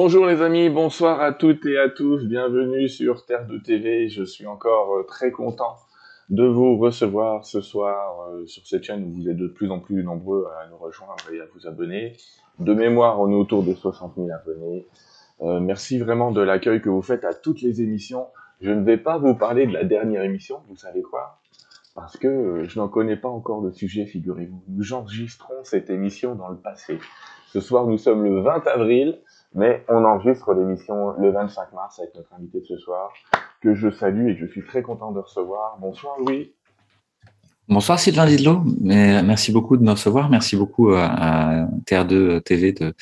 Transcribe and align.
Bonjour 0.00 0.26
les 0.26 0.42
amis, 0.42 0.68
bonsoir 0.68 1.20
à 1.20 1.32
toutes 1.32 1.66
et 1.66 1.76
à 1.76 1.88
tous, 1.88 2.24
bienvenue 2.24 2.88
sur 2.88 3.26
Terre 3.26 3.48
de 3.48 3.58
TV. 3.58 4.08
Je 4.08 4.22
suis 4.22 4.46
encore 4.46 4.94
euh, 4.94 5.02
très 5.02 5.32
content 5.32 5.74
de 6.30 6.44
vous 6.44 6.78
recevoir 6.78 7.44
ce 7.44 7.60
soir 7.60 8.28
euh, 8.30 8.46
sur 8.46 8.64
cette 8.64 8.84
chaîne 8.84 9.02
où 9.02 9.12
vous 9.12 9.28
êtes 9.28 9.36
de 9.36 9.48
plus 9.48 9.68
en 9.72 9.80
plus 9.80 10.04
nombreux 10.04 10.46
à 10.62 10.68
nous 10.68 10.76
rejoindre 10.76 11.24
et 11.32 11.40
à 11.40 11.46
vous 11.52 11.66
abonner. 11.66 12.12
De 12.60 12.74
mémoire, 12.74 13.18
on 13.20 13.28
est 13.28 13.34
autour 13.34 13.64
de 13.64 13.74
60 13.74 14.12
000 14.14 14.28
abonnés. 14.30 14.86
Euh, 15.40 15.58
merci 15.58 15.98
vraiment 15.98 16.30
de 16.30 16.42
l'accueil 16.42 16.80
que 16.80 16.88
vous 16.88 17.02
faites 17.02 17.24
à 17.24 17.34
toutes 17.34 17.60
les 17.60 17.82
émissions. 17.82 18.28
Je 18.60 18.70
ne 18.70 18.84
vais 18.84 18.98
pas 18.98 19.18
vous 19.18 19.34
parler 19.34 19.66
de 19.66 19.72
la 19.72 19.82
dernière 19.82 20.22
émission, 20.22 20.60
vous 20.68 20.76
savez 20.76 21.02
quoi? 21.02 21.40
Parce 21.96 22.16
que 22.16 22.62
je 22.68 22.78
n'en 22.78 22.86
connais 22.86 23.16
pas 23.16 23.28
encore 23.28 23.62
le 23.62 23.72
sujet, 23.72 24.06
figurez-vous. 24.06 24.62
Nous 24.68 24.92
enregistrons 24.92 25.64
cette 25.64 25.90
émission 25.90 26.36
dans 26.36 26.50
le 26.50 26.56
passé. 26.56 27.00
Ce 27.48 27.58
soir, 27.58 27.88
nous 27.88 27.98
sommes 27.98 28.22
le 28.22 28.42
20 28.42 28.64
avril 28.68 29.18
mais 29.54 29.84
on 29.88 30.04
enregistre 30.04 30.52
l'émission 30.54 31.12
le 31.18 31.30
25 31.30 31.72
mars 31.72 31.98
avec 31.98 32.14
notre 32.14 32.32
invité 32.34 32.60
de 32.60 32.64
ce 32.64 32.76
soir, 32.78 33.12
que 33.60 33.74
je 33.74 33.90
salue 33.90 34.30
et 34.30 34.34
que 34.34 34.46
je 34.46 34.50
suis 34.50 34.64
très 34.64 34.82
content 34.82 35.12
de 35.12 35.20
recevoir. 35.20 35.78
Bonsoir 35.80 36.16
Louis. 36.18 36.54
Bonsoir 37.68 38.00
Sylvain 38.00 38.24
Didlot, 38.24 38.62
merci 38.80 39.52
beaucoup 39.52 39.76
de 39.76 39.82
me 39.82 39.90
recevoir, 39.90 40.30
merci 40.30 40.56
beaucoup 40.56 40.94
à, 40.94 41.66
TR2 41.86 42.40
TV 42.40 42.72
de, 42.72 42.94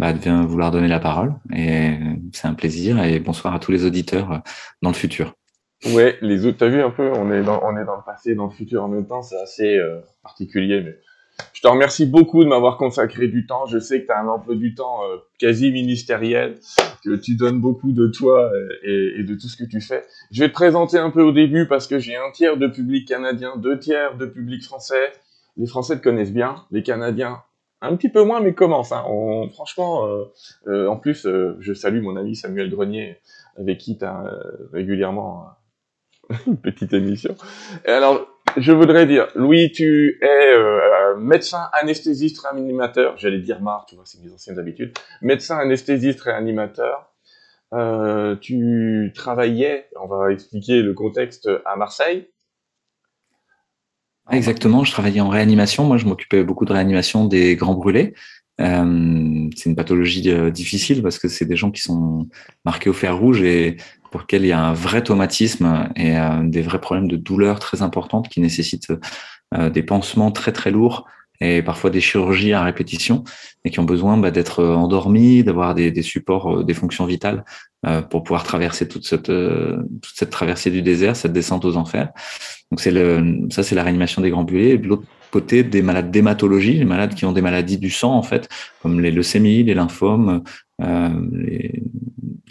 bah, 0.00 0.12
de 0.12 0.18
bien 0.18 0.44
vouloir 0.44 0.72
donner 0.72 0.88
la 0.88 0.98
parole 0.98 1.34
et 1.54 1.92
c'est 2.32 2.48
un 2.48 2.54
plaisir 2.54 3.00
et 3.00 3.20
bonsoir 3.20 3.54
à 3.54 3.60
tous 3.60 3.70
les 3.70 3.84
auditeurs 3.84 4.42
dans 4.82 4.90
le 4.90 4.96
futur. 4.96 5.34
Ouais, 5.86 6.18
les 6.20 6.44
autres, 6.44 6.58
t'as 6.58 6.68
vu 6.68 6.82
un 6.82 6.90
peu, 6.90 7.12
on 7.12 7.30
est 7.30 7.42
dans, 7.42 7.62
on 7.62 7.76
est 7.76 7.84
dans 7.84 7.94
le 7.94 8.02
passé, 8.04 8.34
dans 8.34 8.46
le 8.46 8.50
futur 8.50 8.82
en 8.82 8.88
même 8.88 9.06
temps, 9.06 9.22
c'est 9.22 9.40
assez 9.40 9.76
euh, 9.76 10.00
particulier, 10.24 10.82
mais 10.82 10.98
je 11.58 11.62
te 11.62 11.66
remercie 11.66 12.06
beaucoup 12.06 12.44
de 12.44 12.48
m'avoir 12.48 12.76
consacré 12.76 13.26
du 13.26 13.44
temps. 13.44 13.66
Je 13.66 13.80
sais 13.80 14.02
que 14.02 14.06
tu 14.06 14.12
as 14.12 14.20
un 14.20 14.28
emploi 14.28 14.54
du 14.54 14.76
temps 14.76 15.02
euh, 15.02 15.16
quasi 15.40 15.72
ministériel, 15.72 16.60
que 17.04 17.16
tu 17.16 17.34
donnes 17.34 17.60
beaucoup 17.60 17.90
de 17.90 18.06
toi 18.06 18.48
euh, 18.52 19.18
et, 19.18 19.24
de 19.24 19.34
tout 19.34 19.48
ce 19.48 19.56
que 19.56 19.68
tu 19.68 19.80
fais. 19.80 20.04
Je 20.30 20.40
vais 20.40 20.50
te 20.50 20.54
présenter 20.54 20.98
un 20.98 21.10
peu 21.10 21.20
au 21.20 21.32
début 21.32 21.66
parce 21.66 21.88
que 21.88 21.98
j'ai 21.98 22.14
un 22.14 22.30
tiers 22.32 22.58
de 22.58 22.68
public 22.68 23.08
canadien, 23.08 23.56
deux 23.56 23.76
tiers 23.76 24.16
de 24.16 24.26
public 24.26 24.62
français. 24.62 25.12
Les 25.56 25.66
Français 25.66 25.98
te 25.98 26.02
connaissent 26.04 26.32
bien, 26.32 26.64
les 26.70 26.84
Canadiens 26.84 27.42
un 27.80 27.96
petit 27.96 28.08
peu 28.08 28.22
moins, 28.22 28.40
mais 28.40 28.54
commencent. 28.54 28.92
Hein. 28.92 29.04
franchement, 29.52 30.08
euh, 30.68 30.86
en 30.86 30.96
plus, 30.96 31.26
je 31.58 31.72
salue 31.74 32.02
mon 32.02 32.16
ami 32.16 32.36
Samuel 32.36 32.70
Grenier, 32.70 33.18
avec 33.56 33.78
qui 33.78 33.98
tu 33.98 34.04
as 34.04 34.24
régulièrement 34.72 35.46
une 36.46 36.56
petite 36.56 36.92
émission. 36.92 37.34
Et 37.84 37.90
alors, 37.90 38.26
je 38.56 38.72
voudrais 38.72 39.06
dire, 39.06 39.28
Louis, 39.34 39.72
tu 39.72 40.18
es 40.22 40.26
euh, 40.26 41.16
médecin 41.16 41.68
anesthésiste 41.72 42.40
réanimateur. 42.40 43.16
J'allais 43.16 43.40
dire 43.40 43.60
Marc, 43.60 43.88
tu 43.88 43.94
vois, 43.94 44.04
c'est 44.06 44.22
mes 44.22 44.32
anciennes 44.32 44.58
habitudes. 44.58 44.92
Médecin 45.22 45.58
anesthésiste 45.58 46.20
réanimateur. 46.20 47.12
Euh, 47.74 48.36
tu 48.36 49.12
travaillais, 49.14 49.88
on 50.00 50.06
va 50.06 50.32
expliquer 50.32 50.82
le 50.82 50.94
contexte, 50.94 51.50
à 51.66 51.76
Marseille. 51.76 52.28
Exactement, 54.30 54.84
je 54.84 54.92
travaillais 54.92 55.20
en 55.20 55.28
réanimation. 55.28 55.84
Moi, 55.84 55.96
je 55.96 56.06
m'occupais 56.06 56.44
beaucoup 56.44 56.66
de 56.66 56.72
réanimation 56.72 57.24
des 57.24 57.56
grands 57.56 57.74
brûlés. 57.74 58.14
Euh, 58.60 59.48
c'est 59.56 59.70
une 59.70 59.76
pathologie 59.76 60.30
euh, 60.30 60.50
difficile 60.50 61.02
parce 61.02 61.18
que 61.18 61.28
c'est 61.28 61.44
des 61.44 61.56
gens 61.56 61.70
qui 61.70 61.80
sont 61.80 62.28
marqués 62.64 62.90
au 62.90 62.92
fer 62.92 63.16
rouge 63.16 63.42
et 63.42 63.76
pour 64.10 64.20
lesquels 64.20 64.42
il 64.42 64.48
y 64.48 64.52
a 64.52 64.60
un 64.60 64.72
vrai 64.72 65.02
traumatisme 65.02 65.88
et 65.96 66.18
euh, 66.18 66.42
des 66.42 66.62
vrais 66.62 66.80
problèmes 66.80 67.08
de 67.08 67.16
douleur 67.16 67.58
très 67.60 67.82
importantes 67.82 68.28
qui 68.28 68.40
nécessitent 68.40 68.92
des 69.72 69.82
pansements 69.82 70.30
très 70.30 70.52
très 70.52 70.70
lourds 70.70 71.06
et 71.40 71.62
parfois 71.62 71.88
des 71.88 72.02
chirurgies 72.02 72.52
à 72.52 72.62
répétition 72.62 73.24
et 73.64 73.70
qui 73.70 73.80
ont 73.80 73.84
besoin 73.84 74.18
bah, 74.18 74.30
d'être 74.30 74.62
endormis, 74.62 75.42
d'avoir 75.42 75.74
des, 75.74 76.02
supports, 76.02 76.64
des 76.64 76.74
fonctions 76.74 77.06
vitales 77.06 77.46
pour 78.10 78.24
pouvoir 78.24 78.42
traverser 78.42 78.86
toute 78.86 79.06
cette, 79.06 79.32
toute 79.32 80.14
cette 80.14 80.28
traversée 80.28 80.70
du 80.70 80.82
désert, 80.82 81.16
cette 81.16 81.32
descente 81.32 81.64
aux 81.64 81.78
enfers. 81.78 82.10
Donc 82.70 82.80
c'est 82.80 82.90
le, 82.90 83.46
ça 83.48 83.62
c'est 83.62 83.74
la 83.74 83.84
réanimation 83.84 84.20
des 84.20 84.28
grands 84.28 84.44
brûlés. 84.44 84.78
Côté 85.30 85.62
des 85.62 85.82
malades 85.82 86.10
d'hématologie, 86.10 86.74
les 86.74 86.84
malades 86.84 87.14
qui 87.14 87.24
ont 87.24 87.32
des 87.32 87.42
maladies 87.42 87.78
du 87.78 87.90
sang 87.90 88.14
en 88.14 88.22
fait, 88.22 88.48
comme 88.82 89.00
les 89.00 89.10
leucémies, 89.10 89.62
les 89.62 89.74
lymphomes, 89.74 90.42
euh, 90.82 91.08
les, 91.32 91.82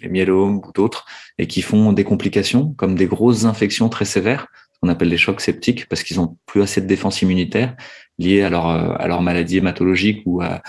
les, 0.02 0.10
myélomes 0.10 0.58
ou 0.58 0.72
d'autres, 0.74 1.06
et 1.38 1.48
qui 1.48 1.62
font 1.62 1.94
des 1.94 2.04
complications 2.04 2.74
comme 2.74 2.96
des 2.96 3.08
grosses 3.08 3.46
infections 3.46 3.90
très 3.90 4.06
sévères, 4.06 4.48
qu'on 4.82 4.90
appelle 4.90 5.10
les 5.10 5.18
chocs 5.18 5.42
septiques, 5.42 5.88
parce 5.88 6.04
qu'ils 6.04 6.20
ont 6.20 6.38
plus 6.46 6.62
assez 6.62 6.82
de 6.82 6.88
défense 6.88 7.22
immunitaire 7.22 7.76
liée 8.20 8.42
à 8.42 8.50
leur 8.50 8.68
à 8.68 9.08
leur 9.08 9.22
maladie 9.22 9.58
hématologique 9.58 10.22
ou 10.26 10.42
à, 10.42 10.62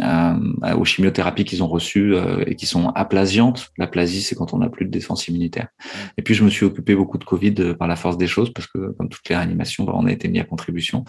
euh, 0.00 0.74
aux 0.76 0.84
chimiothérapies 0.84 1.44
qu'ils 1.44 1.62
ont 1.62 1.68
reçues 1.68 2.14
euh, 2.14 2.44
et 2.46 2.56
qui 2.56 2.66
sont 2.66 2.88
aplasiantes. 2.90 3.70
L'aplasie, 3.78 4.22
c'est 4.22 4.34
quand 4.34 4.54
on 4.54 4.58
n'a 4.58 4.68
plus 4.68 4.84
de 4.84 4.90
défense 4.90 5.28
immunitaire. 5.28 5.68
Et 6.16 6.22
puis, 6.22 6.34
je 6.34 6.44
me 6.44 6.50
suis 6.50 6.64
occupé 6.64 6.94
beaucoup 6.94 7.18
de 7.18 7.24
Covid 7.24 7.54
euh, 7.58 7.74
par 7.74 7.88
la 7.88 7.96
force 7.96 8.16
des 8.16 8.26
choses 8.26 8.52
parce 8.52 8.66
que, 8.66 8.92
comme 8.92 9.08
toutes 9.08 9.28
les 9.28 9.36
réanimations, 9.36 9.84
bah, 9.84 9.92
on 9.94 10.06
a 10.06 10.12
été 10.12 10.28
mis 10.28 10.40
à 10.40 10.44
contribution. 10.44 11.04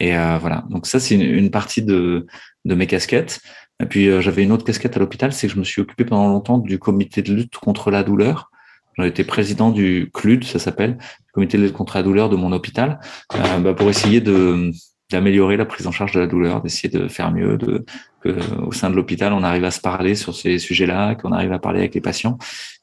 Et 0.00 0.12
voilà. 0.12 0.64
Donc 0.70 0.86
ça, 0.86 0.98
c'est 0.98 1.14
une, 1.14 1.50
partie 1.50 1.82
de, 1.82 2.26
de 2.64 2.74
mes 2.74 2.86
casquettes. 2.86 3.40
Et 3.80 3.86
puis, 3.86 4.10
j'avais 4.20 4.42
une 4.42 4.52
autre 4.52 4.64
casquette 4.64 4.96
à 4.96 5.00
l'hôpital, 5.00 5.32
c'est 5.32 5.46
que 5.46 5.52
je 5.52 5.58
me 5.58 5.64
suis 5.64 5.80
occupé 5.80 6.04
pendant 6.04 6.28
longtemps 6.28 6.58
du 6.58 6.78
comité 6.78 7.22
de 7.22 7.32
lutte 7.32 7.56
contre 7.56 7.90
la 7.90 8.02
douleur. 8.02 8.50
J'ai 8.98 9.06
été 9.06 9.24
président 9.24 9.70
du 9.70 10.10
CLUD, 10.12 10.44
ça 10.44 10.58
s'appelle, 10.58 10.98
comité 11.32 11.58
de 11.58 11.64
lutte 11.64 11.72
contre 11.72 11.96
la 11.96 12.02
douleur 12.02 12.28
de 12.28 12.36
mon 12.36 12.52
hôpital, 12.52 13.00
euh, 13.34 13.58
bah, 13.58 13.74
pour 13.74 13.90
essayer 13.90 14.20
de 14.20 14.70
d'améliorer 15.14 15.56
la 15.56 15.64
prise 15.64 15.86
en 15.86 15.92
charge 15.92 16.12
de 16.12 16.20
la 16.20 16.26
douleur, 16.26 16.60
d'essayer 16.60 16.88
de 16.88 17.06
faire 17.08 17.30
mieux, 17.30 17.56
de 17.56 17.84
que 18.20 18.36
au 18.60 18.72
sein 18.72 18.90
de 18.90 18.96
l'hôpital 18.96 19.32
on 19.32 19.42
arrive 19.42 19.64
à 19.64 19.70
se 19.70 19.80
parler 19.80 20.14
sur 20.14 20.34
ces 20.34 20.58
sujets-là, 20.58 21.14
qu'on 21.14 21.32
arrive 21.32 21.52
à 21.52 21.58
parler 21.58 21.78
avec 21.80 21.94
les 21.94 22.00
patients 22.00 22.36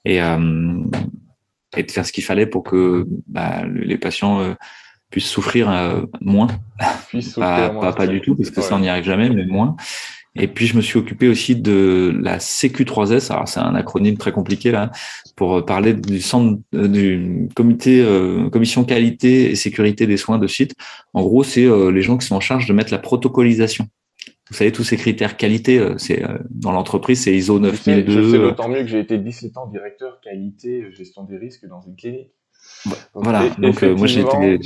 et 0.05 0.21
euh, 0.21 0.73
et 1.75 1.83
de 1.83 1.91
faire 1.91 2.05
ce 2.05 2.11
qu'il 2.11 2.23
fallait 2.23 2.45
pour 2.45 2.63
que 2.63 3.05
bah, 3.27 3.65
les 3.65 3.97
patients 3.97 4.41
euh, 4.41 4.53
puissent 5.09 5.29
souffrir 5.29 5.69
euh, 5.69 6.03
moins, 6.21 6.47
pas, 7.35 7.69
pas, 7.69 7.93
pas, 7.93 8.07
du 8.07 8.21
tout 8.21 8.35
parce 8.35 8.49
que 8.49 8.61
ça 8.61 8.75
on 8.75 8.79
n'y 8.79 8.89
arrive 8.89 9.03
jamais, 9.03 9.29
mais 9.29 9.45
moins. 9.45 9.75
Et 10.35 10.47
puis 10.47 10.65
je 10.65 10.77
me 10.77 10.81
suis 10.81 10.97
occupé 10.97 11.27
aussi 11.27 11.55
de 11.55 12.17
la 12.21 12.37
CQ3S. 12.37 13.31
Alors 13.31 13.47
c'est 13.47 13.59
un 13.59 13.75
acronyme 13.75 14.17
très 14.17 14.31
compliqué 14.31 14.71
là 14.71 14.91
pour 15.35 15.65
parler 15.65 15.93
du 15.93 16.21
centre 16.21 16.61
euh, 16.73 16.87
du 16.87 17.49
comité 17.53 18.01
euh, 18.01 18.49
commission 18.49 18.85
qualité 18.85 19.51
et 19.51 19.55
sécurité 19.55 20.07
des 20.07 20.17
soins 20.17 20.37
de 20.37 20.47
site. 20.47 20.73
En 21.13 21.21
gros, 21.21 21.43
c'est 21.43 21.65
euh, 21.65 21.91
les 21.91 22.01
gens 22.01 22.17
qui 22.17 22.25
sont 22.25 22.35
en 22.35 22.41
charge 22.41 22.65
de 22.65 22.73
mettre 22.73 22.91
la 22.91 22.99
protocolisation. 22.99 23.87
Vous 24.49 24.57
savez 24.57 24.71
tous 24.71 24.83
ces 24.83 24.97
critères 24.97 25.37
qualité, 25.37 25.81
c'est 25.97 26.25
dans 26.49 26.73
l'entreprise, 26.73 27.23
c'est 27.23 27.33
ISO 27.33 27.57
9002. 27.57 28.11
Je 28.11 28.31
sais, 28.31 28.37
d'autant 28.37 28.67
mieux 28.67 28.81
que 28.81 28.87
j'ai 28.87 28.99
été 28.99 29.17
17 29.17 29.57
ans 29.57 29.65
directeur 29.67 30.19
qualité 30.19 30.91
gestion 30.91 31.23
des 31.23 31.37
risques 31.37 31.65
dans 31.67 31.79
une 31.79 31.95
clinique. 31.95 32.33
voilà. 33.13 33.47
Donc 33.59 33.81
moi 33.81 34.07
j'ai 34.07 34.21
été 34.21 34.59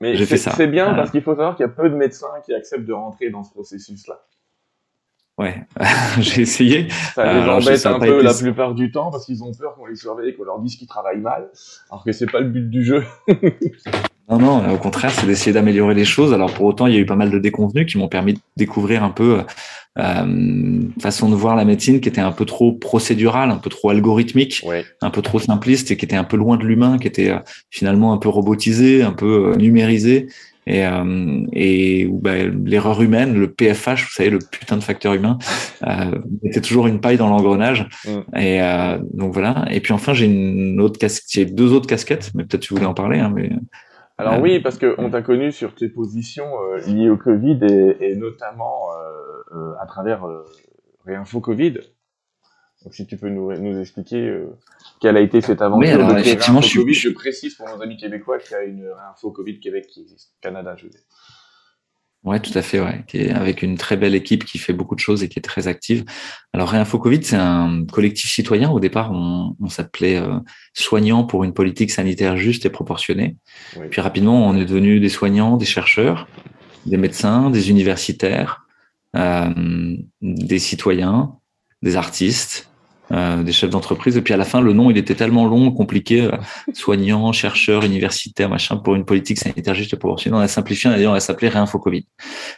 mais 0.00 0.16
j'ai 0.16 0.26
fait 0.26 0.36
ça. 0.36 0.50
C'est 0.50 0.66
bien 0.66 0.92
parce 0.94 1.10
qu'il 1.10 1.22
faut 1.22 1.32
savoir 1.32 1.56
qu'il 1.56 1.64
y 1.64 1.66
a 1.66 1.72
peu 1.72 1.88
de 1.88 1.94
médecins 1.94 2.26
qui 2.44 2.52
acceptent 2.52 2.84
de 2.84 2.92
rentrer 2.92 3.30
dans 3.30 3.42
ce 3.42 3.50
processus-là. 3.52 4.20
Ouais, 5.36 5.66
j'ai 6.20 6.42
essayé. 6.42 6.88
Ça 7.14 7.32
les 7.32 7.48
embête 7.48 7.86
un 7.86 7.98
peu 7.98 8.22
la 8.22 8.34
plupart 8.34 8.74
du 8.74 8.92
temps 8.92 9.10
parce 9.10 9.26
qu'ils 9.26 9.42
ont 9.42 9.52
peur 9.52 9.74
qu'on 9.74 9.86
les 9.86 9.96
surveille, 9.96 10.36
qu'on 10.36 10.44
leur 10.44 10.60
dise 10.60 10.76
qu'ils 10.76 10.86
travaillent 10.86 11.20
mal, 11.20 11.48
alors 11.90 12.04
que 12.04 12.12
c'est 12.12 12.30
pas 12.30 12.40
le 12.40 12.48
but 12.48 12.70
du 12.70 12.84
jeu. 12.84 13.04
non, 14.30 14.38
non, 14.38 14.72
au 14.72 14.78
contraire, 14.78 15.10
c'est 15.10 15.26
d'essayer 15.26 15.52
d'améliorer 15.52 15.94
les 15.94 16.04
choses. 16.04 16.32
Alors 16.32 16.52
pour 16.52 16.66
autant, 16.66 16.86
il 16.86 16.94
y 16.94 16.96
a 16.96 17.00
eu 17.00 17.06
pas 17.06 17.16
mal 17.16 17.30
de 17.30 17.38
déconvenus 17.40 17.90
qui 17.90 17.98
m'ont 17.98 18.08
permis 18.08 18.34
de 18.34 18.38
découvrir 18.56 19.02
un 19.02 19.10
peu 19.10 19.40
euh, 19.96 20.82
façon 21.00 21.28
de 21.28 21.36
voir 21.36 21.54
la 21.54 21.64
médecine 21.64 22.00
qui 22.00 22.08
était 22.08 22.20
un 22.20 22.32
peu 22.32 22.44
trop 22.44 22.72
procédurale, 22.72 23.50
un 23.50 23.58
peu 23.58 23.70
trop 23.70 23.90
algorithmique, 23.90 24.64
un 25.00 25.10
peu 25.10 25.22
trop 25.22 25.38
simpliste 25.38 25.90
et 25.90 25.96
qui 25.96 26.04
était 26.04 26.16
un 26.16 26.24
peu 26.24 26.36
loin 26.36 26.56
de 26.56 26.64
l'humain, 26.64 26.98
qui 26.98 27.06
était 27.06 27.30
euh, 27.30 27.38
finalement 27.70 28.12
un 28.12 28.18
peu 28.18 28.28
robotisé, 28.28 29.02
un 29.02 29.12
peu 29.12 29.52
euh, 29.52 29.56
numérisé 29.56 30.28
et, 30.66 30.86
euh, 30.86 31.46
et 31.52 32.06
où 32.06 32.18
bah, 32.18 32.44
l'erreur 32.44 33.00
humaine, 33.02 33.34
le 33.34 33.50
PFH, 33.50 34.04
vous 34.04 34.12
savez, 34.12 34.30
le 34.30 34.38
putain 34.38 34.76
de 34.76 34.82
facteur 34.82 35.14
humain, 35.14 35.38
euh, 35.86 36.18
était 36.42 36.60
toujours 36.60 36.86
une 36.86 37.00
paille 37.00 37.16
dans 37.16 37.28
l'engrenage. 37.28 37.88
Mm. 38.06 38.36
Et 38.38 38.62
euh, 38.62 38.98
donc 39.12 39.32
voilà. 39.32 39.64
Et 39.70 39.80
puis 39.80 39.92
enfin, 39.92 40.14
j'ai 40.14 40.26
une 40.26 40.80
autre 40.80 40.98
casquette, 40.98 41.30
j'ai 41.30 41.44
deux 41.44 41.72
autres 41.72 41.86
casquettes, 41.86 42.30
mais 42.34 42.44
peut-être 42.44 42.62
tu 42.62 42.74
voulais 42.74 42.86
en 42.86 42.94
parler. 42.94 43.18
Hein, 43.18 43.32
mais 43.34 43.50
alors 44.16 44.40
oui, 44.40 44.60
parce 44.60 44.78
que 44.78 44.94
on 44.98 45.10
t'a 45.10 45.22
connu 45.22 45.50
sur 45.50 45.74
tes 45.74 45.88
positions 45.88 46.46
euh, 46.62 46.78
liées 46.86 47.10
au 47.10 47.16
Covid 47.16 47.58
et, 47.62 47.96
et 48.00 48.14
notamment 48.14 48.90
euh, 49.52 49.72
à 49.80 49.86
travers 49.86 50.24
Réinfo 51.04 51.40
Covid. 51.40 51.80
Donc 52.84 52.94
si 52.94 53.06
tu 53.06 53.16
peux 53.16 53.30
nous, 53.30 53.52
nous 53.52 53.80
expliquer 53.80 54.28
euh, 54.28 54.58
quelle 55.04 55.18
a 55.18 55.20
été 55.20 55.42
cette 55.42 55.60
aventure 55.60 56.06
de 56.06 56.18
effectivement, 56.18 56.62
je, 56.62 56.78
Covid. 56.78 56.94
Je 56.94 57.10
précise 57.10 57.54
pour 57.56 57.68
nos 57.68 57.82
amis 57.82 57.98
québécois 57.98 58.38
qu'il 58.38 58.52
y 58.52 58.54
a 58.54 58.62
une 58.62 58.88
info 59.10 59.30
Covid 59.30 59.60
Québec 59.60 59.86
qui 59.86 60.00
existe, 60.00 60.32
Canada, 60.40 60.74
je 60.78 60.84
veux 60.84 60.90
dire. 60.90 61.02
Ouais, 62.22 62.40
tout 62.40 62.56
à 62.56 62.62
fait, 62.62 62.80
ouais, 62.80 63.04
qui 63.06 63.18
est 63.18 63.30
avec 63.32 63.60
une 63.60 63.76
très 63.76 63.98
belle 63.98 64.14
équipe 64.14 64.46
qui 64.46 64.56
fait 64.56 64.72
beaucoup 64.72 64.94
de 64.94 65.00
choses 65.00 65.22
et 65.22 65.28
qui 65.28 65.38
est 65.38 65.42
très 65.42 65.68
active. 65.68 66.06
Alors, 66.54 66.70
Réinfo 66.70 66.98
Covid, 66.98 67.22
c'est 67.22 67.36
un 67.36 67.84
collectif 67.84 68.32
citoyen. 68.32 68.70
Au 68.70 68.80
départ, 68.80 69.12
on, 69.12 69.54
on 69.60 69.68
s'appelait 69.68 70.16
euh, 70.16 70.38
Soignants 70.72 71.24
pour 71.24 71.44
une 71.44 71.52
politique 71.52 71.90
sanitaire 71.90 72.38
juste 72.38 72.64
et 72.64 72.70
proportionnée. 72.70 73.36
Puis 73.90 74.00
rapidement, 74.00 74.48
on 74.48 74.56
est 74.56 74.64
devenu 74.64 75.00
des 75.00 75.10
soignants, 75.10 75.58
des 75.58 75.66
chercheurs, 75.66 76.26
des 76.86 76.96
médecins, 76.96 77.50
des 77.50 77.68
universitaires, 77.68 78.66
euh, 79.16 79.96
des 80.22 80.58
citoyens, 80.58 81.34
des 81.82 81.96
artistes, 81.96 82.70
euh, 83.12 83.42
des 83.42 83.52
chefs 83.52 83.68
d'entreprise. 83.68 84.16
Et 84.16 84.22
puis 84.22 84.32
à 84.32 84.38
la 84.38 84.46
fin, 84.46 84.62
le 84.62 84.72
nom, 84.72 84.90
il 84.90 84.96
était 84.96 85.14
tellement 85.14 85.46
long, 85.46 85.70
compliqué, 85.70 86.22
euh, 86.22 86.30
soignant, 86.72 87.32
chercheur, 87.32 87.84
universitaire, 87.84 88.48
machin, 88.48 88.76
pour 88.76 88.94
une 88.94 89.04
politique 89.04 89.38
sanitaire 89.38 89.74
juste 89.74 89.96
pour 89.96 90.16
On 90.26 90.38
a 90.38 90.48
simplifié, 90.48 90.88
on 90.88 90.92
a 90.94 90.96
dit 90.96 91.06
on 91.06 91.12
va 91.12 91.20
s'appeler 91.20 91.48
Réinfo 91.48 91.78
Covid. 91.78 92.06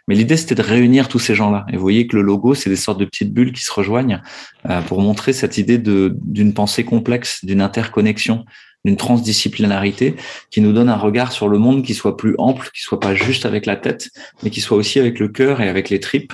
Mais 0.07 0.15
l'idée, 0.15 0.37
c'était 0.37 0.55
de 0.55 0.63
réunir 0.63 1.09
tous 1.09 1.19
ces 1.19 1.35
gens-là. 1.35 1.67
Et 1.73 1.77
vous 1.77 1.83
voyez 1.83 2.07
que 2.07 2.15
le 2.15 2.23
logo, 2.23 2.55
c'est 2.55 2.71
des 2.71 2.77
sortes 2.77 3.01
de 3.01 3.05
petites 3.05 3.35
bulles 3.35 3.53
qui 3.53 3.65
se 3.65 3.73
rejoignent 3.73 4.23
euh, 4.71 4.81
pour 4.83 5.01
montrer 5.01 5.33
cette 5.33 5.59
idée 5.59 5.79
d'une 5.79 6.55
pensée 6.55 6.85
complexe, 6.85 7.45
d'une 7.45 7.61
interconnexion, 7.61 8.45
d'une 8.85 8.97
transdisciplinarité 8.97 10.15
qui 10.53 10.61
nous 10.61 10.73
donne 10.73 10.89
un 10.89 10.97
regard 10.97 11.33
sur 11.33 11.49
le 11.49 11.59
monde 11.59 11.83
qui 11.83 11.93
soit 11.93 12.17
plus 12.17 12.37
ample, 12.39 12.71
qui 12.73 12.83
soit 12.83 13.01
pas 13.01 13.17
juste 13.17 13.47
avec 13.47 13.67
la 13.67 13.75
tête, 13.75 14.11
mais 14.45 14.51
qui 14.51 14.61
soit 14.61 14.77
aussi 14.77 15.01
avec 15.01 15.19
le 15.19 15.27
cœur 15.27 15.61
et 15.61 15.69
avec 15.69 15.91
les 15.91 15.99
tripes. 15.99 16.33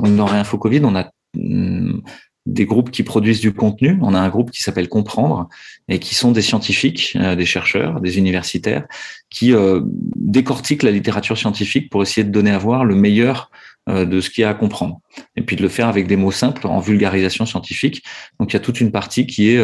Donc 0.00 0.14
dans 0.16 0.26
Réinfo 0.26 0.58
Covid, 0.58 0.82
on 0.84 0.94
a 0.96 1.10
hum, 1.34 2.02
des 2.46 2.66
groupes 2.66 2.90
qui 2.90 3.02
produisent 3.02 3.40
du 3.40 3.52
contenu. 3.52 3.98
On 4.02 4.14
a 4.14 4.20
un 4.20 4.28
groupe 4.28 4.50
qui 4.50 4.62
s'appelle 4.62 4.88
Comprendre 4.88 5.48
et 5.88 5.98
qui 5.98 6.14
sont 6.14 6.30
des 6.30 6.42
scientifiques, 6.42 7.16
euh, 7.16 7.36
des 7.36 7.46
chercheurs, 7.46 8.00
des 8.00 8.18
universitaires 8.18 8.86
qui 9.30 9.52
euh, 9.52 9.80
décortiquent 10.16 10.82
la 10.82 10.90
littérature 10.90 11.38
scientifique 11.38 11.90
pour 11.90 12.02
essayer 12.02 12.24
de 12.24 12.30
donner 12.30 12.50
à 12.50 12.58
voir 12.58 12.84
le 12.84 12.94
meilleur 12.94 13.50
euh, 13.88 14.04
de 14.04 14.20
ce 14.20 14.30
qu'il 14.30 14.42
y 14.42 14.44
a 14.44 14.50
à 14.50 14.54
comprendre. 14.54 15.00
Et 15.36 15.42
puis 15.42 15.56
de 15.56 15.62
le 15.62 15.68
faire 15.68 15.88
avec 15.88 16.06
des 16.06 16.16
mots 16.16 16.32
simples 16.32 16.66
en 16.66 16.80
vulgarisation 16.80 17.46
scientifique. 17.46 18.02
Donc 18.38 18.52
il 18.52 18.54
y 18.54 18.56
a 18.58 18.60
toute 18.60 18.80
une 18.80 18.92
partie 18.92 19.26
qui 19.26 19.50
est 19.50 19.62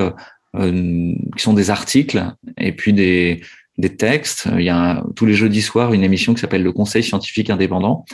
qui 0.53 1.43
sont 1.44 1.53
des 1.53 1.71
articles 1.71 2.21
et 2.59 2.73
puis 2.73 2.93
des 2.93 3.41
des 3.81 3.97
textes. 3.97 4.49
Il 4.56 4.62
y 4.62 4.69
a 4.69 5.03
tous 5.17 5.27
les 5.27 5.35
jeudis 5.35 5.62
soirs 5.62 5.93
une 5.93 6.05
émission 6.05 6.35
qui 6.35 6.41
s'appelle 6.41 6.62
le 6.62 6.73
Conseil 6.73 7.03
scientifique 7.03 7.50
indépendant. 7.50 8.05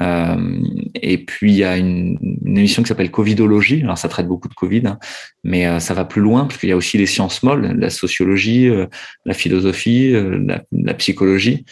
Euh, 0.00 0.60
et 0.94 1.18
puis 1.18 1.52
il 1.52 1.58
y 1.58 1.64
a 1.64 1.76
une, 1.76 2.18
émission 2.44 2.82
qui 2.82 2.88
s'appelle 2.88 3.10
Covidologie. 3.10 3.82
Alors 3.82 3.98
ça 3.98 4.08
traite 4.08 4.28
beaucoup 4.28 4.48
de 4.48 4.54
Covid, 4.54 4.82
hein, 4.86 4.98
mais 5.44 5.66
euh, 5.66 5.80
ça 5.80 5.94
va 5.94 6.04
plus 6.04 6.22
loin 6.22 6.44
parce 6.44 6.58
qu'il 6.58 6.68
y 6.68 6.72
a 6.72 6.76
aussi 6.76 6.96
les 6.96 7.06
sciences 7.06 7.42
molles, 7.42 7.76
la 7.78 7.90
sociologie, 7.90 8.68
euh, 8.68 8.86
la 9.24 9.34
philosophie, 9.34 10.14
la, 10.72 10.94
psychologie, 10.94 11.64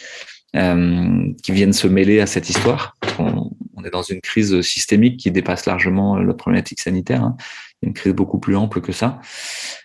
qui 0.53 1.51
viennent 1.51 1.73
se 1.73 1.87
mêler 1.87 2.19
à 2.19 2.27
cette 2.27 2.49
histoire. 2.49 2.95
On, 3.19 3.51
est 3.83 3.91
dans 3.91 4.01
une 4.01 4.21
crise 4.21 4.61
systémique 4.61 5.17
qui 5.17 5.29
dépasse 5.29 5.67
largement 5.67 6.17
la 6.17 6.33
problématique 6.33 6.79
sanitaire. 6.79 7.23
Hein. 7.23 7.37
une 7.83 7.93
crise 7.93 8.13
beaucoup 8.13 8.39
plus 8.39 8.55
ample 8.55 8.81
que 8.81 8.91
ça. 8.91 9.21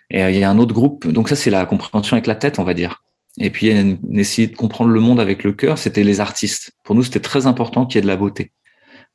Et 0.08 0.22
il 0.22 0.38
y 0.38 0.44
a 0.44 0.50
un 0.50 0.58
autre 0.58 0.72
groupe. 0.72 1.06
Donc 1.06 1.28
ça, 1.28 1.36
c'est 1.36 1.50
la 1.50 1.66
compréhension 1.66 2.14
avec 2.14 2.26
la 2.26 2.34
tête, 2.34 2.58
on 2.58 2.64
va 2.64 2.72
dire. 2.72 3.02
Et 3.40 3.48
puis, 3.48 3.72
essayer 4.12 4.48
de 4.48 4.54
comprendre 4.54 4.90
le 4.90 5.00
monde 5.00 5.18
avec 5.18 5.44
le 5.44 5.52
cœur, 5.52 5.78
c'était 5.78 6.04
les 6.04 6.20
artistes. 6.20 6.72
Pour 6.84 6.94
nous, 6.94 7.02
c'était 7.02 7.20
très 7.20 7.46
important 7.46 7.86
qu'il 7.86 7.96
y 7.96 7.98
ait 7.98 8.02
de 8.02 8.06
la 8.06 8.16
beauté, 8.16 8.52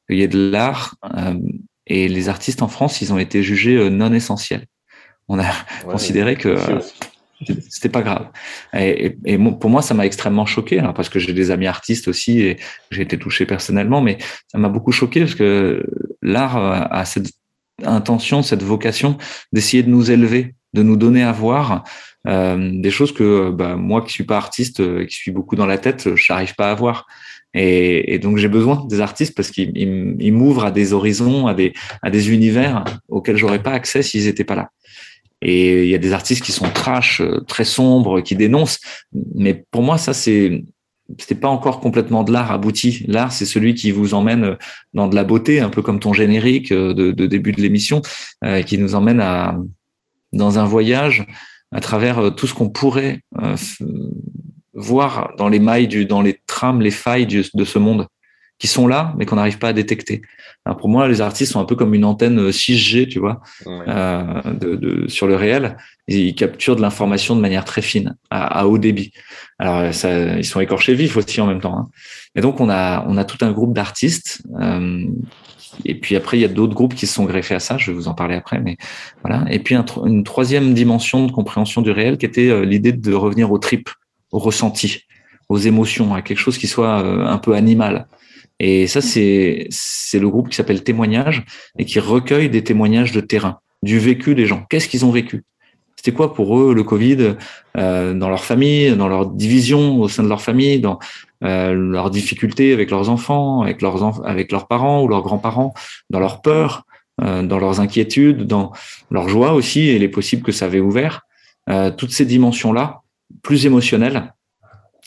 qu'il 0.10 0.18
y 0.18 0.24
ait 0.24 0.28
de 0.28 0.50
l'art. 0.50 0.96
Euh, 1.16 1.36
et 1.86 2.08
les 2.08 2.28
artistes 2.28 2.64
en 2.64 2.68
France, 2.68 3.02
ils 3.02 3.14
ont 3.14 3.20
été 3.20 3.44
jugés 3.44 3.78
euh, 3.78 3.90
non 3.90 4.12
essentiels. 4.12 4.66
On 5.28 5.40
a 5.40 5.52
considéré 5.84 6.36
que 6.38 6.50
euh, 6.50 6.80
c'était 7.70 7.90
pas 7.90 8.02
grave. 8.02 8.30
Et, 8.74 9.16
et, 9.26 9.38
pour 9.38 9.70
moi, 9.70 9.84
ça 9.84 9.94
m'a 9.94 10.08
extrêmement 10.08 10.48
choqué, 10.48 10.80
alors 10.80 10.96
parce 10.96 11.10
que 11.10 11.20
j'ai 11.20 11.34
des 11.34 11.52
amis 11.52 11.68
artistes 11.68 12.08
aussi 12.08 12.42
et 12.42 12.58
j'ai 12.90 13.04
été 13.04 13.20
touché 13.20 13.46
personnellement, 13.46 14.02
mais 14.02 14.18
ça 14.48 14.58
m'a 14.58 14.70
beaucoup 14.70 14.92
choqué 14.92 15.20
parce 15.20 15.36
que 15.36 15.86
l'art 16.24 16.58
a 16.58 17.06
cette 17.06 17.32
intention, 17.84 18.42
cette 18.42 18.64
vocation 18.64 19.18
d'essayer 19.52 19.84
de 19.84 19.90
nous 19.90 20.10
élever, 20.10 20.56
de 20.74 20.82
nous 20.82 20.96
donner 20.96 21.24
à 21.24 21.32
voir 21.32 21.84
euh, 22.28 22.72
des 22.74 22.92
choses 22.92 23.12
que 23.14 23.52
bah, 23.52 23.76
moi 23.76 24.02
qui 24.02 24.12
suis 24.12 24.24
pas 24.24 24.38
artiste, 24.38 24.80
euh, 24.80 25.06
qui 25.06 25.16
suis 25.16 25.32
beaucoup 25.32 25.56
dans 25.56 25.66
la 25.66 25.78
tête, 25.78 26.16
je 26.16 26.34
n'arrive 26.34 26.56
pas 26.56 26.72
à 26.72 26.76
voir. 26.76 27.06
Et, 27.54 28.14
et 28.14 28.20
donc 28.20 28.38
j'ai 28.38 28.50
besoin 28.50 28.86
des 28.86 29.00
artistes 29.00 29.34
parce 29.36 29.50
qu'ils 29.50 30.34
m'ouvrent 30.34 30.66
à 30.66 30.72
des 30.72 30.94
horizons, 30.94 31.48
à 31.48 31.54
des, 31.54 31.74
à 32.02 32.10
des 32.10 32.32
univers 32.32 32.84
auxquels 33.08 33.38
j'aurais 33.38 33.64
pas 33.64 33.72
accès 33.72 34.02
s'ils 34.02 34.28
étaient 34.28 34.44
pas 34.44 34.56
là. 34.56 34.70
Et 35.42 35.84
il 35.84 35.90
y 35.90 35.96
a 35.96 36.00
des 36.00 36.14
artistes 36.14 36.44
qui 36.44 36.52
sont 36.52 36.70
trash, 36.70 37.22
euh, 37.22 37.42
très 37.48 37.66
sombres, 37.66 38.22
qui 38.22 38.36
dénoncent. 38.36 38.80
Mais 39.36 39.66
pour 39.72 39.84
moi, 39.84 39.98
ça 39.98 40.14
c'est 40.14 40.64
c'était 41.20 41.36
pas 41.36 41.50
encore 41.50 41.82
complètement 41.82 42.24
de 42.24 42.32
l'art 42.32 42.52
abouti. 42.52 43.06
L'art, 43.08 43.32
c'est 43.32 43.46
celui 43.46 43.76
qui 43.76 43.92
vous 43.92 44.16
emmène 44.16 44.58
dans 44.96 45.08
de 45.08 45.14
la 45.14 45.24
beauté, 45.24 45.60
un 45.60 45.70
peu 45.70 45.84
comme 45.84 46.00
ton 46.00 46.14
générique 46.14 46.74
de, 46.74 47.12
de 47.12 47.26
début 47.28 47.52
de 47.52 47.62
l'émission, 47.62 48.02
euh, 48.44 48.64
qui 48.64 48.80
nous 48.80 48.96
emmène 48.96 49.20
à 49.20 49.56
dans 50.34 50.60
un 50.60 50.66
voyage 50.66 51.26
à 51.76 51.82
travers 51.82 52.20
euh, 52.20 52.30
tout 52.32 52.48
ce 52.48 52.54
qu'on 52.54 52.70
pourrait 52.70 53.22
euh, 53.42 53.56
voir 54.74 55.34
dans 55.38 55.50
les 55.50 55.60
mailles, 55.60 55.88
du, 55.88 56.06
dans 56.06 56.22
les 56.22 56.40
trames, 56.48 56.82
les 56.82 56.92
failles 56.92 57.28
de 57.28 57.64
ce 57.64 57.80
monde 57.80 58.08
qui 58.58 58.68
sont 58.68 58.88
là, 58.88 59.14
mais 59.18 59.26
qu'on 59.26 59.36
n'arrive 59.36 59.58
pas 59.58 59.70
à 59.70 59.74
détecter. 59.74 60.22
Alors 60.66 60.78
pour 60.78 60.88
moi, 60.88 61.08
les 61.08 61.20
artistes 61.20 61.52
sont 61.52 61.60
un 61.60 61.66
peu 61.66 61.76
comme 61.76 61.94
une 61.94 62.06
antenne 62.06 62.50
6G, 62.50 63.02
euh, 63.02 63.06
tu 63.08 63.20
vois, 63.20 63.42
euh, 63.68 64.42
de, 64.54 64.76
de, 64.76 65.08
sur 65.10 65.28
le 65.28 65.36
réel. 65.36 65.76
Ils 66.08 66.34
capturent 66.36 66.78
de 66.78 66.82
l'information 66.82 67.36
de 67.36 67.42
manière 67.42 67.66
très 67.66 67.82
fine, 67.82 68.16
à, 68.30 68.60
à 68.60 68.66
haut 68.66 68.78
débit. 68.78 69.12
Alors 69.60 69.94
ça, 69.94 70.38
ils 70.38 70.46
sont 70.46 70.62
écorchés 70.62 70.94
vifs 70.94 71.18
aussi 71.18 71.42
en 71.42 71.48
même 71.48 71.60
temps. 71.60 71.78
Hein. 71.78 71.90
Et 72.36 72.42
donc 72.42 72.62
on 72.62 72.70
a 72.70 73.06
on 73.08 73.18
a 73.18 73.26
tout 73.26 73.44
un 73.44 73.52
groupe 73.52 73.74
d'artistes 73.74 74.42
euh, 74.62 75.06
et 75.84 75.96
puis 75.96 76.16
après, 76.16 76.38
il 76.38 76.42
y 76.42 76.46
a 76.46 76.50
d'autres 76.50 76.74
groupes 76.74 76.96
qui 76.96 77.08
se 77.08 77.14
sont 77.14 77.26
greffés 77.26 77.56
à 77.56 77.60
ça. 77.60 77.78
Je 77.78 77.92
vais 77.92 77.98
vous 77.98 78.08
en 78.08 78.14
parler 78.14 78.36
après, 78.36 78.60
mais 78.60 78.78
voilà. 79.24 79.46
Et 79.50 79.60
puis 79.60 79.76
une 79.76 80.24
troisième 80.24 80.74
dimension 80.74 81.26
de 81.26 81.32
compréhension 81.32 81.82
du 81.82 81.92
réel, 81.92 82.18
qui 82.18 82.26
était 82.26 82.50
euh, 82.50 82.66
l'idée 82.66 82.92
de 82.92 83.14
revenir 83.14 83.52
aux 83.52 83.58
tripes, 83.58 83.90
aux 84.32 84.40
ressentis, 84.40 85.04
aux 85.50 85.58
émotions, 85.58 86.14
à 86.14 86.22
quelque 86.22 86.40
chose 86.40 86.58
qui 86.58 86.68
soit 86.68 87.04
euh, 87.04 87.26
un 87.26 87.38
peu 87.38 87.54
animal. 87.54 88.08
Et 88.60 88.88
ça, 88.88 89.02
c'est 89.02 89.68
c'est 89.70 90.20
le 90.20 90.30
groupe 90.30 90.50
qui 90.50 90.56
s'appelle 90.56 90.84
Témoignage 90.84 91.44
et 91.78 91.86
qui 91.86 92.00
recueille 92.00 92.50
des 92.50 92.64
témoignages 92.64 93.12
de 93.12 93.20
terrain, 93.20 93.60
du 93.84 94.00
vécu 94.00 94.34
des 94.36 94.46
gens. 94.46 94.66
Qu'est-ce 94.70 94.88
qu'ils 94.88 95.06
ont 95.06 95.12
vécu? 95.12 95.44
C'était 95.98 96.16
quoi 96.16 96.34
pour 96.34 96.60
eux 96.60 96.74
le 96.74 96.84
Covid 96.84 97.36
euh, 97.78 98.14
dans 98.14 98.30
leur 98.30 98.44
famille, 98.44 98.96
dans 98.96 99.08
leur 99.08 99.26
division 99.26 100.00
au 100.00 100.08
sein 100.08 100.24
de 100.24 100.30
leur 100.30 100.42
famille, 100.42 100.80
dans 100.80 101.00
euh, 101.46 101.74
leurs 101.74 102.10
difficultés 102.10 102.74
avec 102.74 102.92
leurs 102.92 103.10
enfants, 103.10 103.62
avec 103.62 103.82
leurs 103.82 104.26
avec 104.26 104.52
leurs 104.52 104.68
parents 104.68 105.04
ou 105.04 105.08
leurs 105.08 105.22
grands-parents, 105.22 105.74
dans 106.10 106.20
leurs 106.20 106.42
peurs, 106.42 106.86
euh, 107.22 107.44
dans 107.44 107.60
leurs 107.60 107.80
inquiétudes, 107.80 108.46
dans 108.46 108.74
leur 109.10 109.30
joie 109.30 109.54
aussi 109.54 109.88
et 109.88 110.00
les 110.00 110.10
possibles 110.10 110.44
que 110.44 110.52
ça 110.52 110.66
avait 110.66 110.82
ouvert. 110.82 111.22
Euh, 111.70 111.90
toutes 111.90 112.12
ces 112.12 112.26
dimensions-là, 112.26 113.04
plus 113.42 113.66
émotionnelles, 113.66 114.34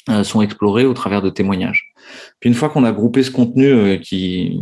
euh, 0.09 0.25
sont 0.25 0.41
explorées 0.41 0.87
au 0.87 0.95
travers 0.95 1.21
de 1.21 1.29
témoignages. 1.29 1.93
Puis 2.41 2.49
une 2.49 2.55
fois 2.55 2.71
qu'on 2.71 2.85
a 2.85 2.93
groupé 2.93 3.23
ce 3.23 3.31
contenu 3.31 4.01
qui 4.01 4.59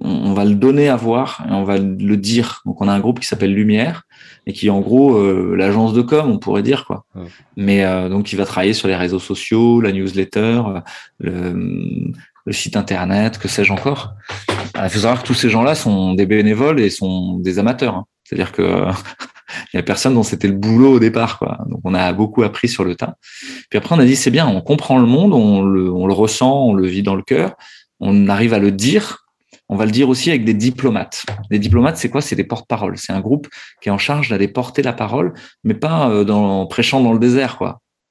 on 0.00 0.32
va 0.32 0.46
le 0.46 0.54
donner 0.54 0.88
à 0.88 0.96
voir 0.96 1.44
et 1.46 1.52
on 1.52 1.64
va 1.64 1.76
le 1.76 2.16
dire. 2.16 2.62
Donc 2.64 2.80
on 2.80 2.88
a 2.88 2.92
un 2.94 3.00
groupe 3.00 3.20
qui 3.20 3.26
s'appelle 3.26 3.52
Lumière 3.52 4.03
et 4.46 4.52
qui 4.52 4.66
est 4.66 4.70
en 4.70 4.80
gros 4.80 5.16
euh, 5.16 5.54
l'agence 5.56 5.92
de 5.94 6.02
com, 6.02 6.30
on 6.30 6.38
pourrait 6.38 6.62
dire 6.62 6.84
quoi. 6.84 7.04
Mais 7.56 7.84
euh, 7.84 8.08
donc 8.08 8.32
il 8.32 8.36
va 8.36 8.44
travailler 8.44 8.74
sur 8.74 8.88
les 8.88 8.96
réseaux 8.96 9.18
sociaux, 9.18 9.80
la 9.80 9.92
newsletter, 9.92 10.62
le, 11.20 12.12
site 12.50 12.76
internet, 12.76 13.38
que 13.38 13.48
sais-je 13.48 13.72
encore. 13.72 14.14
il 14.76 14.90
faut 14.90 14.98
savoir 14.98 15.22
que 15.22 15.26
tous 15.26 15.34
ces 15.34 15.48
gens-là 15.48 15.74
sont 15.74 16.12
des 16.12 16.26
bénévoles 16.26 16.78
et 16.78 16.90
sont 16.90 17.38
des 17.38 17.58
amateurs. 17.58 17.94
Hein. 17.94 18.04
C'est-à-dire 18.24 18.52
que 18.52 18.62
il 19.72 19.76
y 19.76 19.78
a 19.78 19.82
personne 19.82 20.14
dont 20.14 20.22
c'était 20.22 20.48
le 20.48 20.54
boulot 20.54 20.92
au 20.92 20.98
départ 20.98 21.38
quoi. 21.38 21.58
Donc 21.68 21.80
on 21.84 21.94
a 21.94 22.12
beaucoup 22.12 22.42
appris 22.42 22.68
sur 22.68 22.84
le 22.84 22.96
tas. 22.96 23.16
Puis 23.70 23.78
après 23.78 23.94
on 23.94 23.98
a 23.98 24.04
dit 24.04 24.16
c'est 24.16 24.30
bien, 24.30 24.46
on 24.46 24.60
comprend 24.60 24.98
le 24.98 25.06
monde, 25.06 25.32
on 25.32 25.62
le, 25.62 25.90
on 25.90 26.06
le 26.06 26.12
ressent, 26.12 26.66
on 26.66 26.74
le 26.74 26.86
vit 26.86 27.02
dans 27.02 27.14
le 27.14 27.22
cœur, 27.22 27.54
on 28.00 28.28
arrive 28.28 28.52
à 28.52 28.58
le 28.58 28.70
dire 28.70 29.23
on 29.74 29.76
va 29.76 29.86
le 29.86 29.90
dire 29.90 30.08
aussi 30.08 30.30
avec 30.30 30.44
des 30.44 30.54
diplomates. 30.54 31.26
Les 31.50 31.58
diplomates, 31.58 31.96
c'est 31.96 32.08
quoi? 32.08 32.20
C'est 32.20 32.36
des 32.36 32.44
porte-paroles. 32.44 32.96
C'est 32.96 33.12
un 33.12 33.18
groupe 33.18 33.48
qui 33.80 33.88
est 33.88 33.92
en 33.92 33.98
charge 33.98 34.28
d'aller 34.28 34.46
porter 34.46 34.82
la 34.82 34.92
parole, 34.92 35.34
mais 35.64 35.74
pas 35.74 36.08
euh, 36.10 36.24
en 36.28 36.64
prêchant 36.66 37.00
dans 37.00 37.12
le 37.12 37.18
désert. 37.18 37.58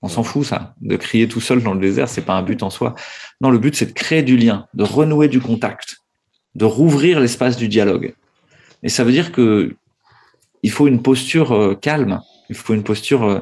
On 0.01 0.09
s'en 0.09 0.23
fout, 0.23 0.45
ça. 0.45 0.75
De 0.81 0.97
crier 0.97 1.29
tout 1.29 1.39
seul 1.39 1.63
dans 1.63 1.73
le 1.73 1.79
désert, 1.79 2.09
c'est 2.09 2.25
pas 2.25 2.33
un 2.33 2.43
but 2.43 2.63
en 2.63 2.69
soi. 2.69 2.95
Non, 3.39 3.49
le 3.49 3.59
but, 3.59 3.77
c'est 3.77 3.85
de 3.85 3.93
créer 3.93 4.23
du 4.23 4.35
lien, 4.35 4.67
de 4.73 4.83
renouer 4.83 5.29
du 5.29 5.39
contact, 5.39 5.99
de 6.55 6.65
rouvrir 6.65 7.21
l'espace 7.21 7.55
du 7.55 7.69
dialogue. 7.69 8.13
Et 8.83 8.89
ça 8.89 9.05
veut 9.05 9.13
dire 9.13 9.31
que 9.31 9.73
il 10.63 10.71
faut 10.71 10.87
une 10.87 11.01
posture 11.01 11.53
euh, 11.53 11.75
calme, 11.75 12.19
il 12.49 12.57
faut 12.57 12.73
une 12.73 12.83
posture 12.83 13.23
euh, 13.23 13.39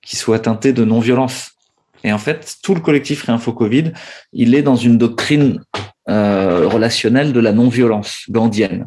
qui 0.00 0.16
soit 0.16 0.38
teintée 0.38 0.72
de 0.72 0.86
non-violence. 0.86 1.50
Et 2.02 2.14
en 2.14 2.18
fait, 2.18 2.56
tout 2.62 2.74
le 2.74 2.80
collectif 2.80 3.24
Réinfo 3.24 3.52
Covid, 3.52 3.92
il 4.32 4.54
est 4.54 4.62
dans 4.62 4.76
une 4.76 4.96
doctrine 4.96 5.60
euh, 6.08 6.66
relationnel 6.66 7.32
de 7.32 7.40
la 7.40 7.52
non-violence 7.52 8.24
gandienne. 8.28 8.86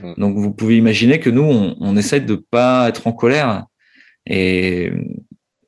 Mm. 0.00 0.14
Donc 0.18 0.36
vous 0.36 0.52
pouvez 0.52 0.76
imaginer 0.76 1.20
que 1.20 1.30
nous, 1.30 1.42
on, 1.42 1.76
on 1.80 1.96
essaie 1.96 2.20
de 2.20 2.36
pas 2.36 2.88
être 2.88 3.06
en 3.06 3.12
colère 3.12 3.64
et, 4.26 4.90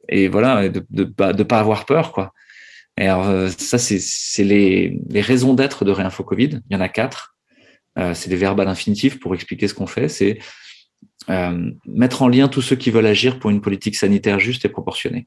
et 0.09 0.29
voilà, 0.29 0.69
de, 0.69 0.85
de, 0.91 1.05
pas, 1.05 1.33
de 1.33 1.43
pas 1.43 1.61
avoir 1.61 1.85
peur, 1.85 2.13
quoi. 2.13 2.33
Et 2.99 3.07
alors, 3.07 3.29
euh, 3.29 3.51
ça, 3.51 3.77
c'est 3.79 4.45
les, 4.45 4.99
les 5.11 5.21
raisons 5.21 5.53
d'être 5.53 5.85
de 5.85 5.91
Réinfo 5.91 6.25
Covid. 6.25 6.61
Il 6.71 6.75
y 6.75 6.77
en 6.77 6.81
a 6.81 6.89
quatre. 6.89 7.37
Euh, 7.99 8.15
c'est 8.15 8.31
des 8.31 8.37
verbes 8.37 8.61
à 8.61 8.65
l'infinitif 8.65 9.21
pour 9.21 9.35
expliquer 9.35 9.69
ce 9.69 9.75
qu'on 9.75 9.87
fait. 9.87 10.09
C'est 10.09 10.39
euh, 11.29 11.71
mettre 11.87 12.23
en 12.23 12.29
lien 12.29 12.49
tous 12.49 12.63
ceux 12.63 12.77
qui 12.77 12.91
veulent 12.91 13.07
agir 13.07 13.39
pour 13.39 13.51
une 13.51 13.61
politique 13.61 13.97
sanitaire 13.97 14.41
juste 14.41 14.65
et 14.65 14.71
proportionnée. 14.71 15.27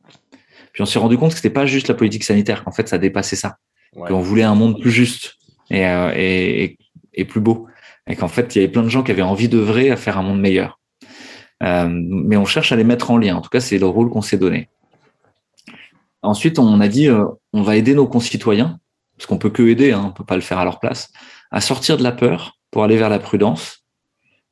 Puis 0.74 0.82
on 0.82 0.86
s'est 0.86 1.00
rendu 1.00 1.18
compte 1.18 1.32
que 1.32 1.36
c'était 1.36 1.50
pas 1.52 1.68
juste 1.68 1.88
la 1.90 1.94
politique 1.94 2.24
sanitaire, 2.24 2.64
qu'en 2.64 2.72
fait, 2.72 2.88
ça 2.88 2.98
dépassait 2.98 3.36
ça. 3.36 3.58
Ouais. 3.96 4.08
Qu'on 4.08 4.22
voulait 4.22 4.44
un 4.44 4.56
monde 4.56 4.80
plus 4.82 4.92
juste, 4.92 5.36
euh, 5.72 6.12
et, 6.16 6.78
et, 7.14 7.26
plus 7.26 7.42
beau. 7.42 7.68
Et 8.08 8.16
qu'en 8.16 8.28
fait, 8.28 8.56
il 8.56 8.60
y 8.60 8.64
avait 8.64 8.72
plein 8.72 8.84
de 8.84 8.90
gens 8.90 9.04
qui 9.04 9.12
avaient 9.12 9.22
envie 9.22 9.50
d'œuvrer 9.50 9.92
à 9.92 9.96
faire 9.96 10.18
un 10.18 10.24
monde 10.24 10.40
meilleur. 10.40 10.80
mais 11.62 12.38
on 12.38 12.46
cherche 12.46 12.72
à 12.72 12.76
les 12.76 12.84
mettre 12.84 13.12
en 13.12 13.18
lien. 13.18 13.36
En 13.36 13.42
tout 13.42 13.50
cas, 13.50 13.60
c'est 13.60 13.78
le 13.78 13.86
rôle 13.86 14.10
qu'on 14.10 14.22
s'est 14.22 14.38
donné. 14.38 14.70
Ensuite, 16.22 16.60
on 16.60 16.82
a 16.82 16.88
dit, 16.88 17.08
on 17.54 17.62
va 17.62 17.76
aider 17.76 17.94
nos 17.94 18.08
concitoyens, 18.08 18.80
parce 19.18 19.28
qu'on 19.28 19.38
peut 19.38 19.50
que 19.50 19.64
aider, 19.64 19.92
hein, 19.92 20.06
on 20.08 20.12
peut 20.12 20.24
pas 20.24 20.36
le 20.36 20.42
faire 20.42 20.60
à 20.60 20.64
leur 20.64 20.80
place, 20.80 21.12
à 21.52 21.62
sortir 21.62 21.98
de 21.98 22.04
la 22.04 22.12
peur 22.12 22.58
pour 22.72 22.84
aller 22.84 22.98
vers 22.98 23.10
la 23.10 23.20
prudence 23.20 23.86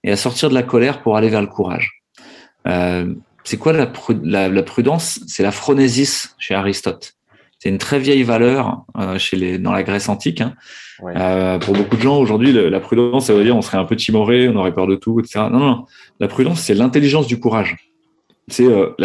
et 0.04 0.12
à 0.12 0.18
sortir 0.18 0.50
de 0.50 0.54
la 0.54 0.64
colère 0.64 1.02
pour 1.02 1.18
aller 1.18 1.30
vers 1.30 1.42
le 1.42 1.48
courage. 1.48 2.04
Euh, 2.68 3.14
c'est 3.44 3.58
quoi 3.58 3.72
la, 3.72 4.50
la, 4.50 4.64
prudence? 4.64 5.22
C'est 5.26 5.44
la 5.44 5.52
phronésis 5.54 6.36
chez 6.38 6.54
Aristote. 6.54 7.14
C'est 7.60 7.70
une 7.70 7.78
très 7.78 7.98
vieille 7.98 8.24
valeur 8.24 8.86
euh, 8.98 9.18
chez 9.18 9.38
les, 9.38 9.58
dans 9.58 9.72
la 9.72 9.84
Grèce 9.84 10.10
antique. 10.10 10.42
Hein. 10.42 10.54
Euh, 11.04 11.60
pour 11.60 11.74
beaucoup 11.75 11.96
de 11.96 12.01
gens 12.01 12.18
aujourd'hui, 12.18 12.51
la 12.51 12.80
prudence, 12.80 13.27
ça 13.27 13.34
veut 13.34 13.44
dire 13.44 13.56
on 13.56 13.62
serait 13.62 13.77
un 13.77 13.86
peu 13.86 13.96
timoré, 13.96 14.50
on 14.50 14.56
aurait 14.56 14.74
peur 14.74 14.88
de 14.88 14.96
tout, 14.96 15.20
etc. 15.20 15.46
Non, 15.51 15.60
non, 15.60 15.86
la 16.20 16.27
prudence, 16.27 16.62
c'est 16.62 16.74
l'intelligence 16.74 17.27
du 17.27 17.39
courage. 17.39 17.77
C'est 18.48 18.66
euh, 18.66 18.96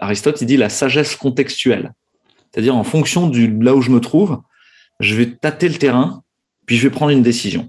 Aristote, 0.00 0.40
il 0.40 0.46
dit 0.46 0.56
la 0.56 0.68
sagesse 0.68 1.16
contextuelle. 1.16 1.92
C'est-à-dire 2.50 2.76
en 2.76 2.84
fonction 2.84 3.28
du 3.28 3.54
là 3.60 3.74
où 3.74 3.82
je 3.82 3.90
me 3.90 4.00
trouve, 4.00 4.40
je 5.00 5.14
vais 5.14 5.26
tâter 5.26 5.68
le 5.68 5.74
terrain, 5.74 6.22
puis 6.64 6.76
je 6.76 6.88
vais 6.88 6.90
prendre 6.90 7.12
une 7.12 7.22
décision. 7.22 7.68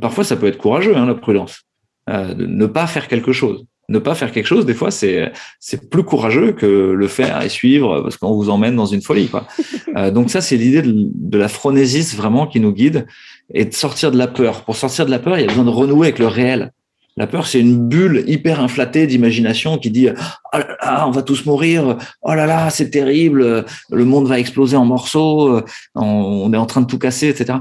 Parfois, 0.00 0.24
ça 0.24 0.36
peut 0.36 0.46
être 0.46 0.58
courageux, 0.58 0.96
hein, 0.96 1.06
la 1.06 1.14
prudence. 1.14 1.62
Euh, 2.08 2.34
de 2.34 2.46
ne 2.46 2.66
pas 2.66 2.86
faire 2.86 3.08
quelque 3.08 3.32
chose. 3.32 3.64
Ne 3.90 3.98
pas 3.98 4.14
faire 4.14 4.32
quelque 4.32 4.46
chose, 4.46 4.64
des 4.64 4.72
fois, 4.74 4.90
c'est 4.90 5.32
c'est 5.58 5.90
plus 5.90 6.04
courageux 6.04 6.52
que 6.52 6.66
le 6.66 7.08
faire 7.08 7.42
et 7.42 7.48
suivre 7.48 8.00
parce 8.00 8.16
qu'on 8.16 8.32
vous 8.32 8.48
emmène 8.48 8.76
dans 8.76 8.86
une 8.86 9.02
folie. 9.02 9.28
Quoi. 9.28 9.46
Euh, 9.96 10.12
donc 10.12 10.30
ça, 10.30 10.40
c'est 10.40 10.56
l'idée 10.56 10.82
de, 10.82 10.94
de, 10.94 11.36
la 11.36 11.48
phronésis 11.48 12.14
vraiment 12.14 12.46
qui 12.46 12.60
nous 12.60 12.70
guide 12.70 13.08
et 13.52 13.64
de 13.64 13.74
sortir 13.74 14.12
de 14.12 14.18
la 14.18 14.28
peur. 14.28 14.62
Pour 14.62 14.76
sortir 14.76 15.04
de 15.04 15.10
la 15.10 15.18
peur, 15.18 15.36
il 15.36 15.40
y 15.40 15.44
a 15.44 15.48
besoin 15.48 15.64
de 15.64 15.70
renouer 15.70 16.06
avec 16.06 16.20
le 16.20 16.28
réel. 16.28 16.70
La 17.16 17.26
peur, 17.26 17.48
c'est 17.48 17.58
une 17.58 17.88
bulle 17.88 18.22
hyper 18.28 18.60
inflattée 18.60 19.08
d'imagination 19.08 19.78
qui 19.78 19.90
dit 19.90 20.08
oh 20.08 20.58
là 20.58 20.76
là, 20.80 21.08
on 21.08 21.10
va 21.10 21.22
tous 21.22 21.44
mourir, 21.44 21.98
oh 22.22 22.34
là 22.34 22.46
là, 22.46 22.70
c'est 22.70 22.90
terrible, 22.90 23.64
le 23.90 24.04
monde 24.04 24.28
va 24.28 24.38
exploser 24.38 24.76
en 24.76 24.84
morceaux, 24.84 25.60
on 25.96 26.52
est 26.52 26.56
en 26.56 26.66
train 26.66 26.82
de 26.82 26.86
tout 26.86 26.98
casser, 26.98 27.28
etc. 27.28 27.58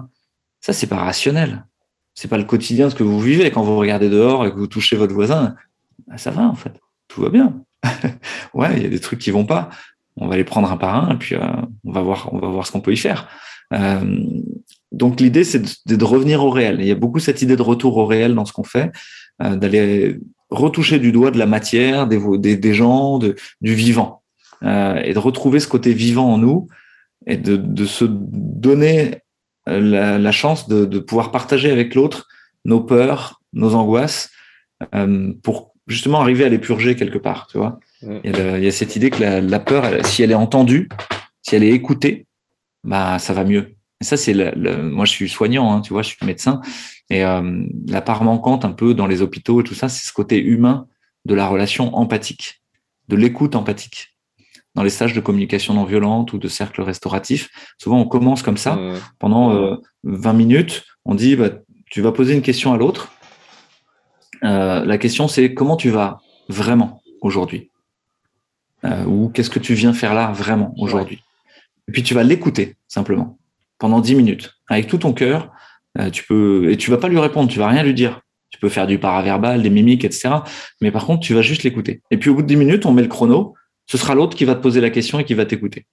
Ça, 0.61 0.73
c'est 0.73 0.87
pas 0.87 0.97
rationnel. 0.97 1.65
C'est 2.13 2.27
pas 2.27 2.37
le 2.37 2.43
quotidien 2.43 2.89
ce 2.89 2.95
que 2.95 3.03
vous 3.03 3.19
vivez 3.19 3.49
quand 3.49 3.63
vous 3.63 3.77
regardez 3.77 4.09
dehors 4.09 4.45
et 4.45 4.51
que 4.51 4.57
vous 4.57 4.67
touchez 4.67 4.95
votre 4.95 5.13
voisin. 5.13 5.55
Ben, 6.07 6.17
ça 6.17 6.31
va 6.31 6.43
en 6.43 6.55
fait, 6.55 6.73
tout 7.07 7.21
va 7.21 7.29
bien. 7.29 7.63
ouais, 8.53 8.77
il 8.77 8.83
y 8.83 8.85
a 8.85 8.89
des 8.89 8.99
trucs 8.99 9.19
qui 9.19 9.31
vont 9.31 9.45
pas. 9.45 9.69
On 10.15 10.27
va 10.27 10.35
les 10.35 10.43
prendre 10.43 10.71
un 10.71 10.77
par 10.77 10.95
un 10.95 11.13
et 11.13 11.17
puis 11.17 11.35
euh, 11.35 11.41
on 11.85 11.91
va 11.91 12.01
voir, 12.01 12.29
on 12.33 12.39
va 12.39 12.47
voir 12.47 12.67
ce 12.67 12.71
qu'on 12.71 12.81
peut 12.81 12.93
y 12.93 12.97
faire. 12.97 13.29
Euh, 13.73 14.17
donc 14.91 15.21
l'idée, 15.21 15.43
c'est 15.43 15.61
de, 15.85 16.03
revenir 16.03 16.43
au 16.43 16.49
réel. 16.49 16.77
il 16.79 16.87
y 16.87 16.91
a 16.91 16.95
beaucoup 16.95 17.19
cette 17.19 17.41
idée 17.41 17.55
de 17.55 17.61
retour 17.61 17.97
au 17.97 18.05
réel 18.05 18.35
dans 18.35 18.45
ce 18.45 18.51
qu'on 18.53 18.63
fait. 18.63 18.91
Euh, 19.41 19.55
d'aller 19.55 20.19
retoucher 20.49 20.99
du 20.99 21.11
doigt 21.11 21.31
de 21.31 21.37
la 21.37 21.45
matière, 21.45 22.07
des, 22.07 22.57
des, 22.57 22.73
gens, 22.73 23.19
du 23.19 23.75
vivant, 23.75 24.23
et 24.63 25.13
de 25.13 25.19
retrouver 25.19 25.59
ce 25.59 25.67
côté 25.67 25.93
vivant 25.93 26.33
en 26.33 26.37
nous, 26.39 26.67
et 27.27 27.37
de, 27.37 27.85
se 27.85 28.03
donner 28.09 29.19
la, 29.67 30.17
la 30.17 30.31
chance 30.31 30.67
de, 30.67 30.97
pouvoir 30.97 31.31
partager 31.31 31.69
avec 31.69 31.93
l'autre 31.93 32.27
nos 32.65 32.81
peurs, 32.81 33.43
nos 33.53 33.75
angoisses, 33.75 34.31
pour 35.43 35.68
justement 35.89 36.21
arriver 36.21 36.45
à 36.45 36.49
les 36.49 36.59
purger 36.59 36.95
quelque 36.95 37.17
part. 37.17 37.47
Tu 37.47 37.57
vois, 37.57 37.79
mm. 38.01 38.19
il, 38.23 38.37
y 38.37 38.39
a 38.39 38.57
il, 38.57 38.63
y 38.63 38.67
a 38.67 38.71
cette 38.71 38.95
idée 38.95 39.09
que 39.09 39.21
la, 39.21 39.41
la, 39.41 39.59
peur, 39.59 40.05
si 40.05 40.23
elle 40.23 40.31
est 40.31 40.35
entendue, 40.35 40.87
si 41.41 41.55
elle 41.55 41.63
est 41.63 41.71
écoutée, 41.71 42.25
bah 42.83 43.19
ça 43.19 43.33
va 43.33 43.43
mieux. 43.43 43.75
Et 44.01 44.05
ça, 44.05 44.15
c'est 44.15 44.33
le, 44.33 44.81
moi, 44.81 45.05
je 45.05 45.11
suis 45.11 45.27
soignant, 45.27 45.73
hein, 45.73 45.81
tu 45.81 45.91
vois, 45.91 46.03
je 46.03 46.09
suis 46.09 46.25
médecin. 46.25 46.61
Et 47.09 47.25
euh, 47.25 47.65
la 47.87 48.01
part 48.01 48.23
manquante 48.23 48.63
un 48.63 48.71
peu 48.71 48.93
dans 48.93 49.07
les 49.07 49.21
hôpitaux 49.21 49.59
et 49.59 49.63
tout 49.63 49.73
ça, 49.73 49.89
c'est 49.89 50.07
ce 50.07 50.13
côté 50.13 50.41
humain 50.41 50.87
de 51.25 51.35
la 51.35 51.47
relation 51.47 51.93
empathique, 51.95 52.61
de 53.09 53.17
l'écoute 53.17 53.55
empathique. 53.55 54.15
Dans 54.75 54.83
les 54.83 54.89
stages 54.89 55.13
de 55.13 55.19
communication 55.19 55.73
non 55.73 55.83
violente 55.83 56.31
ou 56.31 56.37
de 56.37 56.47
cercle 56.47 56.81
restauratif, 56.81 57.49
souvent 57.77 57.99
on 57.99 58.05
commence 58.05 58.41
comme 58.41 58.55
ça. 58.55 58.75
Mmh. 58.75 58.93
Pendant 59.17 59.53
euh, 59.53 59.75
20 60.03 60.33
minutes, 60.33 60.85
on 61.03 61.15
dit 61.15 61.35
bah, 61.35 61.49
tu 61.89 62.01
vas 62.01 62.11
poser 62.11 62.35
une 62.35 62.41
question 62.41 62.71
à 62.71 62.77
l'autre. 62.77 63.11
Euh, 64.43 64.85
la 64.85 64.97
question 64.97 65.27
c'est 65.27 65.53
comment 65.53 65.75
tu 65.75 65.89
vas 65.89 66.21
vraiment 66.47 67.01
aujourd'hui? 67.21 67.69
Euh, 68.85 69.03
Ou 69.05 69.29
qu'est-ce 69.29 69.49
que 69.49 69.59
tu 69.59 69.73
viens 69.73 69.93
faire 69.93 70.13
là 70.13 70.31
vraiment 70.31 70.73
aujourd'hui? 70.77 71.21
Et 71.87 71.91
puis 71.91 72.03
tu 72.03 72.13
vas 72.13 72.23
l'écouter 72.23 72.75
simplement 72.87 73.37
pendant 73.77 73.99
10 73.99 74.15
minutes 74.15 74.53
avec 74.69 74.87
tout 74.87 74.99
ton 74.99 75.13
cœur 75.13 75.51
euh, 75.97 76.09
tu 76.09 76.23
peux 76.23 76.71
et 76.71 76.77
tu 76.77 76.91
vas 76.91 76.97
pas 76.97 77.07
lui 77.07 77.19
répondre, 77.19 77.49
tu 77.49 77.59
vas 77.59 77.67
rien 77.67 77.83
lui 77.83 77.93
dire. 77.93 78.21
Tu 78.49 78.59
peux 78.59 78.69
faire 78.69 78.87
du 78.87 78.97
paraverbal, 78.97 79.61
des 79.61 79.69
mimiques, 79.69 80.03
etc. 80.03 80.29
Mais 80.81 80.91
par 80.91 81.05
contre, 81.05 81.21
tu 81.21 81.33
vas 81.33 81.41
juste 81.41 81.63
l'écouter. 81.63 82.01
Et 82.09 82.17
puis 82.17 82.29
au 82.29 82.35
bout 82.35 82.41
de 82.41 82.47
10 82.47 82.55
minutes, 82.55 82.85
on 82.85 82.91
met 82.91 83.03
le 83.03 83.07
chrono. 83.07 83.53
Ce 83.85 83.97
sera 83.97 84.15
l'autre 84.15 84.35
qui 84.35 84.45
va 84.45 84.55
te 84.55 84.61
poser 84.61 84.81
la 84.81 84.89
question 84.89 85.19
et 85.19 85.23
qui 85.23 85.33
va 85.33 85.45
t'écouter. 85.45 85.85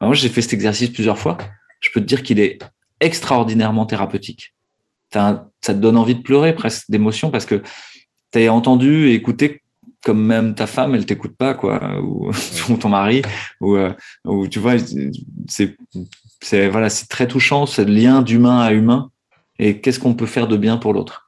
Moi, 0.00 0.14
j'ai 0.14 0.28
fait 0.28 0.42
cet 0.42 0.54
exercice 0.54 0.90
plusieurs 0.90 1.18
fois. 1.18 1.38
Je 1.80 1.90
peux 1.92 2.00
te 2.00 2.06
dire 2.06 2.22
qu'il 2.22 2.40
est 2.40 2.58
extraordinairement 3.00 3.86
thérapeutique. 3.86 4.54
Ça 5.12 5.48
te 5.62 5.72
donne 5.72 5.96
envie 5.96 6.14
de 6.14 6.22
pleurer 6.22 6.54
presque 6.54 6.90
d'émotion 6.90 7.30
parce 7.30 7.46
que 7.46 7.62
tu 8.32 8.46
as 8.46 8.52
entendu 8.52 9.08
et 9.08 9.14
écouté 9.14 9.62
comme 10.04 10.24
même 10.24 10.54
ta 10.54 10.66
femme, 10.66 10.94
elle 10.94 11.04
t'écoute 11.04 11.36
pas, 11.36 11.54
quoi, 11.54 12.00
ou, 12.00 12.30
ton 12.80 12.88
mari, 12.88 13.22
ou, 13.60 13.76
euh, 13.76 13.92
ou 14.24 14.48
tu 14.48 14.58
vois, 14.58 14.74
c'est, 15.46 15.76
c'est 16.40 16.68
voilà, 16.68 16.88
c'est 16.88 17.06
très 17.06 17.28
touchant, 17.28 17.66
ce 17.66 17.82
lien 17.82 18.22
d'humain 18.22 18.60
à 18.60 18.72
humain 18.72 19.10
et 19.58 19.80
qu'est-ce 19.80 20.00
qu'on 20.00 20.14
peut 20.14 20.26
faire 20.26 20.48
de 20.48 20.56
bien 20.56 20.78
pour 20.78 20.94
l'autre. 20.94 21.26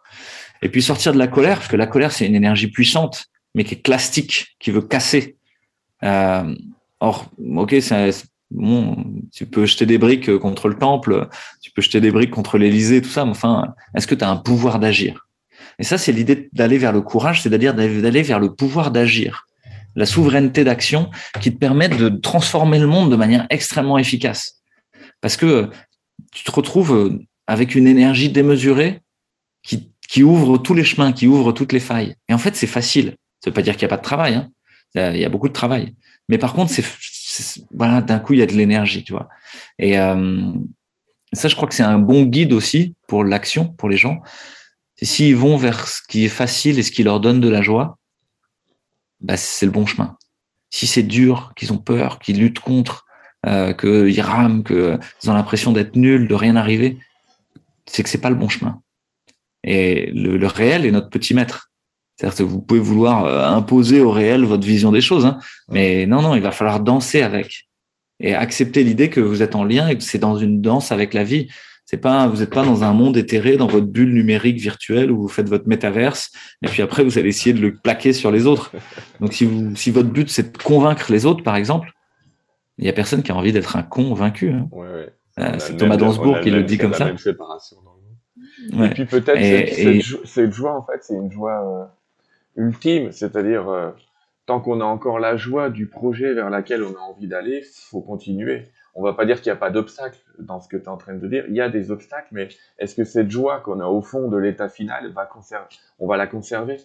Et 0.63 0.69
puis 0.69 0.81
sortir 0.81 1.13
de 1.13 1.19
la 1.19 1.27
colère, 1.27 1.59
parce 1.59 1.69
que 1.69 1.77
la 1.77 1.87
colère, 1.87 2.13
c'est 2.13 2.27
une 2.27 2.35
énergie 2.35 2.69
puissante, 2.69 3.27
mais 3.55 3.65
qui 3.65 3.75
est 3.75 3.83
plastique, 3.83 4.57
qui 4.59 4.71
veut 4.71 4.81
casser. 4.81 5.37
Euh, 6.03 6.55
or, 7.01 7.31
ok, 7.57 7.77
c'est 7.81 8.13
tu 9.33 9.47
peux 9.47 9.67
jeter 9.67 9.87
des 9.87 9.99
briques 9.99 10.37
contre 10.39 10.69
le 10.69 10.75
temple, 10.75 11.29
tu 11.63 11.71
peux 11.71 11.83
jeter 11.83 12.01
des 12.01 12.11
briques 12.11 12.31
contre 12.31 12.59
l'Élysée, 12.59 13.03
tout 13.03 13.09
ça, 13.09 13.25
mais 13.25 13.31
enfin, 13.31 13.75
est-ce 13.97 14.07
que 14.07 14.15
tu 14.15 14.25
as 14.25 14.31
un 14.31 14.37
pouvoir 14.37 14.79
d'agir? 14.79 15.27
Et 15.79 15.85
ça, 15.85 15.99
c'est 15.99 16.13
l'idée 16.13 16.49
d'aller 16.53 16.79
vers 16.79 16.93
le 16.93 17.01
courage, 17.01 17.43
c'est-à-dire 17.43 17.75
d'aller 17.75 18.23
vers 18.23 18.39
le 18.39 18.55
pouvoir 18.55 18.91
d'agir, 18.91 19.47
la 19.95 20.07
souveraineté 20.07 20.65
d'action 20.65 21.11
qui 21.41 21.53
te 21.53 21.59
permet 21.59 21.89
de 21.89 22.09
transformer 22.09 22.79
le 22.79 22.87
monde 22.87 23.11
de 23.11 23.17
manière 23.17 23.47
extrêmement 23.51 23.99
efficace. 23.99 24.63
Parce 25.21 25.37
que 25.37 25.71
tu 26.33 26.45
te 26.45 26.51
retrouves 26.51 27.19
avec 27.47 27.75
une 27.75 27.87
énergie 27.87 28.29
démesurée 28.29 29.01
qui, 29.63 30.23
ouvre 30.23 30.59
tous 30.59 30.75
les 30.75 30.85
chemins, 30.85 31.13
qui 31.13 31.27
ouvre 31.27 31.53
toutes 31.53 31.73
les 31.73 31.81
failles. 31.81 32.17
Et 32.29 32.35
en 32.35 32.39
fait, 32.39 32.55
c'est 32.55 32.67
facile. 32.67 33.17
Ça 33.41 33.49
veut 33.49 33.55
pas 33.55 33.63
dire 33.63 33.77
qu'il 33.77 33.87
n'y 33.87 33.93
a 33.93 33.97
pas 33.97 34.01
de 34.01 34.03
travail. 34.03 34.35
Hein. 34.35 34.51
Il, 34.95 35.21
y 35.21 35.25
a, 35.25 35.29
beaucoup 35.31 35.49
de 35.49 35.55
travail. 35.55 35.95
Mais 36.29 36.37
par 36.37 36.53
contre, 36.53 36.71
c'est 36.71 36.85
d'un 37.73 38.19
coup, 38.19 38.33
il 38.35 38.41
y 38.41 38.43
a 38.43 38.47
de 38.47 38.53
l'énergie, 38.53 39.05
tu 39.05 39.13
vois. 39.13 39.29
Et 39.79 39.99
euh, 39.99 40.53
ça, 41.33 41.49
je 41.49 41.57
crois 41.57 41.69
que 41.69 41.75
c'est 41.75 41.83
un 41.83 41.99
bon 41.99 42.25
guide 42.25 42.53
aussi 42.53 42.95
pour 43.09 43.25
l'action, 43.25 43.69
pour 43.69 43.89
les 43.89 43.97
gens. 43.97 44.21
S'ils 45.01 45.37
vont 45.37 45.57
vers 45.57 45.89
ce 45.89 46.01
qui 46.09 46.25
est 46.25 46.29
facile 46.29 46.79
et 46.79 46.83
ce 46.83 46.93
qui 46.93 47.03
leur 47.03 47.21
donne 47.21 47.41
de 47.41 47.49
la 47.49 47.63
joie, 47.63 47.99
bah, 49.21 49.37
c'est 49.37 49.67
le 49.67 49.73
bon 49.73 49.87
chemin. 49.87 50.17
Si 50.71 50.87
c'est 50.87 51.03
dur, 51.03 51.53
qu'ils 51.57 51.73
ont 51.73 51.79
peur, 51.79 52.19
qu'ils 52.19 52.39
luttent 52.39 52.61
contre, 52.61 53.07
euh, 53.47 53.73
qu'ils 53.73 54.21
rament, 54.21 54.63
qu'ils 54.63 55.31
ont 55.31 55.35
l'impression 55.35 55.73
d'être 55.73 55.97
nuls, 55.97 56.29
de 56.29 56.35
rien 56.35 56.57
arriver, 56.57 56.99
c'est 57.87 58.03
que 58.03 58.09
c'est 58.09 58.21
pas 58.21 58.31
le 58.31 58.37
bon 58.37 58.49
chemin. 58.49 58.81
Et 59.65 60.11
le, 60.13 60.47
réel 60.47 60.87
est 60.87 60.91
notre 60.91 61.11
petit 61.11 61.35
maître. 61.35 61.72
C'est-à-dire 62.17 62.39
que 62.39 62.43
vous 62.43 62.61
pouvez 62.61 62.81
vouloir 62.81 63.25
euh, 63.25 63.47
imposer 63.47 64.01
au 64.01 64.11
réel 64.11 64.45
votre 64.45 64.67
vision 64.67 64.93
des 64.93 65.01
choses, 65.01 65.27
hein, 65.27 65.39
mais 65.69 66.07
non, 66.07 66.23
non, 66.23 66.35
il 66.35 66.43
va 66.43 66.53
falloir 66.53 66.81
danser 66.81 67.23
avec 67.23 67.69
et 68.21 68.35
accepter 68.35 68.85
l'idée 68.85 69.11
que 69.11 69.21
vous 69.21 69.43
êtes 69.43 69.57
en 69.57 69.65
lien 69.65 69.89
et 69.89 69.97
que 69.97 70.05
c'est 70.05 70.19
dans 70.19 70.37
une 70.37 70.61
danse 70.61 70.93
avec 70.93 71.13
la 71.13 71.25
vie. 71.25 71.49
C'est 71.85 71.97
pas, 71.97 72.29
vous 72.29 72.39
n'êtes 72.39 72.51
pas 72.51 72.65
dans 72.65 72.85
un 72.85 72.93
monde 72.93 73.17
éthéré, 73.17 73.57
dans 73.57 73.67
votre 73.67 73.87
bulle 73.87 74.15
numérique 74.15 74.59
virtuelle 74.59 75.11
où 75.11 75.23
vous 75.23 75.29
faites 75.29 75.49
votre 75.49 75.69
métaverse 75.69 76.31
et 76.63 76.69
puis 76.69 76.81
après 76.81 77.03
vous 77.03 77.19
allez 77.19 77.31
essayer 77.31 77.53
de 77.53 77.61
le 77.61 77.75
plaquer 77.75 78.13
sur 78.13 78.31
les 78.31 78.47
autres. 78.47 78.73
Donc 79.21 79.33
si 79.33 79.45
vous, 79.45 79.75
si 79.75 79.91
votre 79.91 80.09
but 80.09 80.31
c'est 80.31 80.53
de 80.53 80.63
convaincre 80.63 81.11
les 81.11 81.27
autres, 81.27 81.43
par 81.43 81.57
exemple, 81.57 81.93
il 82.79 82.87
y 82.87 82.89
a 82.89 82.93
personne 82.93 83.23
qui 83.23 83.33
a 83.33 83.37
envie 83.37 83.53
d'être 83.53 83.77
un 83.77 83.83
convaincu. 83.83 84.51
Hein. 84.51 84.69
Ouais, 84.71 84.87
ouais. 84.87 85.13
Euh, 85.39 85.57
c'est 85.59 85.77
Thomas 85.77 85.97
Dansbourg 85.97 86.41
qui 86.41 86.51
le 86.51 86.63
dit 86.63 86.79
comme 86.79 86.95
ça. 86.95 87.09
Et 87.09 88.89
puis 88.91 89.07
peut-être 89.07 90.27
cette, 90.27 90.53
joie, 90.53 90.77
en 90.77 90.83
fait, 90.85 91.01
c'est 91.03 91.15
une 91.15 91.31
joie 91.31 91.67
euh, 91.67 91.85
ultime, 92.57 93.13
c'est-à-dire 93.13 93.69
euh, 93.69 93.91
tant 94.47 94.61
qu'on 94.61 94.81
a 94.81 94.85
encore 94.85 95.19
la 95.19 95.37
joie 95.37 95.71
du 95.71 95.87
projet 95.87 96.35
vers 96.35 96.51
lequel 96.51 96.83
on 96.83 96.95
a 96.95 97.01
envie 97.01 97.29
d'aller, 97.29 97.63
faut 97.91 98.01
continuer. 98.01 98.69
On 98.95 99.03
va 99.03 99.15
pas 99.15 99.25
dire 99.25 99.41
qu'il 99.41 99.51
n'y 99.51 99.57
a 99.57 99.61
pas 99.61 99.71
d'obstacles 99.71 100.19
dans 100.39 100.61
ce 100.61 100.69
que 100.69 100.77
tu 100.77 100.85
es 100.85 100.89
en 100.89 100.99
train 100.99 101.15
de 101.15 101.27
dire. 101.27 101.45
Il 101.49 101.55
y 101.55 101.61
a 101.61 101.71
des 101.71 101.91
obstacles, 101.91 102.29
mais 102.33 102.49
est-ce 102.79 102.95
que 102.95 103.05
cette 103.05 103.31
joie 103.31 103.61
qu'on 103.61 103.81
a 103.81 103.87
au 103.87 104.03
fond 104.03 104.29
de 104.29 104.37
l'état 104.37 104.69
final 104.69 105.11
va 105.13 105.25
conserver, 105.25 105.67
on 105.99 106.07
va 106.07 106.17
la 106.17 106.27
conserver? 106.27 106.77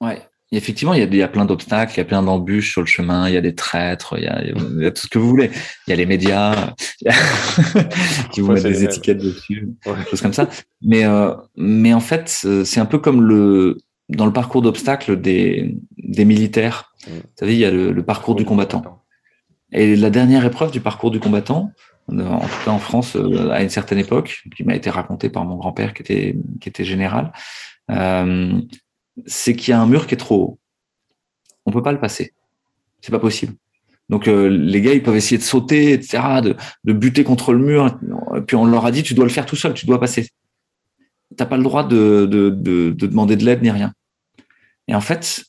Ouais, 0.00 0.20
effectivement, 0.50 0.94
il 0.94 1.00
y, 1.00 1.02
a, 1.02 1.06
il 1.06 1.14
y 1.14 1.22
a 1.22 1.28
plein 1.28 1.44
d'obstacles, 1.44 1.92
il 1.94 1.98
y 1.98 2.00
a 2.00 2.04
plein 2.04 2.22
d'embûches 2.22 2.72
sur 2.72 2.80
le 2.80 2.86
chemin, 2.86 3.28
il 3.28 3.34
y 3.34 3.36
a 3.36 3.40
des 3.40 3.54
traîtres, 3.54 4.16
il 4.18 4.24
y 4.24 4.26
a, 4.26 4.42
il 4.42 4.82
y 4.82 4.86
a 4.86 4.90
tout 4.90 5.02
ce 5.02 5.08
que 5.08 5.18
vous 5.18 5.28
voulez. 5.28 5.50
Il 5.86 5.90
y 5.90 5.92
a 5.92 5.96
les 5.96 6.06
médias 6.06 6.74
qui 8.32 8.40
vous 8.40 8.52
mettent 8.52 8.64
des 8.64 8.84
étiquettes 8.84 9.18
dessus, 9.18 9.76
des 9.84 10.10
choses 10.10 10.22
comme 10.22 10.32
ça. 10.32 10.48
Mais, 10.82 11.04
euh, 11.04 11.34
mais 11.56 11.94
en 11.94 12.00
fait, 12.00 12.28
c'est 12.28 12.80
un 12.80 12.86
peu 12.86 12.98
comme 12.98 13.22
le, 13.22 13.78
dans 14.08 14.26
le 14.26 14.32
parcours 14.32 14.62
d'obstacles 14.62 15.20
des, 15.20 15.76
des 15.96 16.24
militaires. 16.24 16.94
Mmh. 17.06 17.10
Vous 17.12 17.22
savez, 17.36 17.54
il 17.54 17.60
y 17.60 17.64
a 17.64 17.70
le, 17.70 18.02
parcours 18.02 18.34
du 18.34 18.44
combattant. 18.44 19.02
Et 19.72 19.96
la 19.96 20.10
dernière 20.10 20.44
épreuve 20.44 20.70
du 20.70 20.80
parcours 20.80 21.10
du 21.10 21.20
combattant, 21.20 21.72
en 22.08 22.40
tout 22.40 22.64
cas 22.64 22.70
en 22.70 22.78
France 22.78 23.16
euh, 23.16 23.50
à 23.50 23.62
une 23.62 23.68
certaine 23.68 23.98
époque, 23.98 24.42
qui 24.56 24.64
m'a 24.64 24.74
été 24.74 24.88
racontée 24.88 25.28
par 25.28 25.44
mon 25.44 25.56
grand-père 25.56 25.92
qui 25.92 26.02
était, 26.02 26.36
qui 26.60 26.68
était 26.68 26.84
général, 26.84 27.32
euh, 27.90 28.58
c'est 29.26 29.54
qu'il 29.54 29.72
y 29.72 29.74
a 29.74 29.80
un 29.80 29.86
mur 29.86 30.06
qui 30.06 30.14
est 30.14 30.18
trop 30.18 30.36
haut. 30.36 30.58
On 31.66 31.70
peut 31.70 31.82
pas 31.82 31.92
le 31.92 32.00
passer. 32.00 32.32
C'est 33.02 33.12
pas 33.12 33.18
possible. 33.18 33.54
Donc 34.08 34.26
euh, 34.26 34.48
les 34.48 34.80
gars, 34.80 34.94
ils 34.94 35.02
peuvent 35.02 35.16
essayer 35.16 35.36
de 35.36 35.42
sauter, 35.42 35.92
etc., 35.92 36.40
de, 36.42 36.56
de 36.84 36.92
buter 36.94 37.24
contre 37.24 37.52
le 37.52 37.58
mur. 37.58 37.98
Puis 38.46 38.56
on 38.56 38.64
leur 38.64 38.86
a 38.86 38.90
dit, 38.90 39.02
tu 39.02 39.12
dois 39.12 39.26
le 39.26 39.30
faire 39.30 39.44
tout 39.44 39.56
seul, 39.56 39.74
tu 39.74 39.84
dois 39.84 40.00
passer. 40.00 40.28
T'as 41.36 41.44
pas 41.44 41.58
le 41.58 41.62
droit 41.62 41.86
de, 41.86 42.24
de, 42.24 42.48
de, 42.48 42.90
de 42.90 43.06
demander 43.06 43.36
de 43.36 43.44
l'aide 43.44 43.62
ni 43.62 43.70
rien. 43.70 43.92
Et 44.88 44.94
en 44.94 45.00
fait, 45.00 45.44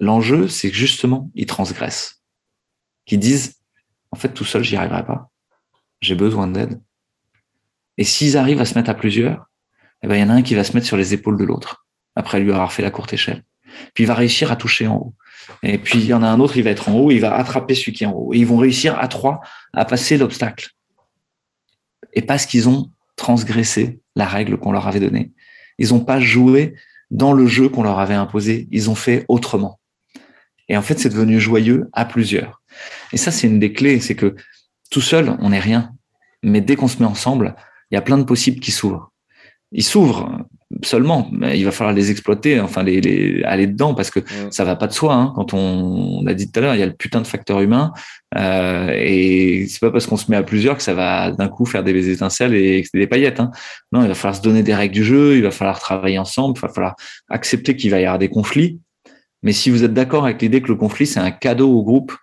l'enjeu, 0.00 0.48
c'est 0.48 0.70
que 0.70 0.76
justement, 0.76 1.30
ils 1.34 1.46
transgressent. 1.46 2.22
Qu'ils 3.06 3.20
disent, 3.20 3.60
en 4.10 4.16
fait, 4.16 4.30
tout 4.34 4.44
seul, 4.44 4.62
j'y 4.62 4.76
arriverai 4.76 5.04
pas. 5.06 5.30
J'ai 6.00 6.14
besoin 6.14 6.48
d'aide. 6.48 6.80
Et 7.96 8.04
s'ils 8.04 8.36
arrivent 8.36 8.60
à 8.60 8.64
se 8.64 8.74
mettre 8.74 8.90
à 8.90 8.94
plusieurs, 8.94 9.46
eh 10.02 10.08
ben, 10.08 10.16
il 10.16 10.20
y 10.20 10.24
en 10.24 10.30
a 10.30 10.34
un 10.34 10.42
qui 10.42 10.54
va 10.54 10.64
se 10.64 10.72
mettre 10.72 10.86
sur 10.86 10.96
les 10.96 11.14
épaules 11.14 11.38
de 11.38 11.44
l'autre, 11.44 11.86
après 12.16 12.40
lui 12.40 12.50
avoir 12.50 12.72
fait 12.72 12.82
la 12.82 12.90
courte 12.90 13.12
échelle. 13.12 13.44
Puis 13.94 14.04
il 14.04 14.06
va 14.06 14.14
réussir 14.14 14.50
à 14.50 14.56
toucher 14.56 14.86
en 14.86 14.96
haut. 14.96 15.14
Et 15.62 15.78
puis 15.78 16.00
il 16.00 16.06
y 16.06 16.14
en 16.14 16.22
a 16.22 16.28
un 16.28 16.40
autre, 16.40 16.56
il 16.56 16.64
va 16.64 16.70
être 16.70 16.88
en 16.88 16.94
haut, 16.94 17.10
il 17.10 17.20
va 17.20 17.34
attraper 17.34 17.74
celui 17.74 17.92
qui 17.92 18.04
est 18.04 18.06
en 18.06 18.12
haut. 18.12 18.32
Et 18.32 18.38
ils 18.38 18.46
vont 18.46 18.56
réussir 18.56 18.98
à 18.98 19.08
trois 19.08 19.40
à 19.72 19.84
passer 19.84 20.18
l'obstacle. 20.18 20.70
Et 22.12 22.22
parce 22.22 22.46
qu'ils 22.46 22.68
ont 22.68 22.90
transgressé 23.16 24.00
la 24.16 24.26
règle 24.26 24.58
qu'on 24.58 24.72
leur 24.72 24.88
avait 24.88 25.00
donnée. 25.00 25.32
Ils 25.78 25.90
n'ont 25.90 26.04
pas 26.04 26.20
joué 26.20 26.74
dans 27.12 27.34
le 27.34 27.46
jeu 27.46 27.68
qu'on 27.68 27.82
leur 27.82 28.00
avait 28.00 28.14
imposé. 28.14 28.66
Ils 28.72 28.90
ont 28.90 28.94
fait 28.94 29.24
autrement. 29.28 29.78
Et 30.68 30.76
en 30.76 30.82
fait, 30.82 30.98
c'est 30.98 31.10
devenu 31.10 31.38
joyeux 31.38 31.88
à 31.92 32.04
plusieurs. 32.06 32.62
Et 33.12 33.18
ça, 33.18 33.30
c'est 33.30 33.46
une 33.46 33.60
des 33.60 33.72
clés, 33.72 34.00
c'est 34.00 34.16
que 34.16 34.34
tout 34.90 35.02
seul, 35.02 35.36
on 35.38 35.50
n'est 35.50 35.60
rien. 35.60 35.92
Mais 36.42 36.62
dès 36.62 36.74
qu'on 36.74 36.88
se 36.88 36.98
met 36.98 37.08
ensemble, 37.08 37.54
il 37.90 37.94
y 37.94 37.98
a 37.98 38.02
plein 38.02 38.16
de 38.16 38.24
possibles 38.24 38.60
qui 38.60 38.72
s'ouvrent. 38.72 39.12
Ils 39.72 39.84
s'ouvrent 39.84 40.38
seulement, 40.84 41.30
il 41.54 41.64
va 41.64 41.70
falloir 41.70 41.94
les 41.94 42.10
exploiter, 42.10 42.60
enfin 42.60 42.82
les, 42.82 43.00
les 43.00 43.42
aller 43.44 43.66
dedans 43.66 43.94
parce 43.94 44.10
que 44.10 44.20
mm. 44.20 44.50
ça 44.50 44.64
va 44.64 44.76
pas 44.76 44.86
de 44.86 44.92
soi. 44.92 45.14
Hein. 45.14 45.32
Quand 45.34 45.54
on, 45.54 46.20
on, 46.22 46.26
a 46.26 46.34
dit 46.34 46.50
tout 46.50 46.58
à 46.58 46.62
l'heure, 46.62 46.74
il 46.74 46.80
y 46.80 46.82
a 46.82 46.86
le 46.86 46.92
putain 46.92 47.20
de 47.20 47.26
facteur 47.26 47.60
humain 47.60 47.92
euh, 48.36 48.92
et 48.96 49.66
c'est 49.68 49.80
pas 49.80 49.90
parce 49.90 50.06
qu'on 50.06 50.16
se 50.16 50.30
met 50.30 50.36
à 50.36 50.42
plusieurs 50.42 50.76
que 50.76 50.82
ça 50.82 50.94
va 50.94 51.30
d'un 51.32 51.48
coup 51.48 51.66
faire 51.66 51.84
des 51.84 52.10
étincelles 52.10 52.54
et 52.54 52.84
des 52.94 53.06
paillettes. 53.06 53.40
Hein. 53.40 53.50
Non, 53.92 54.02
il 54.02 54.08
va 54.08 54.14
falloir 54.14 54.36
se 54.36 54.42
donner 54.42 54.62
des 54.62 54.74
règles 54.74 54.94
du 54.94 55.04
jeu, 55.04 55.36
il 55.36 55.42
va 55.42 55.50
falloir 55.50 55.78
travailler 55.78 56.18
ensemble, 56.18 56.54
il 56.56 56.60
va 56.60 56.68
falloir 56.68 56.96
accepter 57.28 57.76
qu'il 57.76 57.90
va 57.90 58.00
y 58.00 58.04
avoir 58.04 58.18
des 58.18 58.28
conflits. 58.28 58.80
Mais 59.42 59.52
si 59.52 59.70
vous 59.70 59.84
êtes 59.84 59.94
d'accord 59.94 60.24
avec 60.24 60.40
l'idée 60.42 60.62
que 60.62 60.68
le 60.68 60.76
conflit 60.76 61.06
c'est 61.06 61.20
un 61.20 61.30
cadeau 61.30 61.70
au 61.70 61.82
groupe 61.82 62.16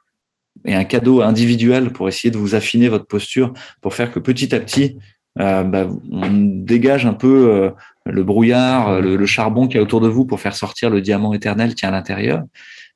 et 0.66 0.76
un 0.76 0.84
cadeau 0.84 1.22
individuel 1.22 1.92
pour 1.92 2.08
essayer 2.08 2.32
de 2.32 2.38
vous 2.38 2.56
affiner 2.56 2.90
votre 2.90 3.06
posture, 3.06 3.54
pour 3.82 3.94
faire 3.94 4.12
que 4.12 4.20
petit 4.20 4.54
à 4.54 4.60
petit 4.60 4.98
euh, 5.40 5.64
bah, 5.64 5.88
on 6.12 6.32
dégage 6.32 7.06
un 7.06 7.14
peu 7.14 7.50
euh, 7.50 7.70
le 8.12 8.24
brouillard, 8.24 9.02
le, 9.02 9.26
charbon 9.26 9.68
qui 9.68 9.78
est 9.78 9.80
autour 9.80 10.02
de 10.02 10.08
vous 10.08 10.26
pour 10.26 10.40
faire 10.40 10.56
sortir 10.56 10.90
le 10.90 11.02
diamant 11.02 11.34
éternel 11.34 11.76
qui 11.76 11.86
est 11.86 11.88
à 11.88 11.92
l'intérieur. 11.92 12.44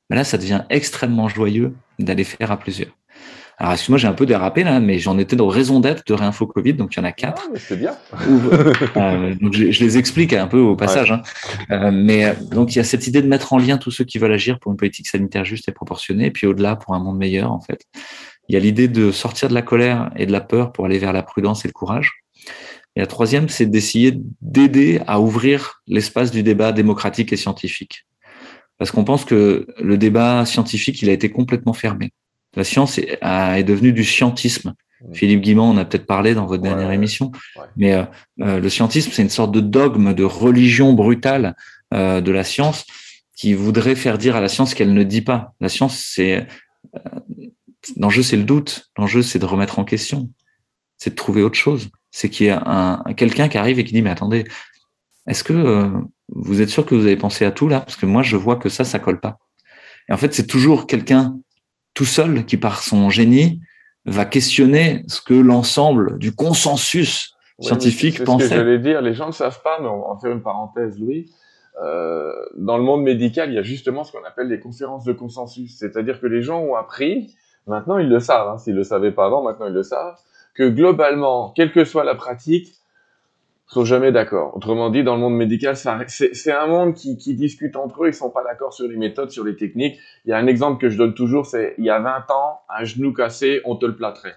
Mais 0.10 0.16
là, 0.16 0.24
ça 0.24 0.38
devient 0.38 0.64
extrêmement 0.70 1.28
joyeux 1.28 1.74
d'aller 2.00 2.24
faire 2.24 2.52
à 2.52 2.58
plusieurs. 2.58 2.92
Alors, 3.58 3.74
excuse-moi, 3.74 4.00
j'ai 4.00 4.08
un 4.08 4.14
peu 4.14 4.26
dérapé 4.26 4.64
là, 4.64 4.80
mais 4.80 4.98
j'en 5.00 5.18
étais 5.18 5.36
dans 5.36 5.48
raison 5.48 5.80
d'être 5.80 6.06
de 6.08 6.14
Réinfo 6.14 6.48
Covid, 6.48 6.74
donc 6.74 6.96
il 6.96 6.98
y 6.98 7.02
en 7.02 7.06
a 7.06 7.12
quatre. 7.12 7.50
Ah, 7.50 7.58
c'est 7.58 7.78
bien. 7.78 7.96
euh, 8.98 9.36
donc 9.36 9.54
je, 9.54 9.72
je, 9.72 9.84
les 9.84 9.98
explique 9.98 10.34
un 10.34 10.48
peu 10.48 10.60
au 10.60 10.76
passage. 10.76 11.12
Hein. 11.12 11.22
Euh, 11.72 11.92
mais 11.94 12.36
donc 12.52 12.74
il 12.74 12.80
y 12.80 12.82
a 12.82 12.84
cette 12.84 13.06
idée 13.08 13.22
de 13.22 13.28
mettre 13.28 13.54
en 13.54 13.60
lien 13.60 13.78
tous 13.78 13.92
ceux 13.92 14.06
qui 14.06 14.18
veulent 14.18 14.34
agir 14.34 14.60
pour 14.60 14.72
une 14.72 14.78
politique 14.78 15.08
sanitaire 15.08 15.46
juste 15.46 15.70
et 15.70 15.72
proportionnée, 15.72 16.26
et 16.26 16.32
puis 16.32 16.48
au-delà 16.48 16.76
pour 16.76 16.96
un 16.96 17.00
monde 17.00 17.18
meilleur 17.18 17.52
en 17.52 17.62
fait. 17.62 17.86
Il 18.50 18.54
y 18.54 18.58
a 18.58 18.60
l'idée 18.60 18.88
de 18.88 19.12
sortir 19.12 19.50
de 19.50 19.54
la 19.54 19.62
colère 19.62 20.12
et 20.16 20.26
de 20.26 20.32
la 20.32 20.42
peur 20.42 20.74
pour 20.74 20.86
aller 20.86 21.00
vers 21.00 21.14
la 21.14 21.24
prudence 21.24 21.64
et 21.64 21.68
le 21.68 21.74
courage. 21.74 22.23
Et 22.96 23.00
la 23.00 23.08
troisième, 23.08 23.50
c'est 23.50 23.66
d'essayer 23.66 24.20
d'aider 24.42 25.02
à 25.08 25.20
ouvrir 25.20 25.82
l'espace 25.88 26.32
du 26.32 26.44
débat 26.44 26.72
démocratique 26.72 27.34
et 27.34 27.38
scientifique. 27.38 28.06
Parce 28.78 28.92
qu'on 28.92 29.04
pense 29.04 29.26
que 29.26 29.68
le 29.80 29.98
débat 29.98 30.46
scientifique, 30.46 31.02
il 31.02 31.10
a 31.10 31.14
été 31.14 31.30
complètement 31.30 31.74
fermé. 31.74 32.12
La 32.56 32.64
science 32.64 32.98
est, 33.00 33.18
est 33.22 33.64
devenue 33.64 33.94
du 33.94 34.04
scientisme. 34.04 34.74
Philippe 35.12 35.42
Guimand 35.42 35.70
en 35.70 35.78
a 35.78 35.86
peut-être 35.86 36.06
parlé 36.06 36.34
dans 36.34 36.46
votre 36.46 36.64
dernière 36.64 36.92
émission, 36.92 37.32
mais 37.76 37.94
euh, 37.94 38.04
euh, 38.40 38.60
le 38.60 38.70
scientisme, 38.70 39.12
c'est 39.12 39.22
une 39.22 39.30
sorte 39.30 39.52
de 39.52 39.60
dogme, 39.60 40.14
de 40.14 40.24
religion 40.24 40.94
brutale 40.94 41.56
euh, 41.94 42.22
de 42.22 42.32
la 42.32 42.46
science 42.46 42.86
qui 43.36 43.54
voudrait 43.54 43.96
faire 43.96 44.18
dire 44.18 44.36
à 44.38 44.42
la 44.42 44.48
science 44.48 44.74
qu'elle 44.74 44.94
ne 44.94 45.04
dit 45.04 45.22
pas. 45.22 45.54
La 45.60 45.68
science, 45.68 45.98
c'est 45.98 46.48
l'enjeu, 47.98 48.24
c'est 48.24 48.38
le 48.38 48.44
doute. 48.44 48.92
L'enjeu, 48.98 49.24
c'est 49.24 49.40
de 49.40 49.46
remettre 49.46 49.80
en 49.80 49.84
question, 49.84 50.30
c'est 50.98 51.10
de 51.10 51.16
trouver 51.16 51.42
autre 51.42 51.58
chose 51.58 51.90
c'est 52.14 52.30
qu'il 52.30 52.46
y 52.46 52.50
a 52.50 52.62
un, 52.66 53.14
quelqu'un 53.16 53.50
qui 53.50 53.58
arrive 53.58 53.80
et 53.80 53.84
qui 53.84 53.92
dit 53.92 54.04
mais 54.04 54.12
attendez, 54.12 54.46
est-ce 55.28 55.44
que 55.44 55.54
euh, 55.54 55.90
vous 56.30 56.62
êtes 56.62 56.70
sûr 56.70 56.86
que 56.86 56.96
vous 56.96 57.06
avez 57.06 57.18
pensé 57.18 57.44
à 57.44 57.52
tout 57.52 57.68
là? 57.68 57.82
Parce 57.82 57.98
que 57.98 58.06
moi 58.06 58.22
je 58.22 58.38
vois 58.38 58.56
que 58.56 58.70
ça, 58.70 58.84
ça 58.86 59.00
colle 59.00 59.20
pas. 59.20 59.40
Et 60.08 60.14
en 60.14 60.18
fait, 60.18 60.34
c'est 60.34 60.46
toujours 60.46 60.86
quelqu'un 60.86 61.36
tout 61.94 62.06
seul 62.06 62.46
qui, 62.46 62.58
par 62.58 62.82
son 62.82 63.10
génie, 63.10 63.62
va 64.06 64.26
questionner 64.26 65.04
ce 65.08 65.22
que 65.22 65.34
l'ensemble 65.34 66.20
du 66.20 66.36
consensus 66.36 67.36
scientifique 67.60 68.24
pensait. 68.24 68.44
C'est 68.44 68.50
ce 68.50 68.56
que 68.56 68.60
j'allais 68.60 68.80
dire. 68.80 69.02
Les 69.02 69.14
gens 69.14 69.28
ne 69.28 69.32
savent 69.32 69.62
pas, 69.64 69.80
mais 69.80 69.88
on 69.88 70.02
va 70.02 70.08
en 70.10 70.20
faire 70.20 70.32
une 70.32 70.42
parenthèse, 70.42 71.00
Louis. 71.00 71.32
Euh, 71.82 72.32
dans 72.58 72.78
le 72.78 72.84
monde 72.84 73.02
médical, 73.02 73.50
il 73.50 73.56
y 73.56 73.58
a 73.58 73.64
justement 73.64 74.04
ce 74.04 74.12
qu'on 74.12 74.24
appelle 74.24 74.50
les 74.50 74.60
conférences 74.60 75.04
de 75.04 75.14
consensus. 75.14 75.78
C'est-à-dire 75.80 76.20
que 76.20 76.28
les 76.28 76.44
gens 76.44 76.60
ont 76.60 76.76
appris, 76.76 77.36
maintenant 77.66 77.98
ils 77.98 78.10
le 78.10 78.20
savent, 78.20 78.50
hein, 78.50 78.58
s'ils 78.60 78.76
le 78.76 78.84
savaient 78.84 79.12
pas 79.12 79.26
avant, 79.26 79.42
maintenant 79.42 79.66
ils 79.68 79.74
le 79.74 79.82
savent, 79.82 80.16
que 80.54 80.70
globalement, 80.70 81.52
quelle 81.56 81.72
que 81.72 81.86
soit 81.86 82.04
la 82.04 82.16
pratique, 82.16 82.74
sont 83.74 83.86
jamais 83.86 84.12
d'accord. 84.12 84.56
Autrement 84.56 84.90
dit, 84.90 85.04
dans 85.04 85.16
le 85.16 85.22
monde 85.22 85.36
médical, 85.36 85.76
c'est 85.76 86.52
un 86.52 86.68
monde 86.68 86.94
qui, 86.94 87.36
discute 87.36 87.76
entre 87.76 88.04
eux, 88.04 88.08
ils 88.10 88.14
sont 88.14 88.30
pas 88.30 88.44
d'accord 88.44 88.74
sur 88.74 88.88
les 88.88 88.98
méthodes, 88.98 89.32
sur 89.32 89.44
les 89.44 89.56
techniques. 89.56 89.98
Il 90.26 90.30
y 90.30 90.34
a 90.34 90.38
un 90.38 90.48
exemple 90.48 90.80
que 90.80 90.90
je 90.90 90.98
donne 90.98 91.14
toujours, 91.14 91.46
c'est 91.46 91.74
il 91.78 91.86
y 91.86 91.90
a 91.90 92.00
20 92.00 92.32
ans, 92.32 92.60
un 92.70 92.84
genou 92.84 93.14
cassé, 93.14 93.62
on 93.66 93.76
te 93.76 93.86
le 93.86 93.96
plâtrait. 93.96 94.36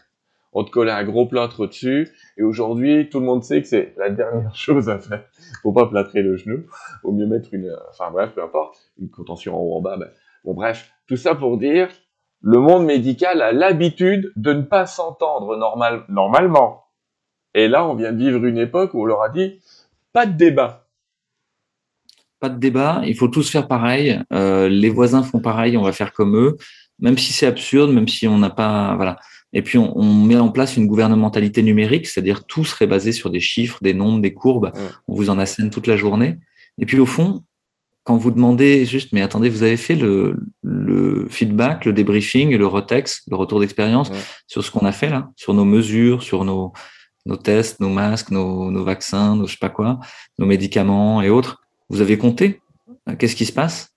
On 0.53 0.65
te 0.65 0.71
collait 0.71 0.93
un 0.93 1.05
gros 1.05 1.27
plâtre 1.27 1.61
au-dessus, 1.61 2.09
et 2.39 2.43
aujourd'hui, 2.43 3.11
tout 3.11 3.21
le 3.21 3.27
monde 3.27 3.45
sait 3.45 3.61
que 3.61 3.69
c'est 3.69 3.95
la 3.99 4.09
dernière 4.09 4.55
chose 4.55 4.89
à 4.89 4.99
faire. 4.99 5.25
Faut 5.63 5.73
pas 5.73 5.87
plâtrer 5.87 6.23
le 6.23 6.37
genou, 6.37 6.65
faut 7.03 7.13
mieux 7.13 7.27
mettre 7.27 7.53
une, 7.53 7.77
enfin 7.91 8.11
bref, 8.11 8.31
peu 8.35 8.43
importe, 8.43 8.91
une 8.99 9.11
contention 9.11 9.55
en 9.55 9.59
haut 9.59 9.75
ou 9.75 9.77
en 9.77 9.83
bas. 9.83 9.99
Ben, 9.99 10.09
bon 10.45 10.55
bref, 10.55 10.91
tout 11.07 11.17
ça 11.17 11.35
pour 11.35 11.59
dire, 11.59 11.89
le 12.43 12.59
monde 12.59 12.85
médical 12.85 13.43
a 13.43 13.53
l'habitude 13.53 14.33
de 14.37 14.53
ne 14.53 14.63
pas 14.63 14.87
s'entendre 14.87 15.57
normal, 15.57 16.05
normalement. 16.09 16.85
Et 17.55 17.69
là, 17.69 17.87
on 17.87 17.95
vient 17.95 18.13
de 18.13 18.19
vivre 18.19 18.45
une 18.45 18.59
époque 18.59 18.95
où 18.95 19.03
on 19.03 19.05
leur 19.05 19.23
a 19.23 19.31
dit 19.31 19.61
pas 20.13 20.27
de 20.27 20.37
débat. 20.37 20.87
Pas 22.39 22.49
de 22.49 22.59
débat, 22.59 23.03
il 23.07 23.17
faut 23.17 23.29
tous 23.29 23.51
faire 23.51 23.67
pareil. 23.67 24.21
Euh, 24.33 24.69
les 24.69 24.91
voisins 24.91 25.23
font 25.23 25.41
pareil, 25.41 25.77
on 25.77 25.83
va 25.83 25.93
faire 25.93 26.13
comme 26.13 26.37
eux, 26.37 26.57
même 26.99 27.17
si 27.17 27.33
c'est 27.33 27.47
absurde, 27.47 27.91
même 27.91 28.09
si 28.09 28.29
on 28.29 28.39
n'a 28.39 28.51
pas, 28.51 28.95
voilà. 28.97 29.19
Et 29.53 29.63
puis 29.63 29.79
on, 29.79 30.05
met 30.05 30.37
en 30.37 30.51
place 30.51 30.77
une 30.77 30.87
gouvernementalité 30.87 31.63
numérique, 31.63 32.07
c'est-à-dire 32.07 32.45
tout 32.45 32.65
serait 32.65 32.87
basé 32.87 33.13
sur 33.13 33.31
des 33.31 33.41
chiffres, 33.41 33.79
des 33.81 33.95
nombres, 33.95 34.21
des 34.21 34.35
courbes. 34.35 34.73
On 35.09 35.15
vous 35.15 35.31
en 35.31 35.39
assène 35.39 35.71
toute 35.71 35.87
la 35.87 35.97
journée. 35.97 36.37
Et 36.79 36.85
puis 36.85 36.99
au 36.99 37.07
fond, 37.07 37.43
quand 38.07 38.17
vous 38.17 38.31
demandez 38.31 38.87
juste, 38.87 39.13
mais 39.13 39.21
attendez, 39.21 39.49
vous 39.49 39.65
avez 39.65 39.77
fait 39.77 39.97
le, 39.97 40.37
le 40.63 41.27
feedback, 41.29 41.85
le 41.85 41.93
débriefing, 41.93 42.55
le 42.57 42.67
retex, 42.67 43.23
le 43.29 43.37
retour 43.37 43.59
d'expérience 43.59 44.13
sur 44.47 44.65
ce 44.65 44.71
qu'on 44.71 44.87
a 44.87 44.93
fait 44.93 45.11
là, 45.11 45.31
sur 45.35 45.55
nos 45.55 45.65
mesures, 45.65 46.23
sur 46.23 46.45
nos, 46.45 46.73
nos 47.27 47.37
tests, 47.37 47.81
nos 47.81 47.89
masques, 47.89 48.31
nos, 48.31 48.71
nos 48.71 48.85
vaccins, 48.85 49.35
nos 49.35 49.49
je 49.49 49.53
sais 49.53 49.59
pas 49.61 49.71
quoi, 49.71 49.99
nos 50.39 50.47
médicaments 50.47 51.21
et 51.21 51.31
autres. 51.31 51.61
Vous 51.89 52.01
avez 52.01 52.17
compté 52.17 52.61
Qu'est-ce 53.19 53.37
qui 53.37 53.47
se 53.47 53.53
passe? 53.53 53.91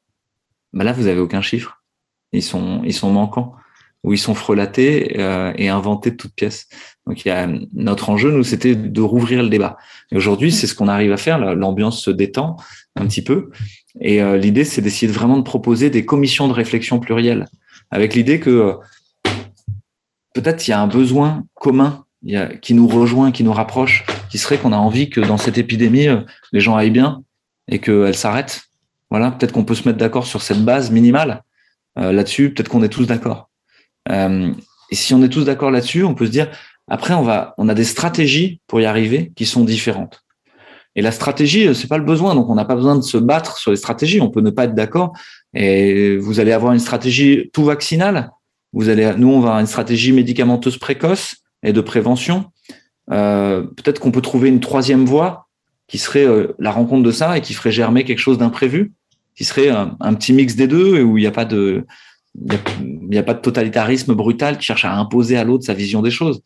Ben 0.73 0.83
Là, 0.83 0.93
vous 0.93 1.07
avez 1.07 1.19
aucun 1.19 1.41
chiffre. 1.41 1.83
Ils 2.31 2.43
sont, 2.43 2.81
ils 2.83 2.93
sont 2.93 3.11
manquants 3.11 3.55
ou 4.03 4.13
ils 4.13 4.19
sont 4.19 4.35
frelatés 4.35 5.19
euh, 5.19 5.53
et 5.55 5.69
inventés 5.69 6.11
de 6.11 6.15
toutes 6.15 6.33
pièces. 6.33 6.67
Donc, 7.09 7.25
il 7.25 7.29
y 7.29 7.31
a, 7.31 7.49
notre 7.73 8.11
enjeu, 8.11 8.29
nous, 8.29 8.43
c'était 8.43 8.75
de 8.75 9.01
rouvrir 9.01 9.41
le 9.41 9.49
débat. 9.49 9.77
Et 10.11 10.15
aujourd'hui, 10.15 10.51
c'est 10.51 10.67
ce 10.67 10.75
qu'on 10.75 10.87
arrive 10.87 11.11
à 11.11 11.17
faire. 11.17 11.39
L'ambiance 11.55 12.03
se 12.03 12.11
détend 12.11 12.55
un 12.95 13.07
petit 13.07 13.23
peu. 13.23 13.49
Et 13.99 14.21
euh, 14.21 14.37
l'idée, 14.37 14.63
c'est 14.63 14.83
d'essayer 14.83 15.11
vraiment 15.11 15.37
de 15.37 15.41
proposer 15.41 15.89
des 15.89 16.05
commissions 16.05 16.47
de 16.47 16.53
réflexion 16.53 16.99
plurielles, 16.99 17.47
avec 17.89 18.13
l'idée 18.13 18.39
que 18.39 18.51
euh, 18.51 18.73
peut-être 20.35 20.67
il 20.67 20.69
y 20.69 20.73
a 20.73 20.79
un 20.79 20.85
besoin 20.85 21.45
commun 21.55 22.05
qui 22.61 22.75
nous 22.75 22.87
rejoint, 22.87 23.31
qui 23.31 23.43
nous 23.43 23.53
rapproche, 23.53 24.05
qui 24.29 24.37
serait 24.37 24.59
qu'on 24.59 24.73
a 24.73 24.77
envie 24.77 25.09
que 25.09 25.19
dans 25.19 25.37
cette 25.37 25.57
épidémie, 25.57 26.09
euh, 26.09 26.21
les 26.51 26.59
gens 26.59 26.75
aillent 26.75 26.91
bien 26.91 27.23
et 27.71 27.79
qu'elle 27.79 28.15
s'arrête. 28.15 28.61
Voilà, 29.09 29.31
peut-être 29.31 29.51
qu'on 29.51 29.65
peut 29.65 29.73
se 29.73 29.87
mettre 29.87 29.97
d'accord 29.97 30.27
sur 30.27 30.43
cette 30.43 30.63
base 30.63 30.91
minimale. 30.91 31.43
là-dessus, 31.95 32.53
peut-être 32.53 32.69
qu'on 32.69 32.83
est 32.83 32.89
tous 32.89 33.07
d'accord. 33.07 33.49
et 34.07 34.95
si 34.95 35.13
on 35.15 35.23
est 35.23 35.29
tous 35.29 35.45
d'accord 35.45 35.71
là-dessus, 35.71 36.03
on 36.03 36.13
peut 36.13 36.27
se 36.27 36.31
dire, 36.31 36.49
après, 36.89 37.13
on 37.13 37.23
va, 37.23 37.53
on 37.57 37.69
a 37.69 37.73
des 37.73 37.83
stratégies 37.83 38.61
pour 38.67 38.81
y 38.81 38.85
arriver 38.85 39.31
qui 39.35 39.45
sont 39.45 39.63
différentes. 39.63 40.23
Et 40.95 41.01
la 41.01 41.11
stratégie, 41.11 41.73
c'est 41.75 41.87
pas 41.87 41.97
le 41.97 42.03
besoin. 42.03 42.35
Donc, 42.35 42.49
on 42.49 42.55
n'a 42.55 42.65
pas 42.65 42.75
besoin 42.75 42.95
de 42.95 43.01
se 43.01 43.17
battre 43.17 43.57
sur 43.57 43.71
les 43.71 43.77
stratégies. 43.77 44.21
On 44.21 44.29
peut 44.29 44.41
ne 44.41 44.49
pas 44.49 44.65
être 44.65 44.75
d'accord. 44.75 45.13
Et 45.53 46.17
vous 46.17 46.39
allez 46.39 46.51
avoir 46.51 46.73
une 46.73 46.79
stratégie 46.79 47.49
tout 47.53 47.63
vaccinale. 47.63 48.31
Vous 48.73 48.89
allez, 48.89 49.13
nous, 49.17 49.29
on 49.29 49.39
va 49.39 49.49
avoir 49.49 49.59
une 49.59 49.67
stratégie 49.67 50.11
médicamenteuse 50.11 50.77
précoce 50.77 51.37
et 51.63 51.73
de 51.73 51.81
prévention. 51.81 52.45
Euh, 53.11 53.63
peut-être 53.63 53.99
qu'on 53.99 54.11
peut 54.11 54.21
trouver 54.21 54.49
une 54.49 54.59
troisième 54.59 55.05
voie 55.05 55.47
qui 55.87 55.97
serait 55.97 56.25
euh, 56.25 56.55
la 56.59 56.71
rencontre 56.71 57.03
de 57.03 57.11
ça 57.11 57.37
et 57.37 57.41
qui 57.41 57.53
ferait 57.53 57.71
germer 57.71 58.03
quelque 58.03 58.19
chose 58.19 58.37
d'imprévu, 58.37 58.93
qui 59.35 59.43
serait 59.43 59.69
un, 59.69 60.13
petit 60.13 60.33
mix 60.33 60.55
des 60.55 60.67
deux 60.67 61.01
où 61.01 61.17
pas 61.31 61.45
de, 61.45 61.85
il 62.35 63.09
n'y 63.09 63.17
a, 63.17 63.23
pas 63.23 63.33
de 63.33 63.41
totalitarisme 63.41 64.13
brutal 64.13 64.57
qui 64.57 64.65
cherche 64.65 64.85
à 64.85 64.93
imposer 64.93 65.37
à 65.37 65.43
l'autre 65.43 65.65
sa 65.65 65.73
vision 65.73 66.01
des 66.01 66.11
choses. 66.11 66.41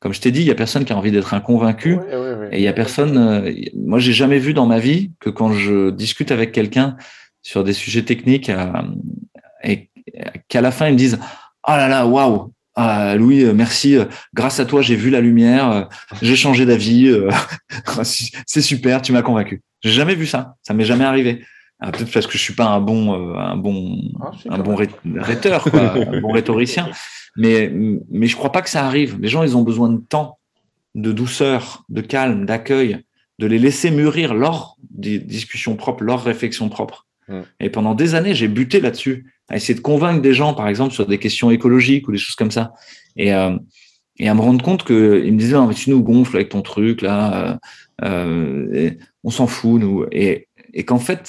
Comme 0.00 0.12
je 0.12 0.20
t'ai 0.20 0.30
dit, 0.30 0.40
il 0.40 0.46
y 0.46 0.50
a 0.50 0.54
personne 0.54 0.84
qui 0.84 0.92
a 0.92 0.96
envie 0.96 1.10
d'être 1.10 1.32
un 1.32 1.40
convaincu. 1.40 1.98
Et 2.52 2.58
il 2.58 2.62
y 2.62 2.68
a 2.68 2.72
personne. 2.72 3.16
Euh, 3.16 3.52
moi, 3.74 3.98
j'ai 3.98 4.12
jamais 4.12 4.38
vu 4.38 4.52
dans 4.52 4.66
ma 4.66 4.78
vie 4.78 5.12
que 5.20 5.30
quand 5.30 5.52
je 5.52 5.90
discute 5.90 6.30
avec 6.30 6.52
quelqu'un 6.52 6.96
sur 7.42 7.64
des 7.64 7.72
sujets 7.72 8.02
techniques 8.02 8.50
euh, 8.50 8.66
et 9.62 9.90
qu'à 10.48 10.60
la 10.60 10.70
fin 10.70 10.88
ils 10.88 10.92
me 10.92 10.98
disent 10.98 11.18
"Oh 11.66 11.72
là 11.72 11.88
là, 11.88 12.06
waouh, 12.06 12.52
ah, 12.74 13.16
Louis, 13.16 13.42
euh, 13.44 13.54
merci. 13.54 13.96
Grâce 14.34 14.60
à 14.60 14.66
toi, 14.66 14.82
j'ai 14.82 14.96
vu 14.96 15.08
la 15.08 15.20
lumière. 15.20 15.88
J'ai 16.20 16.36
changé 16.36 16.66
d'avis. 16.66 17.10
C'est 18.46 18.60
super. 18.60 19.00
Tu 19.00 19.12
m'as 19.12 19.22
convaincu. 19.22 19.62
J'ai 19.82 19.92
jamais 19.92 20.14
vu 20.14 20.26
ça. 20.26 20.56
Ça 20.62 20.74
m'est 20.74 20.84
jamais 20.84 21.04
arrivé. 21.04 21.42
Ah, 21.80 21.90
peut-être 21.90 22.12
parce 22.12 22.26
que 22.26 22.34
je 22.34 22.42
suis 22.42 22.54
pas 22.54 22.66
un 22.66 22.80
bon, 22.80 23.34
un 23.38 23.56
bon, 23.56 23.98
ah, 24.20 24.30
un 24.50 24.58
bon 24.58 24.76
rhéteur, 24.76 25.64
quoi, 25.64 25.94
un 25.94 26.20
bon 26.20 26.32
rhétoricien. 26.32 26.88
Mais, 27.36 27.70
mais 28.10 28.26
je 28.26 28.36
crois 28.36 28.52
pas 28.52 28.62
que 28.62 28.70
ça 28.70 28.86
arrive. 28.86 29.18
Les 29.20 29.28
gens, 29.28 29.42
ils 29.42 29.56
ont 29.56 29.62
besoin 29.62 29.88
de 29.90 29.98
temps, 29.98 30.38
de 30.94 31.12
douceur, 31.12 31.84
de 31.88 32.00
calme, 32.00 32.46
d'accueil, 32.46 33.04
de 33.38 33.46
les 33.46 33.58
laisser 33.58 33.90
mûrir 33.90 34.34
leur 34.34 34.76
discussions 34.90 35.76
propres, 35.76 36.04
leurs 36.04 36.24
réflexions 36.24 36.68
propres. 36.68 37.06
Mm. 37.28 37.40
Et 37.60 37.70
pendant 37.70 37.94
des 37.94 38.14
années, 38.14 38.34
j'ai 38.34 38.48
buté 38.48 38.80
là-dessus, 38.80 39.26
à 39.48 39.56
essayer 39.56 39.74
de 39.74 39.80
convaincre 39.80 40.22
des 40.22 40.34
gens, 40.34 40.54
par 40.54 40.68
exemple, 40.68 40.94
sur 40.94 41.06
des 41.06 41.18
questions 41.18 41.50
écologiques 41.50 42.08
ou 42.08 42.12
des 42.12 42.18
choses 42.18 42.34
comme 42.34 42.50
ça. 42.50 42.72
Et, 43.16 43.34
euh, 43.34 43.56
et 44.18 44.28
à 44.28 44.34
me 44.34 44.40
rendre 44.40 44.64
compte 44.64 44.84
qu'ils 44.84 45.32
me 45.32 45.38
disaient, 45.38 45.56
non, 45.56 45.66
mais 45.66 45.74
tu 45.74 45.90
nous 45.90 46.02
gonfles 46.02 46.36
avec 46.36 46.48
ton 46.48 46.62
truc, 46.62 47.02
là, 47.02 47.58
euh, 48.02 48.06
euh 48.06 48.90
on 49.22 49.30
s'en 49.30 49.46
fout, 49.46 49.80
nous. 49.80 50.06
Et, 50.12 50.48
et 50.72 50.84
qu'en 50.84 50.98
fait, 50.98 51.28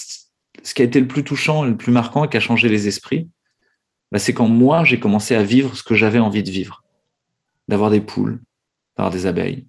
ce 0.64 0.74
qui 0.74 0.82
a 0.82 0.86
été 0.86 1.00
le 1.00 1.08
plus 1.08 1.24
touchant 1.24 1.66
le 1.66 1.76
plus 1.76 1.92
marquant 1.92 2.26
et 2.26 2.30
qui 2.30 2.38
a 2.38 2.40
changé 2.40 2.70
les 2.70 2.88
esprits, 2.88 3.28
bah, 4.12 4.20
c'est 4.20 4.34
quand 4.34 4.48
moi, 4.48 4.84
j'ai 4.84 5.00
commencé 5.00 5.36
à 5.36 5.44
vivre 5.44 5.76
ce 5.76 5.84
que 5.84 5.96
j'avais 5.96 6.20
envie 6.20 6.44
de 6.44 6.52
vivre. 6.52 6.84
D'avoir 7.68 7.90
des 7.90 8.02
poules, 8.02 8.42
d'avoir 8.96 9.12
des 9.12 9.26
abeilles, 9.26 9.68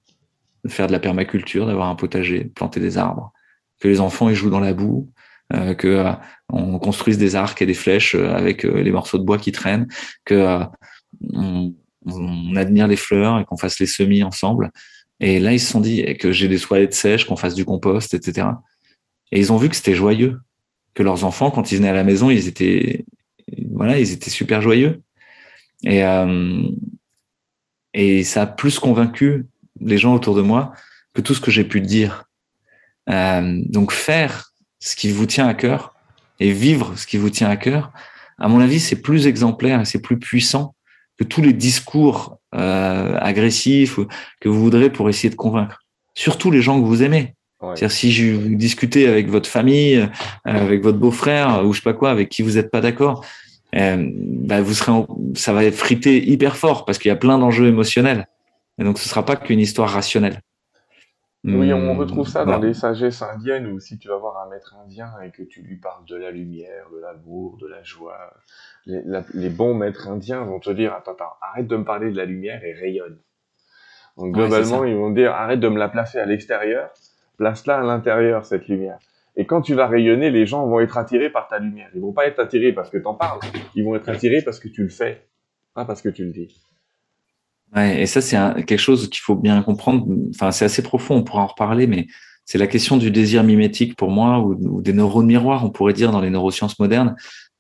de 0.65 0.71
faire 0.71 0.87
de 0.87 0.93
la 0.93 1.01
permaculture, 1.01 1.67
d'avoir 1.67 1.89
un 1.89 1.97
potager, 1.97 2.45
planter 2.45 2.81
des 2.81 2.99
arbres, 2.99 3.33
que 3.81 3.89
les 3.89 4.01
enfants 4.01 4.29
ils 4.29 4.35
jouent 4.35 4.51
dans 4.51 4.61
la 4.61 4.73
boue, 4.73 5.11
euh, 5.55 5.75
que 5.75 5.89
euh, 5.89 6.13
on 6.51 6.79
construise 6.79 7.17
des 7.19 7.35
arcs 7.35 7.63
et 7.63 7.67
des 7.67 7.75
flèches 7.75 8.15
euh, 8.15 8.35
avec 8.35 8.65
les 8.65 8.91
morceaux 8.91 9.19
de 9.19 9.25
bois 9.25 9.39
qui 9.39 9.51
traînent, 9.51 9.89
que 10.25 10.61
on, 11.33 11.75
on, 12.05 12.57
admire 12.57 12.87
les 12.87 12.97
fleurs 12.97 13.41
et 13.41 13.45
qu'on 13.45 13.57
fasse 13.57 13.81
les 13.81 13.87
semis 13.87 14.23
ensemble. 14.23 14.71
Et 15.21 15.41
là, 15.41 15.53
ils 15.53 15.61
se 15.61 15.73
sont 15.73 15.81
dit 15.81 16.05
que 16.19 16.33
j'ai 16.33 16.49
des 16.49 16.61
toilettes 16.61 16.95
sèches, 16.95 17.25
qu'on 17.27 17.37
fasse 17.37 17.55
du 17.55 17.65
compost, 17.65 18.15
etc. 18.15 18.49
Et 19.33 19.41
ils 19.41 19.53
ont 19.53 19.57
vu 19.57 19.69
que 19.69 19.77
c'était 19.77 19.95
joyeux, 19.95 20.39
que 20.95 21.03
leurs 21.03 21.25
enfants, 21.25 21.51
quand 21.51 21.73
ils 21.73 21.79
venaient 21.79 21.89
à 21.89 21.95
la 21.95 22.05
maison, 22.05 22.31
ils 22.31 22.47
étaient, 22.47 23.05
voilà, 23.79 23.99
ils 23.99 24.13
étaient 24.13 24.29
super 24.29 24.61
joyeux. 24.61 25.01
Et, 25.85 26.05
euh, 26.05 26.63
et 27.95 28.25
ça 28.25 28.43
a 28.43 28.47
plus 28.47 28.81
convaincu 28.81 29.47
les 29.81 29.99
gens 29.99 30.15
autour 30.15 30.35
de 30.35 30.43
moi 30.43 30.73
que 31.15 31.21
tout 31.21 31.33
ce 31.33 31.41
que 31.41 31.53
j'ai 31.53 31.63
pu 31.63 31.81
dire. 31.81 32.25
Euh, 33.09 33.63
donc 33.67 33.93
faire 33.93 34.53
ce 34.81 34.97
qui 34.97 35.11
vous 35.13 35.27
tient 35.27 35.47
à 35.47 35.55
cœur 35.55 35.95
et 36.41 36.51
vivre 36.53 36.99
ce 36.99 37.07
qui 37.07 37.17
vous 37.17 37.31
tient 37.31 37.49
à 37.49 37.57
cœur, 37.57 37.93
à 38.39 38.49
mon 38.49 38.59
avis, 38.59 38.81
c'est 38.81 39.01
plus 39.01 39.29
exemplaire 39.29 39.81
et 39.81 39.85
c'est 39.85 40.03
plus 40.03 40.19
puissant 40.19 40.75
que 41.17 41.25
tous 41.25 41.41
les 41.41 41.53
discours 41.53 42.39
euh, 42.57 43.17
agressifs 43.21 44.01
que 44.41 44.49
vous 44.49 44.61
voudrez 44.61 44.91
pour 44.91 45.09
essayer 45.09 45.31
de 45.31 45.37
convaincre. 45.37 45.85
Surtout 46.15 46.51
les 46.51 46.63
gens 46.63 46.81
que 46.81 46.87
vous 46.87 47.05
aimez. 47.05 47.35
C'est-à-dire 47.61 47.91
si 47.91 48.13
je 48.13 48.35
vous 48.35 48.55
discutez 48.55 49.09
avec 49.09 49.29
votre 49.29 49.49
famille, 49.49 49.97
euh, 49.97 50.09
avec 50.45 50.83
votre 50.83 50.99
beau-frère 50.99 51.65
ou 51.65 51.73
je 51.73 51.79
sais 51.79 51.85
pas 51.85 51.93
quoi, 51.93 52.11
avec 52.11 52.29
qui 52.29 52.43
vous 52.43 52.53
n'êtes 52.53 52.71
pas 52.71 52.81
d'accord, 52.81 53.25
euh, 53.75 54.11
bah 54.15 54.63
vous 54.63 54.73
serez, 54.73 55.05
ça 55.35 55.53
va 55.53 55.65
être 55.65 55.75
frité 55.75 56.27
hyper 56.27 56.57
fort 56.57 56.85
parce 56.85 56.99
qu'il 56.99 57.09
y 57.09 57.13
a 57.13 57.17
plein 57.17 57.39
d'enjeux 57.39 57.67
émotionnels. 57.67 58.27
Et 58.79 58.85
donc 58.85 58.99
ce 58.99 59.09
sera 59.09 59.25
pas 59.25 59.37
qu'une 59.37 59.61
histoire 59.61 59.91
rationnelle. 59.91 60.41
Oui, 61.45 61.73
on 61.73 61.95
hmm, 61.95 61.99
retrouve 61.99 62.29
ça 62.29 62.45
dans 62.45 62.59
les 62.59 62.75
sagesses 62.75 63.23
indiennes 63.23 63.69
où 63.69 63.79
si 63.79 63.97
tu 63.97 64.09
vas 64.09 64.17
voir 64.17 64.45
un 64.45 64.51
maître 64.51 64.75
indien 64.85 65.13
et 65.25 65.31
que 65.31 65.43
tu 65.43 65.63
lui 65.63 65.77
parles 65.77 66.05
de 66.05 66.17
la 66.17 66.33
lumière, 66.33 66.87
de 66.93 66.99
l'amour, 66.99 67.59
de 67.59 67.69
la 67.69 67.83
joie, 67.85 68.35
les, 68.87 69.03
les, 69.35 69.49
bons 69.49 69.73
maîtres 69.73 70.09
indiens 70.09 70.43
vont 70.43 70.59
te 70.59 70.71
dire 70.71 70.93
attends, 70.93 71.13
attends, 71.13 71.37
arrête 71.41 71.69
de 71.69 71.77
me 71.77 71.85
parler 71.85 72.11
de 72.11 72.17
la 72.17 72.25
lumière 72.25 72.65
et 72.65 72.75
rayonne. 72.75 73.19
Donc 74.17 74.35
globalement, 74.35 74.85
ils 74.85 74.97
vont 74.97 75.11
dire 75.11 75.33
arrête 75.33 75.61
de 75.61 75.69
me 75.69 75.79
la 75.79 75.89
placer 75.89 76.19
à 76.19 76.27
l'extérieur 76.27 76.91
place-la 77.39 77.79
à 77.79 77.83
l'intérieur, 77.83 78.45
cette 78.45 78.69
lumière. 78.69 78.99
Et 79.39 79.47
quand 79.47 79.63
tu 79.63 79.75
vas 79.75 79.87
rayonner, 79.87 80.31
les 80.31 80.47
gens 80.47 80.67
vont 80.67 80.81
être 80.81 80.99
attirés 80.99 81.31
par 81.31 81.47
ta 81.47 81.61
lumière. 81.61 81.89
Ils 81.95 82.01
vont 82.01 82.13
pas 82.13 82.27
être 82.27 82.41
attirés 82.41 82.73
parce 82.73 82.91
que 82.91 82.99
tu 82.99 83.07
en 83.07 83.15
parles. 83.15 83.39
Ils 83.77 83.85
vont 83.85 83.95
être 83.95 84.09
attirés 84.09 84.43
parce 84.43 84.59
que 84.59 84.67
tu 84.67 84.83
le 84.83 84.89
fais, 84.89 85.29
pas 85.75 85.85
parce 85.85 86.03
que 86.03 86.09
tu 86.09 86.25
le 86.25 86.33
dis. 86.33 86.61
Ouais, 87.75 88.03
et 88.03 88.07
ça, 88.07 88.21
c'est 88.21 88.37
quelque 88.65 88.79
chose 88.81 89.09
qu'il 89.09 89.21
faut 89.21 89.37
bien 89.37 89.63
comprendre. 89.63 90.09
Enfin, 90.31 90.51
c'est 90.51 90.65
assez 90.65 90.83
profond, 90.83 91.17
on 91.17 91.23
pourra 91.23 91.43
en 91.43 91.47
reparler, 91.47 91.87
mais 91.87 92.09
c'est 92.45 92.59
la 92.59 92.67
question 92.67 92.97
du 92.97 93.13
désir 93.13 93.45
mimétique 93.45 93.95
pour 93.95 94.11
moi, 94.11 94.41
ou, 94.41 94.55
ou 94.55 94.83
des 94.83 94.93
neurones 94.93 95.27
miroirs, 95.27 95.65
on 95.65 95.71
pourrait 95.71 95.93
dire 95.93 96.11
dans 96.11 96.21
les 96.21 96.31
neurosciences 96.31 96.79
modernes. 96.81 97.15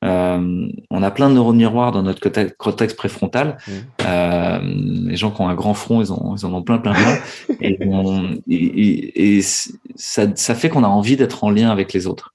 Euh, 0.05 0.69
on 0.91 1.03
a 1.03 1.11
plein 1.11 1.29
de 1.29 1.35
neurones 1.35 1.57
miroirs 1.57 1.93
dans 1.93 2.03
notre 2.03 2.21
cortex 2.57 2.95
préfrontal. 2.95 3.59
Mmh. 3.67 3.73
Euh, 4.03 4.59
les 4.63 5.17
gens 5.17 5.31
qui 5.31 5.41
ont 5.41 5.49
un 5.49 5.55
grand 5.55 5.75
front, 5.75 6.01
ils, 6.01 6.13
ont, 6.13 6.37
ils 6.37 6.47
en 6.47 6.55
ont 6.55 6.63
plein, 6.63 6.79
plein, 6.79 6.95
plein. 6.95 7.19
et, 7.61 9.37
et, 9.37 9.43
ça, 9.43 10.27
ça, 10.35 10.55
fait 10.55 10.69
qu'on 10.69 10.85
a 10.85 10.89
envie 10.89 11.17
d'être 11.17 11.43
en 11.43 11.51
lien 11.51 11.71
avec 11.71 11.93
les 11.93 12.07
autres. 12.07 12.35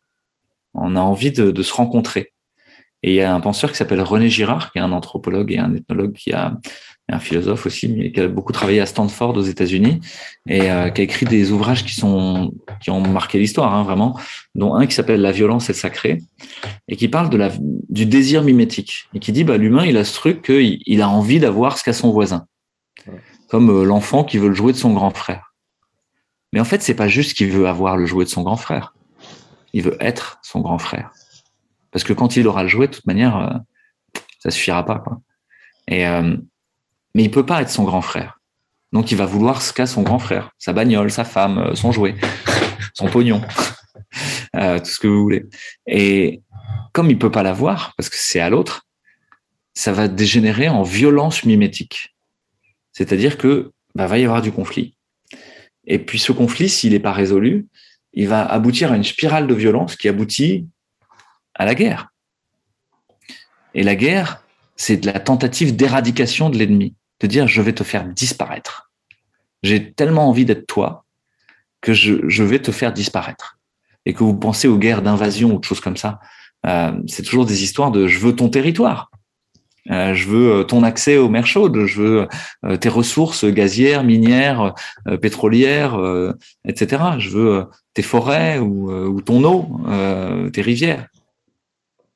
On 0.74 0.96
a 0.96 1.00
envie 1.00 1.32
de, 1.32 1.52
de 1.52 1.64
se 1.64 1.74
rencontrer. 1.74 2.34
Et 3.04 3.12
il 3.12 3.16
y 3.16 3.22
a 3.22 3.34
un 3.34 3.42
penseur 3.42 3.72
qui 3.72 3.78
s'appelle 3.78 4.02
René 4.02 4.30
Girard, 4.30 4.72
qui 4.72 4.80
est 4.80 4.82
un 4.82 4.94
anthropologue 4.94 5.52
et 5.52 5.60
un 5.60 5.74
ethnologue 5.76 6.14
qui 6.14 6.32
a 6.32 6.58
un 7.10 7.20
philosophe 7.20 7.66
aussi, 7.66 7.90
mais 7.90 8.12
qui 8.12 8.20
a 8.22 8.28
beaucoup 8.28 8.54
travaillé 8.54 8.80
à 8.80 8.86
Stanford 8.86 9.36
aux 9.36 9.42
États-Unis 9.42 10.00
et 10.48 10.72
euh, 10.72 10.90
qui 10.90 11.02
a 11.02 11.04
écrit 11.04 11.26
des 11.26 11.52
ouvrages 11.52 11.84
qui 11.84 11.94
sont 11.94 12.54
qui 12.82 12.92
ont 12.92 13.02
marqué 13.02 13.40
l'histoire, 13.40 13.74
hein, 13.74 13.84
vraiment, 13.84 14.18
dont 14.56 14.76
un 14.76 14.88
qui 14.88 14.96
s'appelle 14.96 15.22
La 15.22 15.32
violence 15.32 15.70
et 15.70 15.74
le 15.74 15.78
sacré 15.78 16.22
et 16.88 16.96
qui 16.96 17.10
parle 17.10 17.30
de 17.30 17.38
la 17.38 17.52
du 17.90 18.06
désir 18.06 18.44
mimétique 18.44 19.10
et 19.14 19.20
qui 19.20 19.32
dit 19.32 19.44
bah 19.44 19.58
l'humain 19.58 19.86
il 19.86 19.98
a 19.98 20.06
ce 20.06 20.14
truc 20.14 20.44
qu'il 20.44 20.80
il 20.86 21.02
a 21.02 21.10
envie 21.10 21.40
d'avoir 21.40 21.78
ce 21.78 21.84
qu'a 21.84 21.94
son 21.94 22.12
voisin, 22.12 22.46
comme 23.50 23.70
euh, 23.70 23.84
l'enfant 23.84 24.24
qui 24.24 24.38
veut 24.38 24.50
le 24.50 24.56
jouet 24.56 24.72
de 24.72 24.78
son 24.78 24.94
grand 24.94 25.12
frère. 25.12 25.54
Mais 26.54 26.62
en 26.62 26.66
fait 26.66 26.82
c'est 26.82 26.96
pas 26.96 27.10
juste 27.10 27.34
qu'il 27.36 27.52
veut 27.52 27.68
avoir 27.68 27.98
le 27.98 28.06
jouet 28.06 28.24
de 28.24 28.30
son 28.30 28.44
grand 28.44 28.58
frère, 28.58 28.96
il 29.74 29.84
veut 29.84 29.98
être 30.00 30.40
son 30.42 30.62
grand 30.62 30.80
frère 30.80 31.12
parce 31.92 32.06
que 32.06 32.14
quand 32.14 32.38
il 32.38 32.48
aura 32.48 32.64
le 32.64 32.70
jouet 32.70 32.88
de 32.88 32.94
toute 32.94 33.08
manière 33.08 33.38
euh, 33.38 34.22
ça 34.40 34.52
suffira 34.52 34.86
pas 34.86 35.00
quoi. 35.00 35.22
Et 35.90 36.06
mais 37.14 37.24
il 37.24 37.32
peut 37.32 37.46
pas 37.46 37.62
être 37.62 37.70
son 37.70 37.84
grand 37.84 38.02
frère. 38.02 38.40
Donc 38.92 39.12
il 39.12 39.18
va 39.18 39.26
vouloir 39.26 39.62
ce 39.62 39.74
qu'a 39.74 39.88
son 39.88 40.04
grand 40.04 40.20
frère, 40.20 40.52
sa 40.60 40.72
bagnole, 40.72 41.12
sa 41.12 41.26
femme, 41.26 41.58
euh, 41.58 41.76
son 41.76 41.92
jouet, 41.92 42.16
son 42.94 43.08
pognon, 43.08 43.42
euh, 44.56 44.80
tout 44.80 44.86
ce 44.86 45.00
que 45.00 45.08
vous 45.08 45.22
voulez. 45.22 45.46
Et 45.88 46.42
comme 46.92 47.10
il 47.10 47.18
peut 47.18 47.32
pas 47.32 47.44
l'avoir 47.44 47.94
parce 47.98 48.10
que 48.10 48.18
c'est 48.18 48.40
à 48.40 48.50
l'autre, 48.50 48.86
ça 49.74 49.92
va 49.92 50.08
dégénérer 50.08 50.70
en 50.70 50.84
violence 50.84 51.44
mimétique. 51.44 52.16
C'est-à-dire 52.92 53.38
que 53.40 53.72
bah, 53.96 54.06
va 54.06 54.20
y 54.20 54.24
avoir 54.24 54.44
du 54.44 54.52
conflit. 54.52 54.96
Et 55.86 55.98
puis 55.98 56.20
ce 56.20 56.32
conflit, 56.32 56.70
s'il 56.70 56.94
n'est 56.94 57.00
pas 57.00 57.12
résolu, 57.12 57.68
il 58.14 58.28
va 58.28 58.46
aboutir 58.46 58.92
à 58.92 58.96
une 58.96 59.04
spirale 59.04 59.48
de 59.48 59.54
violence 59.56 59.96
qui 59.96 60.08
aboutit 60.08 60.68
à 61.56 61.66
la 61.66 61.74
guerre. 61.74 62.10
Et 63.74 63.82
la 63.82 63.96
guerre, 63.96 64.44
c'est 64.76 64.98
de 64.98 65.08
la 65.08 65.20
tentative 65.20 65.76
d'éradication 65.76 66.52
de 66.52 66.60
l'ennemi 66.60 66.96
dire 67.28 67.48
je 67.48 67.62
vais 67.62 67.74
te 67.74 67.84
faire 67.84 68.06
disparaître. 68.06 68.92
J'ai 69.64 69.94
tellement 69.94 70.28
envie 70.28 70.46
d'être 70.46 70.68
toi 70.68 71.06
que 71.84 71.94
je, 71.94 72.44
vais 72.44 72.60
te 72.60 72.72
faire 72.72 72.94
disparaître. 72.94 73.60
Et 74.06 74.14
que 74.14 74.24
vous 74.24 74.36
pensez 74.36 74.68
aux 74.68 74.78
guerres 74.78 75.02
d'invasion 75.02 75.54
ou 75.54 75.60
de 75.60 75.64
choses 75.64 75.80
comme 75.80 75.98
ça, 75.98 76.20
euh, 76.66 76.92
c'est 77.08 77.24
toujours 77.24 77.46
des 77.46 77.64
histoires 77.64 77.92
de 77.92 78.08
je 78.08 78.20
veux 78.20 78.36
ton 78.36 78.50
territoire. 78.50 79.12
Euh, 79.92 80.14
je 80.14 80.28
veux 80.30 80.52
euh, 80.52 80.64
ton 80.64 80.82
accès 80.82 81.18
aux 81.18 81.28
mers 81.28 81.46
chaudes, 81.46 81.86
je 81.86 82.02
veux 82.02 82.28
tes 82.80 82.90
ressources 82.90 83.46
gazières, 83.46 84.04
minières, 84.04 84.74
pétrolières, 85.22 86.00
etc. 86.66 87.04
Je 87.20 87.30
veux 87.30 87.66
tes 87.94 88.02
forêts 88.02 88.60
ou, 88.60 88.92
ou 88.92 89.22
ton 89.22 89.44
eau, 89.44 89.82
tes 90.52 90.62
rivières. 90.62 91.08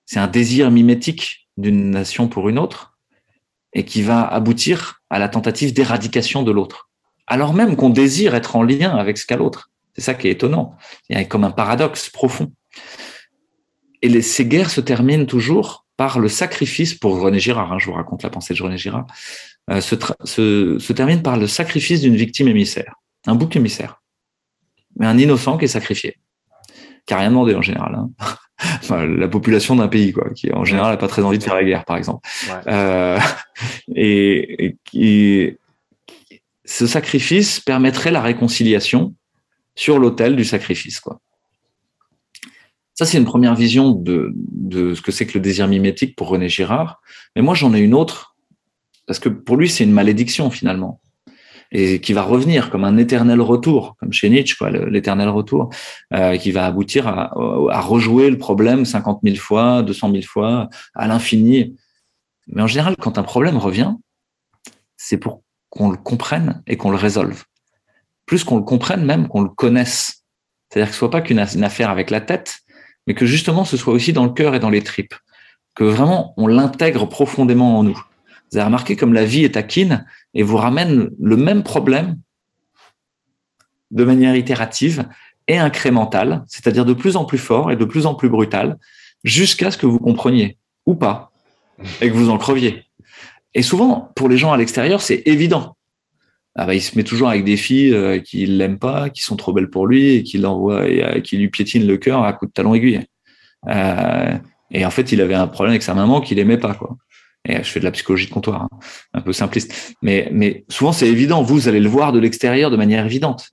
C'est 0.05 0.19
un 0.19 0.27
désir 0.27 0.71
mimétique 0.71 1.49
d'une 1.57 1.91
nation 1.91 2.29
pour 2.29 2.47
une 2.47 2.59
autre 2.59 2.96
et 3.77 3.85
qui 3.85 4.01
va 4.01 4.27
aboutir 4.27 5.03
à 5.11 5.19
la 5.19 5.29
tentative 5.29 5.71
d'éradication 5.71 6.41
de 6.41 6.51
l'autre. 6.51 6.89
Alors 7.27 7.53
même 7.53 7.75
qu'on 7.75 7.91
désire 7.91 8.33
être 8.33 8.55
en 8.55 8.63
lien 8.63 8.97
avec 8.97 9.19
ce 9.19 9.27
qu'a 9.27 9.37
l'autre. 9.37 9.69
C'est 9.93 10.01
ça 10.01 10.15
qui 10.15 10.27
est 10.27 10.31
étonnant. 10.31 10.75
Il 11.09 11.17
y 11.17 11.21
a 11.21 11.23
comme 11.25 11.43
un 11.43 11.51
paradoxe 11.51 12.09
profond. 12.09 12.51
Et 14.01 14.21
ces 14.23 14.47
guerres 14.47 14.71
se 14.71 14.81
terminent 14.81 15.25
toujours 15.25 15.85
par 15.95 16.17
le 16.17 16.27
sacrifice, 16.27 16.95
pour 16.95 17.19
René 17.19 17.39
Girard, 17.39 17.71
hein, 17.71 17.77
je 17.79 17.85
vous 17.85 17.93
raconte 17.93 18.23
la 18.23 18.31
pensée 18.31 18.55
de 18.55 18.61
René 18.61 18.77
Girard, 18.77 19.05
euh, 19.69 19.79
se, 19.79 19.95
se, 20.23 20.77
se, 20.79 20.93
termine 20.93 21.21
par 21.21 21.37
le 21.37 21.47
sacrifice 21.47 22.01
d'une 22.01 22.15
victime 22.15 22.47
émissaire, 22.47 22.95
un 23.25 23.35
bouc 23.35 23.55
émissaire, 23.55 24.01
mais 24.99 25.07
un 25.07 25.17
innocent 25.17 25.57
qui 25.57 25.65
est 25.65 25.69
sacrifié, 25.69 26.17
qui 27.05 27.13
n'a 27.13 27.21
rien 27.21 27.29
demandé 27.29 27.55
en 27.55 27.63
général. 27.63 27.95
Hein. 27.95 28.09
Enfin, 28.59 29.05
la 29.05 29.27
population 29.27 29.75
d'un 29.75 29.87
pays, 29.87 30.13
quoi, 30.13 30.29
qui 30.31 30.51
en 30.51 30.65
général 30.65 30.91
n'a 30.91 30.97
pas 30.97 31.07
très 31.07 31.23
envie 31.23 31.37
de 31.37 31.43
faire 31.43 31.55
la 31.55 31.63
guerre, 31.63 31.85
par 31.85 31.97
exemple. 31.97 32.27
Ouais. 32.47 32.73
Euh, 32.73 33.19
et, 33.95 34.75
et, 34.93 35.57
ce 36.65 36.85
sacrifice 36.85 37.59
permettrait 37.59 38.11
la 38.11 38.21
réconciliation 38.21 39.13
sur 39.75 39.99
l'autel 39.99 40.35
du 40.35 40.43
sacrifice, 40.43 40.99
quoi. 40.99 41.19
Ça, 42.93 43.05
c'est 43.05 43.19
une 43.19 43.25
première 43.25 43.53
vision 43.53 43.91
de, 43.91 44.33
de 44.33 44.95
ce 44.95 45.01
que 45.03 45.11
c'est 45.11 45.27
que 45.27 45.37
le 45.37 45.39
désir 45.39 45.67
mimétique 45.67 46.15
pour 46.15 46.29
René 46.29 46.49
Girard. 46.49 46.99
Mais 47.35 47.43
moi, 47.43 47.53
j'en 47.53 47.75
ai 47.75 47.79
une 47.79 47.93
autre, 47.93 48.35
parce 49.05 49.19
que 49.19 49.29
pour 49.29 49.55
lui, 49.55 49.69
c'est 49.69 49.83
une 49.83 49.91
malédiction 49.91 50.49
finalement, 50.49 50.99
et 51.71 51.99
qui 52.01 52.13
va 52.13 52.23
revenir 52.23 52.69
comme 52.69 52.83
un 52.83 52.97
éternel 52.97 53.41
retour, 53.41 53.95
comme 53.99 54.13
chez 54.13 54.29
Nietzsche, 54.29 54.55
quoi, 54.57 54.69
l'éternel 54.69 55.29
retour, 55.29 55.69
euh, 56.13 56.37
qui 56.37 56.51
va 56.51 56.65
aboutir 56.65 57.07
à, 57.07 57.33
à, 57.71 57.81
rejouer 57.81 58.29
le 58.29 58.37
problème 58.37 58.85
50 58.85 59.19
000 59.23 59.35
fois, 59.35 59.83
200 59.83 60.11
000 60.11 60.23
fois, 60.23 60.69
à 60.95 61.07
l'infini. 61.07 61.75
Mais 62.47 62.61
en 62.61 62.67
général, 62.67 62.95
quand 62.97 63.17
un 63.17 63.23
problème 63.23 63.57
revient, 63.57 63.93
c'est 64.95 65.17
pour 65.17 65.43
qu'on 65.69 65.89
le 65.89 65.97
comprenne 65.97 66.61
et 66.67 66.77
qu'on 66.77 66.91
le 66.91 66.97
résolve. 66.97 67.43
Plus 68.25 68.43
qu'on 68.43 68.57
le 68.57 68.63
comprenne, 68.63 69.05
même 69.05 69.27
qu'on 69.27 69.41
le 69.41 69.49
connaisse. 69.49 70.23
C'est-à-dire 70.69 70.89
que 70.89 70.93
ce 70.93 70.99
soit 70.99 71.11
pas 71.11 71.21
qu'une 71.21 71.39
affaire 71.39 71.89
avec 71.89 72.09
la 72.09 72.21
tête, 72.21 72.59
mais 73.05 73.13
que 73.13 73.25
justement 73.25 73.63
ce 73.63 73.77
soit 73.77 73.93
aussi 73.93 74.13
dans 74.13 74.25
le 74.25 74.31
cœur 74.31 74.53
et 74.55 74.59
dans 74.59 74.69
les 74.69 74.81
tripes, 74.81 75.15
que 75.75 75.83
vraiment 75.83 76.33
on 76.37 76.47
l'intègre 76.47 77.07
profondément 77.07 77.77
en 77.79 77.83
nous. 77.83 78.01
Vous 78.51 78.57
avez 78.57 78.65
remarqué 78.65 78.95
comme 78.95 79.13
la 79.13 79.25
vie 79.25 79.43
est 79.43 79.55
taquine 79.55 80.05
et 80.33 80.43
vous 80.43 80.57
ramène 80.57 81.09
le 81.19 81.37
même 81.37 81.63
problème 81.63 82.17
de 83.91 84.03
manière 84.03 84.35
itérative 84.35 85.07
et 85.47 85.57
incrémentale, 85.57 86.43
c'est-à-dire 86.47 86.85
de 86.85 86.93
plus 86.93 87.15
en 87.15 87.25
plus 87.25 87.37
fort 87.37 87.71
et 87.71 87.75
de 87.75 87.85
plus 87.85 88.05
en 88.05 88.15
plus 88.15 88.29
brutal, 88.29 88.77
jusqu'à 89.23 89.71
ce 89.71 89.77
que 89.77 89.85
vous 89.85 89.99
compreniez 89.99 90.57
ou 90.85 90.95
pas 90.95 91.31
et 92.01 92.09
que 92.09 92.15
vous 92.15 92.29
en 92.29 92.37
creviez. 92.37 92.85
Et 93.53 93.61
souvent, 93.61 94.11
pour 94.15 94.29
les 94.29 94.37
gens 94.37 94.51
à 94.51 94.57
l'extérieur, 94.57 95.01
c'est 95.01 95.23
évident. 95.25 95.75
Ah 96.55 96.65
bah, 96.65 96.73
il 96.73 96.81
se 96.81 96.97
met 96.97 97.03
toujours 97.03 97.29
avec 97.29 97.43
des 97.43 97.55
filles 97.55 97.93
euh, 97.93 98.19
qui 98.19 98.45
l'aiment 98.45 98.79
pas, 98.79 99.09
qui 99.09 99.21
sont 99.21 99.35
trop 99.35 99.53
belles 99.53 99.69
pour 99.69 99.85
lui 99.85 100.15
et 100.15 100.23
qui 100.23 100.43
euh, 100.43 101.21
lui 101.31 101.49
piétinent 101.49 101.85
le 101.85 101.97
cœur 101.97 102.23
à 102.23 102.33
coups 102.33 102.49
de 102.49 102.53
talon 102.53 102.73
aiguille. 102.73 103.01
Euh, 103.67 104.37
et 104.71 104.85
en 104.85 104.89
fait, 104.89 105.11
il 105.11 105.21
avait 105.21 105.35
un 105.35 105.47
problème 105.47 105.71
avec 105.71 105.83
sa 105.83 105.93
maman 105.93 106.19
qu'il 106.19 106.39
aimait 106.39 106.57
pas, 106.57 106.73
quoi. 106.73 106.97
Et 107.47 107.55
je 107.57 107.69
fais 107.69 107.79
de 107.79 107.85
la 107.85 107.91
psychologie 107.91 108.27
de 108.27 108.31
comptoir, 108.31 108.63
hein, 108.63 108.69
un 109.13 109.21
peu 109.21 109.33
simpliste. 109.33 109.95
Mais, 110.01 110.65
souvent, 110.69 110.91
c'est 110.91 111.07
évident. 111.07 111.41
Vous 111.41 111.67
allez 111.67 111.79
le 111.79 111.89
voir 111.89 112.11
de 112.11 112.19
l'extérieur 112.19 112.69
de 112.69 112.77
manière 112.77 113.05
évidente. 113.05 113.49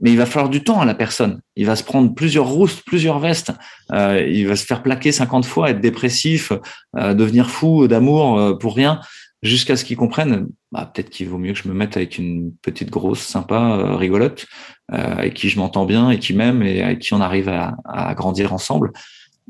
Mais 0.00 0.10
il 0.10 0.16
va 0.16 0.26
falloir 0.26 0.50
du 0.50 0.62
temps 0.62 0.80
à 0.80 0.84
la 0.84 0.94
personne. 0.94 1.40
Il 1.56 1.66
va 1.66 1.76
se 1.76 1.84
prendre 1.84 2.14
plusieurs 2.14 2.46
roustes, 2.46 2.82
plusieurs 2.84 3.18
vestes. 3.18 3.52
Euh, 3.92 4.26
il 4.26 4.46
va 4.46 4.56
se 4.56 4.64
faire 4.64 4.82
plaquer 4.82 5.12
50 5.12 5.44
fois, 5.44 5.70
être 5.70 5.80
dépressif, 5.80 6.52
euh, 6.96 7.14
devenir 7.14 7.48
fou 7.48 7.88
d'amour 7.88 8.38
euh, 8.38 8.54
pour 8.54 8.74
rien 8.74 9.00
jusqu'à 9.42 9.76
ce 9.76 9.84
qu'ils 9.84 9.98
comprennent, 9.98 10.46
bah, 10.72 10.90
peut-être 10.92 11.10
qu'il 11.10 11.28
vaut 11.28 11.36
mieux 11.36 11.52
que 11.52 11.58
je 11.58 11.68
me 11.68 11.74
mette 11.74 11.98
avec 11.98 12.16
une 12.16 12.52
petite 12.62 12.88
grosse, 12.88 13.20
sympa, 13.20 13.94
rigolote, 13.94 14.46
avec 14.88 15.34
qui 15.34 15.50
je 15.50 15.58
m'entends 15.58 15.84
bien 15.84 16.08
et 16.08 16.18
qui 16.18 16.32
m'aime 16.32 16.62
et 16.62 16.82
avec 16.82 17.00
qui 17.00 17.12
on 17.12 17.20
arrive 17.20 17.50
à, 17.50 18.14
grandir 18.14 18.54
ensemble 18.54 18.90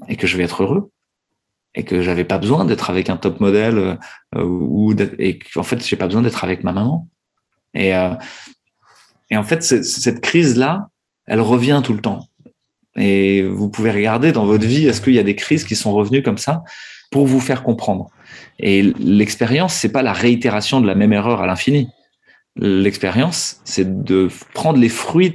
et 0.09 0.17
que 0.17 0.27
je 0.27 0.37
vais 0.37 0.43
être 0.43 0.65
heureux 0.65 0.91
et 1.75 1.85
que 1.85 2.03
j'avais 2.03 2.25
pas 2.25 2.39
besoin 2.39 2.65
d'être 2.65 2.91
avec 2.91 3.11
un 3.11 3.17
top 3.17 3.41
modèle 3.41 3.99
euh, 4.37 4.45
ou 4.45 4.95
et 5.19 5.39
qu'en 5.39 5.63
fait 5.63 5.85
j'ai 5.85 5.97
pas 5.97 6.07
besoin 6.07 6.23
d'être 6.23 6.45
avec 6.45 6.65
ma 6.65 6.73
maman. 6.73 7.09
Et 7.75 7.95
euh, 7.95 8.15
et 9.31 9.37
en 9.37 9.43
fait 9.43 9.63
cette 9.63 10.21
crise 10.21 10.57
là 10.57 10.89
elle 11.27 11.41
revient 11.41 11.83
tout 11.85 11.93
le 11.93 12.01
temps. 12.01 12.29
Et 12.97 13.43
vous 13.43 13.69
pouvez 13.69 13.91
regarder 13.91 14.31
dans 14.31 14.47
votre 14.47 14.67
vie 14.67 14.87
est-ce 14.87 15.01
qu'il 15.01 15.15
y 15.15 15.19
a 15.19 15.25
des 15.25 15.35
crises 15.35 15.65
qui 15.65 15.75
sont 15.75 15.93
revenues 15.93 16.23
comme 16.23 16.39
ça 16.39 16.63
pour 17.11 17.27
vous 17.27 17.41
faire 17.41 17.63
comprendre? 17.63 18.11
Et 18.59 18.83
l'expérience, 18.83 19.75
c'est 19.75 19.91
pas 19.91 20.03
la 20.03 20.13
réitération 20.13 20.81
de 20.81 20.87
la 20.87 20.95
même 20.95 21.13
erreur 21.13 21.43
à 21.43 21.47
l'infini. 21.47 21.89
L'expérience, 22.57 23.61
c'est 23.65 24.05
de 24.05 24.29
prendre 24.53 24.79
les 24.79 24.89
fruits 24.89 25.35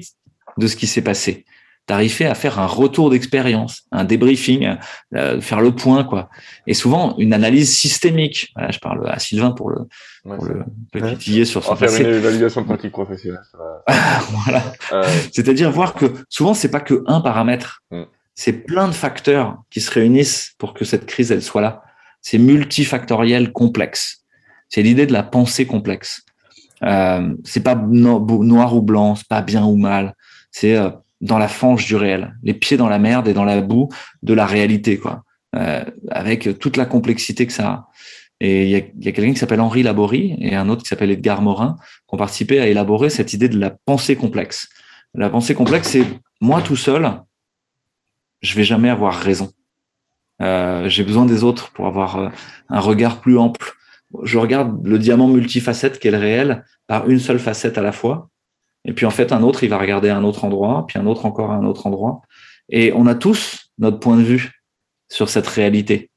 de 0.57 0.67
ce 0.67 0.75
qui 0.75 0.87
s'est 0.87 1.01
passé, 1.01 1.45
d'arriver 1.89 2.25
à 2.25 2.35
faire 2.35 2.59
un 2.59 2.67
retour 2.67 3.09
d'expérience, 3.09 3.83
un 3.91 4.05
débriefing, 4.05 4.77
euh, 5.15 5.41
faire 5.41 5.59
le 5.59 5.75
point, 5.75 6.05
quoi. 6.05 6.29
Et 6.67 6.73
souvent 6.73 7.17
une 7.17 7.33
analyse 7.33 7.75
systémique. 7.75 8.51
Voilà, 8.55 8.71
je 8.71 8.79
parle 8.79 9.09
à 9.09 9.19
Sylvain 9.19 9.51
pour 9.51 9.71
le, 9.71 9.79
ouais, 10.25 10.37
pour 10.37 10.45
le 10.45 10.63
petitiller 10.91 11.45
sur 11.45 11.63
son 11.63 11.71
On 11.71 11.75
va 11.75 11.87
faire 11.87 12.07
une 12.07 12.15
évaluation 12.15 12.61
de 12.61 12.67
pratique 12.67 12.91
professionnelle. 12.91 13.41
voilà. 14.45 14.63
Euh... 14.93 15.03
C'est-à-dire 15.33 15.71
voir 15.71 15.93
que 15.95 16.05
souvent 16.29 16.53
c'est 16.53 16.71
pas 16.71 16.79
que 16.79 17.03
un 17.07 17.19
paramètre, 17.19 17.81
mm. 17.91 18.03
c'est 18.35 18.53
plein 18.53 18.87
de 18.87 18.93
facteurs 18.93 19.57
qui 19.69 19.81
se 19.81 19.91
réunissent 19.91 20.53
pour 20.57 20.73
que 20.73 20.85
cette 20.85 21.05
crise 21.05 21.31
elle 21.31 21.43
soit 21.43 21.61
là 21.61 21.83
c'est 22.21 22.37
multifactoriel 22.37 23.51
complexe. 23.51 24.23
C'est 24.67 24.81
l'idée 24.81 25.05
de 25.05 25.13
la 25.13 25.23
pensée 25.23 25.65
complexe. 25.65 26.21
Euh, 26.83 27.33
c'est 27.43 27.63
pas 27.63 27.75
noir 27.75 28.75
ou 28.75 28.81
blanc, 28.81 29.15
c'est 29.15 29.27
pas 29.27 29.41
bien 29.41 29.65
ou 29.65 29.75
mal. 29.75 30.15
C'est 30.51 30.75
euh, 30.75 30.89
dans 31.21 31.37
la 31.37 31.47
fange 31.47 31.85
du 31.85 31.95
réel, 31.95 32.35
les 32.43 32.53
pieds 32.53 32.77
dans 32.77 32.89
la 32.89 32.99
merde 32.99 33.27
et 33.27 33.33
dans 33.33 33.43
la 33.43 33.61
boue 33.61 33.89
de 34.23 34.33
la 34.33 34.45
réalité, 34.45 34.97
quoi. 34.97 35.23
Euh, 35.55 35.83
avec 36.11 36.59
toute 36.59 36.77
la 36.77 36.85
complexité 36.85 37.47
que 37.47 37.53
ça 37.53 37.67
a. 37.67 37.87
Et 38.39 38.63
il 38.65 38.69
y 38.69 38.75
a, 38.75 38.81
y 38.99 39.07
a 39.09 39.11
quelqu'un 39.11 39.33
qui 39.33 39.39
s'appelle 39.39 39.59
Henri 39.59 39.81
Laborie 39.83 40.37
et 40.39 40.55
un 40.55 40.69
autre 40.69 40.83
qui 40.83 40.87
s'appelle 40.87 41.11
Edgar 41.11 41.41
Morin 41.41 41.75
qui 42.07 42.13
ont 42.13 42.17
participé 42.17 42.59
à 42.59 42.67
élaborer 42.67 43.09
cette 43.09 43.33
idée 43.33 43.49
de 43.49 43.59
la 43.59 43.71
pensée 43.71 44.15
complexe. 44.15 44.69
La 45.15 45.29
pensée 45.29 45.55
complexe, 45.55 45.89
c'est 45.89 46.05
moi 46.39 46.61
tout 46.61 46.75
seul, 46.75 47.11
je 48.41 48.55
vais 48.55 48.63
jamais 48.63 48.89
avoir 48.89 49.15
raison. 49.15 49.51
Euh, 50.41 50.87
j'ai 50.87 51.03
besoin 51.03 51.25
des 51.25 51.43
autres 51.43 51.71
pour 51.71 51.87
avoir 51.87 52.17
euh, 52.17 52.29
un 52.69 52.79
regard 52.79 53.19
plus 53.19 53.37
ample. 53.37 53.73
Je 54.23 54.37
regarde 54.37 54.85
le 54.85 54.97
diamant 54.97 55.27
multifacette 55.27 55.99
qu'est 55.99 56.11
le 56.11 56.17
réel 56.17 56.65
par 56.87 57.09
une 57.09 57.19
seule 57.19 57.39
facette 57.39 57.77
à 57.77 57.81
la 57.81 57.91
fois. 57.91 58.29
Et 58.89 58.93
puis 58.93 59.05
en 59.05 59.11
fait, 59.11 59.31
un 59.31 59.43
autre, 59.43 59.63
il 59.63 59.69
va 59.69 59.77
regarder 59.77 60.09
un 60.09 60.23
autre 60.23 60.45
endroit, 60.45 60.85
puis 60.87 60.97
un 60.97 61.05
autre 61.05 61.27
encore 61.27 61.51
à 61.51 61.53
un 61.53 61.63
autre 61.63 61.85
endroit. 61.85 62.21
Et 62.69 62.91
on 62.95 63.05
a 63.05 63.13
tous 63.13 63.69
notre 63.77 63.99
point 63.99 64.17
de 64.17 64.23
vue 64.23 64.63
sur 65.09 65.29
cette 65.29 65.45
réalité. 65.45 66.09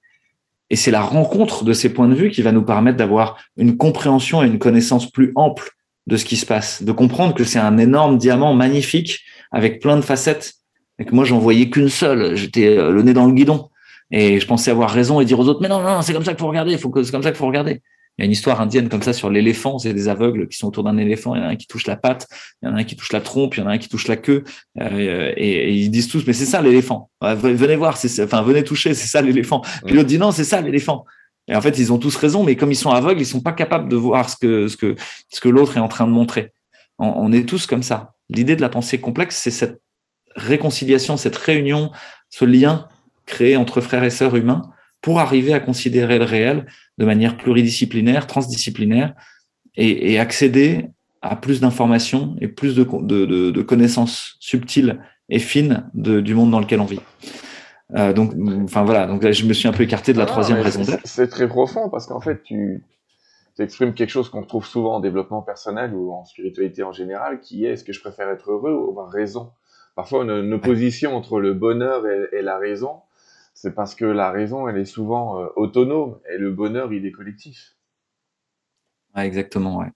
Et 0.70 0.76
c'est 0.76 0.90
la 0.90 1.02
rencontre 1.02 1.64
de 1.64 1.74
ces 1.74 1.92
points 1.92 2.08
de 2.08 2.14
vue 2.14 2.30
qui 2.30 2.40
va 2.40 2.50
nous 2.50 2.64
permettre 2.64 2.96
d'avoir 2.96 3.37
une 3.58 3.76
compréhension 3.76 4.42
et 4.42 4.46
une 4.46 4.58
connaissance 4.58 5.11
plus 5.11 5.32
ample 5.35 5.72
de 6.06 6.16
ce 6.16 6.24
qui 6.24 6.38
se 6.38 6.46
passe, 6.46 6.82
de 6.82 6.92
comprendre 6.92 7.35
que 7.35 7.44
c'est 7.44 7.58
un 7.58 7.76
énorme 7.76 8.16
diamant 8.16 8.54
magnifique 8.54 9.20
avec 9.50 9.82
plein 9.82 9.96
de 9.96 10.02
facettes 10.02 10.54
et 10.98 11.04
que 11.04 11.14
moi 11.14 11.26
j'en 11.26 11.38
voyais 11.38 11.68
qu'une 11.68 11.90
seule, 11.90 12.37
j'étais 12.37 12.78
euh, 12.78 12.90
le 12.90 13.02
nez 13.02 13.12
dans 13.12 13.26
le 13.26 13.35
guidon. 13.35 13.68
Et 14.11 14.40
je 14.40 14.46
pensais 14.46 14.70
avoir 14.70 14.90
raison 14.90 15.20
et 15.20 15.26
dire 15.26 15.38
aux 15.38 15.46
autres, 15.46 15.61
mais 15.61 15.68
non, 15.68 15.82
non, 15.82 16.00
c'est 16.00 16.14
comme 16.14 16.24
ça 16.24 16.32
qu'il 16.32 16.40
faut 16.40 16.48
regarder, 16.48 16.78
faut 16.78 16.88
que, 16.88 17.02
c'est 17.02 17.12
comme 17.12 17.22
ça 17.22 17.32
qu'il 17.32 17.38
faut 17.38 17.46
regarder. 17.46 17.82
Il 18.18 18.22
y 18.22 18.25
a 18.25 18.27
une 18.27 18.33
histoire 18.33 18.61
indienne 18.61 18.88
comme 18.90 19.03
ça 19.03 19.14
sur 19.14 19.31
l'éléphant, 19.31 19.79
c'est 19.79 19.94
des 19.94 20.09
aveugles 20.09 20.46
qui 20.48 20.59
sont 20.59 20.68
autour 20.68 20.85
d'un 20.85 20.98
éléphant, 20.98 21.35
il 21.35 21.38
y 21.38 21.44
en 21.44 21.46
a 21.46 21.48
un 21.48 21.57
qui 21.57 21.66
touche 21.66 21.87
la 21.87 21.96
patte, 21.96 22.29
il 22.62 22.68
y 22.68 22.70
en 22.70 22.77
a 22.77 22.81
un 22.81 22.85
qui 22.85 22.94
touche 22.94 23.12
la 23.12 23.22
trompe, 23.22 23.57
il 23.57 23.61
y 23.61 23.62
en 23.62 23.66
a 23.66 23.72
un 23.72 23.79
qui 23.79 23.88
touche 23.88 24.07
la 24.07 24.16
queue, 24.16 24.44
euh, 24.81 25.33
et, 25.37 25.51
et, 25.51 25.72
ils 25.72 25.90
disent 25.90 26.09
tous, 26.09 26.27
mais 26.27 26.35
c'est 26.35 26.44
ça 26.44 26.61
l'éléphant. 26.61 27.11
venez 27.22 27.77
voir, 27.77 27.96
c'est, 27.96 28.22
enfin 28.22 28.42
venez 28.42 28.64
toucher, 28.64 28.92
c'est 28.92 29.09
ça 29.09 29.22
l'éléphant. 29.22 29.62
Puis 29.87 29.94
l'autre 29.94 30.09
dit 30.09 30.18
non, 30.18 30.31
c'est 30.31 30.44
ça 30.44 30.61
l'éléphant. 30.61 31.07
Et 31.48 31.57
en 31.57 31.61
fait, 31.61 31.79
ils 31.79 31.92
ont 31.92 31.98
tous 31.98 32.14
raison, 32.16 32.44
mais 32.44 32.55
comme 32.55 32.70
ils 32.70 32.77
sont 32.77 32.90
aveugles, 32.90 33.20
ils 33.20 33.27
sont 33.27 33.40
pas 33.40 33.53
capables 33.53 33.88
de 33.88 33.96
voir 33.96 34.29
ce 34.29 34.37
que 34.37 34.68
ce 34.68 34.77
que 34.77 34.94
ce 35.31 35.40
que 35.40 35.48
l'autre 35.48 35.77
est 35.77 35.81
en 35.81 35.88
train 35.88 36.07
de 36.07 36.12
montrer. 36.12 36.53
On, 36.98 37.07
on 37.16 37.33
est 37.33 37.48
tous 37.48 37.66
comme 37.66 37.83
ça. 37.83 38.14
L'idée 38.29 38.57
de 38.57 38.61
la 38.61 38.68
pensée 38.68 39.01
complexe, 39.01 39.37
c'est 39.37 39.51
cette 39.51 39.81
réconciliation, 40.37 41.16
cette 41.16 41.37
réunion, 41.37 41.90
ce 42.31 42.44
lien 42.44 42.88
créé 43.27 43.57
entre 43.57 43.81
frères 43.81 44.05
et 44.05 44.11
sœurs 44.11 44.37
humains 44.37 44.71
pour 45.02 45.20
arriver 45.20 45.52
à 45.52 45.60
considérer 45.60 46.18
le 46.18 46.24
réel 46.24 46.66
de 46.96 47.04
manière 47.04 47.36
pluridisciplinaire, 47.36 48.26
transdisciplinaire 48.26 49.14
et, 49.74 50.12
et 50.12 50.18
accéder 50.18 50.86
à 51.20 51.36
plus 51.36 51.60
d'informations 51.60 52.36
et 52.40 52.48
plus 52.48 52.74
de, 52.74 52.84
de, 52.84 53.26
de, 53.26 53.50
de, 53.50 53.62
connaissances 53.62 54.36
subtiles 54.40 55.00
et 55.28 55.38
fines 55.38 55.88
du 55.94 56.34
monde 56.34 56.50
dans 56.50 56.60
lequel 56.60 56.80
on 56.80 56.84
vit. 56.84 57.00
Euh, 57.94 58.12
donc, 58.12 58.32
enfin 58.64 58.84
voilà, 58.84 59.06
donc 59.06 59.22
là, 59.22 59.32
je 59.32 59.44
me 59.44 59.52
suis 59.52 59.68
un 59.68 59.72
peu 59.72 59.82
écarté 59.82 60.12
de 60.12 60.18
la 60.18 60.24
ah, 60.24 60.26
troisième 60.26 60.60
raison 60.60 60.82
d'être. 60.82 61.00
C'est 61.04 61.28
très 61.28 61.48
profond 61.48 61.90
parce 61.90 62.06
qu'en 62.06 62.20
fait, 62.20 62.42
tu, 62.42 62.84
exprimes 63.58 63.94
quelque 63.94 64.10
chose 64.10 64.30
qu'on 64.30 64.42
trouve 64.42 64.66
souvent 64.66 64.96
en 64.96 65.00
développement 65.00 65.42
personnel 65.42 65.94
ou 65.94 66.12
en 66.12 66.24
spiritualité 66.24 66.82
en 66.82 66.92
général, 66.92 67.40
qui 67.40 67.66
est 67.66 67.72
est-ce 67.72 67.84
que 67.84 67.92
je 67.92 68.00
préfère 68.00 68.28
être 68.30 68.50
heureux 68.50 68.72
ou 68.72 68.90
avoir 68.90 69.10
raison 69.10 69.50
Parfois, 69.94 70.24
une, 70.24 70.30
une 70.30 70.54
opposition 70.54 71.14
entre 71.14 71.38
le 71.38 71.52
bonheur 71.52 72.06
et, 72.06 72.38
et 72.38 72.42
la 72.42 72.58
raison, 72.58 73.02
c'est 73.62 73.77
parce 73.77 73.94
que 73.94 74.05
la 74.05 74.33
raison, 74.33 74.66
elle 74.66 74.77
est 74.77 74.85
souvent 74.85 75.38
euh, 75.40 75.46
autonome 75.55 76.18
et 76.29 76.37
le 76.37 76.51
bonheur, 76.51 76.92
il 76.92 77.07
est 77.07 77.12
collectif. 77.12 77.77
Ouais, 79.14 79.25
exactement, 79.25 79.79
ouais. 79.79 79.87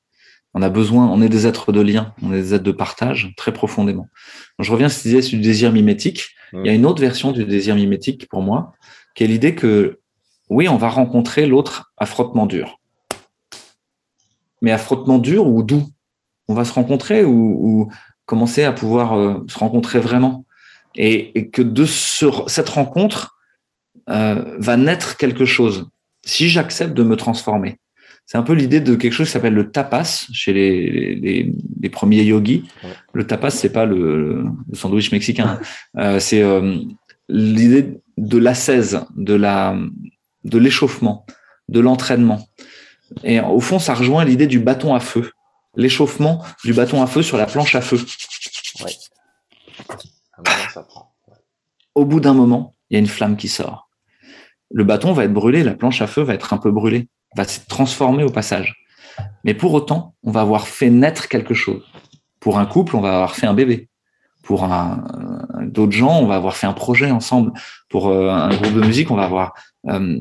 On 0.54 0.62
a 0.62 0.68
besoin, 0.68 1.08
on 1.08 1.20
est 1.20 1.28
des 1.28 1.48
êtres 1.48 1.72
de 1.72 1.80
lien, 1.80 2.14
on 2.22 2.32
est 2.32 2.42
des 2.42 2.54
êtres 2.54 2.62
de 2.62 2.70
partage 2.70 3.34
très 3.36 3.52
profondément. 3.52 4.06
je 4.60 4.70
reviens 4.70 4.86
à 4.86 4.88
cette 4.88 5.06
idée 5.06 5.20
du 5.20 5.40
désir 5.40 5.72
mimétique. 5.72 6.28
Il 6.52 6.64
y 6.64 6.68
a 6.68 6.74
une 6.74 6.86
autre 6.86 7.00
version 7.00 7.32
du 7.32 7.44
désir 7.44 7.74
mimétique 7.74 8.28
pour 8.28 8.40
moi, 8.40 8.72
qui 9.16 9.24
est 9.24 9.26
l'idée 9.26 9.56
que 9.56 9.98
oui, 10.48 10.68
on 10.68 10.76
va 10.76 10.88
rencontrer 10.88 11.44
l'autre 11.44 11.92
à 11.96 12.06
frottement 12.06 12.46
dur. 12.46 12.78
Mais 14.62 14.70
à 14.70 14.78
frottement 14.78 15.18
dur 15.18 15.44
ou 15.44 15.64
doux? 15.64 15.88
On 16.46 16.54
va 16.54 16.64
se 16.64 16.72
rencontrer 16.72 17.24
ou, 17.24 17.90
commencer 18.26 18.62
à 18.62 18.72
pouvoir 18.72 19.18
euh, 19.18 19.44
se 19.48 19.58
rencontrer 19.58 19.98
vraiment? 19.98 20.46
Et, 20.94 21.50
que 21.50 21.62
de 21.62 21.84
cette 21.84 22.68
rencontre 22.68 23.35
euh, 24.08 24.56
va 24.58 24.76
naître 24.76 25.16
quelque 25.16 25.44
chose. 25.44 25.88
Si 26.24 26.48
j'accepte 26.48 26.94
de 26.94 27.02
me 27.02 27.16
transformer, 27.16 27.78
c'est 28.26 28.38
un 28.38 28.42
peu 28.42 28.54
l'idée 28.54 28.80
de 28.80 28.96
quelque 28.96 29.12
chose 29.12 29.28
qui 29.28 29.32
s'appelle 29.32 29.54
le 29.54 29.70
tapas 29.70 30.26
chez 30.32 30.52
les, 30.52 31.14
les, 31.80 31.88
premiers 31.88 32.22
yogis. 32.24 32.64
Le 33.12 33.24
tapas, 33.24 33.50
c'est 33.50 33.72
pas 33.72 33.86
le, 33.86 34.44
sandwich 34.72 35.12
mexicain. 35.12 35.60
Euh, 35.96 36.18
c'est 36.18 36.42
euh, 36.42 36.76
l'idée 37.28 38.00
de 38.18 38.38
l'assaise, 38.38 39.04
de 39.16 39.34
la, 39.34 39.78
de 40.44 40.58
l'échauffement, 40.58 41.24
de 41.68 41.78
l'entraînement. 41.78 42.48
Et 43.22 43.38
au 43.40 43.60
fond, 43.60 43.78
ça 43.78 43.94
rejoint 43.94 44.24
l'idée 44.24 44.48
du 44.48 44.58
bâton 44.58 44.94
à 44.94 45.00
feu. 45.00 45.30
L'échauffement 45.76 46.44
du 46.64 46.72
bâton 46.72 47.02
à 47.02 47.06
feu 47.06 47.22
sur 47.22 47.36
la 47.36 47.46
planche 47.46 47.76
à 47.76 47.80
feu. 47.80 47.98
Au 51.94 52.04
bout 52.04 52.18
d'un 52.18 52.34
moment, 52.34 52.74
il 52.90 52.94
y 52.94 52.96
a 52.96 53.00
une 53.00 53.06
flamme 53.06 53.36
qui 53.36 53.48
sort. 53.48 53.85
Le 54.70 54.84
bâton 54.84 55.12
va 55.12 55.24
être 55.24 55.32
brûlé, 55.32 55.62
la 55.62 55.74
planche 55.74 56.02
à 56.02 56.06
feu 56.06 56.22
va 56.22 56.34
être 56.34 56.52
un 56.52 56.58
peu 56.58 56.70
brûlée 56.70 57.08
va 57.36 57.44
se 57.44 57.60
transformer 57.68 58.24
au 58.24 58.30
passage. 58.30 58.74
Mais 59.44 59.54
pour 59.54 59.72
autant, 59.74 60.14
on 60.22 60.30
va 60.30 60.40
avoir 60.40 60.66
fait 60.66 60.90
naître 60.90 61.28
quelque 61.28 61.54
chose. 61.54 61.82
Pour 62.40 62.58
un 62.58 62.66
couple, 62.66 62.96
on 62.96 63.00
va 63.00 63.14
avoir 63.14 63.34
fait 63.34 63.46
un 63.46 63.54
bébé. 63.54 63.88
Pour 64.42 64.64
un, 64.64 65.04
d'autres 65.62 65.92
gens, 65.92 66.20
on 66.20 66.26
va 66.26 66.36
avoir 66.36 66.56
fait 66.56 66.66
un 66.66 66.72
projet 66.72 67.10
ensemble. 67.10 67.52
Pour 67.88 68.08
euh, 68.08 68.30
un 68.30 68.50
groupe 68.50 68.74
de 68.74 68.86
musique, 68.86 69.10
on 69.10 69.16
va 69.16 69.24
avoir 69.24 69.54
euh, 69.88 70.18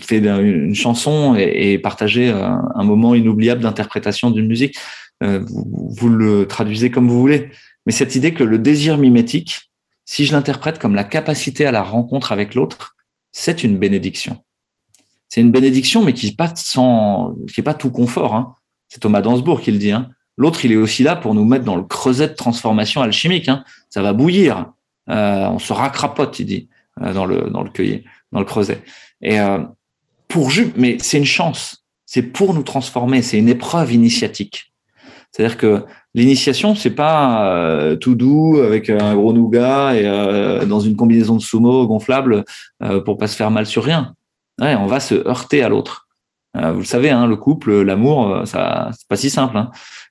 fait 0.00 0.18
une 0.18 0.74
chanson 0.74 1.34
et, 1.36 1.78
partagé 1.78 2.30
euh, 2.30 2.48
un 2.74 2.84
moment 2.84 3.14
inoubliable 3.14 3.62
d'interprétation 3.62 4.30
d'une 4.30 4.46
musique. 4.46 4.76
vous, 5.20 5.90
vous, 5.98 6.08
le 6.08 6.46
traduisez 6.46 6.90
comme 6.90 7.08
vous 7.08 7.20
voulez. 7.20 7.50
Mais 7.86 7.92
cette 7.92 8.14
idée 8.14 8.32
que 8.32 8.44
le 8.44 8.58
désir 8.58 8.98
mimétique, 8.98 9.70
si 10.04 10.24
je 10.24 10.32
l'interprète 10.32 10.78
comme 10.78 10.94
la 10.94 11.04
capacité 11.04 11.66
à 11.66 11.72
la 11.72 11.82
rencontre 11.82 12.32
avec 12.32 12.54
l'autre, 12.54 12.96
c'est 13.32 13.64
une 13.64 13.78
bénédiction 13.78 14.42
c'est 15.28 15.40
une 15.40 15.52
bénédiction, 15.52 16.02
mais 16.04 16.14
qui 16.14 16.26
n'est 16.26 16.34
pas 16.34 16.52
sans, 16.56 17.34
pas 17.64 17.74
tout 17.74 17.90
confort. 17.90 18.34
Hein. 18.34 18.56
C'est 18.88 19.00
Thomas 19.00 19.20
Dansbourg 19.20 19.60
qui 19.60 19.70
le 19.70 19.78
dit. 19.78 19.92
Hein. 19.92 20.10
L'autre, 20.36 20.64
il 20.64 20.72
est 20.72 20.76
aussi 20.76 21.02
là 21.02 21.16
pour 21.16 21.34
nous 21.34 21.44
mettre 21.44 21.64
dans 21.64 21.76
le 21.76 21.82
creuset 21.82 22.28
de 22.28 22.34
transformation 22.34 23.02
alchimique. 23.02 23.48
Hein. 23.48 23.64
Ça 23.90 24.02
va 24.02 24.12
bouillir. 24.12 24.72
Euh, 25.10 25.48
on 25.48 25.58
se 25.58 25.72
racrapote, 25.72 26.38
il 26.38 26.46
dit, 26.46 26.68
euh, 27.02 27.12
dans 27.12 27.26
le 27.26 27.50
dans 27.50 27.62
le 27.62 28.44
creuset. 28.44 28.82
Et 29.20 29.40
euh, 29.40 29.58
pour 30.28 30.50
mais 30.76 30.96
c'est 31.00 31.18
une 31.18 31.24
chance. 31.24 31.84
C'est 32.06 32.22
pour 32.22 32.54
nous 32.54 32.62
transformer. 32.62 33.20
C'est 33.20 33.38
une 33.38 33.48
épreuve 33.48 33.92
initiatique. 33.92 34.72
C'est-à-dire 35.30 35.58
que 35.58 35.84
l'initiation, 36.18 36.74
c'est 36.74 36.94
pas 36.94 37.54
euh, 37.54 37.96
tout 37.96 38.14
doux 38.14 38.58
avec 38.58 38.90
un 38.90 39.14
gros 39.14 39.32
nougat 39.32 39.96
et 39.96 40.06
euh, 40.06 40.66
dans 40.66 40.80
une 40.80 40.96
combinaison 40.96 41.36
de 41.36 41.40
sumo 41.40 41.86
gonflable 41.86 42.44
pour 43.04 43.16
pas 43.16 43.26
se 43.26 43.36
faire 43.36 43.50
mal 43.50 43.66
sur 43.66 43.84
rien 43.84 44.14
on 44.60 44.86
va 44.86 45.00
se 45.00 45.14
heurter 45.26 45.62
à 45.62 45.68
l'autre. 45.68 46.08
Euh, 46.56 46.72
vous 46.72 46.80
le 46.80 46.84
savez, 46.84 47.10
hein, 47.10 47.26
le 47.26 47.36
couple, 47.36 47.82
l'amour, 47.82 48.34
euh, 48.34 48.44
ça, 48.44 48.90
c'est 48.96 49.06
pas 49.06 49.16
si 49.16 49.30
simple. 49.30 49.56
Hein. 49.56 49.70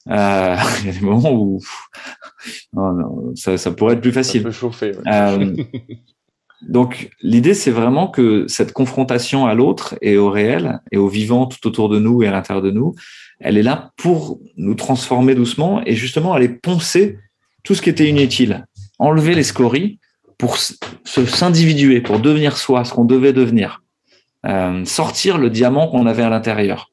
Euh, 0.10 0.56
il 0.82 0.88
y 0.88 0.90
a 0.90 0.94
des 0.94 1.06
moments 1.06 1.32
où 1.32 1.60
ça, 3.36 3.72
pourrait 3.72 3.96
être 3.96 4.02
plus 4.02 4.12
facile. 4.12 4.42
Ça 4.42 4.48
peut 4.48 4.54
chauffer. 4.54 4.92
donc, 6.70 7.10
l'idée, 7.22 7.54
c'est 7.54 7.72
vraiment 7.72 8.08
que 8.08 8.46
cette 8.48 8.72
confrontation 8.72 9.48
à 9.48 9.56
l'autre 9.56 9.96
et 10.02 10.18
au 10.18 10.30
réel 10.30 10.80
et 10.92 10.98
au 10.98 11.08
vivant 11.08 11.48
tout 11.48 11.66
autour 11.68 11.90
de 11.90 12.00
nous 12.00 12.24
et 12.24 12.28
à 12.28 12.32
l'intérieur 12.32 12.64
de 12.64 12.72
nous, 12.72 12.94
elle 13.40 13.58
est 13.58 13.64
là 13.64 13.92
pour 13.98 14.40
nous 14.56 14.76
transformer 14.76 15.36
doucement 15.36 15.82
et 15.86 15.96
justement 15.96 16.34
aller 16.34 16.50
poncer 16.50 17.18
tout 17.64 17.76
ce 17.76 17.82
qui 17.82 17.90
était 17.90 18.08
inutile, 18.08 18.66
enlever 19.00 19.36
les 19.36 19.44
scories 19.44 20.00
pour 20.38 20.58
se 20.58 20.76
s'individuer, 21.04 22.02
pour 22.02 22.20
devenir 22.20 22.58
soi, 22.58 22.86
ce 22.86 22.94
qu'on 22.94 23.06
devait 23.06 23.34
devenir. 23.34 23.82
Euh, 24.46 24.86
sortir 24.86 25.38
le 25.38 25.50
diamant 25.50 25.88
qu'on 25.88 26.06
avait 26.06 26.24
à 26.24 26.30
l'intérieur 26.30 26.92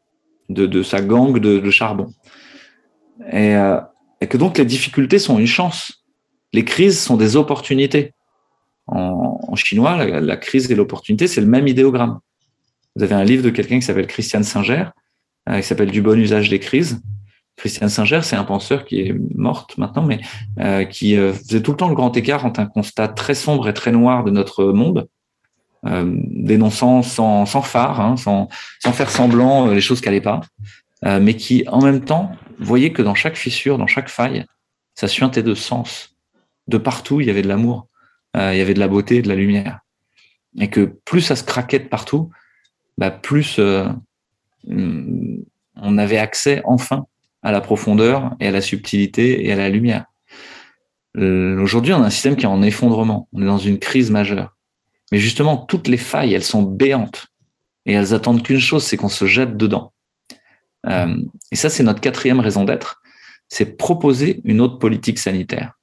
de, 0.49 0.83
sa 0.83 1.01
gangue 1.01 1.39
de, 1.39 1.71
charbon. 1.71 2.13
Euh, 3.33 3.81
et, 4.21 4.27
que 4.27 4.37
donc 4.37 4.59
les 4.59 4.65
difficultés 4.65 5.19
sont 5.19 5.39
une 5.39 5.47
chance. 5.47 6.05
Les 6.53 6.65
crises 6.65 6.99
sont 6.99 7.17
des 7.17 7.37
opportunités. 7.37 8.13
En, 8.87 9.55
chinois, 9.55 10.05
la, 10.05 10.37
crise 10.37 10.71
et 10.71 10.75
l'opportunité, 10.75 11.27
c'est 11.27 11.41
le 11.41 11.47
même 11.47 11.69
idéogramme. 11.69 12.19
Vous 12.97 13.03
avez 13.03 13.15
un 13.15 13.25
livre 13.25 13.43
de 13.43 13.51
quelqu'un 13.51 13.77
qui 13.77 13.83
s'appelle 13.87 14.07
Christian 14.07 14.43
Singer, 14.43 14.87
qui 15.53 15.63
s'appelle 15.63 15.91
Du 15.91 16.03
bon 16.03 16.19
usage 16.19 16.49
des 16.49 16.59
crises. 16.59 17.01
Christian 17.57 17.89
Singer, 17.89 18.21
c'est 18.23 18.37
un 18.37 18.45
penseur 18.45 18.85
qui 18.85 19.01
est 19.01 19.15
mort 19.35 19.69
maintenant, 19.77 20.05
mais 20.05 20.21
qui 20.89 21.17
faisait 21.17 21.63
tout 21.63 21.71
le 21.73 21.77
temps 21.77 21.89
le 21.89 21.95
grand 21.95 22.17
écart 22.17 22.45
entre 22.45 22.61
un 22.61 22.67
constat 22.67 23.09
très 23.09 23.35
sombre 23.35 23.69
et 23.69 23.75
très 23.75 23.93
noir 23.93 24.25
de 24.25 24.31
notre 24.31 24.65
monde, 24.67 25.09
euh, 25.87 26.17
dénonçant 26.17 27.03
sans, 27.03 27.45
sans 27.45 27.61
phare, 27.61 28.01
hein, 28.01 28.17
sans, 28.17 28.49
sans 28.79 28.93
faire 28.93 29.11
semblant 29.11 29.69
euh, 29.69 29.75
les 29.75 29.83
choses 29.83 30.01
qui 30.01 30.07
n'allaient 30.07 30.23
pas, 30.23 30.41
euh, 31.05 31.21
mais 31.21 31.37
qui 31.37 31.65
en 31.69 31.83
même 31.83 32.03
temps 32.03 32.33
voyait 32.59 32.91
que 32.91 33.03
dans 33.03 33.15
chaque 33.15 33.37
fissure, 33.37 33.77
dans 33.77 33.87
chaque 33.87 34.09
faille, 34.09 34.47
ça 34.95 35.09
suintait 35.09 35.43
de 35.43 35.55
sens. 35.55 36.17
De 36.69 36.79
partout, 36.79 37.21
il 37.21 37.27
y 37.27 37.31
avait 37.31 37.43
de 37.43 37.49
l'amour, 37.49 37.89
il 38.35 38.57
y 38.57 38.61
avait 38.63 38.73
de 38.73 38.81
la 38.81 38.89
beauté, 38.89 39.21
de 39.21 39.29
la 39.29 39.35
lumière, 39.35 39.81
et 40.59 40.71
que 40.71 40.81
plus 40.81 41.21
ça 41.21 41.37
se 41.37 41.45
craquait 41.45 41.81
de 41.81 41.89
partout, 41.89 42.31
bah 42.97 43.11
plus 43.11 43.59
mm, 43.59 45.34
on 45.85 45.99
avait 45.99 46.19
accès 46.19 46.63
enfin 46.65 47.07
à 47.43 47.53
la 47.53 47.61
profondeur 47.61 48.35
et 48.41 48.49
à 48.49 48.51
la 48.51 48.61
subtilité 48.61 49.47
et 49.47 49.53
à 49.53 49.57
la 49.57 49.69
lumière. 49.69 50.07
Aujourd'hui, 51.17 51.93
on 51.93 52.03
a 52.03 52.07
un 52.07 52.11
système 52.11 52.35
qui 52.35 52.45
est 52.45 52.49
en 52.49 52.63
effondrement. 52.63 53.29
On 53.33 53.43
est 53.43 53.47
dans 53.47 53.59
une 53.59 53.79
crise 53.79 54.11
majeure. 54.11 54.57
Mais 55.13 55.19
justement, 55.19 55.57
toutes 55.57 55.87
les 55.87 55.97
failles, 55.97 56.35
elles 56.35 56.43
sont 56.43 56.63
béantes. 56.63 57.29
Et 57.87 57.93
elles 57.93 58.15
attendent 58.15 58.43
qu'une 58.43 58.59
chose, 58.59 58.83
c'est 58.83 58.97
qu'on 58.97 59.09
se 59.09 59.27
jette 59.27 59.57
dedans. 59.57 59.93
Euh, 60.87 61.17
et 61.53 61.57
ça, 61.57 61.71
c'est 61.71 61.83
notre 61.83 62.01
quatrième 62.01 62.41
raison 62.41 62.65
d'être. 62.65 63.03
C'est 63.49 63.77
proposer 63.77 64.41
une 64.45 64.61
autre 64.61 64.79
politique 64.79 65.19
sanitaire. 65.19 65.75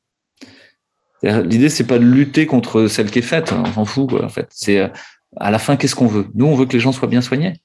L'idée, 1.23 1.69
c'est 1.69 1.85
pas 1.85 1.99
de 1.99 2.03
lutter 2.03 2.47
contre 2.47 2.87
celle 2.87 3.11
qui 3.11 3.19
est 3.19 3.21
faite. 3.21 3.53
On 3.53 3.71
s'en 3.71 3.85
fout, 3.85 4.11
en 4.13 4.29
fait. 4.29 4.47
C'est 4.49 4.79
euh, 4.79 4.89
à 5.37 5.51
la 5.51 5.59
fin, 5.59 5.77
qu'est-ce 5.77 5.95
qu'on 5.95 6.07
veut? 6.07 6.27
Nous, 6.33 6.47
on 6.47 6.55
veut 6.55 6.65
que 6.65 6.73
les 6.73 6.79
gens 6.79 6.91
soient 6.91 7.07
bien 7.07 7.21
soignés. 7.21 7.61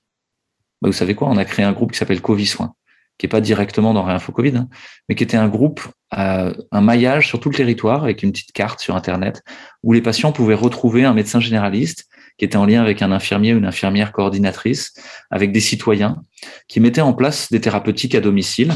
Bah, 0.82 0.88
vous 0.88 0.92
savez 0.92 1.14
quoi 1.14 1.28
On 1.28 1.36
a 1.36 1.44
créé 1.44 1.64
un 1.64 1.72
groupe 1.72 1.92
qui 1.92 1.98
s'appelle 1.98 2.20
Covid 2.20 2.46
Soins 2.46 2.74
qui 3.18 3.26
est 3.26 3.28
pas 3.28 3.40
directement 3.40 3.94
dans 3.94 4.02
Réinfo 4.02 4.32
Covid, 4.32 4.56
hein, 4.56 4.68
mais 5.08 5.14
qui 5.14 5.24
était 5.24 5.36
un 5.36 5.48
groupe, 5.48 5.80
euh, 6.18 6.52
un 6.70 6.80
maillage 6.80 7.26
sur 7.28 7.40
tout 7.40 7.50
le 7.50 7.54
territoire 7.54 8.04
avec 8.04 8.22
une 8.22 8.32
petite 8.32 8.52
carte 8.52 8.80
sur 8.80 8.94
Internet 8.94 9.42
où 9.82 9.92
les 9.92 10.02
patients 10.02 10.32
pouvaient 10.32 10.54
retrouver 10.54 11.04
un 11.04 11.14
médecin 11.14 11.40
généraliste 11.40 12.06
qui 12.38 12.44
était 12.44 12.56
en 12.56 12.66
lien 12.66 12.82
avec 12.82 13.00
un 13.00 13.12
infirmier 13.12 13.54
ou 13.54 13.58
une 13.58 13.64
infirmière 13.64 14.12
coordinatrice, 14.12 14.92
avec 15.30 15.52
des 15.52 15.60
citoyens 15.60 16.22
qui 16.68 16.80
mettaient 16.80 17.00
en 17.00 17.14
place 17.14 17.50
des 17.50 17.62
thérapeutiques 17.62 18.14
à 18.14 18.20
domicile 18.20 18.72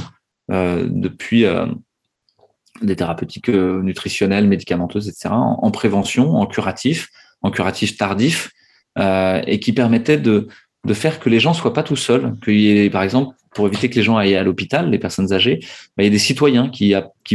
euh, 0.50 0.86
depuis 0.88 1.44
euh, 1.44 1.66
des 2.80 2.96
thérapeutiques 2.96 3.50
nutritionnelles, 3.50 4.48
médicamenteuses, 4.48 5.08
etc., 5.08 5.28
en, 5.32 5.58
en, 5.60 5.70
prévention, 5.70 6.36
en 6.36 6.46
curatif, 6.46 7.08
en 7.42 7.50
curatif 7.50 7.98
tardif, 7.98 8.50
et 8.96 9.60
qui 9.60 9.72
permettaient 9.72 10.18
de 10.18 10.48
de 10.84 10.94
faire 10.94 11.20
que 11.20 11.28
les 11.28 11.40
gens 11.40 11.52
soient 11.52 11.74
pas 11.74 11.82
tout 11.82 11.96
seuls, 11.96 12.34
qu'il 12.42 12.90
par 12.90 13.02
exemple, 13.02 13.34
pour 13.54 13.66
éviter 13.66 13.90
que 13.90 13.96
les 13.96 14.02
gens 14.02 14.16
aillent 14.16 14.36
à 14.36 14.42
l'hôpital, 14.42 14.90
les 14.90 14.98
personnes 14.98 15.32
âgées, 15.32 15.60
bah, 15.96 16.02
il 16.02 16.04
y 16.04 16.08
a 16.08 16.10
des 16.10 16.18
citoyens 16.18 16.68
qui, 16.68 16.94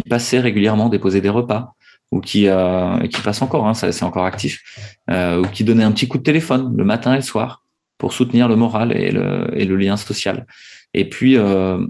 passaient 0.09 0.39
régulièrement 0.39 0.89
déposer 0.89 1.21
des 1.21 1.29
repas 1.29 1.73
ou 2.11 2.21
qui, 2.21 2.47
euh, 2.47 2.99
qui 3.07 3.21
passent 3.21 3.41
encore, 3.41 3.67
hein, 3.67 3.73
c'est 3.73 4.03
encore 4.03 4.25
actif, 4.25 4.63
euh, 5.09 5.41
ou 5.41 5.47
qui 5.47 5.63
donnaient 5.63 5.83
un 5.83 5.91
petit 5.91 6.07
coup 6.07 6.17
de 6.17 6.23
téléphone 6.23 6.75
le 6.77 6.83
matin 6.85 7.13
et 7.13 7.17
le 7.17 7.21
soir 7.21 7.63
pour 7.97 8.13
soutenir 8.13 8.47
le 8.47 8.55
moral 8.55 8.95
et 8.95 9.11
le, 9.11 9.49
et 9.53 9.65
le 9.65 9.75
lien 9.75 9.97
social. 9.97 10.45
Et 10.93 11.09
puis, 11.09 11.37
euh, 11.37 11.85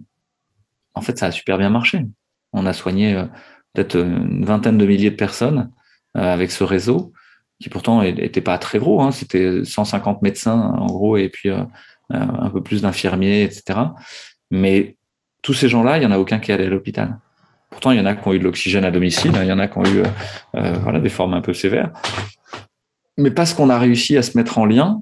en 0.93 1.01
fait, 1.01 1.18
ça 1.18 1.28
a 1.28 1.32
super 1.32 1.58
bien 1.58 1.70
marché. 1.70 2.06
On 2.53 2.66
a 2.66 2.74
soigné 2.74 3.16
euh, 3.16 3.26
peut-être 3.74 3.95
une 3.97 4.45
vingtaine 4.45 4.78
de 4.78 4.86
milliers 4.86 5.12
de 5.12 5.16
personnes 5.16 5.72
avec 6.14 6.49
ce 6.49 6.64
réseau 6.64 7.12
qui 7.60 7.70
pourtant 7.70 8.03
n'était 8.03 8.41
pas 8.41 8.58
très 8.58 8.80
gros. 8.80 9.01
Hein. 9.01 9.12
C'était 9.12 9.64
150 9.64 10.22
médecins 10.22 10.74
en 10.78 10.88
gros 10.88 11.18
et 11.18 11.30
puis 11.30 11.49
euh, 11.49 11.64
euh, 12.14 12.26
un 12.39 12.49
peu 12.49 12.62
plus 12.62 12.82
d'infirmiers, 12.82 13.43
etc. 13.43 13.80
Mais 14.51 14.97
tous 15.41 15.53
ces 15.53 15.70
gens-là, 15.70 15.97
il 15.97 16.03
y 16.03 16.06
en 16.06 16.12
a 16.12 16.20
aucun 16.20 16.39
qui 16.39 16.51
est 16.51 16.53
allé 16.53 16.66
à 16.66 16.70
l'hôpital. 16.70 17.18
Pourtant, 17.70 17.91
il 17.91 17.97
y 17.97 18.01
en 18.01 18.06
a 18.06 18.16
qui 18.16 18.28
ont 18.28 18.34
eu 18.34 18.39
de 18.39 18.43
l'oxygène 18.43 18.86
à 18.86 18.91
domicile, 18.91 19.34
il 19.41 19.47
y 19.47 19.51
en 19.51 19.60
a 19.60 19.68
qui 19.68 19.78
ont 19.78 19.86
eu 19.86 20.03
euh, 20.56 20.74
voilà, 20.82 20.99
des 20.99 21.10
formes 21.10 21.34
un 21.34 21.41
peu 21.41 21.53
sévères. 21.53 21.91
Mais 23.18 23.32
parce 23.32 23.53
qu'on 23.53 23.70
a 23.70 23.80
réussi 23.80 24.18
à 24.18 24.22
se 24.22 24.38
mettre 24.38 24.58
en 24.58 24.66
lien, 24.66 25.01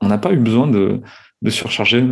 on 0.00 0.08
n'a 0.08 0.18
pas 0.18 0.32
eu 0.32 0.36
besoin 0.36 0.66
de, 0.66 1.00
de 1.42 1.50
surcharger 1.50 2.04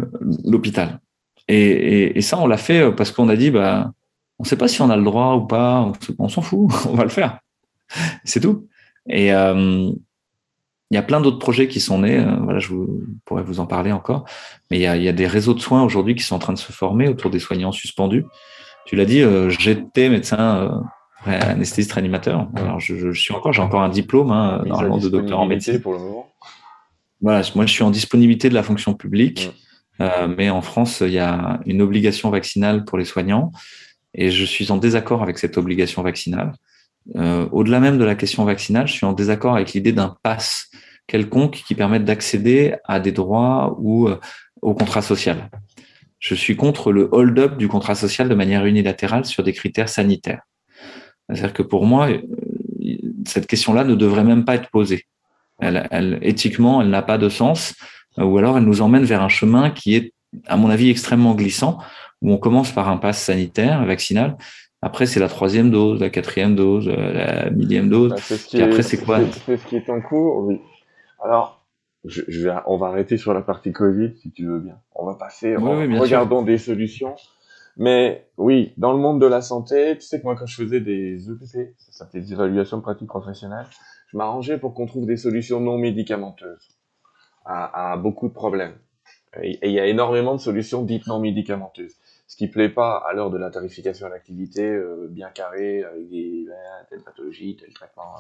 l'hôpital. 0.44 1.00
Et, 1.48 2.18
et, 2.18 2.20
ça, 2.22 2.38
on 2.38 2.46
l'a 2.46 2.56
fait 2.56 2.90
parce 2.92 3.12
qu'on 3.12 3.28
a 3.28 3.36
dit, 3.36 3.50
bah, 3.50 3.92
on 4.38 4.42
ne 4.42 4.48
sait 4.48 4.56
pas 4.56 4.66
si 4.66 4.82
on 4.82 4.90
a 4.90 4.96
le 4.96 5.04
droit 5.04 5.34
ou 5.34 5.46
pas, 5.46 5.92
on 6.18 6.28
s'en 6.28 6.42
fout, 6.42 6.68
on 6.88 6.94
va 6.94 7.04
le 7.04 7.10
faire. 7.10 7.38
C'est 8.24 8.40
tout. 8.40 8.66
Et 9.08 9.32
euh, 9.32 9.90
il 10.90 10.94
y 10.94 10.98
a 10.98 11.02
plein 11.02 11.20
d'autres 11.20 11.38
projets 11.38 11.68
qui 11.68 11.80
sont 11.80 12.00
nés. 12.00 12.18
Euh, 12.18 12.36
voilà, 12.42 12.58
je 12.58 12.68
vous, 12.68 13.02
pourrais 13.24 13.42
vous 13.42 13.60
en 13.60 13.66
parler 13.66 13.92
encore. 13.92 14.24
Mais 14.70 14.78
il 14.78 14.82
y 14.82 14.86
a, 14.86 14.96
y 14.96 15.08
a, 15.08 15.12
des 15.12 15.26
réseaux 15.26 15.54
de 15.54 15.60
soins 15.60 15.82
aujourd'hui 15.82 16.14
qui 16.14 16.22
sont 16.22 16.36
en 16.36 16.40
train 16.40 16.52
de 16.52 16.58
se 16.58 16.72
former 16.72 17.08
autour 17.08 17.30
des 17.30 17.38
soignants 17.38 17.72
suspendus. 17.72 18.24
Tu 18.86 18.96
l'as 18.96 19.04
dit, 19.04 19.22
euh, 19.22 19.50
j'étais 19.50 20.08
médecin 20.08 20.82
anesthésiste 21.24 21.92
réanimateur. 21.92 22.48
Alors 22.54 22.78
je, 22.78 22.94
je, 22.96 23.20
suis 23.20 23.34
encore, 23.34 23.52
j'ai 23.52 23.62
encore 23.62 23.82
un 23.82 23.88
diplôme 23.88 24.30
hein, 24.30 24.62
normalement 24.64 24.98
de 24.98 25.08
docteur 25.08 25.40
en 25.40 25.46
médecine. 25.46 25.80
Pour 25.80 25.92
le 25.92 25.98
moment. 25.98 26.26
Voilà, 27.20 27.42
moi 27.54 27.66
je 27.66 27.72
suis 27.72 27.82
en 27.82 27.90
disponibilité 27.90 28.48
de 28.48 28.54
la 28.54 28.62
fonction 28.62 28.94
publique, 28.94 29.50
euh, 30.00 30.28
mais 30.28 30.50
en 30.50 30.60
France 30.60 31.00
il 31.00 31.12
y 31.12 31.18
a 31.18 31.60
une 31.66 31.80
obligation 31.80 32.30
vaccinale 32.30 32.84
pour 32.84 32.98
les 32.98 33.04
soignants 33.04 33.52
et 34.14 34.30
je 34.30 34.44
suis 34.44 34.70
en 34.70 34.76
désaccord 34.76 35.22
avec 35.22 35.38
cette 35.38 35.56
obligation 35.56 36.02
vaccinale. 36.02 36.52
Euh, 37.14 37.48
au-delà 37.52 37.80
même 37.80 37.98
de 37.98 38.04
la 38.04 38.14
question 38.14 38.44
vaccinale, 38.44 38.88
je 38.88 38.92
suis 38.92 39.06
en 39.06 39.12
désaccord 39.12 39.54
avec 39.54 39.72
l'idée 39.72 39.92
d'un 39.92 40.16
pass 40.22 40.70
quelconque 41.06 41.62
qui 41.66 41.74
permette 41.74 42.04
d'accéder 42.04 42.74
à 42.84 42.98
des 42.98 43.12
droits 43.12 43.76
ou 43.78 44.08
euh, 44.08 44.18
au 44.60 44.74
contrat 44.74 45.02
social. 45.02 45.50
Je 46.18 46.34
suis 46.34 46.56
contre 46.56 46.92
le 46.92 47.08
hold-up 47.12 47.56
du 47.56 47.68
contrat 47.68 47.94
social 47.94 48.28
de 48.28 48.34
manière 48.34 48.66
unilatérale 48.66 49.24
sur 49.24 49.44
des 49.44 49.52
critères 49.52 49.88
sanitaires. 49.88 50.42
C'est-à-dire 51.28 51.52
que 51.52 51.62
pour 51.62 51.86
moi, 51.86 52.08
euh, 52.08 52.20
cette 53.26 53.46
question-là 53.46 53.84
ne 53.84 53.94
devrait 53.94 54.24
même 54.24 54.44
pas 54.44 54.56
être 54.56 54.70
posée. 54.70 55.04
Elle, 55.60 55.86
elle, 55.90 56.18
éthiquement, 56.22 56.82
elle 56.82 56.90
n'a 56.90 57.02
pas 57.02 57.18
de 57.18 57.28
sens, 57.28 57.74
ou 58.18 58.36
alors 58.38 58.58
elle 58.58 58.64
nous 58.64 58.82
emmène 58.82 59.04
vers 59.04 59.22
un 59.22 59.28
chemin 59.28 59.70
qui 59.70 59.94
est, 59.94 60.12
à 60.46 60.56
mon 60.56 60.68
avis, 60.68 60.90
extrêmement 60.90 61.34
glissant, 61.34 61.78
où 62.20 62.32
on 62.32 62.38
commence 62.38 62.72
par 62.72 62.88
un 62.88 62.98
pass 62.98 63.22
sanitaire, 63.22 63.84
vaccinal, 63.84 64.36
après, 64.82 65.06
c'est 65.06 65.20
la 65.20 65.28
troisième 65.28 65.70
dose, 65.70 66.00
la 66.00 66.10
quatrième 66.10 66.54
dose, 66.54 66.88
euh, 66.88 67.12
la 67.12 67.50
millième 67.50 67.88
dose. 67.88 68.10
Bah, 68.10 68.36
et 68.52 68.62
après, 68.62 68.82
c'est 68.82 68.98
quoi 68.98 69.20
C'est 69.46 69.56
ce 69.56 69.66
qui 69.66 69.76
est 69.76 69.88
en 69.88 70.00
cours, 70.00 70.44
oui. 70.44 70.60
Alors, 71.22 71.64
je, 72.04 72.22
vais, 72.44 72.54
on 72.66 72.76
va 72.76 72.88
arrêter 72.88 73.16
sur 73.16 73.32
la 73.32 73.40
partie 73.40 73.72
Covid, 73.72 74.16
si 74.16 74.30
tu 74.30 74.46
veux 74.46 74.60
bien. 74.60 74.78
On 74.94 75.06
va 75.06 75.14
passer, 75.14 75.56
oui, 75.56 75.98
regardons 75.98 76.42
des 76.42 76.58
solutions. 76.58 77.16
Mais 77.78 78.28
oui, 78.36 78.72
dans 78.76 78.92
le 78.92 78.98
monde 78.98 79.20
de 79.20 79.26
la 79.26 79.40
santé, 79.40 79.96
tu 79.96 80.02
sais 80.02 80.18
que 80.18 80.24
moi, 80.24 80.36
quand 80.36 80.46
je 80.46 80.56
faisais 80.62 80.80
des 80.80 81.30
EPP, 81.30 81.74
ça 81.78 81.92
s'appelait 81.92 82.20
des 82.20 82.32
évaluations 82.32 82.80
pratiques 82.80 83.08
professionnelles, 83.08 83.66
je 84.08 84.16
m'arrangeais 84.16 84.58
pour 84.58 84.72
qu'on 84.72 84.86
trouve 84.86 85.06
des 85.06 85.16
solutions 85.16 85.60
non 85.60 85.78
médicamenteuses 85.78 86.68
à, 87.44 87.92
à 87.92 87.96
beaucoup 87.96 88.28
de 88.28 88.32
problèmes. 88.32 88.74
Et 89.42 89.58
il 89.62 89.72
y 89.72 89.80
a 89.80 89.86
énormément 89.86 90.34
de 90.34 90.40
solutions 90.40 90.82
dites 90.82 91.06
non 91.06 91.18
médicamenteuses 91.20 91.96
ce 92.26 92.36
qui 92.36 92.48
plaît 92.48 92.68
pas 92.68 92.96
à 93.08 93.12
l'heure 93.12 93.30
de 93.30 93.38
la 93.38 93.50
tarification 93.50 94.06
à 94.06 94.10
l'activité 94.10 94.68
euh, 94.68 95.06
bien 95.08 95.30
carré 95.30 95.84
avec 95.84 96.08
des 96.08 96.46
telle 96.90 97.02
pathologie, 97.02 97.56
tel 97.56 97.72
traitement. 97.72 98.14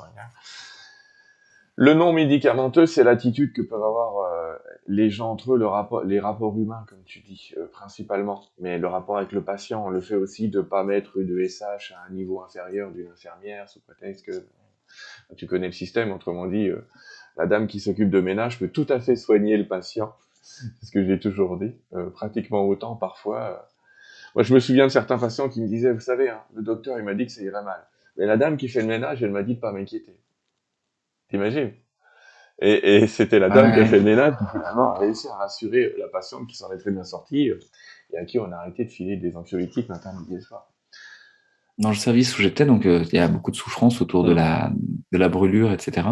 Le 1.74 1.92
non 1.92 2.12
médicamenteux, 2.12 2.86
c'est 2.86 3.04
l'attitude 3.04 3.52
que 3.52 3.62
peuvent 3.62 3.82
avoir 3.82 4.32
euh, 4.32 4.56
les 4.86 5.10
gens 5.10 5.32
entre 5.32 5.54
eux, 5.54 5.58
le 5.58 5.66
rapport, 5.66 6.04
les 6.04 6.20
rapports 6.20 6.56
humains, 6.56 6.84
comme 6.88 7.02
tu 7.04 7.20
dis, 7.20 7.52
euh, 7.58 7.66
principalement. 7.66 8.44
Mais 8.60 8.78
le 8.78 8.86
rapport 8.86 9.18
avec 9.18 9.32
le 9.32 9.42
patient, 9.42 9.90
le 9.90 10.00
fait 10.00 10.14
aussi 10.14 10.48
de 10.48 10.60
pas 10.60 10.84
mettre 10.84 11.18
une 11.18 11.46
SH 11.46 11.92
à 11.92 12.06
un 12.08 12.12
niveau 12.12 12.40
inférieur 12.40 12.92
d'une 12.92 13.08
infirmière 13.08 13.68
sous 13.68 13.80
prétexte 13.80 14.24
que 14.24 14.46
tu 15.36 15.46
connais 15.46 15.66
le 15.66 15.72
système. 15.72 16.12
Autrement 16.12 16.46
dit, 16.46 16.70
la 17.36 17.46
dame 17.46 17.66
qui 17.66 17.80
s'occupe 17.80 18.08
de 18.08 18.20
ménage 18.20 18.58
peut 18.58 18.68
tout 18.68 18.86
à 18.88 19.00
fait 19.00 19.16
soigner 19.16 19.56
le 19.56 19.66
patient. 19.66 20.14
C'est 20.42 20.86
ce 20.86 20.92
que 20.92 21.04
j'ai 21.04 21.18
toujours 21.18 21.58
dit. 21.58 21.74
pratiquement 22.14 22.66
autant 22.66 22.94
parfois 22.94 23.68
moi, 24.36 24.42
je 24.42 24.52
me 24.52 24.60
souviens 24.60 24.84
de 24.84 24.92
certains 24.92 25.16
patients 25.16 25.48
qui 25.48 25.62
me 25.62 25.66
disaient, 25.66 25.94
vous 25.94 26.00
savez, 26.00 26.28
hein, 26.28 26.42
le 26.54 26.62
docteur, 26.62 26.98
il 26.98 27.04
m'a 27.06 27.14
dit 27.14 27.24
que 27.24 27.32
ça 27.32 27.40
irait 27.40 27.62
mal. 27.62 27.80
Mais 28.18 28.26
la 28.26 28.36
dame 28.36 28.58
qui 28.58 28.68
fait 28.68 28.82
le 28.82 28.86
ménage, 28.86 29.22
elle 29.22 29.30
m'a 29.30 29.42
dit 29.42 29.54
de 29.54 29.60
pas 29.60 29.72
m'inquiéter. 29.72 30.14
T'imagines? 31.30 31.72
Et, 32.60 32.96
et 32.96 33.06
c'était 33.06 33.38
la 33.38 33.48
dame 33.48 33.72
qui 33.72 33.80
a 33.80 33.86
fait 33.86 33.96
le 33.96 34.04
ménage 34.04 34.34
qui 34.36 34.44
finalement 34.52 34.92
a 34.92 34.98
réussi 34.98 35.26
à 35.28 35.36
rassurer 35.36 35.94
la 35.98 36.08
patiente 36.08 36.46
qui 36.48 36.56
s'en 36.56 36.70
est 36.70 36.76
très 36.76 36.90
bien 36.90 37.04
sortie 37.04 37.50
euh, 37.50 37.58
et 38.12 38.18
à 38.18 38.26
qui 38.26 38.38
on 38.38 38.52
a 38.52 38.56
arrêté 38.56 38.84
de 38.84 38.90
filer 38.90 39.16
des 39.16 39.36
anxiolytiques 39.38 39.88
matin, 39.88 40.12
midi 40.18 40.36
et 40.36 40.40
soir. 40.40 40.68
Dans 41.78 41.90
le 41.90 41.94
service 41.94 42.38
où 42.38 42.42
j'étais, 42.42 42.66
donc 42.66 42.84
euh, 42.84 43.04
il 43.10 43.16
y 43.16 43.18
a 43.18 43.28
beaucoup 43.28 43.50
de 43.50 43.56
souffrance 43.56 44.02
autour 44.02 44.22
de 44.24 44.32
la 44.32 44.70
de 45.12 45.18
la 45.18 45.30
brûlure, 45.30 45.72
etc. 45.72 46.06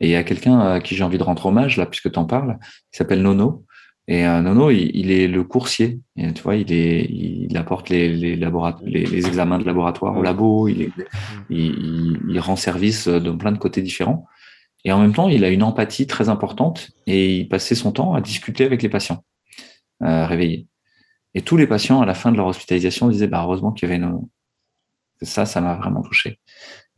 Et 0.00 0.08
il 0.08 0.10
y 0.10 0.16
a 0.16 0.24
quelqu'un 0.24 0.58
à 0.58 0.80
qui 0.80 0.96
j'ai 0.96 1.04
envie 1.04 1.18
de 1.18 1.22
rendre 1.22 1.46
hommage 1.46 1.76
là, 1.76 1.86
puisque 1.86 2.10
tu 2.10 2.18
en 2.18 2.24
parles, 2.24 2.58
qui 2.90 2.98
s'appelle 2.98 3.22
Nono, 3.22 3.64
et 4.06 4.26
euh, 4.26 4.42
Nono, 4.42 4.70
il, 4.70 4.90
il, 4.94 5.10
est 5.10 5.26
le 5.28 5.44
coursier. 5.44 6.00
Et, 6.16 6.32
tu 6.34 6.42
vois, 6.42 6.56
il, 6.56 6.72
est, 6.72 7.04
il 7.04 7.56
apporte 7.56 7.88
les, 7.88 8.08
les, 8.10 8.36
les, 8.36 9.06
les 9.06 9.26
examens 9.26 9.58
de 9.58 9.64
laboratoire 9.64 10.16
au 10.16 10.22
labo. 10.22 10.68
Il, 10.68 10.82
est, 10.82 10.90
il, 11.48 12.20
il, 12.28 12.40
rend 12.40 12.56
service 12.56 13.08
de 13.08 13.30
plein 13.30 13.52
de 13.52 13.58
côtés 13.58 13.80
différents. 13.80 14.26
Et 14.84 14.92
en 14.92 15.00
même 15.00 15.14
temps, 15.14 15.28
il 15.30 15.44
a 15.44 15.48
une 15.48 15.62
empathie 15.62 16.06
très 16.06 16.28
importante 16.28 16.90
et 17.06 17.36
il 17.36 17.48
passait 17.48 17.74
son 17.74 17.92
temps 17.92 18.12
à 18.12 18.20
discuter 18.20 18.64
avec 18.64 18.82
les 18.82 18.90
patients 18.90 19.24
euh, 20.02 20.26
réveillés. 20.26 20.66
Et 21.32 21.40
tous 21.40 21.56
les 21.56 21.66
patients, 21.66 22.02
à 22.02 22.06
la 22.06 22.14
fin 22.14 22.30
de 22.30 22.36
leur 22.36 22.46
hospitalisation, 22.46 23.08
disaient 23.08 23.26
bah, 23.26 23.42
heureusement 23.42 23.72
qu'il 23.72 23.88
y 23.88 23.92
avait 23.92 23.98
Nono. 23.98 24.28
Ça, 25.22 25.46
ça 25.46 25.62
m'a 25.62 25.76
vraiment 25.76 26.02
touché. 26.02 26.38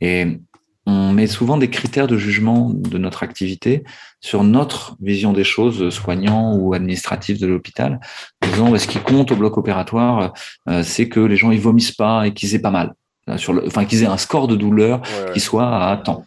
Et 0.01 0.41
on 0.87 1.13
met 1.13 1.27
souvent 1.27 1.57
des 1.57 1.69
critères 1.69 2.07
de 2.07 2.17
jugement 2.17 2.71
de 2.71 2.97
notre 2.97 3.25
activité 3.25 3.83
sur 4.21 4.45
notre 4.45 4.97
vision 5.01 5.33
des 5.33 5.45
choses, 5.45 5.91
soignants 5.91 6.57
ou 6.57 6.75
administratifs 6.75 7.41
de 7.41 7.47
l'hôpital. 7.47 8.01
Disons, 8.43 8.77
ce 8.79 8.87
qui 8.87 8.99
compte 8.99 9.33
au 9.33 9.37
bloc 9.37 9.59
opératoire, 9.59 10.33
euh, 10.69 10.83
c'est 10.85 11.09
que 11.09 11.21
les 11.21 11.37
gens 11.37 11.51
ils 11.51 11.61
vomissent 11.61 11.95
pas 11.95 12.27
et 12.27 12.33
qu'ils 12.33 12.55
aient 12.55 12.61
pas 12.61 12.71
mal. 12.71 12.95
Euh, 13.29 13.37
sur 13.37 13.53
le, 13.53 13.67
enfin, 13.67 13.85
qu'ils 13.85 14.05
aient 14.05 14.07
un 14.07 14.17
score 14.17 14.47
de 14.47 14.55
douleur 14.55 15.03
qui 15.35 15.41
soit 15.41 15.91
à 15.91 15.97
temps. 15.97 16.25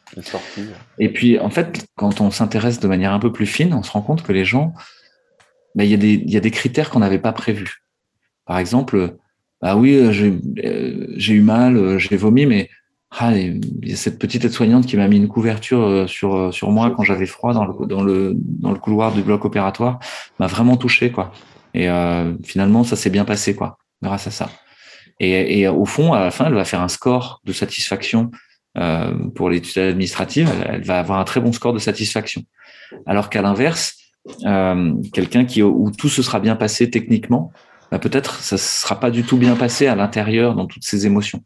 Et 0.98 1.08
puis, 1.08 1.40
en 1.40 1.50
fait, 1.50 1.86
quand 1.96 2.20
on 2.20 2.30
s'intéresse 2.30 2.82
de 2.82 2.88
manière 2.90 3.14
un 3.14 3.20
peu 3.20 3.32
plus 3.32 3.46
fine, 3.46 3.74
on 3.74 3.84
se 3.84 3.92
rend 3.92 4.02
compte 4.02 4.24
que 4.24 4.34
les 4.34 4.44
gens, 4.44 4.74
ben, 5.76 5.86
il 5.86 5.90
y 5.90 5.94
a 5.94 5.98
des, 5.98 6.14
il 6.14 6.30
y 6.30 6.36
a 6.36 6.42
des 6.42 6.52
critères 6.52 6.90
qu'on 6.90 7.00
n'avait 7.00 7.20
pas 7.20 7.32
prévus. 7.32 7.86
Par 8.46 8.60
exemple, 8.60 9.16
bah 9.62 9.78
oui, 9.78 9.96
euh, 9.96 10.12
j'ai 10.12 11.34
eu 11.34 11.42
mal, 11.42 11.98
j'ai 11.98 12.18
vomi, 12.18 12.46
mais 12.46 12.70
ah, 13.12 13.36
il 13.36 13.60
y 13.88 13.94
a 13.94 13.96
cette 13.96 14.20
petite 14.20 14.46
aide-soignante 14.46 14.86
qui 14.86 14.96
m'a 14.96 15.08
mis 15.08 15.18
une 15.18 15.28
couverture 15.28 15.82
euh, 15.82 16.08
sur 16.08 16.36
euh, 16.36 16.52
sur 16.52 16.70
moi 16.72 16.92
quand 16.92 17.04
j'avais 17.04 17.26
froid 17.26 17.54
dans 17.54 17.66
le 17.66 17.88
dans 17.88 18.04
le 18.04 18.34
dans 18.36 18.72
le 18.72 18.78
couloir 18.78 19.12
du 19.14 19.24
bloc 19.24 19.46
opératoire, 19.46 20.00
m'a 20.40 20.48
vraiment 20.48 20.78
touché 20.78 21.12
quoi. 21.12 21.32
Et 21.74 21.90
euh, 21.90 22.34
finalement, 22.44 22.84
ça 22.84 22.96
s'est 22.96 23.10
bien 23.10 23.26
passé 23.26 23.56
quoi, 23.56 23.78
grâce 24.02 24.28
à 24.28 24.32
ça. 24.32 24.50
Et, 25.20 25.60
et 25.60 25.68
au 25.68 25.86
fond, 25.86 26.14
à 26.14 26.22
la 26.22 26.32
fin, 26.32 26.46
elle 26.46 26.54
va 26.54 26.66
faire 26.66 26.82
un 26.82 26.88
score 26.88 27.42
de 27.46 27.52
satisfaction 27.52 28.32
euh, 28.78 29.12
pour 29.36 29.50
l'étude 29.50 29.82
administrative. 29.82 30.50
Elle, 30.68 30.84
va 30.84 31.00
avoir 31.00 31.20
un 31.20 31.24
très 31.24 31.42
bon 31.42 31.52
score 31.52 31.74
de 31.74 31.80
satisfaction. 31.80 32.44
Alors 33.06 33.30
qu'à 33.30 33.42
l'inverse, 33.42 33.98
euh, 34.46 34.94
quelqu'un 35.12 35.46
qui 35.46 35.64
où 35.64 35.92
tout 35.92 36.10
se 36.10 36.22
sera 36.22 36.40
bien 36.40 36.56
passé 36.56 36.90
techniquement, 36.90 37.52
bah 37.92 37.98
peut-être 37.98 38.40
ça 38.42 38.58
sera 38.58 39.00
pas 39.00 39.10
du 39.10 39.24
tout 39.24 39.38
bien 39.38 39.56
passé 39.56 39.88
à 39.88 39.96
l'intérieur 39.96 40.54
dans 40.56 40.68
toutes 40.68 40.84
ses 40.84 41.08
émotions. 41.08 41.44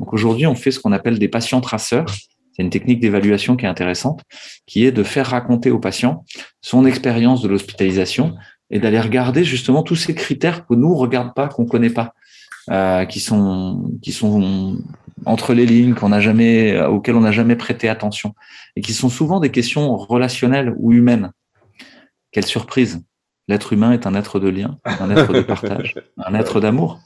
Donc 0.00 0.12
aujourd'hui, 0.12 0.46
on 0.46 0.54
fait 0.54 0.70
ce 0.70 0.80
qu'on 0.80 0.92
appelle 0.92 1.18
des 1.18 1.28
patients 1.28 1.60
traceurs. 1.60 2.06
C'est 2.52 2.62
une 2.62 2.70
technique 2.70 3.00
d'évaluation 3.00 3.56
qui 3.56 3.66
est 3.66 3.68
intéressante, 3.68 4.22
qui 4.66 4.84
est 4.84 4.92
de 4.92 5.02
faire 5.02 5.26
raconter 5.26 5.70
au 5.70 5.78
patient 5.78 6.24
son 6.60 6.86
expérience 6.86 7.40
de 7.42 7.48
l'hospitalisation 7.48 8.34
et 8.70 8.80
d'aller 8.80 9.00
regarder 9.00 9.44
justement 9.44 9.82
tous 9.82 9.96
ces 9.96 10.14
critères 10.14 10.66
que 10.66 10.74
nous 10.74 10.88
on 10.88 10.96
regarde 10.96 11.34
pas, 11.34 11.48
qu'on 11.48 11.66
connaît 11.66 11.90
pas, 11.90 12.14
euh, 12.70 13.04
qui 13.04 13.20
sont 13.20 13.92
qui 14.02 14.12
sont 14.12 14.76
entre 15.24 15.54
les 15.54 15.66
lignes, 15.66 15.94
qu'on 15.94 16.10
n'a 16.10 16.20
jamais, 16.20 16.72
euh, 16.72 16.88
auxquelles 16.88 17.16
on 17.16 17.20
n'a 17.20 17.32
jamais 17.32 17.56
prêté 17.56 17.88
attention, 17.88 18.34
et 18.76 18.80
qui 18.80 18.92
sont 18.92 19.08
souvent 19.08 19.40
des 19.40 19.50
questions 19.50 19.96
relationnelles 19.96 20.74
ou 20.78 20.92
humaines. 20.92 21.32
Quelle 22.32 22.46
surprise 22.46 23.02
L'être 23.48 23.72
humain 23.72 23.92
est 23.92 24.06
un 24.06 24.14
être 24.14 24.40
de 24.40 24.48
lien, 24.48 24.78
un 24.84 25.10
être 25.10 25.32
de 25.32 25.40
partage, 25.40 25.94
un 26.18 26.34
être 26.34 26.60
d'amour. 26.60 27.00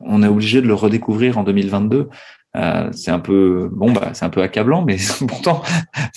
On 0.00 0.22
est 0.22 0.28
obligé 0.28 0.60
de 0.60 0.66
le 0.66 0.74
redécouvrir 0.74 1.38
en 1.38 1.44
2022. 1.44 2.08
Euh, 2.56 2.88
c'est 2.92 3.10
un 3.10 3.18
peu 3.18 3.68
bon, 3.72 3.92
bah 3.92 4.10
c'est 4.14 4.24
un 4.24 4.30
peu 4.30 4.42
accablant, 4.42 4.84
mais 4.84 4.96
pourtant 5.28 5.62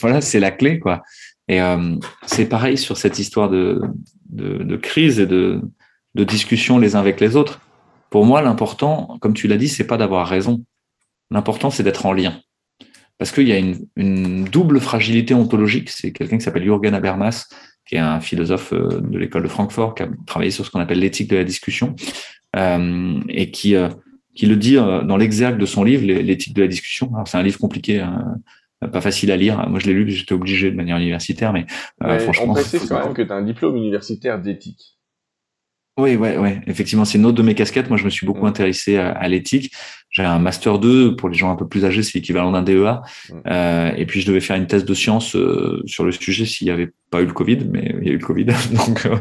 voilà, 0.02 0.22
c'est 0.22 0.40
la 0.40 0.52
clé 0.52 0.80
quoi. 0.80 1.04
Et 1.48 1.62
euh, 1.62 1.96
c'est 2.26 2.46
pareil 2.46 2.78
sur 2.78 2.98
cette 2.98 3.20
histoire 3.20 3.50
de, 3.50 3.82
de, 4.30 4.64
de 4.64 4.78
crise 4.78 5.20
et 5.20 5.26
de, 5.26 5.62
de 6.16 6.24
discussion 6.24 6.78
les 6.78 6.96
uns 6.96 7.00
avec 7.00 7.20
les 7.20 7.36
autres. 7.36 7.60
Pour 8.10 8.26
moi, 8.26 8.42
l'important, 8.42 9.18
comme 9.20 9.34
tu 9.34 9.48
l'as 9.48 9.58
dit, 9.58 9.68
c'est 9.68 9.88
pas 9.88 9.98
d'avoir 9.98 10.28
raison. 10.28 10.64
L'important, 11.32 11.70
c'est 11.70 11.84
d'être 11.84 12.06
en 12.06 12.14
lien. 12.14 12.40
Parce 13.18 13.32
qu'il 13.32 13.48
y 13.48 13.52
a 13.52 13.58
une, 13.58 13.86
une, 13.96 14.46
double 14.46 14.80
fragilité 14.80 15.34
ontologique. 15.34 15.90
C'est 15.90 16.12
quelqu'un 16.12 16.38
qui 16.38 16.44
s'appelle 16.44 16.64
Jürgen 16.64 16.94
Habermas, 16.94 17.48
qui 17.86 17.96
est 17.96 18.00
un 18.00 18.20
philosophe 18.20 18.72
euh, 18.74 19.02
de 19.02 19.18
l'école 19.18 19.44
de 19.44 19.48
Francfort, 19.48 19.96
qui 19.96 20.04
a 20.04 20.10
travaillé 20.26 20.52
sur 20.52 20.66
ce 20.66 20.72
qu'on 20.72 20.80
appelle 20.80 21.00
l'éthique 21.00 21.30
de 21.30 21.36
la 21.36 21.44
discussion, 21.44 21.96
et 22.56 23.52
qui, 23.52 23.76
euh, 23.76 23.89
qui 24.36 24.45
le 24.45 24.56
dit 24.56 24.78
euh, 24.78 25.04
dans 25.04 25.18
l'exergue 25.18 25.58
de 25.60 25.66
son 25.66 25.84
livre, 25.84 26.06
l'éthique 26.06 26.54
de 26.54 26.62
la 26.62 26.68
discussion. 26.68 27.12
c'est 27.26 27.38
un 27.38 27.43
livre 27.43 27.60
compliqué. 27.60 28.06
Pas 28.93 29.02
facile 29.02 29.30
à 29.32 29.36
lire. 29.36 29.68
Moi, 29.70 29.80
je 29.80 29.88
l'ai 29.88 29.93
lu, 29.93 30.10
j'étais 30.10 30.34
obligé 30.34 30.72
de 30.72 30.76
manière 30.76 30.97
universitaire, 30.97 31.52
mais, 31.52 31.66
franchement. 32.20 32.52
On 32.52 32.54
précise 32.54 32.88
quand 32.88 33.04
même 33.04 33.14
que 33.14 33.22
tu 33.22 33.32
as 33.32 33.36
un 33.36 33.43
diplôme 33.43 33.76
universitaire 33.76 34.39
d'éthique. 34.41 34.97
Oui, 36.00 36.16
ouais, 36.16 36.38
ouais. 36.38 36.62
Effectivement, 36.66 37.04
c'est 37.04 37.18
une 37.18 37.26
autre 37.26 37.38
de 37.38 37.43
mes 37.43 37.56
casquettes. 37.56 37.89
Moi, 37.89 37.97
je 37.97 38.06
me 38.06 38.10
suis 38.10 38.26
beaucoup 38.26 38.47
intéressé 38.47 38.95
à, 38.95 39.28
l'éthique. 39.28 39.74
J'ai 40.20 40.26
un 40.26 40.39
master 40.39 40.80
2 40.80 41.15
pour 41.15 41.30
les 41.30 41.36
gens 41.38 41.49
un 41.49 41.55
peu 41.55 41.65
plus 41.65 41.86
âgés, 41.86 42.03
c'est 42.03 42.15
l'équivalent 42.15 42.51
d'un 42.51 42.61
DEA. 42.61 43.01
Mm. 43.30 43.34
Euh, 43.47 43.91
et 43.95 44.05
puis, 44.05 44.20
je 44.20 44.28
devais 44.28 44.41
faire 44.41 44.57
une 44.57 44.67
thèse 44.67 44.84
de 44.84 44.93
sciences 44.93 45.34
euh, 45.38 45.82
sur 45.86 46.03
le 46.03 46.11
sujet 46.11 46.45
s'il 46.45 46.67
n'y 46.67 46.72
avait 46.72 46.91
pas 47.09 47.22
eu 47.22 47.26
le 47.26 47.32
Covid, 47.32 47.59
mais 47.72 47.95
il 48.01 48.07
y 48.07 48.09
a 48.09 48.13
eu 48.13 48.17
le 48.17 48.26
Covid, 48.26 48.45
donc 48.74 49.05
euh, 49.05 49.15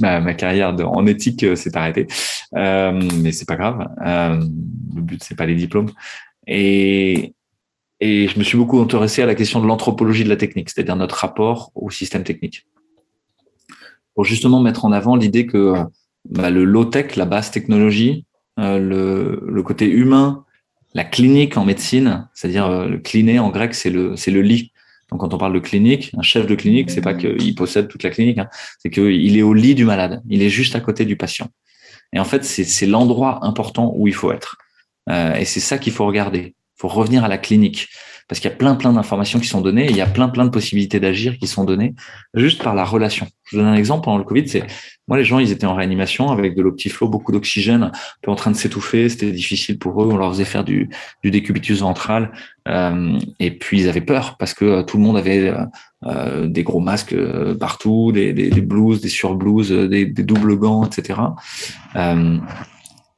ma, 0.00 0.34
carrière 0.34 0.74
en 0.84 1.06
éthique 1.06 1.46
s'est 1.56 1.76
arrêtée. 1.76 2.08
mais 2.52 3.30
c'est 3.30 3.46
pas 3.46 3.54
grave. 3.54 3.86
le 4.04 5.00
but, 5.00 5.22
c'est 5.22 5.36
pas 5.36 5.46
les 5.46 5.54
diplômes. 5.54 5.90
Et 6.48 7.34
et 8.00 8.26
je 8.26 8.36
me 8.36 8.42
suis 8.42 8.58
beaucoup 8.58 8.80
intéressé 8.80 9.22
à 9.22 9.26
la 9.26 9.36
question 9.36 9.60
de 9.60 9.66
l'anthropologie 9.68 10.24
de 10.24 10.28
la 10.28 10.34
technique, 10.36 10.70
c'est-à-dire 10.70 10.96
notre 10.96 11.14
rapport 11.14 11.70
au 11.76 11.88
système 11.88 12.24
technique, 12.24 12.66
pour 14.16 14.24
justement 14.24 14.60
mettre 14.60 14.84
en 14.84 14.90
avant 14.90 15.14
l'idée 15.14 15.46
que 15.46 15.74
bah, 16.28 16.50
le 16.50 16.64
low-tech, 16.64 17.14
la 17.14 17.26
basse 17.26 17.52
technologie, 17.52 18.26
euh, 18.62 18.78
le, 18.78 19.42
le, 19.46 19.62
côté 19.62 19.86
humain, 19.86 20.44
la 20.94 21.04
clinique 21.04 21.56
en 21.56 21.64
médecine, 21.64 22.28
c'est-à-dire 22.34 22.66
euh, 22.66 22.86
le 22.86 22.98
cliné 22.98 23.38
en 23.38 23.50
grec, 23.50 23.74
c'est 23.74 23.90
le, 23.90 24.16
c'est 24.16 24.30
le 24.30 24.42
lit. 24.42 24.72
Donc 25.10 25.20
quand 25.20 25.34
on 25.34 25.38
parle 25.38 25.52
de 25.52 25.58
clinique, 25.58 26.12
un 26.16 26.22
chef 26.22 26.46
de 26.46 26.54
clinique, 26.54 26.90
c'est 26.90 27.02
pas 27.02 27.14
qu'il 27.14 27.54
possède 27.54 27.88
toute 27.88 28.02
la 28.02 28.10
clinique, 28.10 28.38
hein, 28.38 28.48
c'est 28.78 28.90
qu'il 28.90 29.36
est 29.36 29.42
au 29.42 29.52
lit 29.52 29.74
du 29.74 29.84
malade, 29.84 30.22
il 30.28 30.42
est 30.42 30.48
juste 30.48 30.74
à 30.76 30.80
côté 30.80 31.04
du 31.04 31.16
patient. 31.16 31.48
Et 32.12 32.20
en 32.20 32.24
fait, 32.24 32.44
c'est, 32.44 32.64
c'est 32.64 32.86
l'endroit 32.86 33.44
important 33.44 33.92
où 33.96 34.06
il 34.06 34.14
faut 34.14 34.32
être. 34.32 34.56
Euh, 35.10 35.34
et 35.34 35.44
c'est 35.44 35.60
ça 35.60 35.78
qu'il 35.78 35.92
faut 35.92 36.06
regarder. 36.06 36.54
Il 36.56 36.80
faut 36.80 36.88
revenir 36.88 37.24
à 37.24 37.28
la 37.28 37.38
clinique 37.38 37.88
parce 38.32 38.40
qu'il 38.40 38.50
y 38.50 38.54
a 38.54 38.56
plein 38.56 38.76
plein 38.76 38.94
d'informations 38.94 39.40
qui 39.40 39.46
sont 39.46 39.60
données, 39.60 39.84
et 39.84 39.90
il 39.90 39.96
y 39.96 40.00
a 40.00 40.06
plein 40.06 40.30
plein 40.30 40.46
de 40.46 40.50
possibilités 40.50 40.98
d'agir 41.00 41.36
qui 41.36 41.46
sont 41.46 41.64
données 41.64 41.94
juste 42.32 42.62
par 42.62 42.74
la 42.74 42.82
relation. 42.82 43.26
Je 43.44 43.56
vous 43.56 43.62
donne 43.62 43.70
un 43.70 43.76
exemple 43.76 44.06
pendant 44.06 44.16
le 44.16 44.24
Covid, 44.24 44.48
c'est 44.48 44.64
moi 45.06 45.18
les 45.18 45.24
gens 45.24 45.38
ils 45.38 45.52
étaient 45.52 45.66
en 45.66 45.74
réanimation 45.74 46.30
avec 46.30 46.56
de 46.56 46.62
l'optiflow, 46.62 47.10
beaucoup 47.10 47.30
d'oxygène, 47.30 47.82
un 47.82 47.92
peu 48.22 48.30
en 48.30 48.34
train 48.34 48.50
de 48.50 48.56
s'étouffer, 48.56 49.10
c'était 49.10 49.32
difficile 49.32 49.78
pour 49.78 50.02
eux, 50.02 50.08
on 50.10 50.16
leur 50.16 50.30
faisait 50.30 50.46
faire 50.46 50.64
du, 50.64 50.88
du 51.22 51.30
décubitus 51.30 51.80
ventral 51.80 52.32
euh, 52.68 53.18
et 53.38 53.50
puis 53.50 53.82
ils 53.82 53.88
avaient 53.90 54.00
peur 54.00 54.38
parce 54.38 54.54
que 54.54 54.64
euh, 54.64 54.82
tout 54.82 54.96
le 54.96 55.02
monde 55.02 55.18
avait 55.18 55.52
euh, 56.06 56.46
des 56.46 56.62
gros 56.62 56.80
masques 56.80 57.14
partout, 57.60 58.12
des, 58.12 58.32
des, 58.32 58.48
des 58.48 58.62
blouses, 58.62 59.02
des 59.02 59.10
surblouses, 59.10 59.72
des 59.72 60.06
doubles 60.06 60.56
gants, 60.56 60.86
etc. 60.86 61.20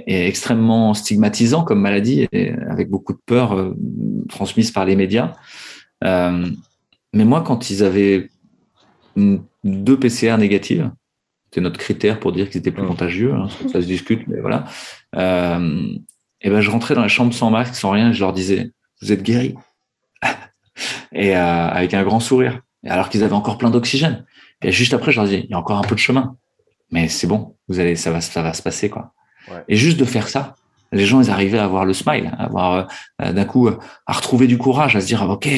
Est 0.06 0.26
extrêmement 0.26 0.92
stigmatisant 0.92 1.62
comme 1.62 1.80
maladie, 1.80 2.26
et 2.32 2.52
avec 2.68 2.90
beaucoup 2.90 3.12
de 3.12 3.20
peur 3.24 3.52
euh, 3.52 3.76
transmise 4.28 4.70
par 4.70 4.84
les 4.84 4.96
médias. 4.96 5.32
Euh, 6.02 6.46
mais 7.12 7.24
moi, 7.24 7.42
quand 7.42 7.70
ils 7.70 7.84
avaient 7.84 8.28
deux 9.16 9.98
PCR 9.98 10.36
négatives, 10.36 10.90
c'est 11.54 11.60
notre 11.60 11.78
critère 11.78 12.18
pour 12.18 12.32
dire 12.32 12.50
qu'ils 12.50 12.58
étaient 12.58 12.72
plus 12.72 12.86
contagieux, 12.86 13.32
hein, 13.32 13.48
ça 13.72 13.80
se 13.80 13.86
discute, 13.86 14.26
mais 14.26 14.40
voilà. 14.40 14.64
Euh, 15.14 15.88
et 16.40 16.50
ben, 16.50 16.60
je 16.60 16.70
rentrais 16.70 16.94
dans 16.94 17.02
la 17.02 17.08
chambre 17.08 17.32
sans 17.32 17.50
masque, 17.50 17.76
sans 17.76 17.90
rien, 17.90 18.10
et 18.10 18.12
je 18.12 18.20
leur 18.20 18.32
disais, 18.32 18.72
vous 19.00 19.12
êtes 19.12 19.22
guéris. 19.22 19.54
et 21.12 21.36
euh, 21.36 21.68
avec 21.68 21.94
un 21.94 22.02
grand 22.02 22.20
sourire. 22.20 22.60
Alors 22.84 23.08
qu'ils 23.08 23.22
avaient 23.22 23.32
encore 23.32 23.56
plein 23.56 23.70
d'oxygène. 23.70 24.26
Et 24.62 24.72
juste 24.72 24.92
après, 24.92 25.12
je 25.12 25.16
leur 25.16 25.26
disais, 25.26 25.40
il 25.44 25.50
y 25.50 25.54
a 25.54 25.58
encore 25.58 25.78
un 25.78 25.82
peu 25.82 25.94
de 25.94 26.00
chemin, 26.00 26.36
mais 26.90 27.08
c'est 27.08 27.26
bon, 27.26 27.56
vous 27.68 27.80
allez, 27.80 27.96
ça 27.96 28.10
va, 28.10 28.20
ça 28.20 28.42
va 28.42 28.52
se 28.52 28.60
passer, 28.60 28.90
quoi. 28.90 29.13
Et 29.68 29.76
juste 29.76 29.98
de 29.98 30.04
faire 30.04 30.28
ça, 30.28 30.56
les 30.94 31.06
gens, 31.06 31.20
ils 31.20 31.30
arrivaient 31.30 31.58
à 31.58 31.64
avoir 31.64 31.84
le 31.84 31.92
smile, 31.92 32.32
à 32.38 32.44
avoir 32.44 32.88
euh, 33.20 33.32
d'un 33.32 33.44
coup 33.44 33.68
à 33.68 34.12
retrouver 34.12 34.46
du 34.46 34.58
courage, 34.58 34.96
à 34.96 35.00
se 35.00 35.06
dire 35.06 35.28
ok, 35.28 35.48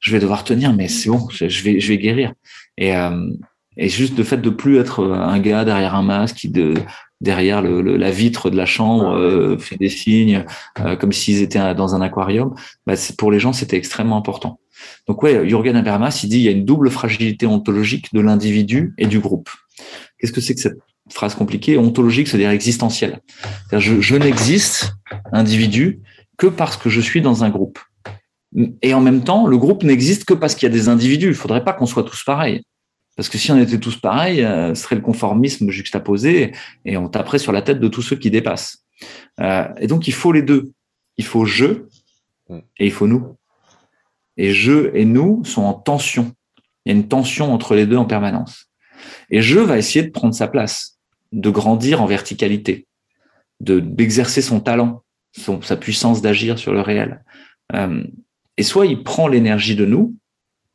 je 0.00 0.12
vais 0.12 0.18
devoir 0.18 0.44
tenir, 0.44 0.72
mais 0.72 0.88
c'est 0.88 1.10
bon, 1.10 1.28
je 1.30 1.62
vais, 1.62 1.78
je 1.78 1.88
vais 1.88 1.98
guérir. 1.98 2.32
Et, 2.78 2.96
euh, 2.96 3.30
et 3.76 3.88
juste 3.88 4.16
le 4.16 4.24
fait 4.24 4.38
de 4.38 4.50
plus 4.50 4.78
être 4.78 5.04
un 5.04 5.38
gars 5.38 5.64
derrière 5.64 5.94
un 5.94 6.02
masque, 6.02 6.36
qui 6.36 6.48
de 6.48 6.74
derrière 7.20 7.62
le, 7.62 7.80
la 7.96 8.10
vitre 8.12 8.48
de 8.48 8.56
la 8.56 8.64
chambre 8.64 9.16
euh, 9.16 9.58
fait 9.58 9.76
des 9.76 9.88
signes 9.88 10.44
comme 11.00 11.10
s'ils 11.12 11.42
étaient 11.42 11.74
dans 11.74 11.96
un 11.96 12.00
aquarium, 12.00 12.54
bah, 12.86 12.94
pour 13.18 13.32
les 13.32 13.40
gens 13.40 13.52
c'était 13.52 13.76
extrêmement 13.76 14.16
important. 14.16 14.60
Donc 15.08 15.22
ouais, 15.24 15.48
Jürgen 15.48 15.74
Habermas, 15.74 16.20
il 16.22 16.28
dit 16.28 16.38
il 16.38 16.42
y 16.42 16.48
a 16.48 16.52
une 16.52 16.64
double 16.64 16.90
fragilité 16.90 17.46
ontologique 17.46 18.14
de 18.14 18.20
l'individu 18.20 18.94
et 18.98 19.06
du 19.06 19.18
groupe. 19.18 19.50
Qu'est-ce 20.18 20.32
que 20.32 20.40
c'est 20.40 20.54
que 20.54 20.60
cette 20.60 20.78
phrase 21.12 21.34
compliquée, 21.34 21.78
ontologique, 21.78 22.28
c'est-à-dire 22.28 22.50
existentielle. 22.50 23.20
je, 23.72 24.16
n'existe, 24.16 24.92
individu, 25.32 26.00
que 26.36 26.46
parce 26.46 26.76
que 26.76 26.88
je 26.88 27.00
suis 27.00 27.20
dans 27.20 27.44
un 27.44 27.50
groupe. 27.50 27.78
Et 28.82 28.94
en 28.94 29.00
même 29.00 29.24
temps, 29.24 29.46
le 29.46 29.58
groupe 29.58 29.82
n'existe 29.82 30.24
que 30.24 30.34
parce 30.34 30.54
qu'il 30.54 30.68
y 30.68 30.72
a 30.72 30.74
des 30.74 30.88
individus. 30.88 31.28
Il 31.28 31.34
faudrait 31.34 31.64
pas 31.64 31.72
qu'on 31.72 31.86
soit 31.86 32.04
tous 32.04 32.24
pareils. 32.24 32.62
Parce 33.16 33.28
que 33.28 33.36
si 33.36 33.50
on 33.50 33.58
était 33.58 33.80
tous 33.80 33.96
pareils, 33.96 34.44
euh, 34.44 34.74
ce 34.74 34.82
serait 34.82 34.94
le 34.94 35.02
conformisme 35.02 35.70
juxtaposé 35.70 36.52
et 36.84 36.96
on 36.96 37.08
taperait 37.08 37.40
sur 37.40 37.52
la 37.52 37.62
tête 37.62 37.80
de 37.80 37.88
tous 37.88 38.02
ceux 38.02 38.16
qui 38.16 38.30
dépassent. 38.30 38.84
Euh, 39.40 39.68
et 39.78 39.86
donc, 39.86 40.06
il 40.06 40.14
faut 40.14 40.32
les 40.32 40.42
deux. 40.42 40.70
Il 41.16 41.24
faut 41.24 41.44
je 41.44 41.86
et 42.78 42.86
il 42.86 42.92
faut 42.92 43.06
nous. 43.06 43.36
Et 44.36 44.52
je 44.52 44.94
et 44.94 45.04
nous 45.04 45.44
sont 45.44 45.62
en 45.62 45.74
tension. 45.74 46.32
Il 46.84 46.92
y 46.92 46.94
a 46.94 46.98
une 46.98 47.08
tension 47.08 47.52
entre 47.52 47.74
les 47.74 47.86
deux 47.86 47.96
en 47.96 48.04
permanence. 48.04 48.66
Et 49.30 49.42
je 49.42 49.58
va 49.58 49.78
essayer 49.78 50.04
de 50.04 50.10
prendre 50.10 50.34
sa 50.34 50.48
place 50.48 50.97
de 51.32 51.50
grandir 51.50 52.02
en 52.02 52.06
verticalité, 52.06 52.86
de 53.60 53.80
d'exercer 53.80 54.42
son 54.42 54.60
talent, 54.60 55.02
son, 55.36 55.60
sa 55.62 55.76
puissance 55.76 56.22
d'agir 56.22 56.58
sur 56.58 56.72
le 56.72 56.80
réel. 56.80 57.22
Euh, 57.74 58.04
et 58.56 58.62
soit 58.62 58.86
il 58.86 59.02
prend 59.02 59.28
l'énergie 59.28 59.76
de 59.76 59.84
nous, 59.84 60.16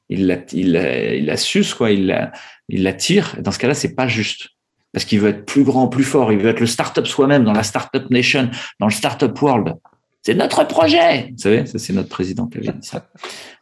il 0.10 0.28
la, 0.28 0.38
il, 0.52 0.76
il 1.18 1.26
la 1.26 1.38
suce, 1.38 1.74
quoi, 1.74 1.92
il 1.92 2.08
la, 2.08 2.32
il 2.70 2.84
la 2.84 2.94
tire. 2.94 3.36
Dans 3.42 3.52
ce 3.52 3.60
cas-là, 3.60 3.74
c'est 3.74 3.96
pas 3.96 4.08
juste. 4.08 4.50
Parce 4.92 5.06
qu'il 5.06 5.20
veut 5.20 5.30
être 5.30 5.46
plus 5.46 5.64
grand, 5.64 5.88
plus 5.88 6.04
fort. 6.04 6.32
Il 6.32 6.40
veut 6.40 6.50
être 6.50 6.60
le 6.60 6.68
startup 6.68 7.08
soi-même 7.08 7.44
dans 7.44 7.54
la 7.54 7.64
startup 7.64 8.10
nation, 8.12 8.52
dans 8.80 8.86
le 8.86 8.92
startup 8.92 9.42
world. 9.42 9.76
C'est 10.22 10.36
notre 10.36 10.66
projet. 10.68 11.30
Vous 11.32 11.38
savez, 11.38 11.66
ça 11.66 11.80
c'est 11.80 11.94
notre 11.94 12.10
président 12.10 12.48
qui 12.48 12.60
avait 12.60 12.72
dit 12.72 12.88
ça. 12.88 13.10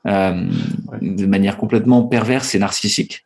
Euh, 0.07 0.49
de 1.01 1.25
manière 1.25 1.57
complètement 1.57 2.03
perverse 2.03 2.53
et 2.53 2.59
narcissique. 2.59 3.25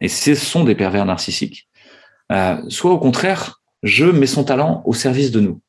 Et 0.00 0.08
ce 0.08 0.34
sont 0.34 0.64
des 0.64 0.74
pervers 0.74 1.04
narcissiques. 1.04 1.68
Euh, 2.30 2.56
soit 2.68 2.92
au 2.92 2.98
contraire, 2.98 3.60
je 3.82 4.04
mets 4.04 4.26
son 4.26 4.44
talent 4.44 4.82
au 4.84 4.92
service 4.92 5.30
de 5.30 5.40
nous 5.40 5.60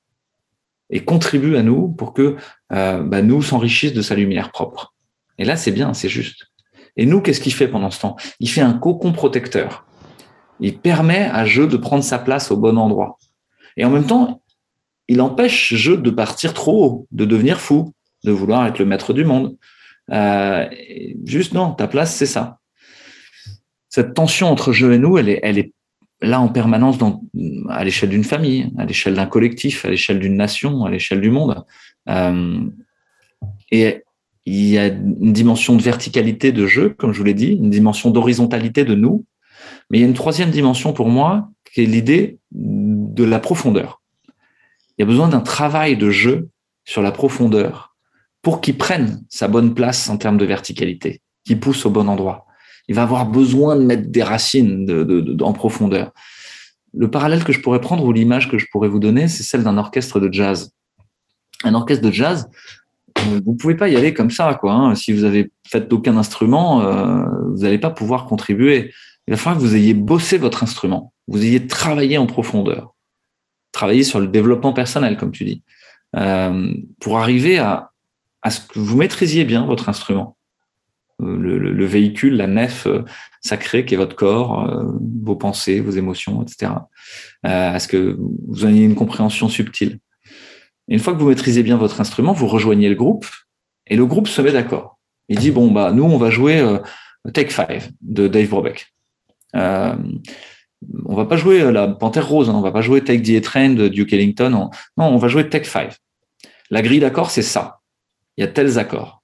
et 0.90 1.04
contribue 1.04 1.56
à 1.56 1.64
nous 1.64 1.88
pour 1.88 2.14
que 2.14 2.36
euh, 2.74 3.02
bah, 3.02 3.22
nous 3.22 3.42
s'enrichissent 3.42 3.94
de 3.94 4.02
sa 4.02 4.16
lumière 4.16 4.52
propre. 4.52 4.94
Et 5.38 5.46
là, 5.46 5.56
c'est 5.56 5.72
bien, 5.72 5.94
c'est 5.94 6.10
juste. 6.10 6.52
Et 6.98 7.06
nous, 7.06 7.22
qu'est-ce 7.22 7.40
qu'il 7.40 7.54
fait 7.54 7.70
pendant 7.70 7.90
ce 7.90 8.02
temps? 8.02 8.18
Il 8.40 8.50
fait 8.50 8.62
un 8.62 8.74
cocon 8.74 9.14
protecteur. 9.14 9.86
Il 10.60 10.78
permet 10.78 11.30
à 11.32 11.46
jeu 11.46 11.66
de 11.66 11.78
prendre 11.78 12.04
sa 12.04 12.20
place 12.20 12.52
au 12.52 12.58
bon 12.58 12.78
endroit. 12.78 13.18
Et 13.78 13.86
en 13.86 13.90
même 13.90 14.06
temps, 14.06 14.42
il 15.08 15.22
empêche 15.22 15.74
jeu 15.74 15.98
de 15.98 16.10
partir 16.10 16.54
trop 16.54 16.86
haut, 16.86 17.08
de 17.12 17.26
devenir 17.26 17.60
fou, 17.60 17.94
de 18.24 18.32
vouloir 18.32 18.68
être 18.68 18.78
le 18.78 18.86
maître 18.86 19.14
du 19.14 19.24
monde. 19.24 19.58
Euh, 20.12 20.68
juste 21.26 21.54
non, 21.54 21.72
ta 21.72 21.88
place, 21.88 22.14
c'est 22.14 22.26
ça. 22.26 22.60
Cette 23.90 24.14
tension 24.14 24.48
entre 24.48 24.72
jeu 24.72 24.94
et 24.94 24.98
nous, 24.98 25.18
elle 25.18 25.30
est, 25.30 25.40
elle 25.42 25.58
est 25.58 25.74
là 26.22 26.40
en 26.40 26.50
permanence 26.50 26.98
à 27.70 27.84
l'échelle 27.84 28.10
d'une 28.10 28.24
famille, 28.24 28.72
à 28.78 28.86
l'échelle 28.86 29.16
d'un 29.16 29.26
collectif, 29.26 29.86
à 29.86 29.90
l'échelle 29.90 30.20
d'une 30.20 30.36
nation, 30.36 30.86
à 30.86 30.92
l'échelle 30.92 31.22
du 31.22 31.32
monde. 31.32 31.64
Euh, 32.10 32.60
et 33.72 34.04
il 34.46 34.66
y 34.68 34.78
a 34.78 34.88
une 34.88 35.34
dimension 35.34 35.76
de 35.76 35.82
verticalité 35.82 36.52
de 36.52 36.66
jeu, 36.66 36.90
comme 36.90 37.14
je 37.14 37.18
vous 37.18 37.24
l'ai 37.24 37.34
dit, 37.34 37.54
une 37.54 37.70
dimension 37.70 38.12
d'horizontalité 38.12 38.86
de 38.86 38.96
nous, 38.96 39.26
mais 39.90 40.00
il 40.00 40.02
y 40.02 40.04
a 40.04 40.08
une 40.08 40.14
troisième 40.14 40.52
dimension 40.52 40.94
pour 40.94 41.10
moi, 41.10 41.50
qui 41.72 41.82
est 41.82 41.86
l'idée 41.86 42.38
de 42.52 43.24
la 43.24 43.40
profondeur. 43.40 44.02
Il 44.98 45.02
y 45.02 45.04
a 45.04 45.06
besoin 45.06 45.30
d'un 45.30 45.42
travail 45.42 45.96
de 45.98 46.10
jeu 46.10 46.50
sur 46.86 47.02
la 47.02 47.12
profondeur 47.12 47.96
pour 48.42 48.62
qu'il 48.62 48.78
prenne 48.78 49.24
sa 49.30 49.48
bonne 49.48 49.74
place 49.74 50.10
en 50.10 50.18
termes 50.18 50.38
de 50.38 50.46
verticalité, 50.46 51.22
qu'il 51.46 51.60
pousse 51.60 51.86
au 51.86 51.90
bon 51.90 52.08
endroit 52.08 52.46
il 52.92 52.96
va 52.96 53.04
avoir 53.04 53.26
besoin 53.26 53.78
de 53.78 53.84
mettre 53.84 54.10
des 54.10 54.22
racines 54.22 54.86
en 55.40 55.54
profondeur. 55.54 56.12
Le 56.94 57.10
parallèle 57.10 57.46
que 57.46 57.54
je 57.54 57.62
pourrais 57.62 57.80
prendre 57.80 58.04
ou 58.04 58.12
l'image 58.12 58.50
que 58.52 58.58
je 58.58 58.66
pourrais 58.70 58.90
vous 58.90 59.00
donner, 59.00 59.30
c'est 59.30 59.44
celle 59.44 59.64
d'un 59.64 59.78
orchestre 59.78 60.20
de 60.20 60.30
jazz. 60.30 60.74
Un 61.64 61.74
orchestre 61.74 62.06
de 62.06 62.12
jazz, 62.12 62.50
euh, 63.20 63.40
vous 63.46 63.56
pouvez 63.56 63.76
pas 63.76 63.88
y 63.88 63.96
aller 63.96 64.14
comme 64.14 64.30
ça, 64.30 64.56
quoi. 64.56 64.74
Hein. 64.74 64.96
Si 64.96 65.14
vous 65.14 65.24
avez 65.24 65.54
fait 65.66 65.94
aucun 65.94 66.18
instrument, 66.18 66.82
euh, 66.82 67.24
vous 67.54 67.60
n'allez 67.60 67.78
pas 67.78 67.92
pouvoir 67.92 68.26
contribuer. 68.26 68.92
Il 69.26 69.32
va 69.32 69.38
falloir 69.38 69.62
que 69.62 69.66
vous 69.66 69.78
ayez 69.78 69.94
bossé 69.94 70.38
votre 70.38 70.62
instrument, 70.62 71.14
vous 71.30 71.42
ayez 71.46 71.68
travaillé 71.68 72.18
en 72.18 72.26
profondeur, 72.26 72.94
travaillé 73.72 74.04
sur 74.04 74.20
le 74.20 74.28
développement 74.28 74.74
personnel, 74.74 75.16
comme 75.16 75.32
tu 75.32 75.46
dis, 75.46 75.64
euh, 76.18 76.74
pour 77.00 77.20
arriver 77.20 77.58
à 77.58 77.90
ce 78.50 78.60
que 78.60 78.80
vous 78.80 78.98
maîtrisiez 78.98 79.46
bien 79.46 79.66
votre 79.66 79.88
instrument 79.88 80.36
le, 81.22 81.86
véhicule, 81.86 82.36
la 82.36 82.48
nef 82.48 82.88
euh, 82.88 83.04
sacrée 83.42 83.86
qui 83.86 83.94
est 83.94 83.98
votre 83.98 84.16
corps, 84.16 84.68
euh, 84.68 84.84
vos 85.24 85.36
pensées, 85.36 85.80
vos 85.80 85.92
émotions, 85.92 86.42
etc. 86.42 86.72
Euh, 87.46 87.76
à 87.76 87.80
ce 87.80 87.88
que 87.88 88.18
vous 88.48 88.66
ayez 88.66 88.84
une 88.84 88.96
compréhension 88.96 89.50
subtile? 89.50 90.00
une 90.88 91.00
fois 91.00 91.14
que 91.14 91.20
vous 91.20 91.30
maîtrisez 91.30 91.64
bien 91.64 91.78
votre 91.78 92.02
instrument, 92.02 92.34
vous 92.34 92.48
rejoignez 92.48 92.90
le 92.90 92.96
groupe 92.96 93.26
et 93.88 93.96
le 93.96 94.06
groupe 94.06 94.28
se 94.28 94.42
met 94.42 94.52
d'accord. 94.52 95.00
Il 95.30 95.38
dit 95.38 95.52
bon 95.52 95.72
bah 95.72 95.94
nous 95.94 96.04
on 96.04 96.18
va 96.18 96.30
jouer 96.30 96.62
Take 97.34 97.52
Five 97.52 97.92
de 98.02 98.28
Dave 98.28 98.50
Brobeck. 98.50 98.94
on 99.54 101.16
va 101.16 101.26
pas 101.26 101.38
jouer 101.38 101.72
la 101.72 101.88
Panthère 101.88 102.28
Rose, 102.28 102.50
hein, 102.50 102.56
on 102.56 102.62
va 102.62 102.74
pas 102.74 102.82
jouer 102.82 103.02
Take 103.02 103.22
the 103.22 103.42
Train 103.42 103.70
de 103.70 103.88
Duke 103.88 104.12
Ellington. 104.12 104.50
non, 104.50 104.70
on 105.06 105.18
va 105.18 105.30
jouer 105.30 105.48
Take 105.48 105.64
5. 105.64 105.94
La 106.72 106.82
grille 106.82 107.00
d'accords, 107.00 107.32
c'est 107.32 107.42
ça. 107.42 107.80
Il 108.36 108.42
y 108.42 108.44
a 108.44 108.48
tels 108.48 108.78
accords. 108.78 109.21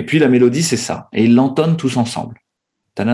Et 0.00 0.02
puis 0.02 0.18
la 0.18 0.28
mélodie, 0.28 0.62
c'est 0.62 0.78
ça. 0.78 1.10
Et 1.12 1.24
ils 1.24 1.34
l'entonnent 1.34 1.76
tous 1.76 1.98
ensemble. 1.98 2.40
C'est 2.96 3.04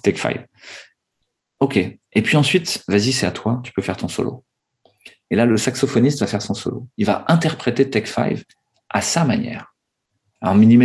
Take 0.00 0.16
5. 0.16 0.46
Ok. 1.60 1.76
Et 1.76 2.22
puis 2.22 2.38
ensuite, 2.38 2.82
vas-y, 2.88 3.12
c'est 3.12 3.26
à 3.26 3.32
toi, 3.32 3.60
tu 3.64 3.70
peux 3.74 3.82
faire 3.82 3.98
ton 3.98 4.08
solo. 4.08 4.44
Et 5.30 5.36
là, 5.36 5.44
le 5.44 5.58
saxophoniste 5.58 6.20
va 6.20 6.26
faire 6.26 6.40
son 6.40 6.54
solo. 6.54 6.88
Il 6.96 7.04
va 7.04 7.26
interpréter 7.28 7.90
Take 7.90 8.06
5 8.06 8.42
à 8.88 9.02
sa 9.02 9.26
manière. 9.26 9.74
En 10.40 10.58
y 10.58 10.78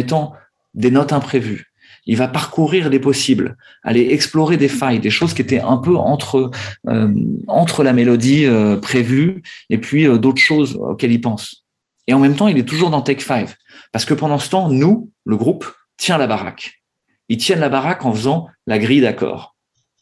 des 0.74 0.92
notes 0.92 1.14
imprévues. 1.14 1.70
Il 2.06 2.18
va 2.18 2.28
parcourir 2.28 2.90
les 2.90 3.00
possibles, 3.00 3.56
aller 3.84 4.10
explorer 4.12 4.58
des 4.58 4.68
failles, 4.68 5.00
des 5.00 5.10
choses 5.10 5.34
qui 5.34 5.42
étaient 5.42 5.62
un 5.62 5.78
peu 5.78 5.96
entre 5.96 6.52
euh, 6.88 7.14
entre 7.48 7.84
la 7.84 7.94
mélodie 7.94 8.46
euh, 8.46 8.78
prévue 8.78 9.44
et 9.70 9.78
puis 9.78 10.08
euh, 10.08 10.18
d'autres 10.18 10.42
choses 10.42 10.76
auxquelles 10.76 11.12
il 11.12 11.22
pense. 11.22 11.66
Et 12.10 12.14
en 12.14 12.20
même 12.20 12.36
temps, 12.36 12.48
il 12.48 12.58
est 12.58 12.68
toujours 12.68 12.90
dans 12.90 13.04
Take 13.04 13.22
5 13.22 13.56
parce 13.92 14.04
que 14.04 14.16
pendant 14.16 14.40
ce 14.40 14.50
temps, 14.50 14.68
nous, 14.68 15.12
le 15.26 15.38
groupe, 15.38 15.72
tient 15.96 16.18
la 16.18 16.26
baraque. 16.26 16.82
Ils 17.28 17.38
tiennent 17.38 17.60
la 17.60 17.70
baraque 17.70 18.04
en 18.04 18.12
faisant 18.12 18.48
la 18.66 18.80
grille 18.80 19.02
d'accords. 19.02 19.56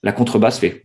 La 0.04 0.14
contrebasse 0.14 0.58
fait 0.58 0.84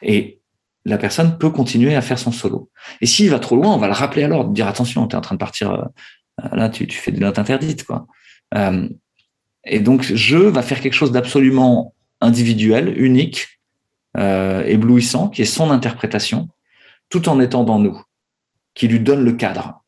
et 0.00 0.40
la 0.86 0.96
personne 0.96 1.36
peut 1.36 1.50
continuer 1.50 1.94
à 1.94 2.00
faire 2.00 2.18
son 2.18 2.32
solo. 2.32 2.70
Et 3.02 3.06
s'il 3.06 3.28
va 3.28 3.38
trop 3.38 3.56
loin, 3.56 3.74
on 3.74 3.78
va 3.78 3.86
le 3.86 3.92
rappeler 3.92 4.22
à 4.22 4.28
l'ordre, 4.28 4.52
dire 4.52 4.66
attention, 4.66 5.06
tu 5.06 5.14
es 5.14 5.18
en 5.18 5.20
train 5.20 5.34
de 5.34 5.38
partir, 5.38 5.70
euh, 5.70 6.48
là, 6.52 6.70
tu, 6.70 6.90
fais 6.90 7.12
des 7.12 7.20
notes 7.20 7.38
interdites. 7.38 7.84
Quoi. 7.84 8.06
Euh, 8.54 8.88
et 9.66 9.80
donc, 9.80 10.02
je 10.02 10.38
va 10.38 10.62
faire 10.62 10.80
quelque 10.80 10.94
chose 10.94 11.12
d'absolument 11.12 11.94
individuel, 12.22 12.98
unique, 12.98 13.53
euh, 14.16 14.64
éblouissant, 14.64 15.28
qui 15.28 15.42
est 15.42 15.46
son 15.46 15.70
interprétation, 15.70 16.48
tout 17.08 17.28
en 17.28 17.40
étant 17.40 17.64
dans 17.64 17.78
nous, 17.78 18.00
qui 18.74 18.88
lui 18.88 19.00
donne 19.00 19.24
le 19.24 19.32
cadre. 19.32 19.82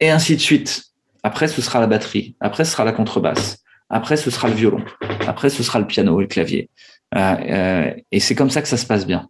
Et 0.00 0.10
ainsi 0.10 0.36
de 0.36 0.40
suite. 0.40 0.84
Après, 1.22 1.48
ce 1.48 1.60
sera 1.60 1.80
la 1.80 1.86
batterie. 1.86 2.36
Après, 2.40 2.64
ce 2.64 2.72
sera 2.72 2.84
la 2.84 2.92
contrebasse. 2.92 3.58
Après, 3.90 4.16
ce 4.16 4.30
sera 4.30 4.48
le 4.48 4.54
violon. 4.54 4.84
Après, 5.26 5.50
ce 5.50 5.62
sera 5.62 5.78
le 5.78 5.86
piano 5.86 6.20
et 6.20 6.22
le 6.22 6.28
clavier. 6.28 6.70
et 7.14 8.20
c'est 8.20 8.34
comme 8.34 8.50
ça 8.50 8.62
que 8.62 8.68
ça 8.68 8.76
se 8.76 8.86
passe 8.86 9.06
bien. 9.06 9.28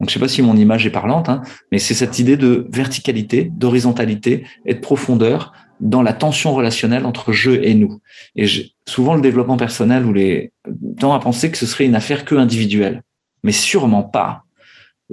Donc, 0.00 0.08
je 0.08 0.14
sais 0.14 0.20
pas 0.20 0.28
si 0.28 0.42
mon 0.42 0.56
image 0.56 0.86
est 0.86 0.90
parlante, 0.90 1.28
hein, 1.28 1.42
mais 1.70 1.78
c'est 1.78 1.94
cette 1.94 2.18
idée 2.18 2.36
de 2.36 2.66
verticalité, 2.70 3.44
d'horizontalité 3.44 4.46
et 4.66 4.74
de 4.74 4.80
profondeur 4.80 5.52
dans 5.80 6.02
la 6.02 6.12
tension 6.12 6.54
relationnelle 6.54 7.06
entre 7.06 7.32
je 7.32 7.50
et 7.50 7.74
nous. 7.74 8.00
Et 8.36 8.46
souvent, 8.86 9.14
le 9.14 9.20
développement 9.20 9.56
personnel 9.56 10.04
ou 10.06 10.12
les 10.12 10.52
tend 10.98 11.14
à 11.14 11.20
penser 11.20 11.50
que 11.50 11.58
ce 11.58 11.66
serait 11.66 11.86
une 11.86 11.94
affaire 11.94 12.24
que 12.24 12.34
individuelle, 12.34 13.02
mais 13.42 13.52
sûrement 13.52 14.02
pas. 14.02 14.44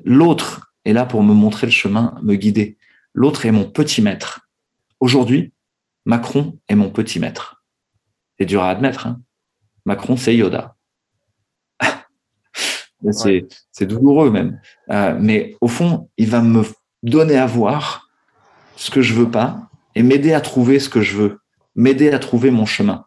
L'autre 0.04 0.74
est 0.86 0.94
là 0.94 1.06
pour 1.06 1.24
me 1.24 1.34
montrer 1.34 1.68
le 1.68 1.72
chemin, 1.72 2.16
me 2.24 2.36
guider. 2.36 2.78
L'autre 3.14 3.46
est 3.46 3.52
mon 3.52 3.66
petit 3.66 4.02
maître. 4.02 4.48
Aujourd'hui, 5.00 5.52
Macron 6.06 6.58
est 6.70 6.76
mon 6.76 6.90
petit 6.90 7.20
maître. 7.20 7.64
C'est 8.40 8.46
dur 8.46 8.64
à 8.64 8.70
admettre. 8.70 9.08
Hein. 9.08 9.22
Macron, 9.86 10.16
c'est 10.16 10.36
Yoda. 10.36 10.76
C'est 13.12 13.88
douloureux 13.88 14.30
même. 14.30 14.62
Euh, 14.92 15.18
mais 15.20 15.56
au 15.60 15.68
fond, 15.68 16.10
il 16.18 16.30
va 16.30 16.42
me 16.42 16.64
donner 17.02 17.36
à 17.36 17.48
voir 17.48 18.10
ce 18.76 18.92
que 18.92 19.02
je 19.02 19.16
veux 19.16 19.30
pas 19.30 19.71
et 19.96 20.04
m'aider 20.04 20.34
à 20.34 20.42
trouver 20.42 20.80
ce 20.80 20.90
que 20.90 21.02
je 21.02 21.18
veux, 21.18 21.40
m'aider 21.76 22.12
à 22.12 22.20
trouver 22.20 22.52
mon 22.52 22.66
chemin. 22.66 23.06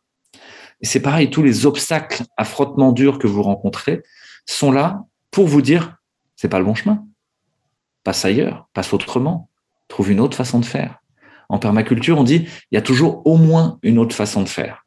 Et 0.80 0.86
c'est 0.86 1.00
pareil, 1.00 1.30
tous 1.30 1.42
les 1.42 1.66
obstacles 1.66 2.24
à 2.36 2.44
frottement 2.44 2.92
dur 2.92 3.18
que 3.18 3.26
vous 3.26 3.42
rencontrez 3.42 4.02
sont 4.46 4.72
là 4.72 5.02
pour 5.30 5.46
vous 5.46 5.62
dire, 5.62 5.96
c'est 6.36 6.48
pas 6.48 6.58
le 6.58 6.64
bon 6.64 6.74
chemin. 6.74 7.04
Passe 8.02 8.24
ailleurs, 8.24 8.68
passe 8.74 8.92
autrement, 8.92 9.48
trouve 9.88 10.10
une 10.10 10.20
autre 10.20 10.36
façon 10.36 10.58
de 10.60 10.64
faire. 10.64 11.00
En 11.48 11.58
permaculture, 11.58 12.18
on 12.18 12.24
dit, 12.24 12.46
il 12.70 12.74
y 12.74 12.78
a 12.78 12.82
toujours 12.82 13.26
au 13.26 13.36
moins 13.36 13.78
une 13.82 13.98
autre 13.98 14.14
façon 14.14 14.42
de 14.42 14.48
faire. 14.48 14.84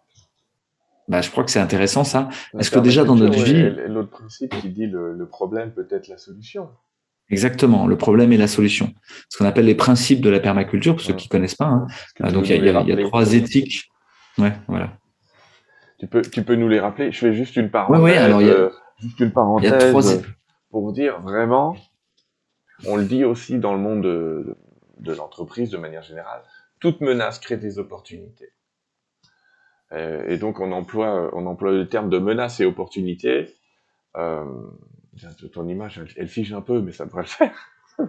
Bah, 1.08 1.22
je 1.22 1.32
crois 1.32 1.44
que 1.44 1.52
c'est 1.52 1.60
intéressant 1.60 2.04
ça. 2.04 2.30
Est-ce 2.60 2.70
que 2.70 2.80
déjà 2.80 3.06
dans 3.06 3.16
notre 3.16 3.42
vie... 3.42 3.70
L'autre 3.88 4.10
principe 4.10 4.54
qui 4.60 4.70
dit 4.70 4.88
le, 4.88 5.14
le 5.14 5.28
problème 5.28 5.72
peut 5.72 5.88
être 5.90 6.10
la 6.10 6.18
solution. 6.18 6.70
Exactement, 7.30 7.88
le 7.88 7.98
problème 7.98 8.32
est 8.32 8.38
la 8.38 8.48
solution. 8.48 8.94
Ce 9.30 9.38
qu'on 9.38 9.46
appelle 9.46 9.66
les 9.66 9.76
principes 9.76 10.22
de 10.22 10.30
la 10.30 10.40
permaculture, 10.40 10.96
pour 10.96 11.04
ceux 11.04 11.14
qui 11.14 11.28
connaissent 11.28 11.56
pas. 11.56 11.66
Hein. 11.66 11.88
Euh, 12.24 12.32
donc 12.32 12.48
il 12.48 12.64
y, 12.64 12.70
a, 12.70 12.82
y 12.82 12.92
a 12.92 13.04
trois 13.08 13.34
éthiques. 13.34 13.90
Ouais, 14.38 14.54
voilà. 14.68 14.98
Tu 16.00 16.08
peux, 16.08 16.22
tu 16.22 16.44
peux 16.44 16.56
nous 16.56 16.70
les 16.70 16.80
rappeler 16.80 17.12
Je 17.12 17.18
fais 17.18 17.34
juste 17.34 17.56
une 17.58 17.70
parenthèse. 17.70 18.02
Ouais, 18.02 18.18
alors 18.18 18.42
il 18.42 18.48
y 18.48 18.52
a, 18.52 18.54
euh, 18.54 18.70
juste 19.00 19.20
une 19.20 19.32
parenthèse 19.32 19.72
y 19.72 19.74
a 19.74 19.90
trois... 19.90 20.04
pour 20.70 20.94
dire 20.94 21.20
vraiment. 21.22 21.76
On 22.86 22.96
le 22.96 23.06
dit 23.06 23.26
aussi 23.26 23.58
dans 23.58 23.74
le 23.74 23.80
monde 23.80 24.04
de, 24.04 24.56
de 25.00 25.14
l'entreprise 25.14 25.70
de 25.70 25.78
manière 25.78 26.04
générale. 26.04 26.42
Toute 26.80 27.02
menace 27.02 27.40
crée 27.40 27.58
des 27.58 27.80
opportunités. 27.80 28.52
Euh, 29.92 30.24
et 30.28 30.38
donc 30.38 30.60
on 30.60 30.72
emploie, 30.72 31.30
on 31.34 31.46
emploie 31.46 31.72
le 31.72 31.90
terme 31.90 32.10
de 32.10 32.20
menace 32.20 32.60
et 32.60 32.66
opportunité. 32.66 33.56
Euh, 34.16 34.46
ton 35.52 35.68
image, 35.68 36.02
elle, 36.16 36.28
fige 36.28 36.54
un 36.54 36.62
peu, 36.62 36.82
mais 36.82 36.92
ça 36.92 37.06
devrait 37.06 37.24
le 37.24 37.28
faire. 37.28 37.56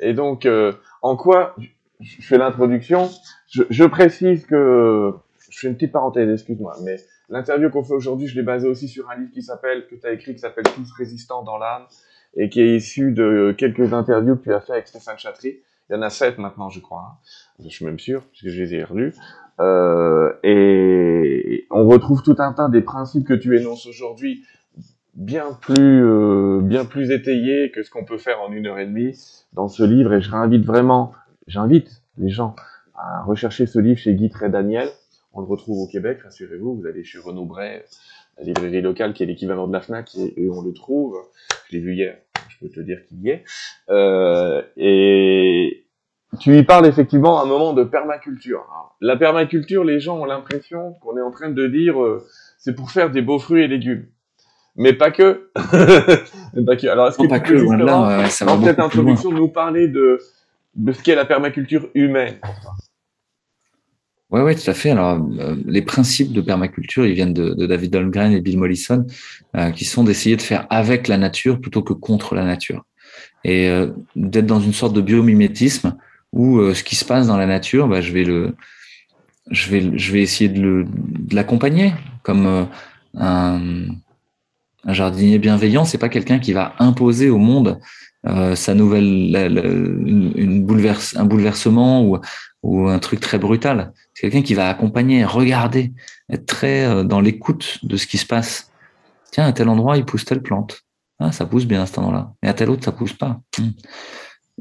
et 0.00 0.14
donc, 0.14 0.46
euh, 0.46 0.72
en 1.02 1.16
quoi 1.16 1.54
je 2.00 2.22
fais 2.22 2.38
l'introduction 2.38 3.08
je, 3.48 3.84
précise 3.84 4.44
que 4.46 5.12
je 5.50 5.58
fais 5.58 5.68
une 5.68 5.74
petite 5.74 5.92
parenthèse, 5.92 6.28
excuse-moi, 6.30 6.76
mais 6.84 6.96
l'interview 7.28 7.70
qu'on 7.70 7.84
fait 7.84 7.94
aujourd'hui, 7.94 8.26
je 8.26 8.34
l'ai 8.34 8.42
basée 8.42 8.68
aussi 8.68 8.88
sur 8.88 9.08
un 9.10 9.16
livre 9.16 9.30
qui 9.32 9.42
s'appelle 9.42 9.86
que 9.86 9.94
tu 9.94 10.06
as 10.06 10.12
écrit, 10.12 10.34
qui 10.34 10.40
s'appelle 10.40 10.64
Tous 10.74 10.92
résistants 10.92 11.42
dans 11.42 11.58
l'âme, 11.58 11.86
et 12.36 12.48
qui 12.50 12.60
est 12.60 12.76
issu 12.76 13.12
de 13.12 13.54
quelques 13.56 13.94
interviews 13.94 14.36
que 14.36 14.44
tu 14.44 14.52
as 14.52 14.60
fait 14.60 14.72
avec 14.72 14.88
Stéphane 14.88 15.18
Chatry. 15.18 15.60
Il 15.88 15.94
y 15.94 15.96
en 15.96 16.02
a 16.02 16.10
sept 16.10 16.38
maintenant, 16.38 16.68
je 16.68 16.80
crois. 16.80 17.12
Hein. 17.12 17.64
Je 17.64 17.68
suis 17.68 17.84
même 17.84 17.98
sûr, 17.98 18.24
puisque 18.26 18.48
je 18.48 18.62
les 18.62 18.74
ai 18.74 18.84
relus. 18.84 19.14
Euh, 19.60 20.32
et 20.42 21.66
on 21.70 21.88
retrouve 21.88 22.22
tout 22.22 22.36
un 22.38 22.52
tas 22.52 22.68
des 22.68 22.82
principes 22.82 23.26
que 23.26 23.34
tu 23.34 23.56
énonces 23.56 23.86
aujourd'hui, 23.86 24.44
bien 25.16 25.58
plus, 25.60 26.04
euh, 26.04 26.60
bien 26.62 26.84
plus 26.84 27.10
étayés 27.10 27.70
que 27.70 27.82
ce 27.82 27.90
qu'on 27.90 28.04
peut 28.04 28.18
faire 28.18 28.40
en 28.42 28.52
une 28.52 28.66
heure 28.66 28.78
et 28.78 28.86
demie 28.86 29.18
dans 29.54 29.68
ce 29.68 29.82
livre. 29.82 30.12
Et 30.12 30.20
je 30.20 30.30
réinvite 30.30 30.64
vraiment, 30.64 31.12
j'invite 31.46 32.02
les 32.18 32.28
gens 32.28 32.54
à 32.94 33.22
rechercher 33.22 33.66
ce 33.66 33.78
livre 33.78 33.98
chez 33.98 34.14
Guy 34.14 34.28
Très 34.28 34.50
Daniel. 34.50 34.88
On 35.32 35.40
le 35.40 35.46
retrouve 35.46 35.80
au 35.80 35.86
Québec, 35.86 36.20
rassurez-vous. 36.22 36.76
Vous 36.76 36.86
allez 36.86 37.04
chez 37.04 37.18
Renaud 37.18 37.44
Bray, 37.44 37.82
la 38.38 38.44
librairie 38.44 38.82
locale 38.82 39.12
qui 39.12 39.22
est 39.22 39.26
l'équivalent 39.26 39.66
de 39.66 39.72
la 39.72 39.80
Fnac, 39.80 40.14
et, 40.14 40.48
on 40.48 40.62
le 40.62 40.72
trouve. 40.72 41.16
Je 41.68 41.76
l'ai 41.76 41.82
vu 41.82 41.94
hier. 41.94 42.16
Je 42.48 42.58
peux 42.58 42.70
te 42.72 42.80
dire 42.80 43.04
qu'il 43.06 43.20
y 43.20 43.30
est. 43.30 43.44
Euh, 43.90 44.62
et, 44.76 45.86
tu 46.40 46.56
y 46.56 46.62
parles 46.62 46.86
effectivement 46.86 47.38
à 47.40 47.44
un 47.44 47.46
moment 47.46 47.72
de 47.72 47.84
permaculture. 47.84 48.66
la 49.00 49.16
permaculture, 49.16 49.84
les 49.84 50.00
gens 50.00 50.18
ont 50.18 50.24
l'impression 50.24 50.94
qu'on 50.94 51.16
est 51.16 51.22
en 51.22 51.30
train 51.30 51.50
de 51.50 51.66
dire 51.66 52.02
euh, 52.02 52.26
c'est 52.58 52.74
pour 52.74 52.90
faire 52.90 53.10
des 53.10 53.22
beaux 53.22 53.38
fruits 53.38 53.62
et 53.62 53.68
légumes. 53.68 54.06
Mais 54.76 54.92
pas 54.92 55.10
que. 55.10 55.50
pas 55.54 56.76
que. 56.76 56.86
Alors, 56.86 57.08
est-ce 57.08 57.18
que 57.18 57.28
pas 57.28 57.40
peux 57.40 57.58
justement, 57.58 57.86
dans 57.86 58.64
cette 58.64 58.78
introduction, 58.78 59.32
nous 59.32 59.48
parler 59.48 59.88
de, 59.88 60.18
de 60.74 60.92
ce 60.92 61.02
qu'est 61.02 61.14
la 61.14 61.24
permaculture 61.24 61.88
humaine? 61.94 62.36
Oui, 64.30 64.40
ouais, 64.40 64.54
tout 64.54 64.68
à 64.68 64.74
fait. 64.74 64.90
Alors, 64.90 65.24
euh, 65.38 65.56
les 65.66 65.82
principes 65.82 66.32
de 66.32 66.40
permaculture, 66.40 67.06
ils 67.06 67.14
viennent 67.14 67.32
de, 67.32 67.54
de 67.54 67.66
David 67.66 67.94
Holmgren 67.94 68.32
et 68.32 68.40
Bill 68.40 68.58
Mollison, 68.58 69.06
euh, 69.56 69.70
qui 69.70 69.84
sont 69.84 70.04
d'essayer 70.04 70.36
de 70.36 70.42
faire 70.42 70.66
avec 70.68 71.08
la 71.08 71.16
nature 71.16 71.60
plutôt 71.60 71.82
que 71.82 71.92
contre 71.92 72.34
la 72.34 72.44
nature. 72.44 72.84
Et 73.44 73.70
d'être 74.16 74.46
dans 74.46 74.58
une 74.58 74.72
sorte 74.72 74.92
de 74.92 75.00
biomimétisme 75.00 75.96
où 76.36 76.58
euh, 76.58 76.74
ce 76.74 76.84
qui 76.84 76.96
se 76.96 77.04
passe 77.04 77.26
dans 77.26 77.36
la 77.36 77.46
nature, 77.46 77.88
bah, 77.88 78.00
je 78.00 78.12
vais 78.12 78.24
le, 78.24 78.54
je 79.50 79.70
vais, 79.70 79.98
je 79.98 80.12
vais 80.12 80.20
essayer 80.20 80.50
de, 80.50 80.84
l'accompagner 81.32 81.92
comme 82.22 82.46
euh, 82.46 82.64
un, 83.14 83.86
un, 84.86 84.92
jardinier 84.92 85.38
bienveillant. 85.38 85.84
C'est 85.84 85.98
pas 85.98 86.08
quelqu'un 86.08 86.38
qui 86.38 86.52
va 86.52 86.74
imposer 86.78 87.28
au 87.30 87.38
monde 87.38 87.78
euh, 88.26 88.54
sa 88.54 88.74
nouvelle, 88.74 89.36
un 89.36 91.24
bouleversement 91.24 92.04
ou, 92.62 92.88
un 92.88 92.98
truc 92.98 93.20
très 93.20 93.38
brutal. 93.38 93.92
C'est 94.12 94.22
quelqu'un 94.22 94.42
qui 94.42 94.54
va 94.54 94.68
accompagner, 94.68 95.24
regarder, 95.24 95.92
être 96.30 96.46
très 96.46 96.84
euh, 96.84 97.04
dans 97.04 97.20
l'écoute 97.20 97.78
de 97.84 97.96
ce 97.96 98.06
qui 98.08 98.18
se 98.18 98.26
passe. 98.26 98.72
Tiens, 99.30 99.46
à 99.46 99.52
tel 99.52 99.68
endroit, 99.68 99.96
il 99.96 100.04
pousse 100.04 100.24
telle 100.24 100.42
plante. 100.42 100.82
Ah, 101.20 101.30
ça 101.30 101.46
pousse 101.46 101.64
bien 101.64 101.82
à 101.82 101.86
cet 101.86 101.98
endroit-là. 101.98 102.32
Et 102.42 102.48
à 102.48 102.54
tel 102.54 102.70
autre, 102.70 102.84
ça 102.84 102.92
pousse 102.92 103.12
pas. 103.12 103.40
Hmm. 103.58 103.70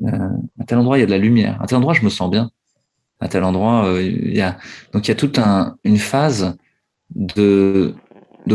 Euh, 0.03 0.29
à 0.59 0.65
tel 0.65 0.77
endroit 0.77 0.97
il 0.97 1.01
y 1.01 1.03
a 1.03 1.07
de 1.07 1.11
la 1.11 1.17
lumière, 1.17 1.57
à 1.61 1.67
tel 1.67 1.77
endroit 1.77 1.93
je 1.93 2.03
me 2.03 2.09
sens 2.09 2.29
bien, 2.29 2.51
à 3.21 3.29
tel 3.29 3.45
endroit 3.45 3.95
il 4.01 4.35
y 4.35 4.41
a 4.41 4.57
donc 4.91 5.07
il 5.07 5.11
y 5.11 5.13
a 5.13 5.15
toute 5.15 5.39
un, 5.39 5.77
une 5.85 5.97
phase 5.97 6.57
de 7.15 7.95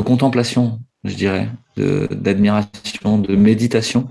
contemplation, 0.05 0.79
je 1.05 1.15
dirais, 1.15 1.49
d'admiration, 1.77 3.19
de, 3.19 3.35
méditation 3.37 4.09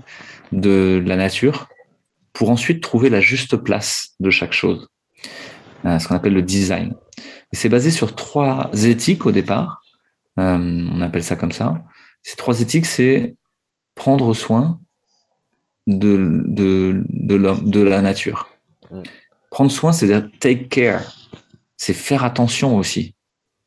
de 0.52 1.02
la 1.04 1.16
nature, 1.16 1.68
pour 2.32 2.50
ensuite 2.50 2.82
trouver 2.82 3.10
la 3.10 3.20
juste 3.20 3.56
place 3.56 4.14
de 4.20 4.30
chaque 4.30 4.52
chose. 4.52 4.88
ce 5.84 6.06
qu'on 6.06 6.14
appelle 6.14 6.34
le 6.34 6.42
design. 6.42 6.94
c'est 7.52 7.68
basé 7.68 7.90
sur 7.90 8.14
trois 8.14 8.70
éthiques 8.72 9.26
au 9.26 9.32
départ. 9.32 9.82
on 10.36 11.00
appelle 11.00 11.24
ça 11.24 11.36
comme 11.36 11.52
ça. 11.52 11.82
Ces 12.22 12.36
trois 12.36 12.60
éthiques, 12.60 12.86
c'est 12.86 13.34
prendre 13.94 14.34
soin 14.34 14.80
de, 15.86 16.42
de, 16.46 17.02
de, 17.08 17.38
de 17.38 17.80
la 17.80 18.00
nature. 18.02 18.48
Mm. 18.90 19.02
Prendre 19.50 19.70
soin, 19.70 19.92
c'est 19.92 20.06
dire 20.06 20.28
take 20.38 20.68
care. 20.68 21.02
C'est 21.76 21.94
faire 21.94 22.24
attention 22.24 22.76
aussi. 22.76 23.14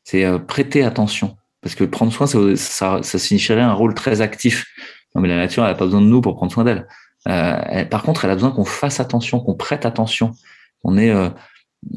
C'est 0.04 0.24
euh, 0.24 0.38
prêter 0.38 0.82
attention. 0.82 1.36
Parce 1.64 1.74
que 1.74 1.84
prendre 1.84 2.12
soin, 2.12 2.26
ça, 2.56 3.02
signifierait 3.02 3.62
un 3.62 3.72
rôle 3.72 3.94
très 3.94 4.20
actif. 4.20 4.66
Non, 5.14 5.22
mais 5.22 5.28
la 5.28 5.36
nature, 5.36 5.64
elle 5.64 5.70
n'a 5.70 5.78
pas 5.78 5.86
besoin 5.86 6.02
de 6.02 6.06
nous 6.06 6.20
pour 6.20 6.36
prendre 6.36 6.52
soin 6.52 6.62
d'elle. 6.62 6.86
Euh, 7.26 7.86
par 7.86 8.02
contre, 8.02 8.26
elle 8.26 8.30
a 8.30 8.34
besoin 8.34 8.50
qu'on 8.50 8.66
fasse 8.66 9.00
attention, 9.00 9.40
qu'on 9.40 9.54
prête 9.54 9.86
attention. 9.86 10.32
On 10.82 10.98
est, 10.98 11.08
euh, 11.08 11.30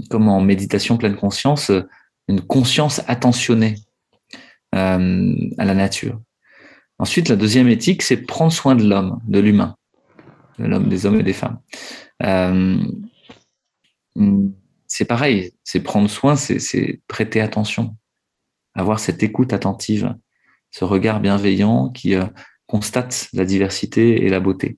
comme 0.10 0.30
en 0.30 0.40
méditation 0.40 0.96
pleine 0.96 1.18
conscience, 1.18 1.70
une 2.30 2.40
conscience 2.40 3.02
attentionnée 3.08 3.76
à 4.72 4.98
la 5.00 5.74
nature. 5.74 6.22
Ensuite, 6.98 7.28
la 7.28 7.36
deuxième 7.36 7.68
éthique, 7.68 8.04
c'est 8.04 8.18
prendre 8.18 8.54
soin 8.54 8.74
de 8.74 8.88
l'homme, 8.88 9.20
de 9.28 9.40
l'humain, 9.40 9.76
de 10.60 10.66
l'homme, 10.66 10.88
des 10.88 11.06
hommes 11.06 11.20
et 11.20 11.24
des 11.24 11.34
femmes. 11.34 11.60
Euh, 12.24 12.78
c'est 14.88 15.06
pareil, 15.06 15.52
c'est 15.66 15.82
prendre 15.82 16.10
soin, 16.10 16.38
c'est 16.38 17.02
prêter 17.10 17.42
attention, 17.42 17.97
avoir 18.78 19.00
cette 19.00 19.24
écoute 19.24 19.52
attentive, 19.52 20.16
ce 20.72 20.86
regard 20.86 21.20
bienveillant 21.20 21.90
qui 21.90 22.16
euh, 22.16 22.26
constate 22.68 23.28
la 23.34 23.44
diversité 23.44 24.24
et 24.24 24.30
la 24.30 24.40
beauté. 24.40 24.78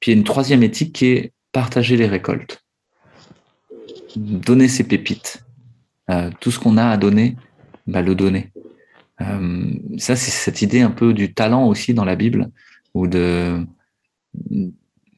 Puis 0.00 0.12
il 0.12 0.14
y 0.14 0.16
a 0.16 0.18
une 0.18 0.24
troisième 0.24 0.62
éthique 0.62 0.94
qui 0.94 1.06
est 1.06 1.32
partager 1.52 1.96
les 1.96 2.06
récoltes, 2.06 2.64
donner 4.14 4.68
ses 4.68 4.84
pépites, 4.84 5.44
euh, 6.10 6.30
tout 6.40 6.50
ce 6.50 6.58
qu'on 6.58 6.76
a 6.76 6.86
à 6.86 6.96
donner, 6.96 7.36
bah, 7.86 8.02
le 8.02 8.14
donner. 8.14 8.52
Euh, 9.22 9.72
ça, 9.96 10.14
c'est 10.14 10.30
cette 10.30 10.62
idée 10.62 10.82
un 10.82 10.90
peu 10.90 11.14
du 11.14 11.34
talent 11.34 11.66
aussi 11.66 11.94
dans 11.94 12.04
la 12.04 12.14
Bible, 12.14 12.50
ou 12.94 13.06
de 13.06 13.66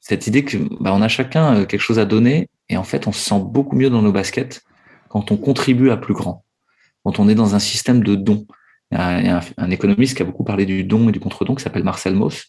cette 0.00 0.26
idée 0.26 0.44
que 0.44 0.56
bah, 0.80 0.94
a 0.94 1.08
chacun 1.08 1.66
quelque 1.66 1.80
chose 1.80 1.98
à 1.98 2.04
donner, 2.04 2.48
et 2.68 2.76
en 2.76 2.84
fait, 2.84 3.06
on 3.06 3.12
se 3.12 3.20
sent 3.20 3.42
beaucoup 3.44 3.76
mieux 3.76 3.90
dans 3.90 4.02
nos 4.02 4.12
baskets 4.12 4.62
quand 5.08 5.32
on 5.32 5.36
contribue 5.36 5.90
à 5.90 5.96
plus 5.96 6.14
grand, 6.14 6.44
quand 7.04 7.18
on 7.18 7.28
est 7.28 7.34
dans 7.34 7.54
un 7.54 7.58
système 7.58 8.02
de 8.02 8.14
dons. 8.14 8.46
Il 8.90 8.96
y 8.96 9.28
a 9.28 9.42
un, 9.58 9.70
économiste 9.70 10.16
qui 10.16 10.22
a 10.22 10.24
beaucoup 10.24 10.44
parlé 10.44 10.64
du 10.64 10.82
don 10.82 11.10
et 11.10 11.12
du 11.12 11.20
contre-don 11.20 11.54
qui 11.54 11.62
s'appelle 11.62 11.84
Marcel 11.84 12.14
Mauss, 12.14 12.46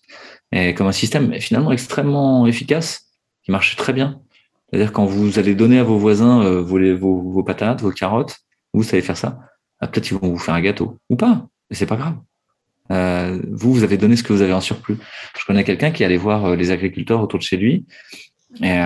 et 0.54 0.74
comme 0.74 0.88
un 0.88 0.93
système 0.93 1.34
finalement 1.34 1.72
extrêmement 1.72 2.47
efficace, 2.47 3.10
qui 3.43 3.52
marche 3.52 3.76
très 3.76 3.91
bien. 3.91 4.22
C'est-à-dire 4.70 4.93
quand 4.93 5.06
vous 5.06 5.38
allez 5.38 5.56
donner 5.56 5.80
à 5.80 5.84
vos 5.84 5.97
voisins 5.97 6.41
euh, 6.43 6.62
vos, 6.62 7.43
patates, 7.43 7.82
vos 7.82 7.91
carottes, 7.91 8.38
vous 8.74 8.84
savez 8.84 9.02
faire 9.02 9.18
ça 9.18 9.39
ah, 9.82 9.88
peut-être 9.88 10.06
qu'ils 10.06 10.18
vont 10.18 10.30
vous 10.30 10.38
faire 10.38 10.54
un 10.54 10.62
gâteau 10.62 10.97
ou 11.10 11.16
pas, 11.16 11.47
mais 11.70 11.76
c'est 11.76 11.86
pas 11.86 11.95
grave. 11.95 12.18
Euh, 12.91 13.41
vous, 13.50 13.74
vous 13.74 13.84
avez 13.84 13.97
donné 13.97 14.18
ce 14.18 14.24
que 14.24 14.34
vous 14.34 14.41
avez 14.41 14.52
en 14.52 14.60
surplus. 14.60 14.97
Je 15.38 15.45
connais 15.45 15.64
quelqu'un 15.64 15.91
qui 15.91 16.04
allait 16.04 16.18
voir 16.18 16.45
euh, 16.45 16.56
les 16.58 16.72
agriculteurs 16.72 17.22
autour 17.22 17.39
de 17.39 17.43
chez 17.43 17.56
lui 17.56 17.86
et 18.62 18.82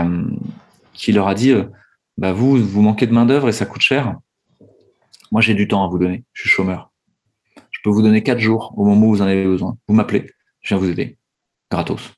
qui 0.93 1.13
leur 1.13 1.27
a 1.27 1.33
dit 1.33 1.53
bah 2.17 2.31
vous, 2.31 2.57
vous 2.57 2.81
manquez 2.81 3.07
de 3.07 3.13
main 3.13 3.25
d'œuvre 3.25 3.49
et 3.49 3.53
ça 3.53 3.65
coûte 3.65 3.81
cher. 3.81 4.15
Moi, 5.33 5.41
j'ai 5.41 5.55
du 5.55 5.67
temps 5.67 5.83
à 5.83 5.87
vous 5.87 5.97
donner. 5.97 6.23
Je 6.33 6.43
suis 6.43 6.49
chômeur. 6.51 6.91
Je 7.71 7.79
peux 7.83 7.89
vous 7.89 8.03
donner 8.03 8.21
quatre 8.21 8.39
jours 8.39 8.71
au 8.77 8.85
moment 8.85 9.07
où 9.07 9.15
vous 9.15 9.21
en 9.23 9.25
avez 9.25 9.45
besoin. 9.45 9.75
Vous 9.87 9.95
m'appelez, 9.95 10.29
je 10.61 10.69
viens 10.69 10.77
vous 10.77 10.91
aider, 10.91 11.17
gratos. 11.71 12.13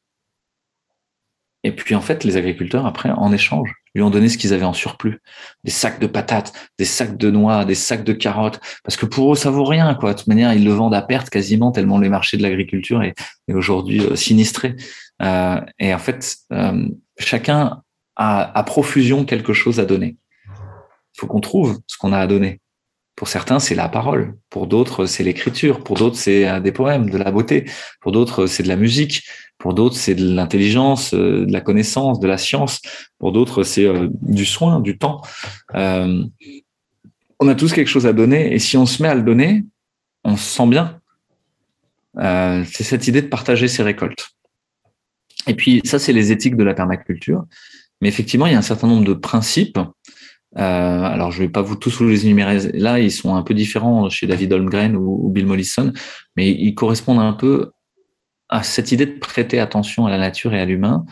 Et 1.63 1.71
puis 1.71 1.95
en 1.95 2.01
fait, 2.01 2.25
les 2.25 2.35
agriculteurs 2.35 2.85
après, 2.85 3.09
en 3.09 3.31
échange, 3.31 3.73
lui 3.95 4.03
ont 4.03 4.09
donné 4.09 4.27
ce 4.27 4.37
qu'ils 4.37 4.53
avaient 4.53 4.65
en 4.65 4.73
surplus. 4.73 5.21
Des 5.63 5.71
sacs 5.71 6.01
de 6.01 6.07
patates, 6.07 6.51
des 6.77 6.83
sacs 6.83 7.15
de 7.15 7.31
noix, 7.31 7.63
des 7.63 7.73
sacs 7.73 8.03
de 8.03 8.11
carottes. 8.11 8.59
Parce 8.83 8.97
que 8.97 9.05
pour 9.05 9.31
eux, 9.31 9.35
ça 9.37 9.49
vaut 9.49 9.63
rien. 9.63 9.93
De 9.93 10.13
toute 10.13 10.27
manière, 10.27 10.53
ils 10.53 10.65
le 10.65 10.73
vendent 10.73 10.93
à 10.93 11.01
perte 11.01 11.29
quasiment 11.29 11.71
tellement 11.71 11.99
les 11.99 12.09
marchés 12.09 12.35
de 12.35 12.43
l'agriculture 12.43 13.01
est, 13.01 13.15
aujourd'hui 13.47 14.01
euh, 14.01 14.17
sinistré. 14.17 14.75
Euh, 15.21 15.61
et 15.79 15.93
en 15.93 15.99
fait, 15.99 16.35
euh, 16.51 16.85
chacun 17.17 17.81
a 18.17 18.59
à 18.59 18.63
profusion 18.63 19.23
quelque 19.23 19.53
chose 19.53 19.79
à 19.79 19.85
donner. 19.85 20.17
Il 20.49 21.21
faut 21.21 21.27
qu'on 21.27 21.39
trouve 21.39 21.79
ce 21.87 21.97
qu'on 21.97 22.11
a 22.11 22.19
à 22.19 22.27
donner. 22.27 22.59
Pour 23.15 23.29
certains, 23.29 23.59
c'est 23.59 23.75
la 23.75 23.87
parole. 23.87 24.35
Pour 24.49 24.67
d'autres, 24.67 25.05
c'est 25.05 25.23
l'écriture. 25.23 25.83
Pour 25.83 25.95
d'autres, 25.97 26.17
c'est 26.17 26.59
des 26.59 26.71
poèmes, 26.71 27.09
de 27.09 27.17
la 27.17 27.31
beauté. 27.31 27.65
Pour 28.01 28.11
d'autres, 28.11 28.45
c'est 28.45 28.63
de 28.63 28.67
la 28.67 28.75
musique. 28.75 29.23
Pour 29.57 29.73
d'autres, 29.73 29.95
c'est 29.95 30.15
de 30.15 30.35
l'intelligence, 30.35 31.13
euh, 31.13 31.45
de 31.45 31.51
la 31.51 31.61
connaissance, 31.61 32.19
de 32.19 32.27
la 32.27 32.37
science. 32.37 32.81
Pour 33.19 33.31
d'autres, 33.31 33.63
c'est 33.63 33.85
euh, 33.85 34.09
du 34.21 34.45
soin, 34.45 34.79
du 34.79 34.97
temps. 34.97 35.21
Euh, 35.75 36.23
on 37.39 37.47
a 37.47 37.55
tous 37.55 37.73
quelque 37.73 37.87
chose 37.87 38.05
à 38.05 38.13
donner. 38.13 38.53
Et 38.53 38.59
si 38.59 38.77
on 38.77 38.85
se 38.85 39.01
met 39.01 39.09
à 39.09 39.15
le 39.15 39.23
donner, 39.23 39.63
on 40.23 40.35
se 40.37 40.43
sent 40.43 40.67
bien. 40.67 40.99
c'est 42.17 42.83
cette 42.83 43.07
idée 43.07 43.21
de 43.21 43.27
partager 43.27 43.67
ses 43.67 43.83
récoltes. 43.83 44.31
Et 45.47 45.53
puis, 45.53 45.81
ça, 45.85 45.99
c'est 45.99 46.13
les 46.13 46.31
éthiques 46.31 46.57
de 46.57 46.63
la 46.63 46.73
permaculture. 46.73 47.45
Mais 48.01 48.09
effectivement, 48.09 48.47
il 48.47 48.53
y 48.53 48.55
a 48.55 48.59
un 48.59 48.63
certain 48.63 48.87
nombre 48.87 49.05
de 49.05 49.13
principes 49.13 49.79
euh, 50.57 51.03
alors, 51.03 51.31
je 51.31 51.39
vais 51.39 51.49
pas 51.49 51.61
vous 51.61 51.75
tous 51.75 52.01
les 52.01 52.25
énumérer 52.25 52.71
là, 52.73 52.99
ils 52.99 53.11
sont 53.11 53.35
un 53.35 53.43
peu 53.43 53.53
différents 53.53 54.09
chez 54.09 54.25
David 54.25 54.53
Holmgren 54.53 54.95
ou, 54.95 55.29
Bill 55.29 55.45
Mollison, 55.45 55.91
mais 56.35 56.49
ils 56.49 56.73
correspondent 56.75 57.19
un 57.19 57.33
peu 57.33 57.71
à 58.47 58.63
cette 58.63 58.91
idée 58.91 59.05
de 59.05 59.19
prêter 59.19 59.59
attention 59.59 60.05
à 60.05 60.09
la 60.09 60.17
nature 60.17 60.53
et 60.53 60.61
à 60.61 60.65
l'humain 60.65 61.05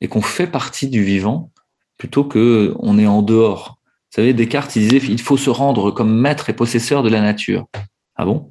et 0.00 0.08
qu'on 0.08 0.22
fait 0.22 0.46
partie 0.46 0.88
du 0.88 1.02
vivant 1.02 1.52
plutôt 1.96 2.24
que 2.24 2.74
on 2.78 2.98
est 2.98 3.06
en 3.06 3.22
dehors. 3.22 3.78
Vous 4.10 4.16
savez, 4.16 4.32
Descartes, 4.32 4.72
disait 4.72 4.96
il 4.96 5.20
faut 5.20 5.36
se 5.36 5.50
rendre 5.50 5.90
comme 5.90 6.18
maître 6.18 6.50
et 6.50 6.54
possesseur 6.54 7.02
de 7.02 7.08
la 7.08 7.20
nature. 7.20 7.66
Ah 8.16 8.24
bon? 8.24 8.48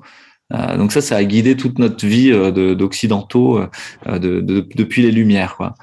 Euh, 0.53 0.77
donc 0.77 0.93
ça, 0.93 1.01
ça 1.01 1.17
a 1.17 1.23
guidé 1.25 1.57
toute 1.57 1.77
notre 1.77 2.05
vie 2.05 2.31
euh, 2.31 2.75
d'occidentaux 2.75 3.59
de, 4.05 4.17
de, 4.39 4.65
depuis 4.75 5.01
les 5.01 5.11
Lumières. 5.11 5.57
Quoi. 5.57 5.73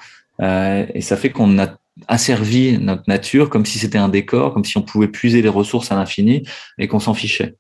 Et 0.40 1.00
ça 1.00 1.16
fait 1.16 1.30
qu'on 1.30 1.58
a 1.58 1.76
asservi 2.08 2.78
notre 2.78 3.04
nature 3.06 3.50
comme 3.50 3.64
si 3.64 3.78
c'était 3.78 3.98
un 3.98 4.08
décor, 4.08 4.52
comme 4.52 4.64
si 4.64 4.76
on 4.76 4.82
pouvait 4.82 5.08
puiser 5.08 5.42
les 5.42 5.48
ressources 5.48 5.92
à 5.92 5.94
l'infini 5.94 6.46
et 6.78 6.88
qu'on 6.88 7.00
s'en 7.00 7.14
fichait. 7.14 7.56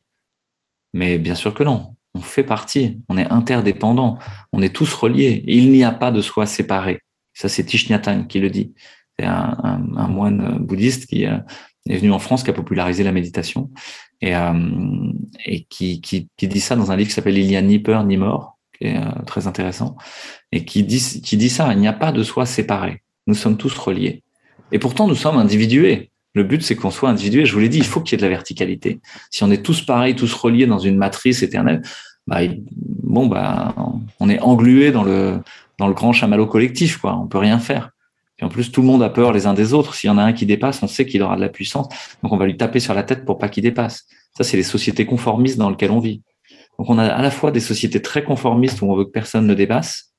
Mais 0.92 1.18
bien 1.18 1.34
sûr 1.34 1.54
que 1.54 1.62
non. 1.62 1.94
On 2.16 2.20
fait 2.20 2.44
partie, 2.44 3.00
on 3.08 3.18
est 3.18 3.28
interdépendants, 3.28 4.18
on 4.52 4.62
est 4.62 4.74
tous 4.74 4.92
reliés. 4.94 5.42
il 5.48 5.72
n'y 5.72 5.82
a 5.82 5.90
pas 5.90 6.12
de 6.12 6.20
soi 6.20 6.46
séparé. 6.46 7.00
Ça, 7.32 7.48
c'est 7.48 7.64
Thich 7.64 7.88
qui 8.28 8.38
le 8.38 8.50
dit. 8.50 8.72
C'est 9.18 9.26
un, 9.26 10.08
moine 10.08 10.58
bouddhiste 10.58 11.06
qui 11.06 11.26
euh, 11.26 11.38
est 11.88 11.98
venu 11.98 12.12
en 12.12 12.18
France, 12.18 12.42
qui 12.42 12.50
a 12.50 12.52
popularisé 12.52 13.02
la 13.02 13.12
méditation 13.12 13.70
et, 14.20 14.34
euh, 14.34 15.12
et 15.44 15.64
qui, 15.64 16.00
qui, 16.00 16.28
dit 16.40 16.60
ça 16.60 16.76
dans 16.76 16.90
un 16.90 16.96
livre 16.96 17.08
qui 17.08 17.14
s'appelle 17.14 17.38
Il 17.38 17.46
n'y 17.46 17.56
a 17.56 17.62
ni 17.62 17.78
peur 17.78 18.04
ni 18.04 18.16
mort, 18.16 18.58
qui 18.76 18.86
est 18.86 18.96
euh, 18.96 19.22
très 19.26 19.46
intéressant, 19.46 19.96
et 20.50 20.64
qui 20.64 20.82
dit, 20.82 21.20
qui 21.22 21.36
dit 21.36 21.50
ça, 21.50 21.72
il 21.72 21.78
n'y 21.78 21.88
a 21.88 21.92
pas 21.92 22.12
de 22.12 22.22
soi 22.22 22.46
séparé. 22.46 23.02
Nous 23.26 23.34
sommes 23.34 23.56
tous 23.56 23.76
reliés. 23.76 24.23
Et 24.74 24.80
pourtant, 24.80 25.06
nous 25.06 25.14
sommes 25.14 25.38
individués. 25.38 26.10
Le 26.34 26.42
but, 26.42 26.60
c'est 26.60 26.74
qu'on 26.74 26.90
soit 26.90 27.08
individué. 27.08 27.46
Je 27.46 27.54
vous 27.54 27.60
l'ai 27.60 27.68
dit, 27.68 27.78
il 27.78 27.84
faut 27.84 28.00
qu'il 28.00 28.12
y 28.12 28.14
ait 28.16 28.22
de 28.22 28.24
la 28.24 28.28
verticalité. 28.28 29.00
Si 29.30 29.44
on 29.44 29.50
est 29.52 29.62
tous 29.62 29.82
pareils, 29.82 30.16
tous 30.16 30.34
reliés 30.34 30.66
dans 30.66 30.80
une 30.80 30.96
matrice 30.96 31.44
éternelle, 31.44 31.80
bah, 32.26 32.40
bon, 33.04 33.26
bah, 33.26 33.72
on 34.18 34.28
est 34.28 34.40
englué 34.40 34.90
dans 34.90 35.04
le, 35.04 35.38
dans 35.78 35.86
le 35.86 35.94
grand 35.94 36.12
chamallow 36.12 36.46
collectif, 36.46 36.96
quoi. 36.96 37.16
On 37.16 37.28
peut 37.28 37.38
rien 37.38 37.60
faire. 37.60 37.90
Et 38.40 38.44
en 38.44 38.48
plus, 38.48 38.72
tout 38.72 38.80
le 38.80 38.88
monde 38.88 39.04
a 39.04 39.10
peur 39.10 39.32
les 39.32 39.46
uns 39.46 39.54
des 39.54 39.74
autres. 39.74 39.94
S'il 39.94 40.08
y 40.08 40.10
en 40.10 40.18
a 40.18 40.24
un 40.24 40.32
qui 40.32 40.44
dépasse, 40.44 40.82
on 40.82 40.88
sait 40.88 41.06
qu'il 41.06 41.22
aura 41.22 41.36
de 41.36 41.40
la 41.40 41.50
puissance. 41.50 41.86
Donc, 42.24 42.32
on 42.32 42.36
va 42.36 42.44
lui 42.44 42.56
taper 42.56 42.80
sur 42.80 42.94
la 42.94 43.04
tête 43.04 43.24
pour 43.24 43.38
pas 43.38 43.48
qu'il 43.48 43.62
dépasse. 43.62 44.06
Ça, 44.36 44.42
c'est 44.42 44.56
les 44.56 44.64
sociétés 44.64 45.06
conformistes 45.06 45.56
dans 45.56 45.70
lesquelles 45.70 45.92
on 45.92 46.00
vit. 46.00 46.20
Donc, 46.80 46.90
on 46.90 46.98
a 46.98 47.06
à 47.06 47.22
la 47.22 47.30
fois 47.30 47.52
des 47.52 47.60
sociétés 47.60 48.02
très 48.02 48.24
conformistes 48.24 48.82
où 48.82 48.90
on 48.90 48.96
veut 48.96 49.04
que 49.04 49.12
personne 49.12 49.46
ne 49.46 49.54
dépasse, 49.54 50.13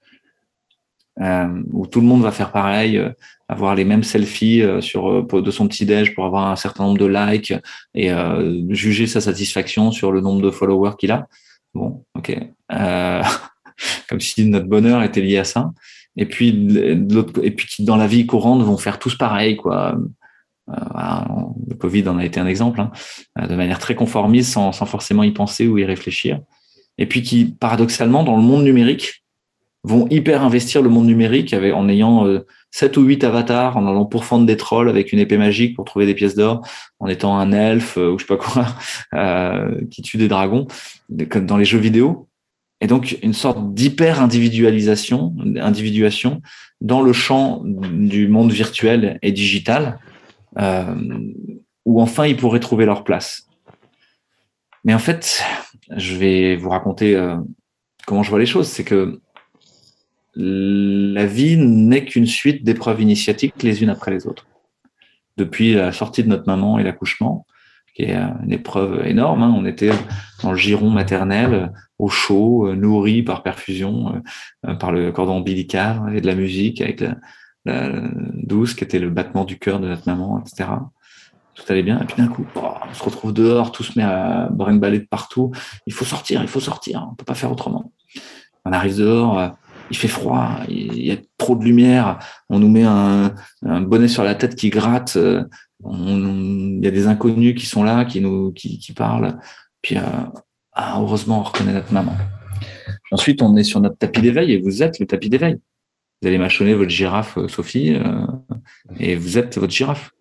euh, 1.22 1.64
où 1.72 1.88
tout 1.88 2.02
le 2.02 2.08
monde 2.08 2.22
va 2.22 2.32
faire 2.32 2.52
pareil, 2.52 2.98
euh, 2.98 3.10
avoir 3.48 3.76
les 3.76 3.86
mêmes 3.86 4.04
selfies 4.04 4.62
euh, 4.62 4.82
sur 4.82 5.10
euh, 5.10 5.42
de 5.42 5.52
son 5.52 5.68
petit 5.68 5.86
déj 5.86 6.16
pour 6.16 6.26
avoir 6.26 6.48
un 6.48 6.56
certain 6.56 6.86
nombre 6.86 6.98
de 6.98 7.06
likes 7.06 7.54
et 7.94 8.12
euh, 8.12 8.62
juger 8.70 9.08
sa 9.08 9.22
satisfaction 9.22 9.92
sur 9.92 10.12
le 10.12 10.22
nombre 10.22 10.42
de 10.42 10.52
followers 10.52 10.96
qu'il 10.98 11.12
a. 11.12 11.28
Bon, 11.74 12.04
ok. 12.16 12.38
comme 14.10 14.22
si 14.22 14.46
notre 14.46 14.68
bonheur 14.68 15.04
était 15.04 15.22
lié 15.22 15.38
à 15.38 15.44
ça. 15.44 15.72
Et 16.16 16.26
puis, 16.26 16.78
et 17.44 17.52
puis 17.52 17.68
qui 17.68 17.84
dans 17.84 17.98
la 17.98 18.08
vie 18.08 18.26
courante 18.26 18.62
vont 18.62 18.78
faire 18.78 19.00
tous 19.00 19.16
pareil, 19.16 19.58
quoi. 19.58 19.98
le 20.68 21.76
Covid 21.76 22.08
en 22.08 22.18
a 22.18 22.24
été 22.24 22.40
un 22.40 22.48
exemple, 22.48 22.80
hein, 22.80 22.92
de 23.46 23.54
manière 23.54 23.80
très 23.80 23.96
conformiste, 23.96 24.54
sans, 24.54 24.72
sans 24.72 24.86
forcément 24.86 25.24
y 25.24 25.32
penser 25.32 25.68
ou 25.68 25.78
y 25.78 25.84
réfléchir. 25.84 26.40
Et 26.98 27.06
puis 27.06 27.22
qui, 27.22 27.54
paradoxalement, 27.60 28.24
dans 28.24 28.38
le 28.38 28.44
monde 28.44 28.64
numérique, 28.64 29.25
vont 29.86 30.08
hyper 30.10 30.44
investir 30.44 30.82
le 30.82 30.90
monde 30.90 31.06
numérique 31.06 31.54
avec, 31.54 31.74
en 31.74 31.88
ayant 31.88 32.26
euh, 32.26 32.46
7 32.72 32.98
ou 32.98 33.04
8 33.04 33.24
avatars, 33.24 33.78
en 33.78 33.86
allant 33.86 34.06
pourfendre 34.06 34.46
des 34.46 34.58
trolls 34.58 34.90
avec 34.90 35.14
une 35.14 35.20
épée 35.20 35.38
magique 35.38 35.76
pour 35.76 35.86
trouver 35.86 36.08
des 36.08 36.16
pièces 36.16 36.36
d'or, 36.36 36.68
en 37.00 37.08
étant 37.08 37.38
un 37.38 37.52
elfe 37.52 37.98
euh, 37.98 38.12
ou 38.12 38.18
je 38.18 38.26
sais 38.26 38.28
pas 38.28 38.38
quoi, 38.38 38.66
euh, 39.14 39.80
qui 39.92 40.02
tue 40.02 40.18
des 40.18 40.28
dragons, 40.28 40.66
comme 41.30 41.46
dans 41.46 41.58
les 41.58 41.66
jeux 41.66 41.78
vidéo. 41.78 42.28
Et 42.82 42.88
donc 42.88 43.18
une 43.22 43.34
sorte 43.34 43.74
d'hyper 43.74 44.22
individualisation, 44.22 45.36
individuation 45.62 46.42
dans 46.82 47.02
le 47.02 47.14
champ 47.14 47.62
du 47.64 48.28
monde 48.28 48.52
virtuel 48.52 49.18
et 49.22 49.32
digital, 49.32 50.00
où 51.86 52.02
enfin 52.02 52.26
ils 52.26 52.36
pourraient 52.36 52.60
trouver 52.60 52.86
leur 52.86 53.06
place. 53.06 53.48
Mais 54.84 54.94
en 54.94 55.00
fait, 55.00 55.42
je 55.96 56.16
vais 56.16 56.58
vous 56.58 56.70
raconter 56.70 57.18
comment 58.06 58.24
je 58.24 58.30
vois 58.30 58.40
les 58.40 58.46
choses. 58.46 58.68
C'est 58.68 58.84
que 58.84 59.22
la 60.36 61.26
vie 61.26 61.58
n'est 61.58 62.06
qu'une 62.06 62.26
suite 62.26 62.64
d'épreuves 62.64 63.02
initiatiques 63.02 63.64
les 63.64 63.84
unes 63.84 63.90
après 63.90 64.12
les 64.12 64.28
autres. 64.28 64.48
Depuis 65.38 65.74
la 65.74 65.92
sortie 65.92 66.24
de 66.24 66.30
notre 66.30 66.46
maman 66.48 66.80
et 66.80 66.84
l'accouchement, 66.84 67.46
qui 67.96 68.04
est 68.04 68.16
une 68.16 68.52
épreuve 68.52 69.08
énorme. 69.08 69.42
Hein. 69.42 69.54
On 69.56 69.66
était 69.66 69.92
dans 70.44 70.52
le 70.52 70.58
giron 70.58 70.90
maternel, 70.90 71.72
au 71.98 72.10
chaud, 72.10 72.76
nourri 72.76 73.24
par 73.24 73.42
perfusion, 73.42 74.22
euh, 74.68 74.76
par 74.76 74.92
le 74.92 75.12
cordon 75.14 75.38
ombilical 75.38 76.14
et 76.14 76.22
de 76.22 76.28
la 76.28 76.36
musique 76.36 76.82
avec 76.82 77.00
la, 77.00 77.16
douce 78.34 78.76
qui 78.76 78.84
était 78.84 79.00
le 79.00 79.10
battement 79.10 79.44
du 79.44 79.58
cœur 79.58 79.80
de 79.80 79.88
notre 79.88 80.08
maman, 80.08 80.40
etc. 80.40 80.70
Tout 81.56 81.64
allait 81.70 81.82
bien. 81.82 82.00
Et 82.00 82.06
puis 82.06 82.16
d'un 82.18 82.28
coup, 82.28 82.46
oh, 82.56 82.74
on 82.88 82.94
se 82.94 83.04
retrouve 83.04 83.34
dehors, 83.34 83.72
tout 83.72 83.82
se 83.82 83.98
met 83.98 84.06
à 84.06 84.50
brinque-baller 84.52 85.00
de 85.00 85.06
partout. 85.06 85.52
Il 85.88 85.94
faut 85.94 86.06
sortir, 86.06 86.44
il 86.44 86.48
faut 86.48 86.60
sortir. 86.60 87.08
On 87.12 87.16
peut 87.16 87.26
pas 87.26 87.34
faire 87.34 87.52
autrement. 87.52 87.92
On 88.66 88.72
arrive 88.72 88.98
dehors, 89.00 89.40
euh, 89.40 89.48
il 89.90 89.98
fait 89.98 90.08
froid, 90.08 90.60
il 90.68 91.06
y 91.06 91.12
a 91.12 91.18
trop 91.38 91.56
de 91.56 91.64
lumière. 91.64 92.20
On 92.50 92.60
nous 92.60 92.70
met 92.70 92.84
un, 92.84 93.34
bonnet 93.62 94.08
sur 94.08 94.24
la 94.24 94.36
tête 94.36 94.56
qui 94.56 94.70
gratte. 94.70 95.16
Euh, 95.18 95.44
il 95.84 96.80
y 96.84 96.88
a 96.88 96.92
des 96.92 97.08
inconnus 97.08 97.56
qui 97.56 97.66
sont 97.66 97.84
là, 97.84 98.06
qui 98.06 98.22
nous 98.22 98.52
qui, 98.52 98.80
qui 98.80 98.94
parlent. 98.94 99.38
Puis 99.82 99.98
euh, 99.98 100.02
ah, 100.74 100.98
heureusement, 101.00 101.40
on 101.40 101.44
reconnaît 101.44 101.74
notre 101.74 101.94
maman. 101.94 102.16
Ensuite, 103.12 103.42
on 103.42 103.56
est 103.56 103.64
sur 103.64 103.80
notre 103.80 103.98
tapis 103.98 104.22
d'éveil 104.22 104.54
et 104.54 104.62
vous 104.62 104.82
êtes 104.82 105.00
le 105.00 105.06
tapis 105.06 105.30
d'éveil. 105.30 105.60
Vous 106.22 106.28
allez 106.28 106.38
mâchonner 106.38 106.74
votre 106.74 106.90
girafe, 106.90 107.38
euh, 107.38 107.48
Sophie, 107.48 107.96
et 109.00 109.16
vous 109.16 109.38
êtes 109.38 109.58
votre 109.58 109.74
girafe. 109.74 110.12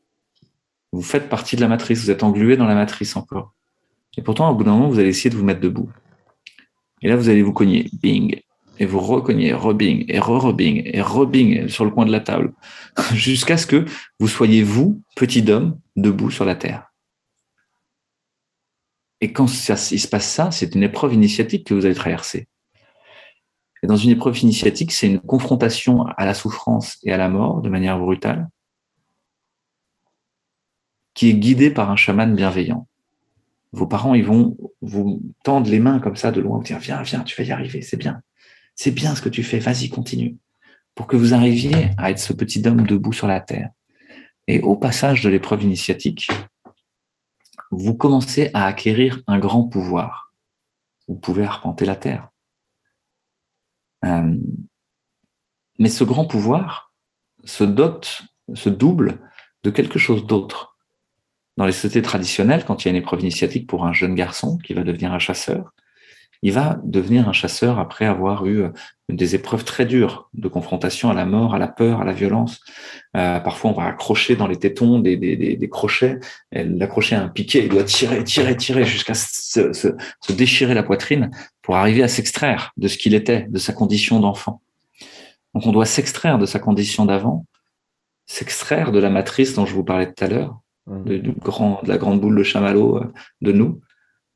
Vous 0.93 1.03
faites 1.03 1.29
partie 1.29 1.57
de 1.57 1.61
la 1.61 1.69
matrice, 1.69 2.05
vous 2.05 2.11
êtes 2.11 2.23
englué 2.23 2.57
dans 2.57 2.67
la 2.67 2.75
matrice 2.75 3.17
encore. 3.17 3.55
Et 4.17 4.23
pourtant, 4.23 4.51
au 4.51 4.55
bout 4.55 4.65
d'un 4.65 4.73
moment, 4.73 4.89
vous 4.89 4.99
allez 4.99 5.09
essayer 5.09 5.31
de 5.31 5.37
vous 5.37 5.45
mettre 5.45 5.61
debout. 5.61 5.91
Et 7.03 7.09
là, 7.09 7.17
vous 7.17 7.29
allez 7.29 7.43
vous 7.43 7.53
cogner, 7.53 7.91
bing, 8.01 8.41
et 8.79 8.87
vous 8.87 9.01
recognez, 9.01 9.53
rebing, 9.53 10.05
et 10.09 10.19
re-rebing, 10.19 10.83
et 10.85 11.01
rebing 11.01 11.69
sur 11.69 11.85
le 11.85 11.91
coin 11.91 12.07
de 12.07 12.13
la 12.13 12.21
table, 12.21 12.53
jusqu'à 13.15 13.57
ce 13.57 13.67
que 13.67 13.85
vous 14.19 14.29
soyez 14.29 14.63
vous, 14.63 15.03
petit 15.17 15.49
homme, 15.51 15.79
debout 15.97 16.31
sur 16.31 16.45
la 16.45 16.57
terre. 16.57 16.93
Et 19.21 19.33
quand 19.33 19.47
ça, 19.47 19.75
il 19.91 20.01
se 20.01 20.09
passe 20.09 20.29
ça, 20.29 20.51
c'est 20.51 20.75
une 20.75 20.83
épreuve 20.83 21.15
initiatique 21.15 21.67
que 21.67 21.75
vous 21.75 21.87
allez 21.87 21.95
traverser. 21.95 22.49
Et 23.83 23.87
dans 23.87 23.97
une 23.97 24.11
épreuve 24.11 24.39
initiatique, 24.43 24.93
c'est 24.93 25.07
une 25.07 25.21
confrontation 25.21 26.03
à 26.17 26.25
la 26.25 26.35
souffrance 26.35 26.99
et 27.05 27.13
à 27.13 27.17
la 27.17 27.29
mort 27.29 27.61
de 27.61 27.69
manière 27.69 27.99
brutale, 27.99 28.49
qui 31.15 31.31
est 31.31 31.35
guidée 31.35 31.71
par 31.71 31.91
un 31.91 31.97
chaman 31.97 32.35
bienveillant. 32.35 32.89
Vos 33.73 33.87
parents, 33.87 34.15
ils 34.15 34.25
vont 34.25 34.57
vous 34.83 35.23
tendre 35.43 35.71
les 35.71 35.81
mains 35.81 36.01
comme 36.01 36.17
ça 36.17 36.31
de 36.31 36.41
loin, 36.41 36.59
vous 36.59 36.65
dire, 36.65 36.79
viens, 36.79 37.03
viens, 37.03 37.23
tu 37.23 37.41
vas 37.41 37.49
y 37.49 37.53
arriver, 37.53 37.83
c'est 37.83 37.97
bien. 37.97 38.21
C'est 38.75 38.91
bien 38.91 39.15
ce 39.15 39.23
que 39.23 39.29
tu 39.29 39.43
fais, 39.43 39.59
vas-y, 39.59 39.89
continue. 39.89 40.37
Pour 40.95 41.07
que 41.07 41.17
vous 41.17 41.35
arriviez 41.35 41.91
à 41.99 42.11
être 42.11 42.19
ce 42.19 42.33
petit 42.33 42.67
homme 42.67 42.87
debout 42.87 43.13
sur 43.13 43.27
la 43.27 43.41
terre. 43.41 43.71
Et 44.47 44.61
au 44.61 44.77
passage 44.77 45.23
de 45.23 45.29
l'épreuve 45.29 45.63
initiatique, 45.63 46.29
vous 47.71 47.95
commencez 47.95 48.51
à 48.55 48.67
acquérir 48.67 49.23
un 49.27 49.39
grand 49.39 49.65
pouvoir. 49.65 50.33
Vous 51.09 51.17
pouvez 51.17 51.45
arpenter 51.45 51.85
la 51.85 51.97
terre. 51.97 52.29
Euh, 54.05 54.37
mais 55.79 55.89
ce 55.89 56.05
grand 56.05 56.27
pouvoir 56.27 56.93
se 57.45 57.65
dote, 57.65 58.23
se 58.55 58.69
double 58.69 59.21
de 59.65 59.71
quelque 59.71 59.99
chose 59.99 60.27
d'autre. 60.27 60.79
Dans 61.57 61.67
les 61.67 61.73
sociétés 61.73 62.03
traditionnelles, 62.03 62.65
quand 62.65 62.85
il 62.85 62.89
y 62.89 62.89
a 62.89 62.91
une 62.91 63.03
épreuve 63.03 63.21
initiatique 63.21 63.69
pour 63.69 63.87
un 63.87 63.93
jeune 63.93 64.15
garçon 64.15 64.59
qui 64.59 64.75
va 64.75 64.83
devenir 64.83 65.13
un 65.13 65.19
chasseur, 65.19 65.73
il 66.45 66.53
va 66.53 66.79
devenir 66.85 67.27
un 67.27 67.33
chasseur 67.33 67.79
après 67.79 68.05
avoir 68.05 68.45
eu 68.45 68.65
euh, 68.65 68.69
des 69.09 69.35
épreuves 69.35 69.65
très 69.65 69.87
dures 69.87 70.29
de 70.35 70.47
confrontation 70.47 71.09
à 71.09 71.15
la 71.15 71.25
mort, 71.25 71.55
à 71.55 71.59
la 71.59 71.69
peur, 71.69 72.03
à 72.03 72.05
la 72.05 72.13
violence. 72.13 72.61
Euh, 73.17 73.41
parfois, 73.41 73.71
on 73.71 73.73
va 73.75 73.87
accrocher 73.87 74.37
dans 74.37 74.47
les 74.47 74.59
tétons 74.59 74.99
des, 74.99 75.17
des, 75.17 75.37
des, 75.37 75.57
des 75.57 75.69
crochets, 75.71 76.21
l'accrocher 76.53 77.17
à 77.17 77.23
un 77.23 77.29
piquet, 77.29 77.61
il 77.65 77.71
doit 77.71 77.85
tirer, 77.85 78.23
tirer, 78.25 78.55
tirer 78.59 78.85
jusqu'à 78.85 79.15
se, 79.15 79.73
se, 79.73 79.97
se, 80.21 80.33
déchirer 80.33 80.75
la 80.75 80.83
poitrine 80.83 81.31
pour 81.63 81.77
arriver 81.77 82.03
à 82.03 82.09
s'extraire 82.09 82.73
de 82.77 82.89
ce 82.89 82.99
qu'il 82.99 83.15
était, 83.15 83.47
de 83.49 83.59
sa 83.59 83.73
condition 83.73 84.21
d'enfant. 84.21 84.61
Donc, 85.55 85.65
on 85.65 85.73
doit 85.73 85.87
s'extraire 85.87 86.39
de 86.39 86.45
sa 86.45 86.59
condition 86.59 87.07
d'avant, 87.07 87.47
s'extraire 88.27 88.93
de 88.93 88.99
la 88.99 89.09
matrice 89.09 89.55
dont 89.55 89.65
je 89.65 89.73
vous 89.73 89.85
parlais 89.85 90.13
tout 90.13 90.23
à 90.23 90.29
l'heure, 90.29 90.61
mmh. 90.89 91.05
de, 91.05 91.35
grand, 91.39 91.81
de 91.83 91.89
la 91.89 91.97
grande 91.97 92.21
boule 92.21 92.37
de 92.37 92.43
chamallow 92.43 92.99
euh, 92.99 93.13
de 93.41 93.53
nous, 93.53 93.81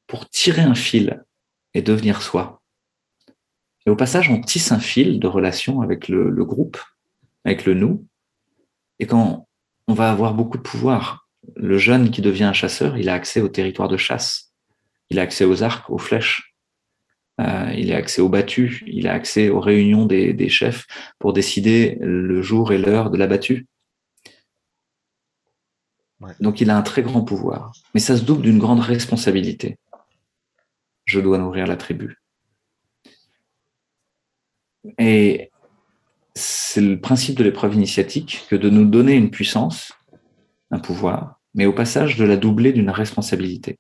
pour 0.07 0.31
tirer 0.31 0.63
un 0.63 0.75
fil 0.75 1.23
et 1.79 1.83
devenir 1.83 2.23
soi. 2.23 2.61
Et 3.87 3.91
au 3.91 3.95
passage, 3.95 4.29
on 4.31 4.41
tisse 4.41 4.73
un 4.73 4.81
fil 4.81 5.21
de 5.21 5.29
relation 5.29 5.81
avec 5.81 6.09
le, 6.09 6.45
groupe, 6.45 6.77
avec 7.45 7.65
le 7.65 7.75
nous. 7.75 8.05
Et 8.99 9.07
quand 9.07 9.47
on 9.87 9.95
va 9.95 10.11
avoir 10.11 10.35
beaucoup 10.35 10.59
de 10.59 10.63
pouvoir, 10.63 11.29
le 11.55 11.79
jeune 11.79 12.11
qui 12.11 12.21
devient 12.21 12.45
un 12.45 12.53
chasseur, 12.53 12.99
il 12.99 13.09
a 13.09 13.15
accès 13.15 13.41
au 13.41 13.49
territoire 13.49 13.89
de 13.89 13.97
chasse, 13.97 14.53
il 15.09 15.21
a 15.21 15.23
accès 15.23 15.45
aux 15.45 15.63
arcs, 15.63 15.89
aux 15.89 15.99
flèches, 15.99 16.53
euh, 17.41 17.73
il 17.77 17.93
a 17.93 17.97
accès 17.97 18.21
aux 18.21 18.29
battus, 18.29 18.83
il 18.89 19.07
a 19.07 19.13
accès 19.13 19.49
aux 19.49 19.61
réunions 19.61 20.05
des, 20.05 20.33
des 20.33 20.49
chefs 20.49 20.89
pour 21.21 21.33
décider 21.33 21.97
le 22.01 22.43
jour 22.43 22.73
et 22.73 22.79
l'heure 22.79 23.11
de 23.11 23.17
la 23.17 23.29
battue. 23.29 23.69
Donc 26.41 26.61
il 26.61 26.71
a 26.71 26.77
un 26.77 26.83
très 26.83 27.03
grand 27.03 27.23
pouvoir, 27.23 27.71
mais 27.95 28.01
ça 28.01 28.17
se 28.17 28.25
double 28.25 28.43
d'une 28.43 28.59
grande 28.59 28.81
responsabilité 28.81 29.79
je 31.09 31.21
dois 31.21 31.39
nourrir 31.39 31.67
la 31.67 31.77
tribu. 31.77 32.19
Et 34.99 35.51
c'est 36.35 36.83
le 36.83 37.01
principe 37.01 37.37
de 37.37 37.45
l'épreuve 37.45 37.75
initiatique 37.75 38.47
que 38.49 38.57
de 38.57 38.69
nous 38.69 38.85
donner 38.85 39.15
une 39.15 39.31
puissance, 39.31 39.93
un 40.71 40.79
pouvoir, 40.79 41.41
mais 41.55 41.67
au 41.67 41.73
passage 41.73 42.17
de 42.17 42.25
la 42.25 42.37
doubler 42.37 42.73
d'une 42.73 42.91
responsabilité. 42.91 43.79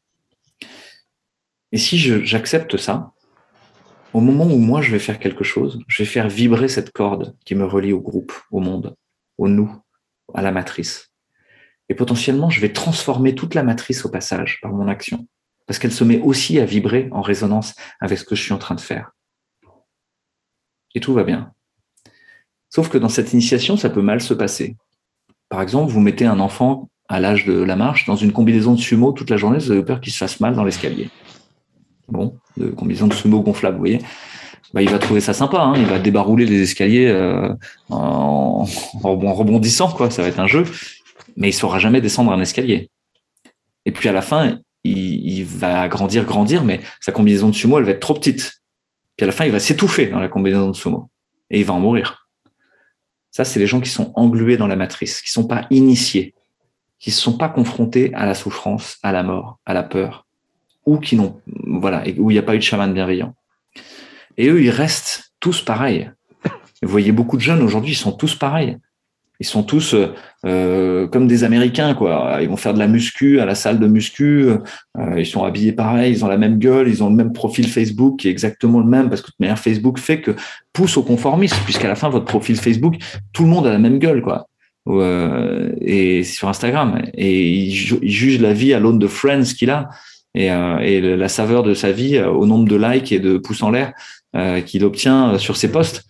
Et 1.71 1.79
si 1.79 1.99
j'accepte 1.99 2.79
ça, 2.79 3.13
au 4.15 4.21
moment 4.21 4.47
où 4.47 4.57
moi 4.57 4.81
je 4.81 4.91
vais 4.91 4.99
faire 4.99 5.19
quelque 5.19 5.45
chose, 5.45 5.83
je 5.87 6.03
vais 6.03 6.09
faire 6.09 6.31
vibrer 6.31 6.69
cette 6.69 6.93
corde 6.93 7.37
qui 7.45 7.55
me 7.55 7.67
relie 7.67 7.93
au 7.93 8.01
groupe, 8.01 8.33
au 8.51 8.61
monde, 8.61 8.97
au 9.37 9.49
nous, 9.49 9.71
à 10.33 10.41
la 10.41 10.51
matrice. 10.51 11.13
Et 11.91 11.95
potentiellement, 11.95 12.49
je 12.49 12.61
vais 12.61 12.73
transformer 12.73 13.35
toute 13.35 13.55
la 13.55 13.63
matrice 13.63 14.07
au 14.07 14.11
passage 14.11 14.61
par 14.63 14.73
mon 14.73 14.89
action 14.89 15.29
parce 15.69 15.79
qu'elle 15.79 15.93
se 15.93 16.03
met 16.03 16.19
aussi 16.21 16.59
à 16.59 16.65
vibrer 16.65 17.09
en 17.13 17.21
résonance 17.21 17.75
avec 18.01 18.19
ce 18.19 18.25
que 18.25 18.35
je 18.35 18.43
suis 18.43 18.55
en 18.55 18.59
train 18.59 18.75
de 18.75 18.81
faire. 18.81 19.13
Et 20.95 21.01
tout 21.01 21.13
va 21.13 21.25
bien. 21.25 21.53
Sauf 22.71 22.89
que 22.89 22.97
dans 22.97 23.11
cette 23.11 23.35
initiation, 23.35 23.77
ça 23.77 23.91
peut 23.91 24.03
mal 24.03 24.23
se 24.23 24.33
passer. 24.35 24.77
Par 25.51 25.61
exemple, 25.61 25.93
vous 25.93 26.01
mettez 26.01 26.25
un 26.25 26.41
enfant 26.41 26.89
à 27.09 27.21
l'âge 27.21 27.45
de 27.45 27.53
la 27.53 27.77
marche 27.77 28.07
dans 28.07 28.17
une 28.17 28.33
combinaison 28.33 28.75
de 28.75 28.81
sumo 28.81 29.13
toute 29.13 29.31
la 29.31 29.37
journée, 29.37 29.59
vous 29.59 29.71
avez 29.71 29.83
peur 29.83 30.01
qu'il 30.01 30.13
se 30.13 30.19
fasse 30.19 30.41
mal 30.41 30.55
dans 30.55 30.65
l'escalier. 30.65 31.11
Bon, 32.09 32.39
de 32.57 32.69
combinaison 32.69 33.07
de 33.07 33.15
sumo 33.15 33.41
gonflable, 33.41 33.77
vous 33.77 33.83
voyez. 33.83 34.01
Bah, 34.73 34.83
il 34.83 34.91
va 34.91 34.99
trouver 34.99 35.21
ça 35.21 35.35
sympa, 35.35 35.61
hein. 35.61 35.75
il 35.77 35.87
va 35.87 35.99
débarrouler 35.99 36.47
les 36.47 36.63
escaliers 36.63 37.09
euh, 37.09 37.55
en, 37.91 38.67
en, 39.03 39.35
rebondissant, 39.35 39.91
quoi. 39.91 40.11
Ça 40.11 40.23
va 40.23 40.29
être 40.29 40.41
un 40.41 40.47
jeu, 40.47 40.65
mais 41.37 41.51
il 41.51 41.55
saura 41.55 41.79
jamais 41.79 42.01
descendre 42.01 42.33
un 42.33 42.41
escalier. 42.41 42.91
Et 43.85 43.93
puis 43.93 44.09
à 44.09 44.13
la 44.13 44.23
fin, 44.23 44.59
il, 44.85 45.45
va 45.45 45.89
grandir, 45.89 46.25
grandir, 46.25 46.65
mais 46.65 46.81
sa 47.01 47.13
combinaison 47.13 47.49
de 47.49 47.55
sumo, 47.55 47.79
elle 47.79 47.85
va 47.85 47.93
être 47.93 48.01
trop 48.01 48.15
petite. 48.15 48.63
Puis 49.17 49.25
à 49.25 49.27
la 49.27 49.33
fin, 49.33 49.45
il 49.45 49.53
va 49.53 49.61
s'étouffer 49.61 50.07
dans 50.07 50.21
la 50.21 50.29
combinaison 50.29 50.71
de 50.71 50.77
sumo 50.77 51.11
et 51.51 51.61
il 51.61 51.65
va 51.65 51.75
en 51.75 51.81
mourir. 51.81 52.29
Ça, 53.31 53.45
c'est 53.45 53.59
les 53.59 53.67
gens 53.67 53.81
qui 53.81 53.91
sont 53.91 54.13
englués 54.15 54.57
dans 54.57 54.67
la 54.67 54.77
matrice, 54.77 55.21
qui 55.21 55.31
sont 55.31 55.47
pas 55.47 55.67
initiés, 55.71 56.35
qui 56.99 57.11
ne 57.11 57.15
sont 57.15 57.37
pas 57.37 57.49
confrontés 57.49 58.13
à 58.15 58.27
la 58.27 58.35
souffrance, 58.35 58.99
à 59.03 59.13
la 59.13 59.23
mort, 59.23 59.59
à 59.67 59.75
la 59.75 59.83
peur, 59.83 60.27
ou 60.87 60.99
qui 60.99 61.17
n'ont, 61.17 61.41
voilà, 61.47 62.03
où 62.17 62.31
il 62.31 62.35
n'y 62.35 62.39
a 62.39 62.43
pas 62.43 62.55
eu 62.55 62.59
de 62.59 62.63
chaman 62.63 62.93
bienveillant. 62.93 63.35
Et 64.37 64.49
eux, 64.49 64.63
ils 64.63 64.71
restent 64.71 65.33
tous 65.41 65.63
pareils. 65.63 66.11
Vous 66.83 66.89
voyez 66.89 67.13
beaucoup 67.13 67.37
de 67.37 67.43
jeunes 67.43 67.63
aujourd'hui, 67.63 67.93
ils 67.93 67.97
sont 67.97 68.13
tous 68.13 68.35
pareils. 68.35 68.79
Ils 69.41 69.47
sont 69.47 69.63
tous 69.63 69.95
euh, 69.95 70.15
euh, 70.45 71.07
comme 71.07 71.29
des 71.29 71.45
Américains, 71.45 71.95
quoi. 71.95 72.39
Ils 72.41 72.49
vont 72.49 72.57
faire 72.57 72.75
de 72.75 72.79
la 72.81 72.89
muscu 72.89 73.39
à 73.41 73.45
la 73.45 73.55
salle 73.55 73.79
de 73.79 73.87
muscu. 73.87 74.49
Euh, 74.49 74.59
ils 75.17 75.27
sont 75.27 75.45
habillés 75.45 75.73
pareil, 75.73 76.13
ils 76.13 76.25
ont 76.25 76.29
la 76.29 76.37
même 76.37 76.59
gueule, 76.59 76.89
ils 76.89 77.05
ont 77.05 77.09
le 77.09 77.15
même 77.15 77.33
profil 77.33 77.69
Facebook 77.69 78.19
qui 78.19 78.29
est 78.29 78.33
exactement 78.33 78.81
le 78.81 78.87
même 78.87 79.09
parce 79.09 79.23
que 79.23 79.29
de 79.29 79.37
manière 79.39 79.59
Facebook 79.59 79.99
fait 79.99 80.21
que 80.21 80.35
pousse 80.73 80.97
au 80.97 81.05
conformisme, 81.05 81.57
puisqu'à 81.65 81.87
la 81.87 81.95
fin 81.95 82.09
votre 82.09 82.25
profil 82.25 82.57
Facebook, 82.57 82.97
tout 83.33 83.45
le 83.45 83.49
monde 83.49 83.67
a 83.67 83.71
la 83.71 83.79
même 83.79 83.99
gueule, 83.99 84.23
quoi. 84.23 84.49
Euh, 84.89 85.73
et 85.83 86.25
sur 86.25 86.49
Instagram 86.49 87.03
et 87.13 87.67
il, 87.67 87.75
juge 87.75 88.41
la 88.41 88.55
vie 88.55 88.73
à 88.73 88.81
l'aune 88.81 88.99
de 88.99 89.07
Friends 89.07 89.43
qu'il 89.43 89.69
a 89.69 89.91
et, 90.35 90.47
et, 90.47 91.01
la 91.03 91.29
saveur 91.29 91.63
de 91.63 91.75
sa 91.75 91.93
vie 91.93 92.19
au 92.19 92.47
nombre 92.47 92.67
de 92.67 92.77
likes 92.77 93.13
et 93.13 93.19
de 93.19 93.37
pouces 93.37 93.63
en 93.63 93.71
l'air 93.71 93.93
qu'il 94.65 94.85
obtient 94.85 95.37
sur 95.37 95.57
ses 95.59 95.71
posts. 95.71 96.05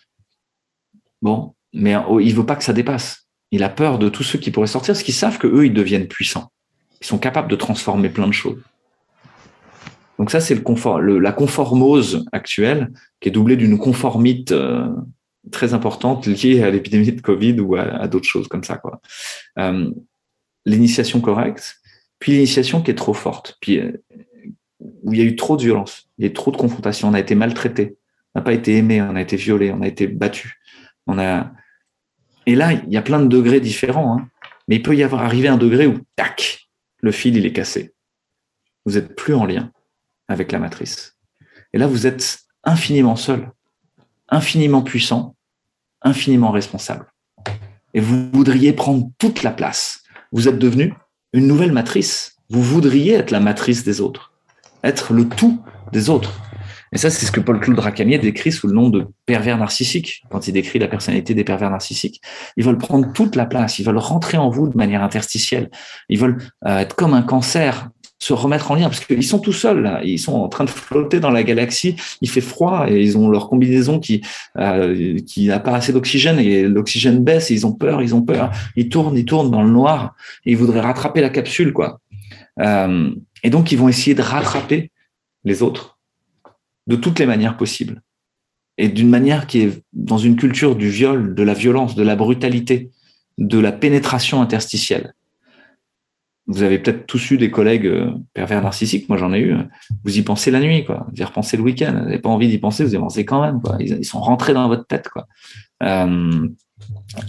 Bon, 1.22 1.55
mais 1.73 1.97
oh, 1.97 2.21
il 2.21 2.35
veut 2.35 2.47
pas 2.47 2.57
que 2.57 2.64
ça 2.64 2.73
dépasse. 2.73 3.29
Il 3.51 3.62
a 3.62 3.69
peur 3.69 3.99
de 3.99 4.09
tous 4.09 4.23
ceux 4.23 4.39
qui 4.39 4.51
pourraient 4.51 4.66
sortir, 4.66 4.93
parce 4.95 5.03
qu'ils 5.03 5.14
savent 5.14 5.39
que 5.39 5.47
eux, 5.47 5.66
ils 5.66 5.73
deviennent 5.73 6.09
puissants. 6.09 6.51
Ils 7.01 7.07
sont 7.07 7.19
capables 7.19 7.51
de 7.51 7.57
transformer 7.57 8.09
plein 8.09 8.27
de 8.27 8.33
choses. 8.33 8.61
Donc 10.19 10.31
ça, 10.31 10.41
c'est 10.41 10.55
le 10.55 11.19
la 11.19 11.33
conformose 11.33 12.25
actuelle, 12.33 12.91
qui 13.21 13.29
est 13.29 13.33
doublée 13.33 13.57
d'une 13.57 13.79
conformite 13.79 14.53
euh, 14.53 14.89
très 15.53 15.75
importante 15.75 16.27
liée 16.27 16.62
à 16.62 16.71
l'épidémie 16.71 17.12
de 17.12 17.21
Covid 17.21 17.61
ou 17.61 17.77
à, 17.77 18.09
d'autres 18.09 18.29
choses 18.29 18.49
comme 18.49 18.64
ça. 18.64 18.77
Quoi. 18.77 19.01
Euh, 19.59 19.91
l'initiation 20.66 21.21
correcte, 21.21 21.77
puis 22.19 22.33
l'initiation 22.33 22.83
qui 22.83 22.91
est 22.91 22.97
trop 22.97 23.14
forte, 23.14 23.57
puis 23.61 23.79
euh, 23.79 23.93
où 25.03 25.12
il 25.12 25.21
y 25.21 25.23
a 25.23 25.25
eu 25.25 25.37
trop 25.37 25.57
de 25.57 25.62
violence, 25.62 26.09
il 26.19 26.25
y 26.25 26.29
a 26.29 26.31
eu 26.31 26.35
trop 26.35 26.51
de 26.51 26.57
confrontation, 26.57 27.09
on 27.09 27.14
a 27.14 27.21
été 27.21 27.37
maltraité, 27.37 27.97
on 28.35 28.41
n'a 28.41 28.45
pas 28.45 28.53
été 28.53 28.77
aimé, 28.77 29.01
on 29.01 29.14
a 29.14 29.23
été 29.23 29.37
violé, 29.37 29.73
on 29.73 29.83
a 29.83 29.87
été 29.87 30.09
battu, 30.09 30.57
Et 32.46 32.54
là, 32.54 32.72
il 32.72 32.92
y 32.92 32.96
a 32.96 33.02
plein 33.02 33.20
de 33.20 33.26
degrés 33.26 33.61
différents, 33.61 34.16
hein, 34.16 34.28
mais 34.68 34.76
il 34.76 34.82
peut 34.82 34.96
y 34.96 35.02
avoir 35.02 35.22
arrivé 35.22 35.48
un 35.48 35.56
degré 35.56 35.86
où 35.86 35.98
tac, 36.16 36.68
le 37.00 37.12
fil 37.12 37.36
il 37.36 37.46
est 37.46 37.52
cassé. 37.52 37.94
Vous 38.84 38.96
êtes 38.96 39.14
plus 39.16 39.34
en 39.34 39.44
lien 39.44 39.70
avec 40.28 40.52
la 40.52 40.59
matrice. 40.59 41.18
Et 41.72 41.78
là, 41.78 41.86
vous 41.86 42.06
êtes 42.06 42.40
infiniment 42.64 43.16
seul, 43.16 43.50
infiniment 44.28 44.82
puissant, 44.82 45.36
infiniment 46.02 46.50
responsable. 46.50 47.12
Et 47.94 48.00
vous 48.00 48.30
voudriez 48.32 48.72
prendre 48.72 49.11
toute 49.18 49.42
la 49.42 49.50
place. 49.50 50.02
Vous 50.32 50.48
êtes 50.48 50.59
devenu 50.59 50.94
une 51.32 51.46
nouvelle 51.46 51.72
matrice. 51.72 52.36
Vous 52.50 52.62
voudriez 52.62 53.14
être 53.14 53.30
la 53.30 53.40
matrice 53.40 53.84
des 53.84 54.00
autres, 54.00 54.32
être 54.82 55.12
le 55.12 55.28
tout 55.28 55.62
des 55.92 56.09
autres. 56.09 56.47
Et 56.93 56.99
ça, 56.99 57.11
c'est 57.11 57.26
ce 57.26 57.32
que 57.32 57.41
Paul-Claude 57.41 57.78
Racamier 57.78 58.18
décrit 58.18 58.53
sous 58.53 58.66
le 58.66 58.74
nom 58.74 58.89
de 58.89 59.07
pervers 59.26 59.59
narcissique, 59.59 60.22
quand 60.30 60.49
il 60.49 60.53
décrit 60.53 60.78
la 60.78 60.89
personnalité 60.89 61.34
des 61.34 61.45
pervers 61.45 61.70
narcissiques. 61.70 62.20
Ils 62.57 62.64
veulent 62.64 62.78
prendre 62.78 63.12
toute 63.12 63.36
la 63.36 63.47
place, 63.47 63.78
ils 63.78 63.84
veulent 63.84 63.99
rentrer 63.99 64.39
en 64.39 64.51
vous 64.51 64.68
de 64.68 64.76
manière 64.76 65.03
interstitielle, 65.03 65.70
ils 66.09 66.18
veulent 66.18 66.39
euh, 66.66 66.78
être 66.78 66.95
comme 66.97 67.14
un 67.14 67.22
cancer 67.22 67.91
se 68.20 68.32
remettre 68.32 68.70
en 68.70 68.74
lien 68.74 68.89
parce 68.89 69.05
qu'ils 69.05 69.22
sont 69.22 69.39
tout 69.39 69.53
seuls 69.53 70.01
ils 70.03 70.18
sont 70.18 70.34
en 70.34 70.49
train 70.49 70.64
de 70.64 70.70
flotter 70.70 71.20
dans 71.20 71.30
la 71.30 71.45
galaxie. 71.45 71.97
Il 72.20 72.28
fait 72.28 72.41
froid 72.41 72.86
et 72.89 73.01
ils 73.01 73.16
ont 73.16 73.28
leur 73.28 73.49
combinaison 73.49 74.01
qui 74.01 74.22
euh, 74.59 75.18
qui 75.20 75.47
n'a 75.47 75.61
pas 75.61 75.74
assez 75.74 75.93
d'oxygène 75.93 76.39
et 76.39 76.62
l'oxygène 76.62 77.22
baisse 77.22 77.51
et 77.51 77.55
ils 77.55 77.66
ont 77.66 77.72
peur 77.72 78.03
ils 78.03 78.14
ont 78.14 78.22
peur. 78.22 78.51
Ils 78.76 78.89
tournent 78.89 79.16
ils 79.16 79.24
tournent 79.24 79.51
dans 79.51 79.62
le 79.62 79.70
noir 79.70 80.14
et 80.45 80.53
ils 80.53 80.57
voudraient 80.57 80.80
rattraper 80.80 81.20
la 81.20 81.30
capsule 81.30 81.72
quoi. 81.72 82.01
Euh, 82.61 83.11
et 83.45 83.51
donc 83.51 83.70
ils 83.70 83.78
vont 83.78 83.89
essayer 83.89 84.14
de 84.14 84.22
rattraper 84.22 84.91
les 85.45 85.62
autres 85.62 85.97
de 86.89 86.97
toutes 86.97 87.20
les 87.20 87.26
manières 87.26 87.57
possibles 87.57 88.03
et 88.76 88.89
d'une 88.89 89.09
manière 89.09 89.47
qui 89.47 89.61
est 89.61 89.82
dans 89.93 90.18
une 90.18 90.36
culture 90.36 90.74
du 90.74 90.89
viol 90.89 91.34
de 91.34 91.43
la 91.43 91.55
violence 91.55 91.95
de 91.95 92.03
la 92.03 92.16
brutalité 92.16 92.91
de 93.39 93.59
la 93.59 93.70
pénétration 93.70 94.43
interstitielle 94.43 95.14
vous 96.49 96.62
avez 96.62 96.78
peut-être 96.78 97.07
tous 97.07 97.30
eu 97.30 97.36
des 97.36 97.51
collègues 97.51 97.86
euh, 97.86 98.11
pervers 98.32 98.62
narcissiques, 98.62 99.09
moi 99.09 99.18
j'en 99.18 99.34
ai 99.34 99.41
eu. 99.41 99.55
Vous 100.03 100.18
y 100.18 100.22
pensez 100.22 100.51
la 100.51 100.61
nuit, 100.61 100.84
quoi. 100.84 101.07
Vous 101.11 101.20
y 101.20 101.24
repensez 101.24 101.59
le 101.59 101.62
week-end. 101.62 101.93
Vous 101.93 102.05
n'avez 102.07 102.18
pas 102.18 102.30
envie 102.30 102.49
d'y 102.49 102.59
penser, 102.59 102.84
vous 102.84 102.95
y 102.95 102.99
pensez 102.99 103.24
quand 103.26 103.43
même, 103.43 103.61
quoi. 103.61 103.76
Ils, 103.78 104.05
sont 104.05 104.20
rentrés 104.20 104.55
dans 104.55 104.66
votre 104.66 104.86
tête, 104.86 105.11
quoi. 105.11 105.28
Euh, 105.82 106.49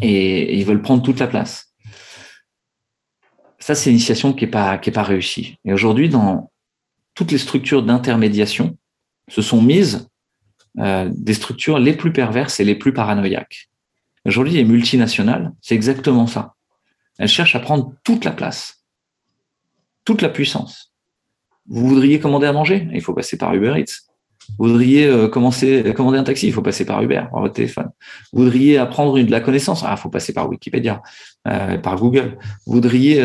et, 0.02 0.58
ils 0.58 0.66
veulent 0.66 0.82
prendre 0.82 1.04
toute 1.04 1.20
la 1.20 1.28
place. 1.28 1.74
Ça, 3.60 3.76
c'est 3.76 3.90
une 3.90 3.98
initiation 3.98 4.32
qui 4.32 4.46
n'est 4.46 4.52
pas, 4.52 4.78
pas 4.78 5.04
réussie. 5.04 5.58
Et 5.66 5.74
aujourd'hui, 5.74 6.08
dans 6.08 6.50
toutes 7.14 7.34
les 7.34 7.38
structures 7.38 7.84
d'intermédiation, 7.84 8.78
se 9.30 9.42
sont 9.42 9.62
mises 9.62 10.10
euh, 10.80 11.10
des 11.14 11.34
structures 11.34 11.80
les 11.80 11.94
plus 11.94 12.12
perverses 12.12 12.60
et 12.60 12.64
les 12.64 12.76
plus 12.76 12.94
paranoïaques. 12.94 13.70
Aujourd'hui, 14.26 14.54
les 14.54 14.66
multinationales, 14.66 15.54
c'est 15.62 15.76
exactement 15.76 16.28
ça. 16.28 16.56
Elles 17.18 17.28
cherchent 17.28 17.56
à 17.56 17.60
prendre 17.60 17.94
toute 18.04 18.26
la 18.26 18.32
place 18.32 18.80
toute 20.10 20.24
la 20.24 20.30
puissance. 20.30 20.92
Vous 21.68 21.88
voudriez 21.88 22.20
commander 22.20 22.48
à 22.48 22.52
manger? 22.52 22.88
Il 22.92 23.02
faut 23.02 23.14
passer 23.14 23.38
par 23.38 23.54
Uber 23.54 23.80
Eats. 23.80 24.09
Voudriez 24.58 25.06
euh, 25.06 25.28
commencer, 25.28 25.84
euh, 25.86 25.94
commander 25.94 26.18
un 26.18 26.24
taxi 26.24 26.48
Il 26.48 26.54
faut 26.54 26.62
passer 26.62 26.86
par 26.86 27.02
Uber, 27.02 27.24
par 27.32 27.42
votre 27.42 27.54
téléphone. 27.54 27.90
Voudriez 28.34 28.78
apprendre 28.78 29.20
de 29.20 29.32
la 29.32 29.40
connaissance 29.40 29.84
Ah, 29.86 29.96
il 29.98 30.02
faut 30.02 30.10
passer 30.10 30.34
par 30.34 30.50
Wikipédia, 30.50 31.02
euh, 31.48 31.78
par 31.78 31.98
Google. 31.98 32.38
Voudriez 32.66 33.24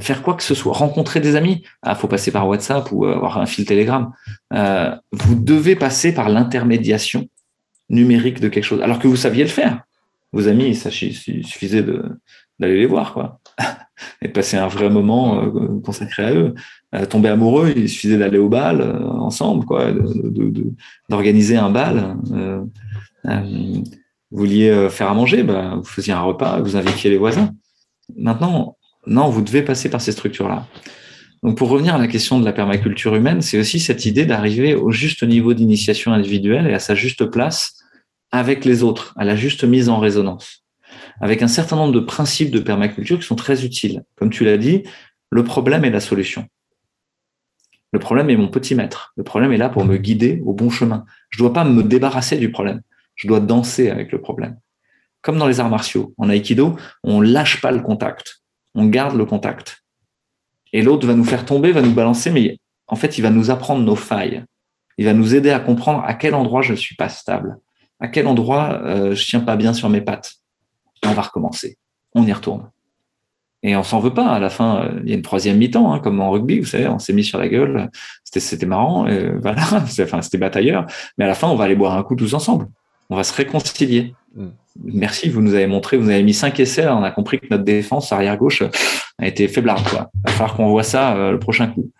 faire 0.00 0.22
quoi 0.22 0.34
que 0.34 0.42
ce 0.42 0.54
soit, 0.54 0.72
rencontrer 0.72 1.20
des 1.20 1.36
amis 1.36 1.64
Ah, 1.82 1.94
faut 1.94 2.08
passer 2.08 2.30
par 2.30 2.46
WhatsApp 2.48 2.90
ou 2.92 3.06
avoir 3.06 3.38
un 3.38 3.46
fil 3.46 3.64
Telegram. 3.64 4.12
vous 4.50 5.34
devez 5.34 5.76
passer 5.76 6.12
par 6.12 6.28
l'intermédiation 6.28 7.26
numérique 7.88 8.40
de 8.40 8.48
quelque 8.48 8.64
chose, 8.64 8.82
alors 8.82 8.98
que 8.98 9.08
vous 9.08 9.16
saviez 9.16 9.44
le 9.44 9.50
faire. 9.50 9.82
Vos 10.32 10.48
amis, 10.48 10.68
il 10.68 11.44
suffisait 11.44 11.82
d'aller 11.82 12.78
les 12.78 12.86
voir, 12.86 13.38
et 14.22 14.28
passer 14.28 14.56
un 14.56 14.66
vrai 14.66 14.90
moment 14.90 15.50
consacré 15.84 16.24
à 16.24 16.32
eux. 16.32 16.54
Euh, 16.94 17.06
tomber 17.06 17.28
amoureux, 17.28 17.72
il 17.74 17.88
suffisait 17.88 18.18
d'aller 18.18 18.38
au 18.38 18.48
bal 18.48 18.80
euh, 18.80 19.02
ensemble, 19.04 19.64
quoi, 19.64 19.86
d'organiser 21.08 21.56
un 21.56 21.70
bal. 21.70 22.16
vous 23.24 23.50
vouliez 24.30 24.88
faire 24.90 25.08
à 25.08 25.14
manger, 25.14 25.42
bah, 25.42 25.74
vous 25.76 25.84
faisiez 25.84 26.12
un 26.12 26.20
repas, 26.20 26.60
vous 26.60 26.76
invitiez 26.76 27.10
les 27.10 27.18
voisins. 27.18 27.50
Maintenant, 28.16 28.76
non, 29.06 29.28
vous 29.28 29.42
devez 29.42 29.62
passer 29.62 29.88
par 29.88 30.00
ces 30.00 30.12
structures-là. 30.12 30.66
Donc, 31.42 31.58
pour 31.58 31.68
revenir 31.68 31.94
à 31.94 31.98
la 31.98 32.08
question 32.08 32.40
de 32.40 32.44
la 32.44 32.52
permaculture 32.52 33.14
humaine, 33.14 33.42
c'est 33.42 33.58
aussi 33.58 33.78
cette 33.78 34.06
idée 34.06 34.24
d'arriver 34.24 34.74
au 34.74 34.90
juste 34.90 35.22
niveau 35.22 35.52
d'initiation 35.52 36.12
individuelle 36.12 36.66
et 36.66 36.74
à 36.74 36.78
sa 36.78 36.94
juste 36.94 37.26
place 37.26 37.74
avec 38.32 38.64
les 38.64 38.82
autres, 38.82 39.14
à 39.16 39.24
la 39.24 39.36
juste 39.36 39.64
mise 39.64 39.88
en 39.88 39.98
résonance 39.98 40.64
avec 41.20 41.42
un 41.42 41.48
certain 41.48 41.76
nombre 41.76 41.92
de 41.92 42.00
principes 42.00 42.50
de 42.50 42.60
permaculture 42.60 43.18
qui 43.18 43.26
sont 43.26 43.36
très 43.36 43.64
utiles. 43.64 44.04
Comme 44.16 44.30
tu 44.30 44.44
l'as 44.44 44.58
dit, 44.58 44.82
le 45.30 45.44
problème 45.44 45.84
est 45.84 45.90
la 45.90 46.00
solution. 46.00 46.46
Le 47.94 48.00
problème 48.00 48.28
est 48.28 48.36
mon 48.36 48.48
petit 48.48 48.74
maître. 48.74 49.12
Le 49.16 49.22
problème 49.22 49.52
est 49.52 49.56
là 49.56 49.68
pour 49.68 49.84
me 49.84 49.96
guider 49.96 50.42
au 50.44 50.52
bon 50.52 50.68
chemin. 50.68 51.04
Je 51.30 51.38
ne 51.38 51.44
dois 51.46 51.52
pas 51.52 51.62
me 51.62 51.80
débarrasser 51.84 52.38
du 52.38 52.50
problème. 52.50 52.82
Je 53.14 53.28
dois 53.28 53.38
danser 53.38 53.88
avec 53.88 54.10
le 54.10 54.20
problème. 54.20 54.58
Comme 55.22 55.38
dans 55.38 55.46
les 55.46 55.60
arts 55.60 55.70
martiaux. 55.70 56.12
En 56.18 56.28
aïkido, 56.28 56.76
on 57.04 57.20
lâche 57.20 57.60
pas 57.60 57.70
le 57.70 57.80
contact. 57.80 58.42
On 58.74 58.86
garde 58.86 59.16
le 59.16 59.24
contact. 59.24 59.84
Et 60.72 60.82
l'autre 60.82 61.06
va 61.06 61.14
nous 61.14 61.24
faire 61.24 61.44
tomber, 61.44 61.70
va 61.70 61.82
nous 61.82 61.94
balancer, 61.94 62.32
mais 62.32 62.58
en 62.88 62.96
fait, 62.96 63.16
il 63.16 63.22
va 63.22 63.30
nous 63.30 63.52
apprendre 63.52 63.84
nos 63.84 63.94
failles. 63.94 64.44
Il 64.98 65.04
va 65.04 65.12
nous 65.12 65.36
aider 65.36 65.50
à 65.50 65.60
comprendre 65.60 66.02
à 66.04 66.14
quel 66.14 66.34
endroit 66.34 66.62
je 66.62 66.72
ne 66.72 66.76
suis 66.76 66.96
pas 66.96 67.08
stable, 67.08 67.58
à 68.00 68.08
quel 68.08 68.26
endroit 68.26 68.80
euh, 68.82 69.14
je 69.14 69.24
tiens 69.24 69.40
pas 69.40 69.54
bien 69.54 69.72
sur 69.72 69.88
mes 69.88 70.00
pattes 70.00 70.34
on 71.06 71.12
va 71.12 71.22
recommencer. 71.22 71.78
On 72.14 72.26
y 72.26 72.32
retourne. 72.32 72.70
Et 73.64 73.74
on 73.76 73.82
s'en 73.82 73.98
veut 73.98 74.12
pas. 74.12 74.28
À 74.28 74.38
la 74.38 74.50
fin, 74.50 74.84
euh, 74.84 75.00
il 75.02 75.08
y 75.08 75.12
a 75.12 75.16
une 75.16 75.22
troisième 75.22 75.56
mi-temps, 75.56 75.92
hein, 75.92 75.98
comme 75.98 76.20
en 76.20 76.30
rugby, 76.30 76.60
vous 76.60 76.66
savez, 76.66 76.86
on 76.86 76.98
s'est 76.98 77.14
mis 77.14 77.24
sur 77.24 77.38
la 77.38 77.48
gueule. 77.48 77.90
C'était, 78.22 78.66
marrant, 78.66 79.06
voilà. 79.42 79.62
Enfin, 79.72 80.22
c'était 80.22 80.38
batailleur. 80.38 80.86
Mais 81.18 81.24
à 81.24 81.28
la 81.28 81.34
fin, 81.34 81.48
on 81.48 81.56
va 81.56 81.64
aller 81.64 81.74
boire 81.74 81.96
un 81.96 82.02
coup 82.02 82.14
tous 82.14 82.34
ensemble. 82.34 82.68
On 83.10 83.16
va 83.16 83.24
se 83.24 83.34
réconcilier. 83.34 84.14
Mm. 84.36 84.48
Merci, 84.82 85.28
vous 85.28 85.40
nous 85.40 85.54
avez 85.54 85.66
montré, 85.66 85.96
vous 85.96 86.10
avez 86.10 86.22
mis 86.22 86.34
cinq 86.34 86.58
essais. 86.60 86.86
On 86.88 87.02
a 87.04 87.10
compris 87.10 87.38
que 87.38 87.46
notre 87.50 87.64
défense 87.64 88.12
arrière 88.12 88.36
gauche 88.36 88.62
a 89.18 89.26
été 89.26 89.46
faiblarde. 89.48 89.88
Quoi. 89.88 90.10
Il 90.14 90.20
va 90.26 90.32
falloir 90.32 90.56
qu'on 90.56 90.68
voit 90.68 90.82
ça 90.82 91.16
euh, 91.16 91.30
le 91.30 91.38
prochain 91.38 91.68
coup. 91.68 91.90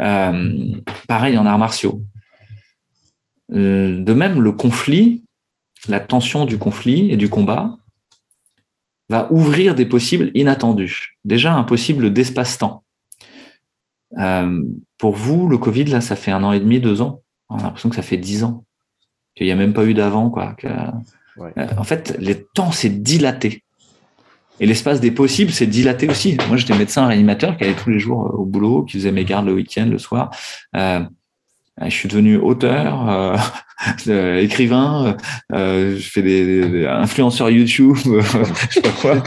Euh, 0.00 0.72
pareil 1.08 1.36
en 1.36 1.46
arts 1.46 1.58
martiaux. 1.58 2.00
de 3.50 4.12
même, 4.12 4.40
le 4.40 4.52
conflit, 4.52 5.24
la 5.88 6.00
tension 6.00 6.44
du 6.44 6.58
conflit 6.58 7.10
et 7.10 7.16
du 7.16 7.28
combat, 7.28 7.76
va 9.12 9.30
ouvrir 9.30 9.74
des 9.74 9.84
possibles 9.84 10.30
inattendus. 10.34 11.18
Déjà 11.24 11.52
un 11.54 11.64
possible 11.64 12.12
d'espace-temps. 12.12 12.82
Euh, 14.18 14.62
pour 14.96 15.14
vous, 15.14 15.48
le 15.48 15.58
Covid, 15.58 15.84
là, 15.84 16.00
ça 16.00 16.16
fait 16.16 16.30
un 16.30 16.42
an 16.42 16.52
et 16.52 16.60
demi, 16.60 16.80
deux 16.80 17.02
ans. 17.02 17.20
On 17.50 17.58
a 17.58 17.62
l'impression 17.62 17.90
que 17.90 17.96
ça 17.96 18.02
fait 18.02 18.16
dix 18.16 18.42
ans. 18.42 18.64
Qu'il 19.34 19.46
n'y 19.46 19.52
a 19.52 19.56
même 19.56 19.74
pas 19.74 19.84
eu 19.84 19.92
d'avant, 19.92 20.30
quoi. 20.30 20.56
Euh, 20.64 20.90
en 21.76 21.84
fait, 21.84 22.16
le 22.20 22.34
temps 22.54 22.72
s'est 22.72 22.88
dilaté. 22.88 23.62
Et 24.60 24.66
l'espace 24.66 25.00
des 25.00 25.10
possibles 25.10 25.50
s'est 25.50 25.66
dilaté 25.66 26.08
aussi. 26.08 26.38
Moi, 26.48 26.56
j'étais 26.56 26.76
médecin 26.76 27.06
réanimateur 27.06 27.56
qui 27.56 27.64
allait 27.64 27.74
tous 27.74 27.90
les 27.90 27.98
jours 27.98 28.26
euh, 28.26 28.36
au 28.36 28.46
boulot, 28.46 28.82
qui 28.84 28.96
faisait 28.96 29.12
mes 29.12 29.24
gardes 29.24 29.46
le 29.46 29.54
week-end, 29.54 29.86
le 29.86 29.98
soir. 29.98 30.30
Je 31.80 31.90
suis 31.90 32.08
devenu 32.08 32.36
auteur, 32.36 33.08
euh, 34.06 34.38
écrivain, 34.40 35.16
euh, 35.52 35.96
je 35.96 36.10
fais 36.10 36.22
des, 36.22 36.86
influenceurs 36.86 37.50
YouTube, 37.50 37.96
je 38.04 38.74
sais 38.74 38.82
pas 38.82 38.90
quoi, 38.90 39.22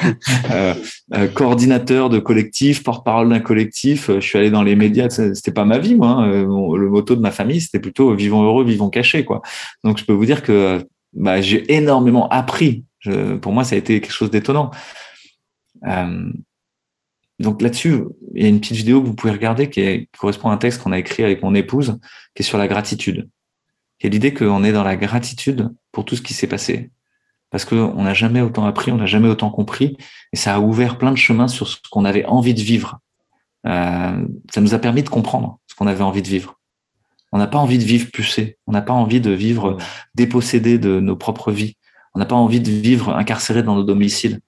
euh, 0.51 1.27
coordinateur 1.33 2.09
de 2.09 2.19
collectif, 2.19 2.83
porte-parole 2.83 3.29
d'un 3.29 3.39
collectif. 3.39 4.11
Je 4.13 4.19
suis 4.19 4.37
allé 4.37 4.51
dans 4.51 4.63
les 4.63 4.75
médias, 4.75 5.09
c'était 5.09 5.51
pas 5.51 5.65
ma 5.65 5.79
vie, 5.79 5.95
moi. 5.95 6.09
Hein. 6.09 6.27
Le 6.27 6.89
motto 6.89 7.15
de 7.15 7.21
ma 7.21 7.31
famille, 7.31 7.61
c'était 7.61 7.79
plutôt 7.79 8.13
vivons 8.13 8.43
heureux, 8.43 8.63
vivons 8.63 8.89
cachés, 8.89 9.25
quoi. 9.25 9.41
Donc 9.83 9.97
je 9.97 10.05
peux 10.05 10.13
vous 10.13 10.25
dire 10.25 10.43
que 10.43 10.85
bah, 11.13 11.41
j'ai 11.41 11.73
énormément 11.73 12.29
appris. 12.29 12.85
pour 13.41 13.53
moi, 13.53 13.63
ça 13.63 13.75
a 13.75 13.77
été 13.77 13.99
quelque 14.01 14.13
chose 14.13 14.31
d'étonnant. 14.31 14.71
Donc 17.39 17.61
là-dessus, 17.61 18.03
il 18.33 18.43
y 18.43 18.45
a 18.45 18.49
une 18.49 18.59
petite 18.59 18.77
vidéo 18.77 19.01
que 19.01 19.07
vous 19.07 19.13
pouvez 19.13 19.33
regarder 19.33 19.69
qui, 19.69 20.09
correspond 20.17 20.49
à 20.49 20.53
un 20.53 20.57
texte 20.57 20.81
qu'on 20.81 20.91
a 20.91 20.99
écrit 20.99 21.23
avec 21.23 21.43
mon 21.43 21.53
épouse, 21.53 21.99
qui 22.33 22.43
est 22.43 22.45
sur 22.45 22.57
la 22.57 22.67
gratitude. 22.67 23.29
Il 23.99 24.05
y 24.05 24.07
a 24.07 24.09
l'idée 24.09 24.33
qu'on 24.33 24.63
est 24.63 24.71
dans 24.71 24.83
la 24.83 24.95
gratitude 24.95 25.69
pour 25.91 26.05
tout 26.05 26.15
ce 26.15 26.21
qui 26.21 26.33
s'est 26.33 26.47
passé. 26.47 26.91
parce 27.51 27.63
qu'on 27.63 28.03
n'a 28.03 28.13
jamais 28.13 28.41
autant 28.41 28.65
appris, 28.65 28.91
on 28.91 28.97
n'a 28.97 29.05
jamais 29.05 29.29
autant 29.29 29.49
compris, 29.49 29.95
et 30.33 30.36
ça 30.36 30.55
a 30.55 30.59
ouvert 30.59 30.97
plein 30.97 31.11
de 31.11 31.17
chemins 31.17 31.47
sur 31.47 31.67
ce 31.67 31.77
qu'on 31.89 32.03
avait 32.03 32.25
envie 32.25 32.53
de 32.53 32.61
vivre. 32.61 32.99
Euh, 33.65 34.25
ça 34.53 34.61
nous 34.61 34.73
a 34.73 34.79
permis 34.79 35.03
de 35.03 35.09
comprendre 35.09 35.59
ce 35.67 35.75
qu'on 35.75 35.88
avait 35.88 36.03
envie 36.03 36.21
de 36.21 36.27
vivre. 36.27 36.59
On 37.31 37.38
n'a 37.38 37.47
pas 37.47 37.57
envie 37.57 37.77
de 37.77 37.83
vivre 37.83 38.11
pucé, 38.11 38.57
on 38.67 38.71
n'a 38.71 38.81
pas 38.81 38.93
envie 38.93 39.21
de 39.21 39.31
vivre 39.31 39.77
dépossédé 40.15 40.77
de 40.77 40.99
nos 40.99 41.15
propres 41.15 41.51
vies, 41.51 41.77
on 42.13 42.19
n'a 42.19 42.25
pas 42.25 42.36
envie 42.36 42.61
de 42.61 42.71
vivre 42.71 43.15
incarcéré 43.15 43.63
dans 43.63 43.75
nos 43.75 43.83
domiciles, 43.83 44.39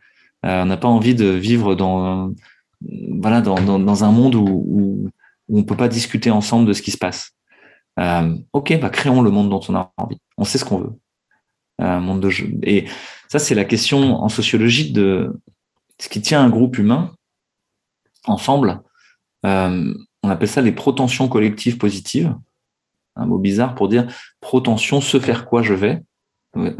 euh, 0.46 0.64
on 0.64 0.66
n'a 0.66 0.78
pas 0.78 0.88
envie 0.88 1.16
de 1.16 1.28
vivre 1.28 1.76
dans 1.76 2.34
voilà 2.82 3.42
dans, 3.42 3.60
dans, 3.60 3.80
dans 3.80 4.04
un 4.04 4.12
monde 4.12 4.36
où, 4.36 4.46
où, 4.46 5.10
où 5.48 5.60
on 5.60 5.64
peut 5.64 5.78
pas 5.78 5.88
discuter 5.88 6.32
ensemble 6.32 6.68
de 6.68 6.74
ce 6.74 6.82
qui 6.82 6.92
se 6.92 6.98
passe. 6.98 7.32
Euh, 8.00 8.38
ok, 8.54 8.80
bah 8.80 8.90
créons 8.90 9.22
le 9.22 9.32
monde 9.32 9.50
dont 9.50 9.62
on 9.70 9.76
a 9.76 9.92
envie. 9.98 10.20
On 10.38 10.44
sait 10.44 10.58
ce 10.58 10.66
qu'on 10.66 10.80
veut. 10.80 10.94
Un 11.80 12.00
monde 12.00 12.22
de 12.22 12.30
jeu. 12.30 12.50
Et 12.64 12.86
ça, 13.28 13.40
c'est 13.40 13.56
la 13.56 13.66
question 13.66 14.16
en 14.16 14.30
sociologie 14.30 14.92
de 14.92 15.40
ce 16.00 16.10
qui 16.10 16.22
tient 16.22 16.44
un 16.44 16.50
groupe 16.50 16.78
humain 16.78 17.14
ensemble. 18.26 18.82
Euh, 19.46 19.94
on 20.24 20.30
appelle 20.30 20.48
ça 20.48 20.62
les 20.62 20.72
protensions 20.72 21.28
collectives 21.28 21.78
positives. 21.78 22.36
Un 23.16 23.26
mot 23.26 23.40
bizarre 23.40 23.74
pour 23.74 23.88
dire 23.90 24.08
protension, 24.42 25.02
ce 25.02 25.18
vers 25.18 25.46
quoi 25.46 25.62
je 25.64 25.74
vais. 25.74 26.04
Euh, 26.56 26.76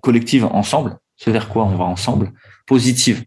collective 0.00 0.44
ensemble, 0.46 0.98
ce 1.16 1.30
vers 1.30 1.48
quoi 1.48 1.64
on 1.64 1.76
va 1.76 1.84
ensemble. 1.84 2.32
Positive. 2.66 3.24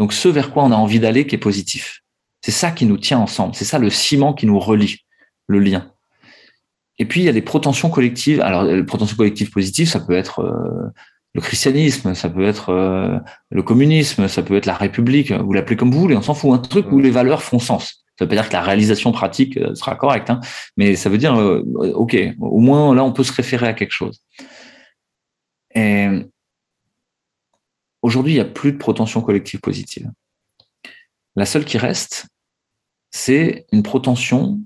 Donc 0.00 0.14
ce 0.14 0.28
vers 0.28 0.50
quoi 0.50 0.64
on 0.64 0.72
a 0.72 0.76
envie 0.76 0.98
d'aller 0.98 1.26
qui 1.26 1.36
est 1.36 1.38
positif. 1.38 2.00
C'est 2.40 2.50
ça 2.50 2.70
qui 2.70 2.86
nous 2.86 2.96
tient 2.96 3.18
ensemble. 3.18 3.54
C'est 3.54 3.66
ça 3.66 3.78
le 3.78 3.90
ciment 3.90 4.32
qui 4.32 4.46
nous 4.46 4.58
relie, 4.58 5.04
le 5.46 5.60
lien. 5.60 5.92
Et 6.98 7.04
puis, 7.04 7.20
il 7.20 7.24
y 7.24 7.28
a 7.28 7.32
des 7.32 7.42
protensions 7.42 7.90
collectives. 7.90 8.40
Alors, 8.40 8.64
les 8.64 8.82
protensions 8.82 9.16
collectives 9.16 9.50
positives, 9.50 9.88
ça 9.88 10.00
peut 10.00 10.14
être 10.14 10.40
euh, 10.40 10.88
le 11.34 11.40
christianisme, 11.42 12.14
ça 12.14 12.30
peut 12.30 12.44
être 12.44 12.70
euh, 12.70 13.18
le 13.50 13.62
communisme, 13.62 14.26
ça 14.26 14.42
peut 14.42 14.56
être 14.56 14.66
la 14.66 14.74
République, 14.74 15.32
vous 15.32 15.52
l'appelez 15.52 15.76
comme 15.76 15.90
vous 15.90 16.00
voulez, 16.00 16.16
on 16.16 16.22
s'en 16.22 16.34
fout. 16.34 16.50
Un 16.52 16.58
truc 16.58 16.90
où 16.90 16.98
les 16.98 17.10
valeurs 17.10 17.42
font 17.42 17.58
sens. 17.58 18.04
Ça 18.18 18.24
veut 18.24 18.28
pas 18.28 18.36
dire 18.36 18.48
que 18.48 18.54
la 18.54 18.62
réalisation 18.62 19.12
pratique 19.12 19.58
euh, 19.58 19.74
sera 19.74 19.96
correcte, 19.96 20.30
hein, 20.30 20.40
mais 20.78 20.96
ça 20.96 21.10
veut 21.10 21.18
dire, 21.18 21.34
OK, 21.94 22.16
au 22.38 22.60
moins 22.60 22.94
là, 22.94 23.04
on 23.04 23.12
peut 23.12 23.24
se 23.24 23.32
référer 23.32 23.68
à 23.68 23.74
quelque 23.74 23.92
chose. 23.92 24.22
Et 25.74 26.06
aujourd'hui, 28.02 28.32
il 28.32 28.36
n'y 28.36 28.40
a 28.40 28.44
plus 28.44 28.72
de 28.72 28.78
protension 28.78 29.20
collective 29.20 29.60
positive. 29.60 30.10
La 31.36 31.46
seule 31.46 31.64
qui 31.64 31.78
reste, 31.78 32.26
c'est 33.10 33.66
une 33.72 33.82
protension 33.82 34.60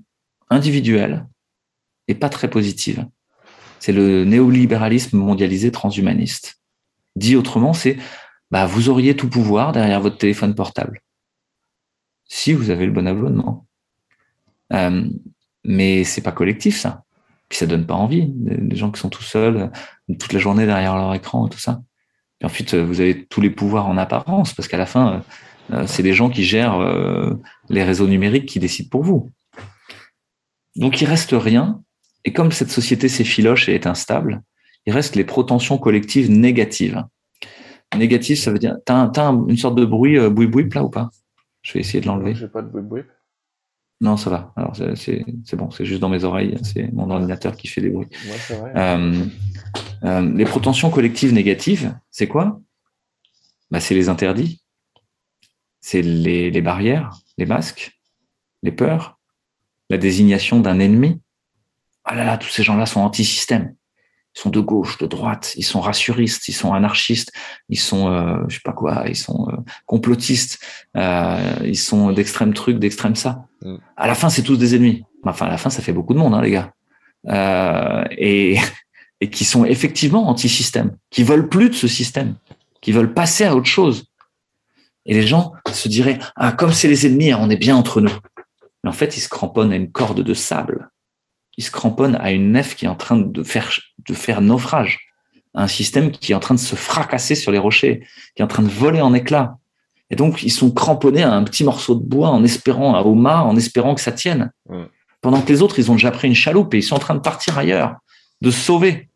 individuelle 0.49 1.27
et 2.07 2.15
pas 2.15 2.29
très 2.29 2.49
positive. 2.49 3.07
C'est 3.79 3.91
le 3.91 4.25
néolibéralisme 4.25 5.17
mondialisé 5.17 5.71
transhumaniste. 5.71 6.59
Dit 7.15 7.35
autrement, 7.35 7.73
c'est 7.73 7.97
bah, 8.51 8.65
vous 8.65 8.89
auriez 8.89 9.15
tout 9.15 9.29
pouvoir 9.29 9.71
derrière 9.71 10.01
votre 10.01 10.17
téléphone 10.17 10.55
portable. 10.55 11.01
Si 12.25 12.53
vous 12.53 12.69
avez 12.69 12.85
le 12.85 12.91
bon 12.91 13.07
abonnement. 13.07 13.65
Euh, 14.73 15.07
mais 15.63 16.03
c'est 16.03 16.21
pas 16.21 16.31
collectif, 16.31 16.79
ça. 16.79 17.03
Puis 17.49 17.57
ça 17.57 17.67
donne 17.67 17.85
pas 17.85 17.93
envie. 17.93 18.27
Des 18.29 18.75
gens 18.75 18.91
qui 18.91 18.99
sont 18.99 19.09
tout 19.09 19.23
seuls, 19.23 19.71
toute 20.07 20.33
la 20.33 20.39
journée 20.39 20.65
derrière 20.65 20.95
leur 20.95 21.13
écran, 21.13 21.47
tout 21.47 21.59
ça. 21.59 21.81
Puis 22.39 22.45
ensuite, 22.45 22.75
vous 22.75 23.01
avez 23.01 23.25
tous 23.25 23.41
les 23.41 23.49
pouvoirs 23.49 23.87
en 23.87 23.97
apparence, 23.97 24.53
parce 24.53 24.67
qu'à 24.67 24.77
la 24.77 24.85
fin, 24.85 25.23
euh, 25.71 25.87
c'est 25.87 26.03
des 26.03 26.13
gens 26.13 26.29
qui 26.29 26.43
gèrent 26.43 26.79
euh, 26.79 27.33
les 27.69 27.83
réseaux 27.83 28.07
numériques 28.07 28.45
qui 28.47 28.59
décident 28.59 28.89
pour 28.89 29.03
vous. 29.03 29.31
Donc 30.75 31.01
il 31.01 31.05
reste 31.05 31.33
rien 31.33 31.81
et 32.25 32.33
comme 32.33 32.51
cette 32.51 32.69
société 32.69 33.07
s'effiloche 33.07 33.69
et 33.69 33.75
est 33.75 33.87
instable, 33.87 34.41
il 34.85 34.93
reste 34.93 35.15
les 35.15 35.23
protensions 35.23 35.77
collectives 35.77 36.29
négatives. 36.29 37.03
Négative, 37.95 38.37
ça 38.37 38.51
veut 38.51 38.59
dire, 38.59 38.75
t'as, 38.85 39.09
as 39.15 39.29
une 39.47 39.57
sorte 39.57 39.75
de 39.75 39.85
bruit 39.85 40.17
euh, 40.17 40.29
boui 40.29 40.47
boui 40.47 40.67
là 40.73 40.83
ou 40.83 40.89
pas? 40.89 41.09
Je 41.61 41.73
vais 41.73 41.79
essayer 41.79 42.01
de 42.01 42.07
l'enlever. 42.07 42.35
Pas 42.47 42.61
de. 42.61 43.05
Non, 44.01 44.17
ça 44.17 44.29
va. 44.29 44.53
Alors 44.55 44.75
c'est, 44.95 45.25
bon, 45.53 45.71
c'est 45.71 45.85
juste 45.85 46.01
dans 46.01 46.09
mes 46.09 46.23
oreilles, 46.23 46.57
c'est 46.63 46.91
mon 46.91 47.09
ordinateur 47.09 47.55
qui 47.55 47.67
fait 47.67 47.81
des 47.81 47.89
bruits. 47.89 48.07
Ouais, 48.11 48.37
c'est 48.39 48.55
vrai. 48.55 48.73
Euh, 48.75 49.25
euh, 50.03 50.33
les 50.35 50.45
protensions 50.45 50.89
collectives 50.89 51.33
négatives, 51.33 51.97
c'est 52.11 52.27
quoi? 52.27 52.59
Bah, 53.71 53.79
C'est 53.79 53.95
les 53.95 54.09
interdits, 54.09 54.61
c'est 55.79 56.01
les, 56.01 56.51
les 56.51 56.61
barrières, 56.61 57.11
les 57.37 57.45
masques, 57.45 57.99
les 58.63 58.71
peurs, 58.71 59.17
la 59.89 59.97
désignation 59.97 60.59
d'un 60.59 60.79
ennemi, 60.79 61.21
ah 62.05 62.15
là 62.15 62.23
là, 62.23 62.37
tous 62.37 62.49
ces 62.49 62.63
gens-là 62.63 62.85
sont 62.85 63.01
anti-système. 63.01 63.75
Ils 64.35 64.41
sont 64.41 64.49
de 64.49 64.59
gauche, 64.59 64.97
de 64.97 65.07
droite, 65.07 65.53
ils 65.55 65.63
sont 65.63 65.79
rassuristes, 65.79 66.49
ils 66.49 66.53
sont 66.53 66.73
anarchistes, 66.73 67.31
ils 67.69 67.79
sont, 67.79 68.11
euh, 68.11 68.37
je 68.49 68.55
sais 68.55 68.61
pas 68.63 68.73
quoi, 68.73 69.05
ils 69.07 69.15
sont 69.15 69.47
euh, 69.49 69.55
complotistes, 69.85 70.59
euh, 70.97 71.55
ils 71.63 71.77
sont 71.77 72.11
d'extrême 72.11 72.53
truc, 72.53 72.77
d'extrême 72.77 73.15
ça. 73.15 73.45
Mm. 73.61 73.75
À 73.95 74.07
la 74.07 74.15
fin, 74.15 74.29
c'est 74.29 74.43
tous 74.43 74.57
des 74.57 74.75
ennemis. 74.75 75.03
Enfin, 75.23 75.45
à 75.47 75.49
la 75.49 75.57
fin, 75.57 75.69
ça 75.69 75.81
fait 75.81 75.93
beaucoup 75.93 76.13
de 76.13 76.19
monde, 76.19 76.33
hein, 76.33 76.41
les 76.41 76.51
gars. 76.51 76.73
Euh, 77.29 78.03
et, 78.11 78.57
et 79.21 79.29
qui 79.29 79.45
sont 79.45 79.63
effectivement 79.63 80.27
anti-système, 80.27 80.97
qui 81.09 81.23
veulent 81.23 81.47
plus 81.47 81.69
de 81.69 81.75
ce 81.75 81.87
système, 81.87 82.35
qui 82.81 82.91
veulent 82.91 83.13
passer 83.13 83.45
à 83.45 83.55
autre 83.55 83.67
chose. 83.67 84.07
Et 85.05 85.13
les 85.13 85.25
gens 85.25 85.53
se 85.71 85.87
diraient, 85.87 86.19
ah, 86.35 86.51
comme 86.51 86.73
c'est 86.73 86.89
les 86.89 87.05
ennemis, 87.05 87.33
on 87.33 87.49
est 87.49 87.57
bien 87.57 87.77
entre 87.77 88.01
nous. 88.01 88.13
Mais 88.83 88.89
en 88.89 88.93
fait, 88.93 89.15
ils 89.15 89.21
se 89.21 89.29
cramponnent 89.29 89.71
à 89.71 89.77
une 89.77 89.91
corde 89.91 90.21
de 90.21 90.33
sable 90.33 90.89
il 91.57 91.63
se 91.63 91.71
cramponne 91.71 92.15
à 92.15 92.31
une 92.31 92.51
nef 92.51 92.75
qui 92.75 92.85
est 92.85 92.89
en 92.89 92.95
train 92.95 93.17
de 93.17 93.43
faire, 93.43 93.71
de 94.07 94.13
faire 94.13 94.41
naufrage, 94.41 94.99
un 95.53 95.67
système 95.67 96.11
qui 96.11 96.31
est 96.31 96.35
en 96.35 96.39
train 96.39 96.55
de 96.55 96.59
se 96.59 96.75
fracasser 96.75 97.35
sur 97.35 97.51
les 97.51 97.57
rochers, 97.57 98.05
qui 98.35 98.41
est 98.41 98.43
en 98.43 98.47
train 98.47 98.63
de 98.63 98.69
voler 98.69 99.01
en 99.01 99.13
éclats. 99.13 99.57
Et 100.09 100.15
donc, 100.15 100.43
ils 100.43 100.51
sont 100.51 100.71
cramponnés 100.71 101.23
à 101.23 101.33
un 101.33 101.43
petit 101.43 101.63
morceau 101.63 101.95
de 101.95 102.03
bois 102.03 102.29
en 102.29 102.43
espérant, 102.43 102.95
à 102.95 103.01
Oma, 103.01 103.43
en 103.43 103.55
espérant 103.55 103.95
que 103.95 104.01
ça 104.01 104.11
tienne. 104.11 104.51
Pendant 105.21 105.41
que 105.41 105.47
les 105.51 105.61
autres, 105.61 105.79
ils 105.79 105.89
ont 105.89 105.95
déjà 105.95 106.11
pris 106.11 106.27
une 106.27 106.35
chaloupe 106.35 106.73
et 106.73 106.77
ils 106.77 106.83
sont 106.83 106.95
en 106.95 106.99
train 106.99 107.15
de 107.15 107.19
partir 107.19 107.57
ailleurs, 107.57 107.95
de 108.41 108.51
sauver. 108.51 109.09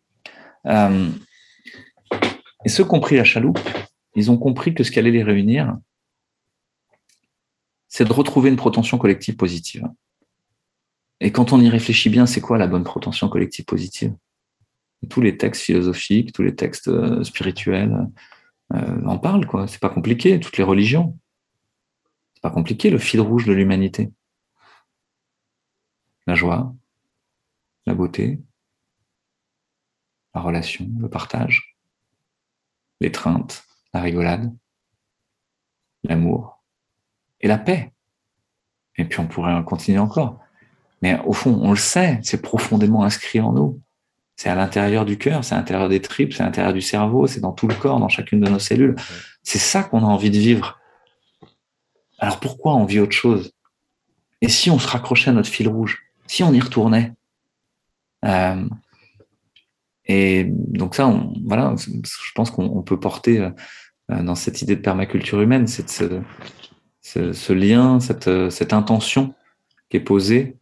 Euh, 0.65 1.09
et 2.65 2.69
ceux 2.69 2.83
qui 2.83 2.95
ont 2.95 2.99
pris 2.99 3.17
la 3.17 3.23
chaloupe, 3.23 3.59
ils 4.15 4.31
ont 4.31 4.37
compris 4.37 4.73
que 4.73 4.83
ce 4.83 4.91
qui 4.91 4.99
allait 4.99 5.11
les 5.11 5.23
réunir, 5.23 5.77
c'est 7.87 8.05
de 8.05 8.13
retrouver 8.13 8.49
une 8.49 8.55
protension 8.55 8.97
collective 8.97 9.35
positive. 9.35 9.87
Et 11.19 11.31
quand 11.31 11.53
on 11.53 11.59
y 11.59 11.69
réfléchit 11.69 12.09
bien, 12.09 12.25
c'est 12.25 12.41
quoi 12.41 12.57
la 12.57 12.67
bonne 12.67 12.83
protension 12.83 13.29
collective 13.29 13.65
positive? 13.65 14.13
Tous 15.09 15.21
les 15.21 15.37
textes 15.37 15.63
philosophiques, 15.63 16.33
tous 16.33 16.43
les 16.43 16.55
textes 16.55 16.89
euh, 16.89 17.23
spirituels 17.23 18.07
euh, 18.73 19.05
en 19.05 19.17
parlent, 19.17 19.47
quoi. 19.47 19.67
C'est 19.67 19.79
pas 19.79 19.89
compliqué, 19.89 20.39
toutes 20.39 20.57
les 20.57 20.63
religions. 20.63 21.17
C'est 22.33 22.41
pas 22.41 22.51
compliqué, 22.51 22.89
le 22.89 22.97
fil 22.97 23.21
rouge 23.21 23.45
de 23.45 23.53
l'humanité. 23.53 24.11
La 26.27 26.35
joie, 26.35 26.75
la 27.85 27.95
beauté, 27.95 28.39
la 30.35 30.41
relation, 30.41 30.87
le 30.99 31.09
partage, 31.09 31.77
l'étreinte, 33.01 33.63
la 33.93 34.01
rigolade, 34.01 34.55
l'amour 36.03 36.63
et 37.41 37.47
la 37.47 37.57
paix. 37.57 37.93
Et 38.97 39.05
puis 39.05 39.19
on 39.19 39.27
pourrait 39.27 39.63
continuer 39.63 39.99
encore. 39.99 40.39
Mais 41.01 41.19
au 41.21 41.33
fond, 41.33 41.57
on 41.61 41.71
le 41.71 41.77
sait, 41.77 42.19
c'est 42.23 42.41
profondément 42.41 43.03
inscrit 43.03 43.39
en 43.39 43.53
nous. 43.53 43.81
C'est 44.39 44.47
à 44.47 44.55
l'intérieur 44.55 45.03
du 45.03 45.17
cœur, 45.17 45.43
c'est 45.43 45.53
à 45.53 45.57
l'intérieur 45.57 45.89
des 45.89 46.01
tripes, 46.01 46.33
c'est 46.33 46.43
à 46.43 46.45
l'intérieur 46.45 46.71
du 46.71 46.81
cerveau, 46.81 47.27
c'est 47.27 47.41
dans 47.41 47.51
tout 47.51 47.67
le 47.67 47.75
corps, 47.75 47.99
dans 47.99 48.07
chacune 48.07 48.39
de 48.39 48.49
nos 48.49 48.57
cellules. 48.57 48.95
C'est 49.43 49.59
ça 49.59 49.83
qu'on 49.83 49.99
a 49.99 50.07
envie 50.07 50.31
de 50.31 50.37
vivre. 50.37 50.79
Alors 52.19 52.39
pourquoi 52.39 52.73
on 52.75 52.85
vit 52.85 53.01
autre 53.01 53.11
chose? 53.11 53.51
Et 54.39 54.47
si 54.47 54.71
on 54.71 54.79
se 54.79 54.87
raccrochait 54.87 55.31
à 55.31 55.33
notre 55.33 55.49
fil 55.49 55.67
rouge? 55.67 56.05
Si 56.25 56.41
on 56.41 56.53
y 56.53 56.61
retournait? 56.61 57.11
Euh, 58.23 58.65
Et 60.05 60.45
donc 60.49 60.95
ça, 60.95 61.05
on, 61.07 61.33
voilà, 61.45 61.75
je 61.77 62.31
pense 62.33 62.49
qu'on 62.49 62.81
peut 62.81 62.99
porter 62.99 63.39
euh, 63.41 64.23
dans 64.23 64.35
cette 64.35 64.61
idée 64.61 64.77
de 64.77 64.81
permaculture 64.81 65.41
humaine, 65.41 65.67
cette, 65.67 65.89
ce, 65.89 66.21
ce, 67.01 67.33
ce 67.33 67.53
lien, 67.53 67.99
cette, 67.99 68.49
cette 68.49 68.71
intention 68.71 69.35
qui 69.89 69.97
est 69.97 69.99
posée 70.13 70.55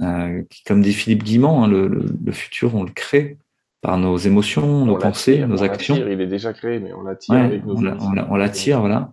euh, 0.00 0.42
comme 0.66 0.80
dit 0.80 0.92
Philippe 0.92 1.22
Guimand, 1.22 1.64
hein, 1.64 1.68
le, 1.68 2.32
futur, 2.32 2.74
on 2.74 2.82
le 2.84 2.90
crée 2.90 3.38
par 3.82 3.98
nos 3.98 4.16
émotions, 4.16 4.86
nos 4.86 4.96
pensées, 4.96 5.44
nos 5.46 5.62
actions. 5.62 5.96
il 5.96 6.20
est 6.20 6.26
déjà 6.26 6.52
créé, 6.52 6.78
mais 6.78 6.92
on 6.92 7.02
l'attire 7.02 7.34
avec 7.34 7.64
nos 7.64 7.76
On 7.76 8.36
l'attire, 8.36 8.80
voilà. 8.80 9.12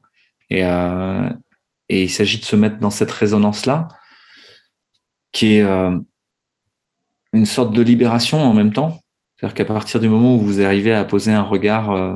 Et, 0.50 0.64
euh, 0.64 1.30
et 1.90 2.04
il 2.04 2.10
s'agit 2.10 2.40
de 2.40 2.46
se 2.46 2.56
mettre 2.56 2.78
dans 2.78 2.92
cette 2.92 3.12
résonance-là, 3.12 3.88
qui 5.32 5.56
est 5.56 5.64
euh, 5.64 5.98
une 7.34 7.46
sorte 7.46 7.74
de 7.74 7.82
libération 7.82 8.40
en 8.40 8.54
même 8.54 8.72
temps. 8.72 9.00
C'est-à-dire 9.36 9.56
qu'à 9.56 9.66
partir 9.66 10.00
du 10.00 10.08
moment 10.08 10.36
où 10.36 10.40
vous 10.40 10.62
arrivez 10.62 10.94
à 10.94 11.04
poser 11.04 11.32
un 11.32 11.44
regard 11.44 11.92
euh, 11.92 12.16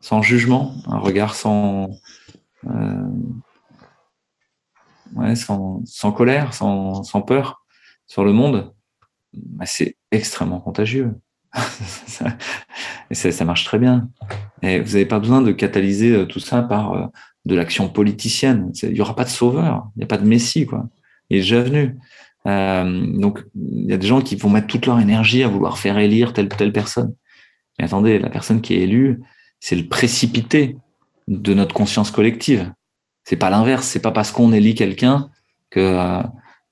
sans 0.00 0.22
jugement, 0.22 0.74
un 0.86 0.98
regard 0.98 1.34
sans, 1.34 1.90
ouais, 5.14 5.36
sans, 5.36 5.82
sans 5.84 6.12
colère, 6.12 6.52
sans, 6.52 7.02
sans 7.04 7.22
peur, 7.22 7.65
sur 8.06 8.24
le 8.24 8.32
monde, 8.32 8.72
bah, 9.32 9.66
c'est 9.66 9.96
extrêmement 10.10 10.60
contagieux. 10.60 11.12
Et 13.10 13.14
ça, 13.14 13.32
ça 13.32 13.44
marche 13.44 13.64
très 13.64 13.78
bien. 13.78 14.08
Et 14.62 14.80
vous 14.80 14.92
n'avez 14.92 15.06
pas 15.06 15.18
besoin 15.18 15.42
de 15.42 15.52
catalyser 15.52 16.12
euh, 16.12 16.26
tout 16.26 16.40
ça 16.40 16.62
par 16.62 16.92
euh, 16.92 17.06
de 17.44 17.54
l'action 17.54 17.88
politicienne. 17.88 18.72
Il 18.82 18.92
n'y 18.92 19.00
aura 19.00 19.16
pas 19.16 19.24
de 19.24 19.30
sauveur, 19.30 19.88
il 19.96 20.00
n'y 20.00 20.04
a 20.04 20.08
pas 20.08 20.18
de 20.18 20.26
messie, 20.26 20.66
quoi. 20.66 20.88
Il 21.30 21.38
est 21.38 21.40
déjà 21.40 21.62
venu. 21.62 21.96
Euh, 22.46 23.06
donc, 23.18 23.44
il 23.54 23.86
y 23.86 23.92
a 23.92 23.96
des 23.96 24.06
gens 24.06 24.20
qui 24.20 24.36
vont 24.36 24.50
mettre 24.50 24.68
toute 24.68 24.86
leur 24.86 25.00
énergie 25.00 25.42
à 25.42 25.48
vouloir 25.48 25.78
faire 25.78 25.98
élire 25.98 26.32
telle 26.32 26.46
ou 26.46 26.56
telle 26.56 26.72
personne. 26.72 27.14
Mais 27.78 27.86
attendez, 27.86 28.18
la 28.18 28.30
personne 28.30 28.60
qui 28.60 28.74
est 28.74 28.80
élue, 28.80 29.20
c'est 29.60 29.76
le 29.76 29.86
précipité 29.86 30.76
de 31.28 31.54
notre 31.54 31.74
conscience 31.74 32.10
collective. 32.10 32.72
C'est 33.24 33.36
pas 33.36 33.50
l'inverse. 33.50 33.86
C'est 33.86 34.00
pas 34.00 34.12
parce 34.12 34.30
qu'on 34.30 34.52
élit 34.52 34.74
quelqu'un 34.74 35.30
que 35.70 35.80
euh, 35.80 36.22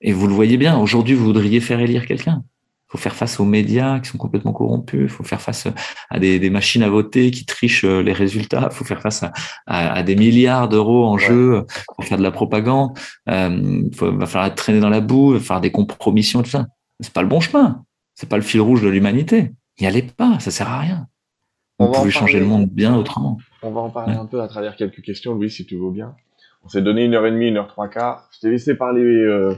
et 0.05 0.13
vous 0.13 0.29
le 0.29 0.35
voyez 0.35 0.59
bien. 0.59 0.79
Aujourd'hui, 0.79 1.15
vous 1.15 1.25
voudriez 1.25 1.61
faire 1.61 1.81
élire 1.81 2.07
quelqu'un. 2.07 2.45
Il 2.45 2.93
faut 2.93 2.99
faire 2.99 3.15
face 3.15 3.41
aux 3.41 3.45
médias 3.45 3.99
qui 4.01 4.11
sont 4.11 4.19
complètement 4.19 4.53
corrompus. 4.53 5.05
Il 5.05 5.09
faut 5.09 5.25
faire 5.25 5.41
face 5.41 5.67
à 6.11 6.19
des, 6.21 6.39
des, 6.39 6.51
machines 6.51 6.83
à 6.83 6.91
voter 6.91 7.31
qui 7.31 7.47
trichent 7.47 7.85
euh, 7.85 8.03
les 8.03 8.13
résultats. 8.13 8.69
Il 8.71 8.75
faut 8.75 8.85
faire 8.85 9.01
face 9.01 9.23
à, 9.25 9.33
à, 9.67 10.03
des 10.03 10.15
milliards 10.15 10.69
d'euros 10.69 11.07
en 11.07 11.17
jeu 11.17 11.65
pour 11.89 12.05
faire 12.05 12.19
de 12.19 12.23
la 12.23 12.31
propagande. 12.31 12.97
Euh, 13.31 13.83
il 13.83 14.19
va 14.19 14.27
falloir 14.27 14.55
traîner 14.55 14.79
dans 14.79 14.91
la 14.91 15.01
boue, 15.01 15.41
faire 15.41 15.63
des 15.63 15.73
compromissions, 15.73 16.43
tout 16.43 16.51
ça. 16.51 16.67
C'est 17.01 17.13
pas 17.13 17.23
le 17.23 17.29
bon 17.29 17.41
chemin. 17.41 17.83
C'est 18.15 18.29
pas 18.29 18.37
le 18.37 18.43
fil 18.43 18.61
rouge 18.61 18.83
de 18.83 18.89
l'humanité. 18.89 19.53
N'y 19.81 19.87
allez 19.87 20.03
pas, 20.03 20.39
ça 20.39 20.51
sert 20.51 20.69
à 20.69 20.81
rien. 20.81 21.09
On, 21.79 21.91
pouvait 21.91 22.11
changer 22.11 22.39
le 22.39 22.47
monde 22.47 22.69
bien 22.69 22.95
autrement. 22.95 23.39
On 23.63 23.73
va 23.73 23.81
en 23.81 23.91
parler 23.91 24.15
un 24.15 24.27
peu 24.27 24.41
à 24.43 24.47
travers 24.47 24.77
quelques 24.77 25.01
questions, 25.01 25.35
Louis, 25.35 25.51
si 25.51 25.67
tu 25.67 25.77
veux 25.77 25.91
bien. 25.91 26.15
On 26.63 26.69
s'est 26.69 26.83
donné 26.83 27.05
une 27.05 27.15
heure 27.15 27.27
et 27.27 27.33
demie, 27.33 27.49
une 27.49 27.57
heure 27.57 27.67
trois 27.67 27.89
quarts. 27.89 28.29
Je 28.33 28.41
t'ai 28.41 28.51
laissé 28.51 28.75
parler 28.75 29.03
euh, 29.03 29.55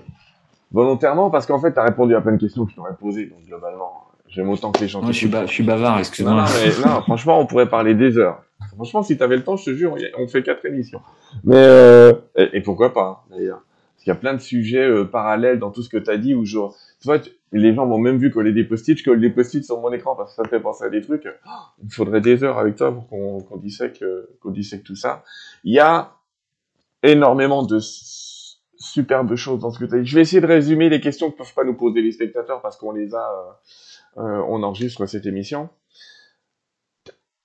volontairement 0.73 1.31
parce 1.31 1.47
qu'en 1.47 1.59
fait, 1.61 1.73
tu 1.73 1.79
as 1.79 1.85
répondu 1.85 2.15
à 2.15 2.21
plein 2.21 2.33
de 2.33 2.41
questions 2.41 2.65
que 2.65 2.71
je 2.71 2.77
t'aurais 2.77 2.97
posées. 2.97 3.27
Donc, 3.27 3.45
globalement, 3.47 4.07
j'aime 4.29 4.49
autant 4.49 4.73
que 4.73 4.81
les 4.81 4.89
gens. 4.89 5.05
je, 5.07 5.13
suis 5.13 5.31
je 5.31 5.47
suis 5.47 5.65
bavard, 5.65 5.99
excuse-moi. 5.99 6.45
Non, 6.85 7.01
franchement, 7.03 7.41
on 7.41 7.47
pourrait 7.47 7.69
parler 7.69 7.95
des 7.95 8.19
heures. 8.19 8.43
Franchement, 8.75 9.03
si 9.03 9.17
tu 9.17 9.23
avais 9.23 9.37
le 9.37 9.45
temps, 9.45 9.57
je 9.57 9.71
te 9.71 9.75
jure, 9.75 9.97
on 10.19 10.29
fait 10.29 10.43
quatre 10.43 10.65
émissions. 10.65 11.01
Mais 11.45 11.57
euh, 11.57 12.13
et, 12.37 12.61
pourquoi 12.61 12.93
pas, 12.93 13.25
d'ailleurs 13.31 13.63
Parce 13.95 14.05
qu'il 14.05 14.11
y 14.11 14.17
a 14.17 14.19
plein 14.19 14.35
de 14.35 14.41
sujets 14.41 14.87
euh, 14.87 15.05
parallèles 15.05 15.59
dans 15.59 15.71
tout 15.71 15.83
ce 15.83 15.89
que 15.89 15.99
tu 15.99 16.11
as 16.11 16.17
dit 16.17 16.35
où 16.35 16.45
genre, 16.45 16.75
tu 17.01 17.09
vois, 17.09 17.19
les 17.53 17.75
gens 17.75 17.87
m'ont 17.87 17.99
même 17.99 18.19
vu 18.19 18.31
coller 18.31 18.53
des 18.53 18.65
post-it, 18.65 18.99
je 18.99 19.05
colle 19.05 19.21
des 19.21 19.31
post-it 19.31 19.65
sur 19.65 19.81
mon 19.81 19.93
écran 19.93 20.17
parce 20.17 20.31
que 20.31 20.37
ça 20.37 20.43
me 20.43 20.49
fait 20.49 20.61
penser 20.61 20.85
à 20.85 20.91
des 20.91 21.03
trucs. 21.03 21.27
Oh, 21.47 21.51
il 21.83 21.93
faudrait 21.93 22.21
des 22.21 22.43
heures 22.45 22.59
avec 22.59 22.77
toi 22.77 22.93
pour 22.93 23.09
qu'on 23.09 23.41
qu'on 23.41 23.57
dissèque, 23.57 24.03
euh, 24.03 24.27
qu'on 24.41 24.51
dissèque 24.51 24.85
tout 24.85 24.97
ça. 24.97 25.23
Il 25.65 25.75
y 25.75 25.79
a 25.79 26.13
énormément 27.03 27.63
de 27.63 27.79
superbes 28.79 29.35
choses 29.37 29.61
dans 29.61 29.71
ce 29.71 29.79
que 29.79 29.85
tu 29.85 29.95
as 29.95 29.99
dit. 30.01 30.07
Je 30.07 30.15
vais 30.15 30.23
essayer 30.23 30.41
de 30.41 30.47
résumer 30.47 30.89
les 30.89 31.01
questions 31.01 31.31
que 31.31 31.37
peuvent 31.37 31.55
pas 31.55 31.65
nous 31.65 31.75
poser 31.75 32.03
les 32.03 32.13
spectateurs 32.13 32.61
parce 32.61 32.77
qu'on 32.77 32.93
les 32.93 33.15
a, 33.15 33.59
euh, 34.19 34.23
euh, 34.23 34.45
on 34.49 34.63
enregistre 34.63 35.07
cette 35.07 35.27
émission. 35.27 35.69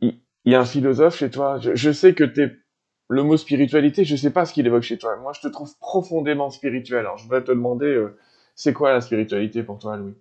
Il 0.02 0.52
y 0.52 0.56
a 0.56 0.62
un 0.62 0.66
philosophe 0.66 1.18
chez 1.18 1.30
toi. 1.30 1.60
Je, 1.60 1.92
sais 1.92 2.16
que 2.16 2.24
t'es 2.24 2.52
le 3.10 3.24
mot 3.24 3.38
spiritualité, 3.38 4.06
je 4.06 4.16
sais 4.16 4.32
pas 4.32 4.46
ce 4.46 4.54
qu'il 4.54 4.66
évoque 4.66 4.84
chez 4.84 4.98
toi. 4.98 5.16
Moi, 5.18 5.34
je 5.34 5.42
te 5.42 5.48
trouve 5.48 5.78
profondément 5.78 6.50
spirituel. 6.50 7.02
Alors, 7.02 7.18
je 7.18 7.24
voudrais 7.24 7.44
te 7.44 7.52
demander, 7.52 7.86
euh, 7.86 8.18
c'est 8.56 8.74
quoi 8.74 8.92
la 8.92 9.02
spiritualité 9.02 9.62
pour 9.62 9.78
toi, 9.78 9.98
Louis? 9.98 10.16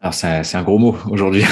Alors 0.00 0.14
c'est 0.14 0.54
un 0.54 0.62
gros 0.62 0.78
mot 0.78 0.96
aujourd'hui. 1.10 1.42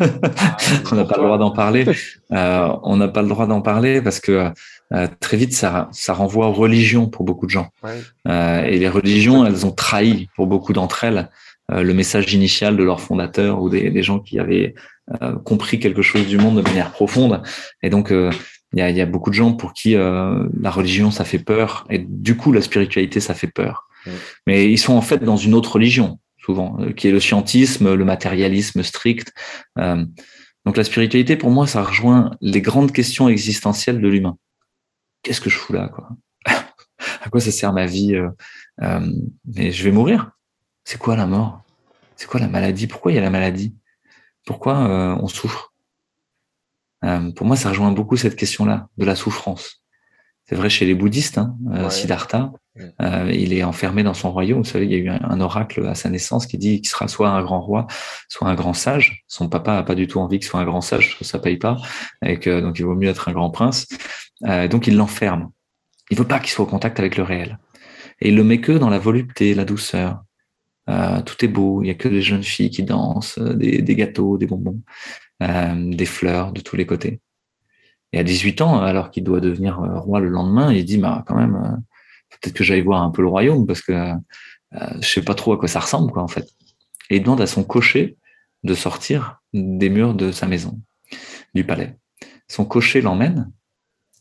On 0.90 0.94
n'a 0.94 1.04
pas 1.04 1.18
le 1.18 1.24
droit 1.24 1.36
d'en 1.36 1.50
parler. 1.50 1.84
Euh, 2.32 2.68
on 2.82 2.96
n'a 2.96 3.08
pas 3.08 3.20
le 3.20 3.28
droit 3.28 3.46
d'en 3.46 3.60
parler 3.60 4.00
parce 4.00 4.20
que 4.20 4.50
euh, 4.94 5.06
très 5.20 5.36
vite 5.36 5.52
ça, 5.52 5.88
ça 5.92 6.14
renvoie 6.14 6.46
aux 6.48 6.52
religions 6.52 7.08
pour 7.08 7.24
beaucoup 7.24 7.44
de 7.44 7.50
gens. 7.50 7.68
Euh, 8.26 8.62
et 8.62 8.78
les 8.78 8.88
religions, 8.88 9.44
elles 9.44 9.66
ont 9.66 9.70
trahi 9.70 10.28
pour 10.34 10.46
beaucoup 10.46 10.72
d'entre 10.72 11.04
elles 11.04 11.28
euh, 11.72 11.82
le 11.82 11.92
message 11.92 12.32
initial 12.32 12.76
de 12.78 12.82
leurs 12.82 13.02
fondateurs 13.02 13.60
ou 13.60 13.68
des, 13.68 13.90
des 13.90 14.02
gens 14.02 14.18
qui 14.18 14.38
avaient 14.38 14.74
euh, 15.20 15.36
compris 15.36 15.78
quelque 15.78 16.02
chose 16.02 16.26
du 16.26 16.38
monde 16.38 16.56
de 16.56 16.62
manière 16.62 16.92
profonde. 16.92 17.42
Et 17.82 17.90
donc 17.90 18.10
il 18.10 18.78
y 18.78 18.80
a, 18.80 18.88
y, 18.88 19.00
a, 19.02 19.06
beaucoup 19.06 19.28
de 19.28 19.34
gens 19.34 19.52
pour 19.52 19.74
qui 19.74 19.92
la 19.94 20.70
religion 20.70 21.10
ça 21.10 21.24
fait 21.24 21.38
peur 21.38 21.86
et 21.90 21.98
du 21.98 22.36
coup 22.36 22.50
la 22.52 22.62
spiritualité 22.62 23.20
ça 23.20 23.34
fait 23.34 23.46
peur. 23.52 23.88
Mais 24.46 24.72
ils 24.72 24.78
sont 24.78 24.94
en 24.94 25.02
fait 25.02 25.22
dans 25.22 25.36
une 25.36 25.52
autre 25.52 25.74
religion 25.74 26.18
souvent, 26.44 26.80
euh, 26.80 26.92
qui 26.92 27.08
est 27.08 27.12
le 27.12 27.20
scientisme, 27.20 27.94
le 27.94 28.04
matérialisme 28.04 28.82
strict. 28.82 29.32
Euh, 29.78 30.04
donc 30.64 30.76
la 30.76 30.84
spiritualité, 30.84 31.36
pour 31.36 31.50
moi, 31.50 31.66
ça 31.66 31.82
rejoint 31.82 32.36
les 32.40 32.60
grandes 32.60 32.92
questions 32.92 33.28
existentielles 33.28 34.00
de 34.00 34.08
l'humain. 34.08 34.36
Qu'est-ce 35.22 35.40
que 35.40 35.50
je 35.50 35.56
fous 35.56 35.72
là 35.72 35.88
quoi? 35.88 36.08
À 37.22 37.30
quoi 37.30 37.40
ça 37.40 37.50
sert 37.50 37.72
ma 37.72 37.86
vie 37.86 38.14
euh, 38.14 39.00
Mais 39.56 39.72
je 39.72 39.84
vais 39.84 39.90
mourir. 39.90 40.32
C'est 40.84 40.98
quoi 40.98 41.16
la 41.16 41.26
mort? 41.26 41.62
C'est 42.16 42.26
quoi 42.26 42.40
la 42.40 42.48
maladie? 42.48 42.86
Pourquoi 42.86 43.12
il 43.12 43.14
y 43.14 43.18
a 43.18 43.22
la 43.22 43.30
maladie? 43.30 43.74
Pourquoi 44.44 44.76
on 45.22 45.28
souffre? 45.28 45.72
Pour 47.00 47.46
moi, 47.46 47.56
ça 47.56 47.70
rejoint 47.70 47.92
beaucoup 47.92 48.16
cette 48.16 48.36
question-là 48.36 48.88
de 48.98 49.04
la 49.06 49.14
souffrance. 49.16 49.82
C'est 50.44 50.56
vrai 50.56 50.68
chez 50.68 50.84
les 50.84 50.94
bouddhistes, 50.94 51.38
hein, 51.38 51.56
Siddhartha, 51.88 52.52
euh, 52.78 53.30
il 53.32 53.52
est 53.52 53.64
enfermé 53.64 54.02
dans 54.02 54.14
son 54.14 54.30
royaume. 54.32 54.60
Vous 54.60 54.68
savez, 54.68 54.86
il 54.86 54.92
y 54.92 54.94
a 54.94 54.98
eu 54.98 55.08
un, 55.08 55.40
oracle 55.40 55.86
à 55.86 55.94
sa 55.94 56.08
naissance 56.08 56.46
qui 56.46 56.56
dit 56.56 56.80
qu'il 56.80 56.88
sera 56.88 57.08
soit 57.08 57.28
un 57.28 57.42
grand 57.42 57.60
roi, 57.60 57.86
soit 58.28 58.48
un 58.48 58.54
grand 58.54 58.74
sage. 58.74 59.24
Son 59.26 59.48
papa 59.48 59.76
a 59.78 59.82
pas 59.82 59.94
du 59.94 60.06
tout 60.06 60.20
envie 60.20 60.38
qu'il 60.38 60.48
soit 60.48 60.60
un 60.60 60.64
grand 60.64 60.80
sage, 60.80 61.18
ça 61.20 61.38
paye 61.38 61.56
pas, 61.56 61.76
et 62.24 62.36
donc 62.36 62.78
il 62.78 62.84
vaut 62.84 62.94
mieux 62.94 63.08
être 63.08 63.28
un 63.28 63.32
grand 63.32 63.50
prince. 63.50 63.86
Euh, 64.46 64.68
donc 64.68 64.86
il 64.86 64.96
l'enferme. 64.96 65.50
Il 66.10 66.18
veut 66.18 66.26
pas 66.26 66.38
qu'il 66.38 66.50
soit 66.50 66.64
au 66.64 66.68
contact 66.68 66.98
avec 66.98 67.16
le 67.16 67.22
réel. 67.22 67.58
Et 68.20 68.28
il 68.28 68.36
le 68.36 68.44
met 68.44 68.60
que 68.60 68.72
dans 68.72 68.90
la 68.90 68.98
volupté, 68.98 69.54
la 69.54 69.64
douceur. 69.64 70.22
Euh, 70.88 71.22
tout 71.22 71.44
est 71.44 71.48
beau. 71.48 71.82
Il 71.82 71.86
y 71.86 71.90
a 71.90 71.94
que 71.94 72.08
des 72.08 72.22
jeunes 72.22 72.42
filles 72.42 72.70
qui 72.70 72.82
dansent, 72.82 73.38
des, 73.38 73.80
des 73.82 73.94
gâteaux, 73.94 74.38
des 74.38 74.46
bonbons, 74.46 74.80
des 75.40 76.06
fleurs 76.06 76.52
de 76.52 76.60
tous 76.60 76.76
les 76.76 76.86
côtés. 76.86 77.20
Et 78.12 78.18
à 78.18 78.24
18 78.24 78.60
ans, 78.60 78.80
alors 78.80 79.10
qu'il 79.10 79.22
doit 79.22 79.40
devenir 79.40 79.78
roi 79.78 80.18
le 80.18 80.28
lendemain, 80.28 80.72
il 80.72 80.84
dit, 80.84 80.98
bah 80.98 81.22
quand 81.26 81.36
même 81.36 81.80
peut-être 82.40 82.54
que 82.54 82.64
j'aille 82.64 82.80
voir 82.80 83.02
un 83.02 83.10
peu 83.10 83.22
le 83.22 83.28
royaume 83.28 83.66
parce 83.66 83.82
que 83.82 83.92
euh, 83.92 84.14
je 85.00 85.08
sais 85.08 85.22
pas 85.22 85.34
trop 85.34 85.52
à 85.52 85.58
quoi 85.58 85.68
ça 85.68 85.80
ressemble, 85.80 86.12
quoi, 86.12 86.22
en 86.22 86.28
fait. 86.28 86.48
Et 87.10 87.16
il 87.16 87.22
demande 87.22 87.40
à 87.40 87.46
son 87.46 87.64
cocher 87.64 88.16
de 88.62 88.74
sortir 88.74 89.40
des 89.52 89.88
murs 89.88 90.14
de 90.14 90.32
sa 90.32 90.46
maison, 90.46 90.80
du 91.54 91.64
palais. 91.64 91.96
Son 92.46 92.64
cocher 92.64 93.00
l'emmène, 93.00 93.50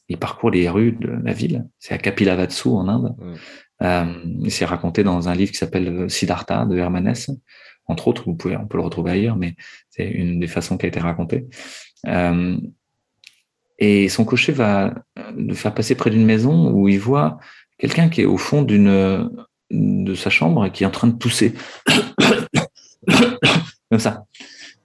il 0.07 0.17
parcourt 0.17 0.49
les 0.49 0.69
rues 0.69 0.93
de 0.93 1.09
la 1.23 1.33
ville, 1.33 1.67
c'est 1.77 1.93
à 1.93 1.97
Kapilavatsu 1.97 2.69
en 2.69 2.87
Inde. 2.87 3.15
Mm. 3.17 3.33
Euh, 3.81 4.49
c'est 4.49 4.65
raconté 4.65 5.03
dans 5.03 5.29
un 5.29 5.35
livre 5.35 5.51
qui 5.51 5.57
s'appelle 5.57 6.09
Siddhartha 6.09 6.65
de 6.65 6.77
Hermanès, 6.77 7.29
entre 7.89 8.07
autres, 8.07 8.23
vous 8.25 8.35
pouvez, 8.35 8.55
on 8.55 8.67
peut 8.67 8.77
le 8.77 8.83
retrouver 8.83 9.11
ailleurs, 9.11 9.35
mais 9.35 9.55
c'est 9.89 10.07
une 10.07 10.39
des 10.39 10.47
façons 10.47 10.77
qui 10.77 10.85
a 10.85 10.89
été 10.89 10.99
racontée. 10.99 11.47
Euh, 12.07 12.57
et 13.79 14.09
son 14.09 14.25
cocher 14.25 14.51
va 14.51 14.93
le 15.35 15.55
faire 15.55 15.73
passer 15.73 15.95
près 15.95 16.11
d'une 16.11 16.25
maison 16.25 16.71
où 16.71 16.87
il 16.87 16.99
voit 16.99 17.39
quelqu'un 17.79 18.09
qui 18.09 18.21
est 18.21 18.25
au 18.25 18.37
fond 18.37 18.61
d'une 18.61 19.29
de 19.71 20.15
sa 20.15 20.29
chambre 20.29 20.65
et 20.65 20.71
qui 20.71 20.83
est 20.83 20.87
en 20.87 20.91
train 20.91 21.07
de 21.07 21.17
tousser 21.17 21.53
comme 23.89 23.99
ça 23.99 24.25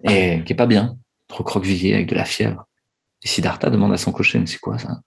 et 0.05 0.43
qui 0.45 0.53
est 0.53 0.57
pas 0.57 0.67
bien, 0.67 0.97
trop 1.29 1.45
croquevillé 1.45 1.95
avec 1.95 2.09
de 2.09 2.15
la 2.15 2.25
fièvre. 2.25 2.67
Et 3.23 3.29
Siddhartha 3.29 3.71
demande 3.71 3.93
à 3.93 3.97
son 3.97 4.13
cocher, 4.13 4.39
mais 4.39 4.47
c'est 4.47 4.59
quoi 4.59 4.79
ça? 4.79 5.01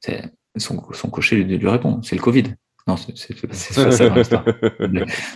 C'est 0.00 0.32
son, 0.56 0.80
son 0.92 1.10
cocher 1.10 1.36
lui, 1.36 1.58
lui 1.58 1.68
répond, 1.68 2.00
c'est 2.02 2.14
le 2.14 2.22
Covid. 2.22 2.54
Non, 2.86 2.96
c'est 2.96 3.34
pas 3.46 3.54
ça 4.24 4.44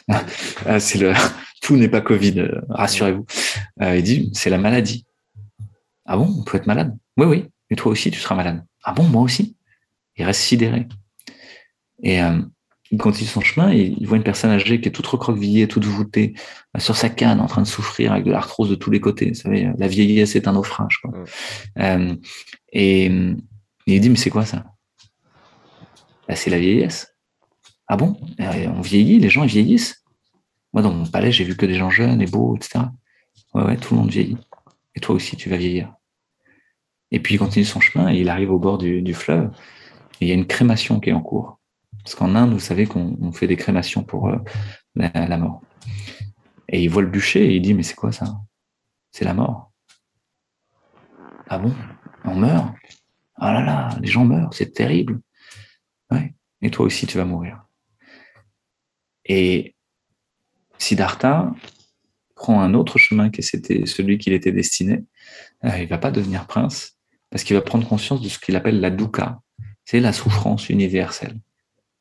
ah, 0.67 0.81
c'est 0.81 0.99
le 0.99 1.13
tout 1.61 1.77
n'est 1.77 1.89
pas 1.89 2.01
Covid, 2.01 2.41
euh, 2.41 2.61
rassurez-vous. 2.69 3.27
Euh, 3.83 3.97
il 3.97 4.03
dit 4.03 4.31
c'est 4.35 4.51
la 4.51 4.59
maladie. 4.59 5.07
Ah 6.05 6.17
bon, 6.17 6.33
on 6.39 6.45
peut 6.45 6.59
être 6.59 6.67
malade? 6.67 6.97
Oui, 7.17 7.27
oui. 7.27 7.47
Et 7.71 7.77
toi 7.77 7.93
aussi, 7.93 8.11
tu 8.11 8.19
seras 8.19 8.35
malade. 8.35 8.65
Ah 8.83 8.93
bon, 8.93 9.05
moi 9.05 9.23
aussi? 9.23 9.57
Il 10.17 10.25
reste 10.25 10.41
sidéré. 10.41 10.87
Et 12.05 12.23
euh, 12.23 12.39
il 12.91 12.99
continue 12.99 13.29
son 13.29 13.41
chemin 13.41 13.73
et 13.73 13.95
il 13.99 14.07
voit 14.07 14.19
une 14.19 14.23
personne 14.23 14.51
âgée 14.51 14.81
qui 14.81 14.89
est 14.89 14.93
toute 14.93 15.07
recroquevillée, 15.07 15.67
toute 15.67 15.85
voûtée, 15.85 16.35
euh, 16.77 16.81
sur 16.81 16.95
sa 16.95 17.09
canne, 17.09 17.41
en 17.41 17.47
train 17.47 17.63
de 17.63 17.67
souffrir 17.67 18.13
avec 18.13 18.25
de 18.25 18.31
l'arthrose 18.31 18.71
de 18.71 18.75
tous 18.77 18.91
les 18.91 19.01
côtés. 19.01 19.31
Vous 19.31 19.35
savez, 19.35 19.71
la 19.77 19.89
vieillesse 19.89 20.37
est 20.37 20.47
un 20.47 20.53
naufrage. 20.53 21.01
Quoi. 21.03 21.25
Euh, 21.79 22.15
et, 22.73 23.07
il 23.87 24.01
dit, 24.01 24.11
mais 24.11 24.17
c'est 24.17 24.31
quoi 24.31 24.45
ça? 24.45 24.65
Bah, 26.29 26.37
C'est 26.37 26.51
la 26.51 26.59
vieillesse. 26.59 27.17
Ah 27.89 27.97
bon? 27.97 28.17
On 28.39 28.81
vieillit, 28.81 29.19
les 29.19 29.29
gens 29.29 29.45
vieillissent? 29.45 30.05
Moi, 30.73 30.83
dans 30.83 30.93
mon 30.93 31.07
palais, 31.07 31.33
j'ai 31.33 31.45
vu 31.45 31.57
que 31.57 31.67
des 31.67 31.75
gens 31.75 31.91
jeunes 31.91 32.21
et 32.21 32.27
beaux, 32.27 32.57
etc. 32.57 32.87
Ouais, 33.55 33.63
ouais, 33.63 33.77
tout 33.77 33.95
le 33.95 34.01
monde 34.01 34.11
vieillit. 34.11 34.39
Et 34.95 35.01
toi 35.01 35.15
aussi, 35.15 35.37
tu 35.37 35.49
vas 35.49 35.57
vieillir. 35.57 35.95
Et 37.11 37.21
puis 37.21 37.35
il 37.35 37.39
continue 37.39 37.65
son 37.65 37.81
chemin 37.81 38.13
et 38.13 38.19
il 38.19 38.29
arrive 38.29 38.51
au 38.51 38.59
bord 38.59 38.79
du, 38.79 39.03
du 39.03 39.15
fleuve. 39.15 39.51
Et 40.21 40.27
il 40.27 40.29
y 40.29 40.31
a 40.33 40.35
une 40.35 40.47
crémation 40.47 40.99
qui 40.99 41.11
est 41.11 41.13
en 41.13 41.21
cours. 41.21 41.61
Parce 42.05 42.15
qu'en 42.15 42.35
Inde, 42.35 42.53
vous 42.53 42.61
savez 42.61 42.87
qu'on 42.87 43.33
fait 43.33 43.47
des 43.47 43.57
crémations 43.57 44.03
pour 44.03 44.29
euh, 44.29 44.39
la, 44.95 45.37
mort. 45.39 45.63
Et 46.69 46.83
il 46.83 46.89
voit 46.89 47.03
le 47.03 47.09
bûcher 47.09 47.47
et 47.47 47.57
il 47.57 47.63
dit, 47.63 47.75
mais 47.75 47.83
c'est 47.83 47.95
quoi 47.95 48.13
ça? 48.13 48.27
C'est 49.11 49.25
la 49.25 49.35
mort. 49.35 49.73
Ah 51.49 51.59
bon? 51.59 51.75
On 52.25 52.37
meurt? 52.37 52.75
Ah 53.37 53.53
là 53.53 53.63
là, 53.63 53.99
les 54.01 54.09
gens 54.09 54.25
meurent, 54.25 54.55
c'est 54.55 54.73
terrible. 54.73 55.21
Et 56.63 56.71
toi 56.71 56.87
aussi, 56.87 57.07
tu 57.07 57.19
vas 57.19 57.27
mourir. 57.27 57.67
Et 59.27 59.75
Siddhartha, 60.79 61.53
prend 62.35 62.61
un 62.61 62.75
autre 62.75 62.99
chemin 62.99 63.31
que 63.31 63.43
c'était 63.43 63.87
celui 63.87 64.19
qu'il 64.19 64.33
était 64.33 64.53
destiné, 64.53 65.05
euh, 65.65 65.79
il 65.79 65.87
va 65.87 65.99
pas 65.99 66.11
devenir 66.11 66.47
prince 66.47 66.99
parce 67.31 67.45
qu'il 67.45 67.57
va 67.57 67.63
prendre 67.63 67.89
conscience 67.89 68.21
de 68.21 68.29
ce 68.29 68.39
qu'il 68.39 68.57
appelle 68.57 68.81
la 68.81 68.91
dukkha, 68.91 69.41
c'est 69.85 70.01
la 70.01 70.13
souffrance 70.13 70.69
universelle. 70.69 71.39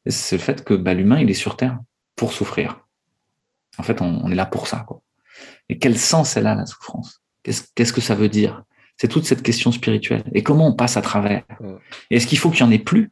C'est 0.06 0.38
le 0.38 0.42
fait 0.42 0.64
que 0.64 0.74
bah, 0.74 0.94
l'humain 0.94 1.20
il 1.20 1.30
est 1.30 1.36
sur 1.36 1.56
terre 1.56 1.80
pour 2.16 2.34
souffrir. 2.34 2.86
En 3.78 3.84
fait, 3.84 4.02
on, 4.02 4.30
est 4.30 4.36
là 4.36 4.46
pour 4.46 4.68
ça. 4.68 4.84
Quoi. 4.88 5.02
Et 5.70 5.80
quel 5.80 5.98
sens 5.98 6.38
elle 6.38 6.48
a 6.48 6.56
la 6.56 6.66
souffrance? 6.66 7.22
Qu'est-ce 7.44 7.94
que 7.94 8.02
ça 8.02 8.16
veut 8.16 8.30
dire? 8.30 8.64
C'est 8.98 9.08
toute 9.08 9.26
cette 9.26 9.42
question 9.42 9.72
spirituelle. 9.72 10.24
Et 10.34 10.44
comment 10.44 10.68
on 10.68 10.74
passe 10.74 10.98
à 10.98 11.02
travers? 11.02 11.44
Est-ce 12.12 12.28
qu'il 12.28 12.38
faut 12.38 12.52
qu'il 12.52 12.62
y 12.62 12.64
en 12.64 12.72
ait 12.72 12.78
plus? 12.78 13.12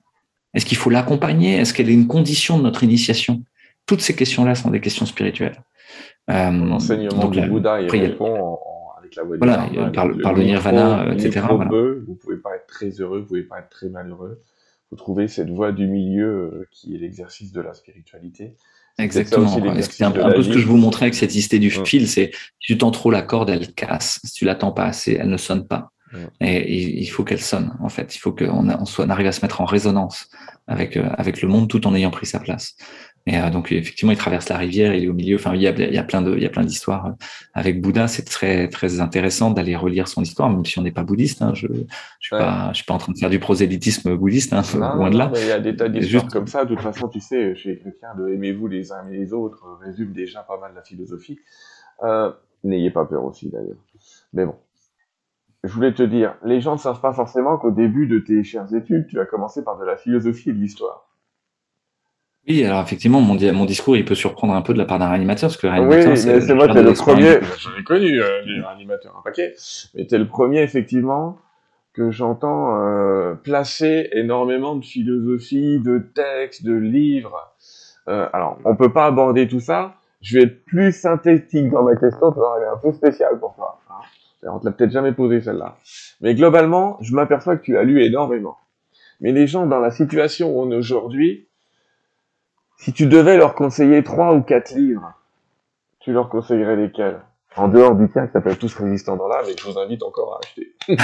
Est-ce 0.54 0.66
qu'il 0.66 0.78
faut 0.78 0.90
l'accompagner? 0.90 1.56
Est-ce 1.56 1.74
qu'elle 1.74 1.90
est 1.90 1.94
une 1.94 2.08
condition 2.08 2.58
de 2.58 2.64
notre 2.64 2.84
initiation? 2.84 3.44
Toutes 3.86 4.02
ces 4.02 4.16
questions-là 4.16 4.56
sont 4.56 4.70
des 4.70 4.82
questions 4.82 5.06
spirituelles. 5.06 5.64
Euh, 6.30 6.52
L'enseignement 6.52 7.28
du 7.30 7.42
Bouddha, 7.42 7.82
il 7.82 7.90
répond 7.90 8.60
avec 8.98 9.16
la 9.16 9.24
voie 9.24 9.38
voilà, 9.38 9.68
par, 9.92 10.08
le, 10.08 10.18
par 10.22 10.34
le 10.34 10.44
nirvana, 10.44 11.12
etc. 11.14 11.46
Vous 12.06 12.16
pouvez 12.16 12.38
pas 12.38 12.56
être 12.56 12.68
très 12.68 12.90
heureux, 12.90 13.22
vous 13.22 13.26
pouvez 13.26 13.44
pas 13.44 13.60
être 13.60 13.70
très 13.70 13.90
malheureux. 13.90 14.40
Vous 14.92 14.98
trouvez 14.98 15.28
cette 15.28 15.50
voie 15.50 15.72
du 15.72 15.88
milieu 15.88 16.28
euh, 16.28 16.68
qui 16.70 16.96
est 16.96 16.98
l'exercice 16.98 17.52
de 17.54 17.62
la 17.62 17.74
spiritualité. 17.74 18.56
Exactement. 18.98 19.48
C'est 19.48 20.04
un, 20.04 20.12
peu 20.12 20.44
ce 20.44 20.50
que 20.50 20.60
je 20.60 20.68
vous 20.68 20.78
montrais 20.78 21.06
avec 21.06 21.16
cette 21.16 21.34
histoire 21.34 21.62
du 21.62 21.72
fil, 21.72 22.08
c'est 22.08 22.32
si 22.60 22.74
tu 22.74 22.78
tends 22.78 22.92
trop 22.92 23.10
la 23.10 23.22
corde, 23.22 23.50
elle 23.50 23.74
casse. 23.74 24.20
Si 24.26 24.34
tu 24.34 24.46
l'attends 24.46 24.74
pas 24.74 24.86
assez, 24.86 25.14
elle 25.14 25.30
ne 25.30 25.38
sonne 25.38 25.66
pas. 25.66 25.92
Et 26.42 27.00
il 27.02 27.08
faut 27.08 27.24
qu'elle 27.24 27.42
sonne, 27.42 27.74
en 27.80 27.88
fait. 27.88 28.16
Il 28.16 28.20
faut 28.20 28.34
qu'on 28.34 28.68
on 28.70 29.10
arrive 29.10 29.28
à 29.28 29.32
se 29.32 29.42
mettre 29.42 29.62
en 29.62 29.66
résonance 29.66 30.28
avec, 30.68 30.98
euh, 30.98 31.10
avec 31.18 31.42
le 31.42 31.48
monde 31.48 31.70
tout 31.70 31.88
en 31.88 31.96
ayant 31.96 32.12
pris 32.12 32.26
sa 32.26 32.40
place. 32.40 32.76
Et 33.28 33.38
euh, 33.38 33.50
donc 33.50 33.72
effectivement, 33.72 34.12
il 34.12 34.18
traverse 34.18 34.50
la 34.50 34.58
rivière, 34.58 34.94
il 34.94 35.04
est 35.04 35.08
au 35.08 35.14
milieu. 35.14 35.36
Enfin, 35.36 35.54
il 35.56 35.62
y 35.62 35.68
a, 35.68 35.72
il 35.72 35.94
y 35.94 35.98
a 35.98 36.04
plein 36.04 36.22
de, 36.22 36.36
il 36.36 36.42
y 36.42 36.46
a 36.46 36.50
plein 36.50 36.64
d'histoires 36.64 37.06
euh, 37.08 37.12
avec 37.54 37.82
Bouddha. 37.82 38.08
C'est 38.08 38.24
très 38.26 38.68
très 38.68 39.00
intéressant 39.00 39.52
d'aller 39.52 39.76
relire 39.76 40.08
son 40.08 40.22
histoire, 40.22 40.50
même 40.50 40.66
si 40.66 40.80
on 40.80 40.82
n'est 40.82 40.92
pas 40.92 41.04
bouddhiste. 41.04 41.42
Hein, 41.42 41.54
je, 41.54 41.68
je 41.68 42.28
suis 42.28 42.36
pas, 42.36 42.70
je 42.72 42.78
suis 42.78 42.86
pas 42.86 42.94
en 42.94 42.98
train 42.98 43.14
de 43.14 43.18
faire 43.18 43.30
du 43.30 43.40
prosélytisme 43.40 44.16
bouddhiste, 44.16 44.54
hein, 44.54 44.64
loin 44.96 45.10
de 45.10 45.18
là. 45.18 45.32
il 45.36 45.48
y 45.48 45.52
a 45.52 45.60
des 45.60 45.76
tas 45.76 45.90
d'histoires 45.90 46.28
comme 46.28 46.48
ça. 46.48 46.66
De 46.66 46.70
toute 46.70 46.82
façon, 46.82 47.08
tu 47.10 47.20
sais, 47.20 47.56
chez 47.56 47.70
les 47.70 47.80
chrétiens, 47.80 48.16
de 48.18 48.28
aimez-vous 48.30 48.68
les 48.68 48.92
uns 48.92 49.08
et 49.12 49.18
les 49.18 49.34
autres 49.34 49.66
résume 49.82 50.14
déjà 50.14 50.42
pas 50.42 50.60
mal 50.60 50.72
la 50.76 50.84
philosophie. 50.84 51.40
Euh, 52.04 52.32
N'ayez 52.64 52.92
pas 52.92 53.06
peur 53.06 53.24
aussi 53.24 53.50
d'ailleurs. 53.50 53.84
Mais 54.34 54.46
bon, 54.46 54.56
je 55.64 55.74
voulais 55.74 55.94
te 55.94 56.04
dire, 56.04 56.36
les 56.44 56.62
gens 56.62 56.74
ne 56.74 56.80
savent 56.80 57.02
pas 57.02 57.14
forcément 57.14 57.58
qu'au 57.58 57.72
début 57.72 58.08
de 58.08 58.20
tes 58.20 58.44
chères 58.44 58.74
études, 58.74 59.08
tu 59.08 59.20
as 59.20 59.26
commencé 59.26 59.64
par 59.64 59.80
de 59.80 59.86
la 59.86 59.98
philosophie 59.98 60.52
et 60.52 60.54
de 60.54 60.60
l'histoire. 60.60 61.11
Oui, 62.48 62.66
alors 62.66 62.82
effectivement, 62.82 63.22
mon, 63.22 63.38
mon, 63.54 63.66
discours, 63.66 63.96
il 63.96 64.04
peut 64.04 64.16
surprendre 64.16 64.54
un 64.54 64.64
peu 64.64 64.74
de 64.74 64.80
la 64.80 64.86
part 64.86 64.98
d'un 64.98 65.10
réanimateur, 65.10 65.50
parce 65.50 65.58
que 65.58 65.68
le 65.68 65.74
réanimateur, 65.74 66.12
oui, 66.12 66.18
c'est, 66.18 66.42
c'est 66.42 66.54
moi, 66.56 66.68
t'es 66.68 66.82
le 66.82 66.94
premier, 66.94 67.40
j'en 67.60 67.78
ai 67.80 67.84
connu 67.84 68.20
euh, 68.20 68.44
des 68.46 68.60
réanimateurs 68.60 69.16
un 69.18 69.22
paquet, 69.22 69.54
mais 69.94 70.08
t'es 70.08 70.18
le 70.18 70.28
premier, 70.28 70.62
effectivement, 70.62 71.38
que 71.94 72.10
j'entends 72.10 72.82
euh, 72.82 73.36
placer 73.36 74.10
énormément 74.14 74.76
de 74.76 74.84
philosophie, 74.84 75.80
de 75.80 76.00
textes, 76.16 76.64
de 76.64 76.74
livres. 76.74 77.54
Euh, 78.08 78.28
alors, 78.34 78.58
on 78.66 78.76
peut 78.76 78.92
pas 78.92 79.06
aborder 79.06 79.48
tout 79.48 79.60
ça, 79.60 79.96
je 80.22 80.38
vais 80.38 80.46
être 80.46 80.66
plus 80.66 80.94
synthétique 80.94 81.70
dans 81.70 81.84
ma 81.84 81.96
question, 81.96 82.32
tu 82.32 82.40
vois, 82.40 82.58
elle 82.58 82.64
est 82.64 82.70
un 82.70 82.78
peu 82.78 82.92
spéciale 82.92 83.40
pour 83.40 83.54
toi. 83.54 83.80
Hein. 83.90 83.94
On 84.44 84.58
te 84.58 84.66
l'a 84.66 84.72
peut-être 84.72 84.92
jamais 84.92 85.12
posé 85.12 85.42
celle-là. 85.42 85.78
Mais 86.22 86.34
globalement, 86.34 86.98
je 87.02 87.14
m'aperçois 87.14 87.58
que 87.58 87.64
tu 87.64 87.78
as 87.78 87.84
lu 87.84 88.04
énormément. 88.04 88.58
Mais 89.20 89.32
les 89.32 89.46
gens 89.46 89.68
dans 89.68 89.80
la 89.80 89.92
situation 89.92 90.58
où 90.58 90.62
on 90.62 90.72
est 90.72 90.76
aujourd'hui, 90.76 91.48
si 92.82 92.94
tu 92.94 93.06
devais 93.06 93.38
leur 93.38 93.54
conseiller 93.54 94.04
trois 94.04 94.34
ou 94.34 94.42
quatre 94.42 94.74
livres, 94.74 95.14
tu 96.00 96.12
leur 96.12 96.30
conseillerais 96.30 96.76
lesquels? 96.76 97.20
En 97.56 97.68
dehors 97.68 97.96
du 97.96 98.10
tien 98.10 98.26
qui 98.26 98.34
s'appelle 98.34 98.58
Tous 98.58 98.74
résistants 98.74 99.18
dans 99.18 99.28
l'âme 99.28 99.46
et 99.48 99.56
je 99.58 99.70
vous 99.70 99.78
invite 99.78 100.02
encore 100.02 100.34
à 100.34 100.40
acheter. 100.44 100.74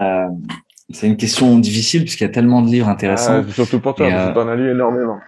euh, 0.00 0.28
c'est 0.90 1.06
une 1.06 1.16
question 1.16 1.58
difficile 1.58 2.02
puisqu'il 2.02 2.24
y 2.24 2.26
a 2.26 2.30
tellement 2.30 2.60
de 2.60 2.68
livres 2.68 2.88
intéressants. 2.88 3.44
Ah, 3.48 3.52
surtout 3.52 3.80
pour 3.80 3.94
toi, 3.94 4.10
parce 4.10 4.28
que 4.28 4.32
tu 4.34 4.38
en 4.38 4.48
as 4.48 4.56
lu 4.56 4.70
énormément. 4.70 5.20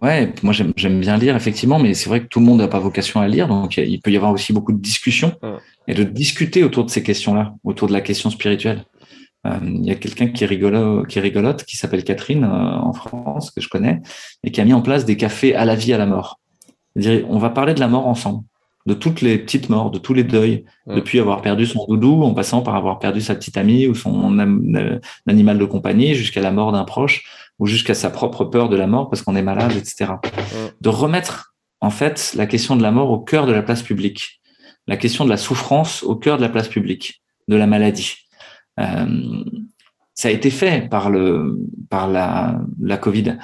Ouais, 0.00 0.32
moi 0.42 0.52
j'aime 0.52 0.98
bien 0.98 1.16
lire 1.16 1.36
effectivement, 1.36 1.78
mais 1.78 1.94
c'est 1.94 2.08
vrai 2.08 2.22
que 2.22 2.26
tout 2.26 2.40
le 2.40 2.46
monde 2.46 2.58
n'a 2.58 2.66
pas 2.66 2.80
vocation 2.80 3.20
à 3.20 3.28
lire, 3.28 3.46
donc 3.46 3.76
il 3.76 4.00
peut 4.00 4.10
y 4.10 4.16
avoir 4.16 4.32
aussi 4.32 4.52
beaucoup 4.52 4.72
de 4.72 4.80
discussions 4.80 5.38
et 5.86 5.94
de 5.94 6.02
discuter 6.02 6.64
autour 6.64 6.84
de 6.84 6.90
ces 6.90 7.04
questions-là, 7.04 7.54
autour 7.62 7.86
de 7.86 7.92
la 7.92 8.00
question 8.00 8.28
spirituelle. 8.28 8.84
Euh, 9.46 9.58
il 9.62 9.84
y 9.84 9.90
a 9.90 9.96
quelqu'un 9.96 10.28
qui, 10.28 10.44
rigolo, 10.46 11.04
qui 11.04 11.18
rigolote, 11.20 11.64
qui 11.64 11.76
s'appelle 11.76 12.04
Catherine 12.04 12.44
euh, 12.44 12.48
en 12.48 12.92
France, 12.92 13.50
que 13.50 13.60
je 13.60 13.68
connais, 13.68 14.00
et 14.44 14.52
qui 14.52 14.60
a 14.60 14.64
mis 14.64 14.72
en 14.72 14.82
place 14.82 15.04
des 15.04 15.16
cafés 15.16 15.54
à 15.54 15.64
la 15.64 15.74
vie, 15.74 15.92
à 15.92 15.98
la 15.98 16.06
mort. 16.06 16.40
C'est-à-dire, 16.94 17.26
on 17.28 17.38
va 17.38 17.50
parler 17.50 17.74
de 17.74 17.80
la 17.80 17.88
mort 17.88 18.06
ensemble, 18.06 18.44
de 18.86 18.94
toutes 18.94 19.20
les 19.20 19.38
petites 19.38 19.68
morts, 19.68 19.90
de 19.90 19.98
tous 19.98 20.14
les 20.14 20.24
deuils, 20.24 20.64
depuis 20.86 21.18
avoir 21.18 21.42
perdu 21.42 21.66
son 21.66 21.84
doudou, 21.86 22.22
en 22.22 22.34
passant 22.34 22.62
par 22.62 22.76
avoir 22.76 22.98
perdu 22.98 23.20
sa 23.20 23.34
petite 23.34 23.56
amie 23.56 23.86
ou 23.86 23.94
son 23.94 24.38
euh, 24.38 24.98
animal 25.26 25.58
de 25.58 25.64
compagnie, 25.64 26.14
jusqu'à 26.14 26.40
la 26.40 26.52
mort 26.52 26.72
d'un 26.72 26.84
proche, 26.84 27.24
ou 27.58 27.66
jusqu'à 27.66 27.94
sa 27.94 28.10
propre 28.10 28.44
peur 28.44 28.68
de 28.68 28.76
la 28.76 28.86
mort 28.86 29.08
parce 29.08 29.22
qu'on 29.22 29.36
est 29.36 29.42
malade, 29.42 29.72
etc. 29.76 30.14
De 30.80 30.88
remettre, 30.88 31.54
en 31.80 31.90
fait, 31.90 32.32
la 32.36 32.46
question 32.46 32.76
de 32.76 32.82
la 32.82 32.90
mort 32.90 33.10
au 33.10 33.18
cœur 33.18 33.46
de 33.46 33.52
la 33.52 33.62
place 33.62 33.82
publique, 33.82 34.40
la 34.86 34.96
question 34.96 35.24
de 35.24 35.30
la 35.30 35.36
souffrance 35.36 36.02
au 36.02 36.16
cœur 36.16 36.36
de 36.36 36.42
la 36.42 36.48
place 36.48 36.68
publique, 36.68 37.22
de 37.48 37.56
la 37.56 37.66
maladie. 37.66 38.21
Euh, 38.80 39.44
ça 40.14 40.28
a 40.28 40.30
été 40.30 40.50
fait 40.50 40.88
par 40.88 41.10
le 41.10 41.58
par 41.90 42.08
la, 42.08 42.60
la 42.80 42.96
Covid 42.96 43.36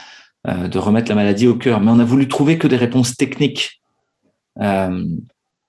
euh, 0.46 0.68
de 0.68 0.78
remettre 0.78 1.08
la 1.08 1.14
maladie 1.14 1.46
au 1.46 1.54
cœur, 1.54 1.80
mais 1.80 1.90
on 1.90 1.98
a 1.98 2.04
voulu 2.04 2.28
trouver 2.28 2.58
que 2.58 2.66
des 2.66 2.76
réponses 2.76 3.16
techniques. 3.16 3.80
Euh, 4.60 5.04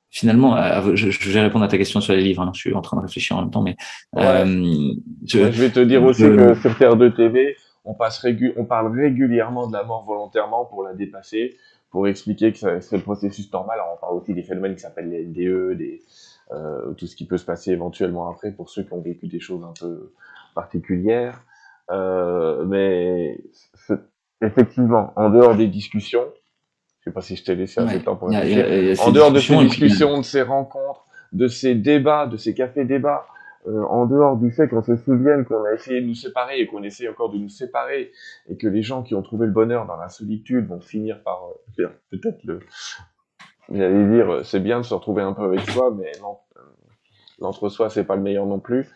finalement, 0.09 0.57
je, 0.95 1.11
je, 1.11 1.29
vais 1.29 1.41
répondre 1.41 1.63
à 1.63 1.67
ta 1.67 1.77
question 1.77 2.01
sur 2.01 2.13
les 2.13 2.21
livres. 2.21 2.41
Hein, 2.41 2.51
je 2.53 2.59
suis 2.59 2.73
en 2.73 2.81
train 2.81 2.97
de 2.97 3.01
réfléchir 3.03 3.37
en 3.37 3.41
même 3.41 3.51
temps, 3.51 3.61
mais 3.61 3.75
je, 4.15 5.39
vais 5.39 5.69
te 5.69 5.79
dire 5.79 6.03
aussi 6.03 6.23
que 6.23 6.55
sur 6.55 6.77
Terre 6.77 6.95
de 6.95 7.09
TV, 7.09 7.55
on 7.85 7.93
passe 7.93 8.25
on 8.57 8.65
parle 8.65 8.97
régulièrement 8.97 9.67
de 9.67 9.73
la 9.73 9.83
mort 9.83 10.05
volontairement 10.05 10.65
pour 10.65 10.83
la 10.83 10.93
dépasser, 10.93 11.57
pour 11.91 12.07
expliquer 12.07 12.51
que 12.51 12.79
c'est 12.79 12.97
le 12.97 13.03
processus 13.03 13.51
normal. 13.51 13.79
Alors, 13.79 13.95
on 13.97 14.01
parle 14.01 14.17
aussi 14.17 14.33
des 14.33 14.43
phénomènes 14.43 14.75
qui 14.75 14.81
s'appellent 14.81 15.09
les 15.09 15.25
NDE, 15.25 15.77
des 15.77 16.01
euh, 16.51 16.93
tout 16.93 17.07
ce 17.07 17.15
qui 17.15 17.25
peut 17.25 17.37
se 17.37 17.45
passer 17.45 17.71
éventuellement 17.71 18.29
après 18.29 18.51
pour 18.51 18.69
ceux 18.69 18.83
qui 18.83 18.93
ont 18.93 19.01
vécu 19.01 19.27
des 19.27 19.39
choses 19.39 19.63
un 19.63 19.73
peu 19.79 20.13
particulières. 20.55 21.43
Euh, 21.91 22.65
mais 22.65 23.39
effectivement, 24.41 25.13
en 25.15 25.29
dehors 25.29 25.55
des 25.55 25.67
discussions, 25.67 26.25
je 26.99 27.05
sais 27.05 27.13
pas 27.13 27.21
si 27.21 27.35
je 27.35 27.43
t'ai 27.43 27.55
laissé 27.55 27.81
assez 27.81 27.99
de 27.99 28.03
temps 28.03 28.15
pour 28.15 28.29
réfléchir, 28.29 29.05
en 29.05 29.11
dehors 29.11 29.31
de 29.31 29.39
ces 29.39 29.57
discussions, 29.57 30.17
de 30.17 30.23
ces 30.23 30.41
rencontres, 30.41 31.05
de 31.31 31.47
ces 31.47 31.75
débats, 31.75 32.27
de 32.27 32.37
ces 32.37 32.53
cafés-débats, 32.53 33.25
euh, 33.67 33.83
en 33.83 34.05
dehors 34.05 34.37
du 34.37 34.51
fait 34.51 34.69
qu'on 34.69 34.81
se 34.81 34.95
souvienne 34.95 35.43
qu'on 35.43 35.65
a 35.65 35.73
essayé 35.73 35.99
de 36.01 36.05
nous 36.05 36.15
séparer 36.15 36.61
et 36.61 36.67
qu'on 36.67 36.81
essaie 36.81 37.09
encore 37.09 37.29
de 37.29 37.37
nous 37.37 37.49
séparer 37.49 38.11
et 38.47 38.55
que 38.55 38.67
les 38.67 38.81
gens 38.81 39.03
qui 39.03 39.15
ont 39.15 39.21
trouvé 39.21 39.47
le 39.47 39.51
bonheur 39.51 39.85
dans 39.85 39.97
la 39.97 40.07
solitude 40.07 40.65
vont 40.67 40.79
finir 40.79 41.21
par 41.23 41.49
euh, 41.79 41.87
peut-être 42.09 42.41
le, 42.45 42.59
J'allais 43.71 44.05
dire, 44.05 44.29
euh, 44.31 44.43
c'est 44.43 44.59
bien 44.59 44.79
de 44.79 44.85
se 44.85 44.93
retrouver 44.93 45.21
un 45.21 45.33
peu 45.33 45.43
avec 45.43 45.61
soi, 45.61 45.93
mais 45.95 46.11
euh, 46.17 46.61
l'entre-soi, 47.39 47.89
c'est 47.89 48.03
pas 48.03 48.15
le 48.15 48.21
meilleur 48.21 48.45
non 48.45 48.59
plus. 48.59 48.87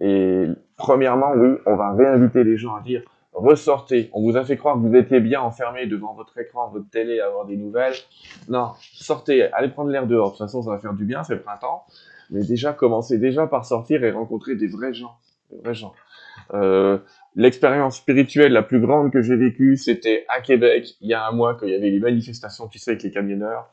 Et 0.00 0.44
premièrement, 0.76 1.32
oui, 1.34 1.56
on 1.66 1.76
va 1.76 1.92
réinviter 1.92 2.44
les 2.44 2.56
gens 2.56 2.74
à 2.74 2.80
dire, 2.80 3.02
ressortez. 3.32 4.10
On 4.12 4.22
vous 4.22 4.36
a 4.36 4.44
fait 4.44 4.56
croire 4.56 4.74
que 4.74 4.80
vous 4.80 4.94
étiez 4.94 5.20
bien 5.20 5.40
enfermé 5.40 5.86
devant 5.86 6.14
votre 6.14 6.36
écran, 6.38 6.68
votre 6.68 6.88
télé, 6.90 7.20
à 7.20 7.26
avoir 7.26 7.46
des 7.46 7.56
nouvelles. 7.56 7.94
Non, 8.48 8.72
sortez, 8.78 9.50
allez 9.52 9.68
prendre 9.68 9.90
l'air 9.90 10.06
dehors. 10.06 10.28
De 10.28 10.36
toute 10.36 10.46
façon, 10.46 10.62
ça 10.62 10.70
va 10.70 10.78
faire 10.78 10.94
du 10.94 11.04
bien, 11.04 11.24
c'est 11.24 11.34
le 11.34 11.42
printemps. 11.42 11.84
Mais 12.30 12.44
déjà, 12.44 12.72
commencez 12.72 13.18
déjà 13.18 13.46
par 13.46 13.64
sortir 13.64 14.04
et 14.04 14.10
rencontrer 14.10 14.54
des 14.54 14.66
vrais 14.66 14.92
gens. 14.92 15.16
Des 15.50 15.58
vrais 15.58 15.74
gens. 15.74 15.94
Euh, 16.54 16.98
L'expérience 17.36 17.98
spirituelle 17.98 18.52
la 18.52 18.62
plus 18.62 18.80
grande 18.80 19.12
que 19.12 19.22
j'ai 19.22 19.36
vécue, 19.36 19.76
c'était 19.76 20.24
à 20.28 20.40
Québec, 20.40 20.96
il 21.00 21.08
y 21.08 21.14
a 21.14 21.26
un 21.26 21.32
mois, 21.32 21.54
quand 21.54 21.66
il 21.66 21.72
y 21.72 21.76
avait 21.76 21.90
les 21.90 22.00
manifestations, 22.00 22.66
tu 22.68 22.78
sais, 22.78 22.92
avec 22.92 23.02
les 23.02 23.10
camionneurs 23.10 23.70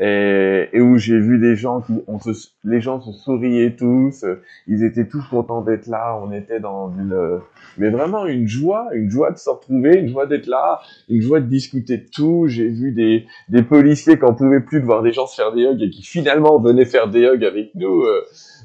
et, 0.00 0.80
où 0.80 0.96
j'ai 0.96 1.18
vu 1.18 1.38
des 1.38 1.56
gens 1.56 1.80
qui, 1.80 1.92
on 2.06 2.18
se, 2.20 2.30
les 2.64 2.80
gens 2.80 3.00
se 3.00 3.12
souriaient 3.12 3.74
tous, 3.76 4.24
ils 4.68 4.84
étaient 4.84 5.06
tous 5.06 5.22
contents 5.28 5.62
d'être 5.62 5.86
là, 5.86 6.20
on 6.22 6.30
était 6.32 6.60
dans 6.60 6.92
une, 6.96 7.40
mais 7.78 7.90
vraiment 7.90 8.26
une 8.26 8.46
joie, 8.46 8.88
une 8.92 9.10
joie 9.10 9.32
de 9.32 9.38
se 9.38 9.50
retrouver, 9.50 9.98
une 9.98 10.08
joie 10.08 10.26
d'être 10.26 10.46
là, 10.46 10.80
une 11.08 11.20
joie 11.20 11.40
de 11.40 11.46
discuter 11.46 11.98
de 11.98 12.06
tout. 12.14 12.46
J'ai 12.46 12.68
vu 12.68 12.92
des, 12.92 13.26
des 13.48 13.62
policiers 13.62 14.18
qui 14.18 14.24
en 14.24 14.34
pouvaient 14.34 14.60
plus 14.60 14.80
de 14.80 14.86
voir 14.86 15.02
des 15.02 15.12
gens 15.12 15.26
se 15.26 15.34
faire 15.34 15.52
des 15.52 15.62
hugs 15.62 15.82
et 15.82 15.90
qui 15.90 16.04
finalement 16.04 16.60
venaient 16.60 16.84
faire 16.84 17.08
des 17.08 17.22
hugs 17.22 17.44
avec 17.44 17.74
nous. 17.74 18.04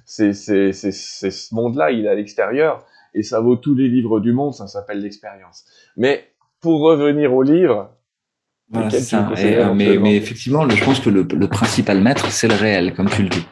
C'est, 0.05 0.33
c'est, 0.33 0.71
c'est, 0.71 0.91
c'est 0.91 1.31
ce 1.31 1.55
monde-là, 1.55 1.91
il 1.91 2.05
est 2.05 2.09
à 2.09 2.15
l'extérieur 2.15 2.85
et 3.13 3.23
ça 3.23 3.39
vaut 3.39 3.55
tous 3.55 3.75
les 3.75 3.87
livres 3.87 4.19
du 4.19 4.33
monde, 4.33 4.53
ça 4.53 4.67
s'appelle 4.67 5.01
l'expérience. 5.01 5.65
Mais 5.97 6.33
pour 6.59 6.81
revenir 6.81 7.33
au 7.33 7.43
livre, 7.43 7.91
euh, 8.75 9.73
mais, 9.75 9.97
mais, 9.97 10.15
effectivement, 10.15 10.67
je 10.67 10.83
pense 10.83 10.99
que 10.99 11.09
le, 11.09 11.27
le 11.29 11.47
principal 11.47 12.01
maître, 12.01 12.31
c'est 12.31 12.47
le 12.47 12.55
réel, 12.55 12.93
comme 12.95 13.09
tu 13.09 13.23
le 13.23 13.29
dis. 13.29 13.45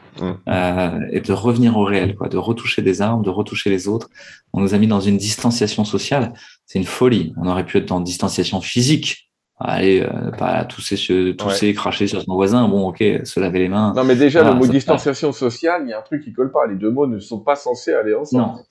Euh, 0.48 1.00
et 1.12 1.22
de 1.22 1.34
revenir 1.34 1.78
au 1.78 1.84
réel, 1.84 2.16
quoi, 2.16 2.28
de 2.28 2.38
retoucher 2.38 2.82
des 2.82 3.02
armes, 3.02 3.24
de 3.24 3.30
retoucher 3.30 3.70
les 3.70 3.88
autres. 3.88 4.10
On 4.54 4.62
nous 4.62 4.74
a 4.74 4.78
mis 4.78 4.88
dans 4.88 5.00
une 5.00 5.18
distanciation 5.18 5.84
sociale. 5.86 6.34
C'est 6.66 6.80
une 6.80 6.86
folie. 6.86 7.34
On 7.38 7.48
aurait 7.48 7.66
pu 7.66 7.78
être 7.78 7.88
dans 7.88 8.00
distanciation 8.00 8.62
physique. 8.62 9.32
allez, 9.60 10.02
euh, 10.02 10.32
pas 10.32 10.66
tousser, 10.66 10.96
tousser 11.36 11.74
cracher 11.74 12.08
sur 12.08 12.22
son 12.22 12.34
voisin. 12.34 12.68
Bon, 12.68 12.88
ok, 12.90 13.04
se 13.24 13.40
laver 13.40 13.60
les 13.60 13.70
mains. 13.70 13.94
Non, 13.96 14.04
mais 14.04 14.16
déjà, 14.16 14.44
le 14.44 14.56
mot 14.56 14.66
distanciation 14.66 15.32
sociale, 15.32 15.84
il 15.86 15.90
y 15.90 15.94
a 15.94 16.00
un 16.00 16.04
truc 16.04 16.24
qui 16.24 16.34
colle 16.34 16.52
pas. 16.52 16.66
Les 16.68 16.76
deux 16.76 16.92
mots 16.92 17.08
ne 17.08 17.20
sont 17.20 17.40
pas 17.40 17.56
censés 17.56 17.94
aller 17.94 18.16
ensemble. 18.16 18.44
Non. 18.44 18.64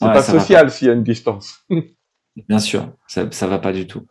C'est 0.00 0.06
pas 0.06 0.22
social 0.22 0.70
s'il 0.70 0.88
y 0.88 0.90
a 0.90 0.94
une 0.94 1.04
distance. 1.04 1.64
Bien 2.48 2.60
sûr, 2.60 2.92
ça, 3.08 3.26
ça 3.32 3.46
va 3.48 3.58
pas 3.58 3.72
du 3.72 3.86
tout. 3.86 4.06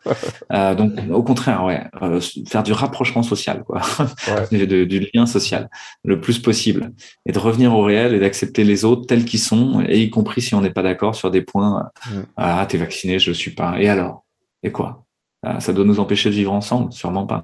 Euh, 0.52 0.74
donc, 0.74 0.92
au 1.10 1.22
contraire, 1.22 1.64
ouais, 1.64 1.84
euh, 2.02 2.20
faire 2.46 2.62
du 2.62 2.72
rapprochement 2.72 3.22
social, 3.22 3.64
quoi, 3.64 3.80
du 4.52 5.10
lien 5.12 5.24
social, 5.24 5.70
le 6.04 6.20
plus 6.20 6.38
possible, 6.38 6.92
et 7.24 7.32
de 7.32 7.38
revenir 7.38 7.74
au 7.74 7.82
réel 7.82 8.14
et 8.14 8.20
d'accepter 8.20 8.62
les 8.62 8.84
autres 8.84 9.06
tels 9.06 9.24
qu'ils 9.24 9.40
sont, 9.40 9.82
et 9.88 10.02
y 10.02 10.10
compris 10.10 10.42
si 10.42 10.54
on 10.54 10.60
n'est 10.60 10.70
pas 10.70 10.82
d'accord 10.82 11.14
sur 11.14 11.30
des 11.30 11.40
points. 11.40 11.90
Mm. 12.06 12.20
Ah, 12.36 12.66
t'es 12.68 12.76
vacciné, 12.76 13.18
je 13.18 13.32
suis 13.32 13.52
pas. 13.52 13.80
Et 13.80 13.88
alors? 13.88 14.26
Et 14.62 14.70
quoi? 14.70 15.04
Euh, 15.46 15.58
Ça 15.58 15.72
doit 15.72 15.86
nous 15.86 15.98
empêcher 15.98 16.28
de 16.28 16.34
vivre 16.34 16.52
ensemble? 16.52 16.92
Sûrement 16.92 17.26
pas. 17.26 17.42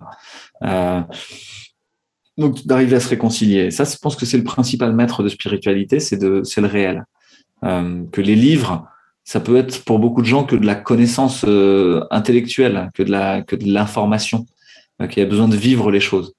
Euh, 0.63 1.01
donc, 2.37 2.67
d'arriver 2.67 2.97
à 2.97 3.01
se 3.01 3.09
réconcilier. 3.09 3.71
Ça, 3.71 3.85
je 3.85 3.97
pense 3.97 4.15
que 4.15 4.27
c'est 4.27 4.37
le 4.37 4.45
principal 4.45 4.95
maître 4.95 5.23
de 5.23 5.31
spiritualité, 5.31 6.01
c'est 6.01 6.19
de, 6.19 6.43
c'est 6.45 6.61
le 6.61 6.67
réel. 6.67 7.07
Euh, 7.65 8.05
que 8.13 8.21
les 8.21 8.37
livres 8.37 8.87
ça 9.25 9.41
peut 9.41 9.57
être 9.57 9.83
pour 9.85 9.99
beaucoup 9.99 10.21
de 10.21 10.27
gens 10.27 10.45
que 10.45 10.55
de 10.55 10.67
la 10.67 10.77
connaissance 10.77 11.45
euh, 11.49 12.05
intellectuelle, 12.11 12.91
que 12.95 13.03
de 13.03 13.11
la 13.11 13.43
que 13.43 13.57
de 13.57 13.67
l'information, 13.67 14.47
euh, 15.01 15.07
qui 15.09 15.21
a 15.21 15.25
besoin 15.25 15.49
de 15.49 15.57
vivre 15.57 15.91
les 15.91 15.99
choses. 15.99 16.35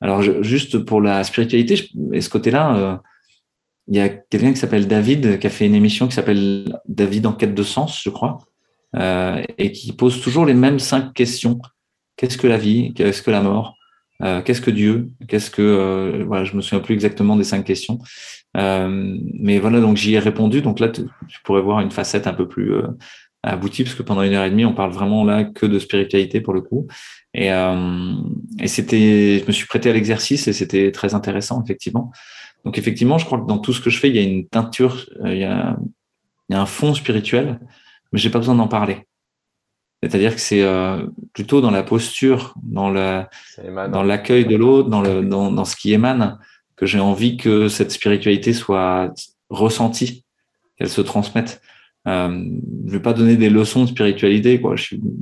Alors 0.00 0.22
juste 0.22 0.78
pour 0.78 1.00
la 1.00 1.24
spiritualité 1.24 1.88
et 2.12 2.20
ce 2.20 2.28
côté-là, 2.28 3.02
il 3.88 3.96
y 3.96 4.00
a 4.00 4.08
quelqu'un 4.08 4.52
qui 4.52 4.58
s'appelle 4.58 4.86
David 4.86 5.38
qui 5.38 5.46
a 5.46 5.50
fait 5.50 5.66
une 5.66 5.74
émission 5.74 6.08
qui 6.08 6.14
s'appelle 6.14 6.78
David 6.88 7.26
en 7.26 7.32
quête 7.32 7.54
de 7.54 7.62
sens, 7.62 8.00
je 8.02 8.08
crois, 8.08 8.38
et 9.58 9.72
qui 9.72 9.92
pose 9.92 10.22
toujours 10.22 10.46
les 10.46 10.54
mêmes 10.54 10.78
cinq 10.78 11.12
questions. 11.12 11.60
Qu'est-ce 12.16 12.38
que 12.38 12.46
la 12.46 12.56
vie? 12.56 12.94
Qu'est-ce 12.94 13.20
que 13.20 13.30
la 13.30 13.42
mort? 13.42 13.76
Qu'est-ce 14.20 14.62
que 14.62 14.70
Dieu? 14.70 15.10
Qu'est-ce 15.28 15.50
que 15.50 16.24
voilà, 16.26 16.44
je 16.44 16.56
me 16.56 16.62
souviens 16.62 16.80
plus 16.80 16.94
exactement 16.94 17.36
des 17.36 17.44
cinq 17.44 17.64
questions. 17.64 17.98
Euh, 18.56 19.16
mais 19.34 19.58
voilà, 19.58 19.80
donc 19.80 19.96
j'y 19.96 20.14
ai 20.14 20.18
répondu. 20.18 20.62
Donc 20.62 20.80
là, 20.80 20.88
tu, 20.88 21.02
pourrais 21.44 21.62
voir 21.62 21.80
une 21.80 21.90
facette 21.90 22.26
un 22.26 22.34
peu 22.34 22.48
plus 22.48 22.74
euh, 22.74 22.86
aboutie, 23.42 23.84
parce 23.84 23.94
que 23.94 24.02
pendant 24.02 24.22
une 24.22 24.34
heure 24.34 24.44
et 24.44 24.50
demie, 24.50 24.64
on 24.64 24.74
parle 24.74 24.92
vraiment 24.92 25.24
là 25.24 25.44
que 25.44 25.66
de 25.66 25.78
spiritualité 25.78 26.40
pour 26.40 26.54
le 26.54 26.60
coup. 26.60 26.86
Et, 27.34 27.52
euh, 27.52 28.14
et 28.58 28.68
c'était, 28.68 29.40
je 29.40 29.46
me 29.46 29.52
suis 29.52 29.66
prêté 29.66 29.90
à 29.90 29.92
l'exercice 29.92 30.48
et 30.48 30.52
c'était 30.52 30.90
très 30.92 31.14
intéressant, 31.14 31.62
effectivement. 31.62 32.12
Donc 32.64 32.76
effectivement, 32.76 33.18
je 33.18 33.24
crois 33.24 33.40
que 33.40 33.46
dans 33.46 33.58
tout 33.58 33.72
ce 33.72 33.80
que 33.80 33.90
je 33.90 33.98
fais, 33.98 34.08
il 34.08 34.16
y 34.16 34.18
a 34.18 34.22
une 34.22 34.46
teinture, 34.46 35.06
il 35.24 35.38
y 35.38 35.44
a, 35.44 35.78
il 36.48 36.54
y 36.54 36.56
a 36.56 36.60
un 36.60 36.66
fond 36.66 36.94
spirituel, 36.94 37.60
mais 38.12 38.18
j'ai 38.18 38.30
pas 38.30 38.38
besoin 38.38 38.56
d'en 38.56 38.68
parler. 38.68 39.06
C'est-à-dire 40.02 40.34
que 40.34 40.40
c'est 40.40 40.66
plutôt 41.32 41.60
dans 41.60 41.70
la 41.70 41.82
posture, 41.82 42.54
dans 42.62 42.90
la, 42.90 43.30
dans 43.88 44.02
l'accueil 44.02 44.46
de 44.46 44.56
l'autre, 44.56 44.88
dans 44.88 45.00
le, 45.00 45.22
dans, 45.22 45.52
dans 45.52 45.64
ce 45.64 45.76
qui 45.76 45.92
émane, 45.92 46.38
que 46.80 46.86
j'ai 46.86 46.98
envie 46.98 47.36
que 47.36 47.68
cette 47.68 47.92
spiritualité 47.92 48.54
soit 48.54 49.12
ressentie, 49.50 50.24
qu'elle 50.78 50.88
se 50.88 51.02
transmette. 51.02 51.60
Euh, 52.08 52.42
je 52.86 52.92
vais 52.92 53.00
pas 53.00 53.12
donner 53.12 53.36
des 53.36 53.50
leçons 53.50 53.84
de 53.84 53.90
spiritualité, 53.90 54.62
quoi. 54.62 54.76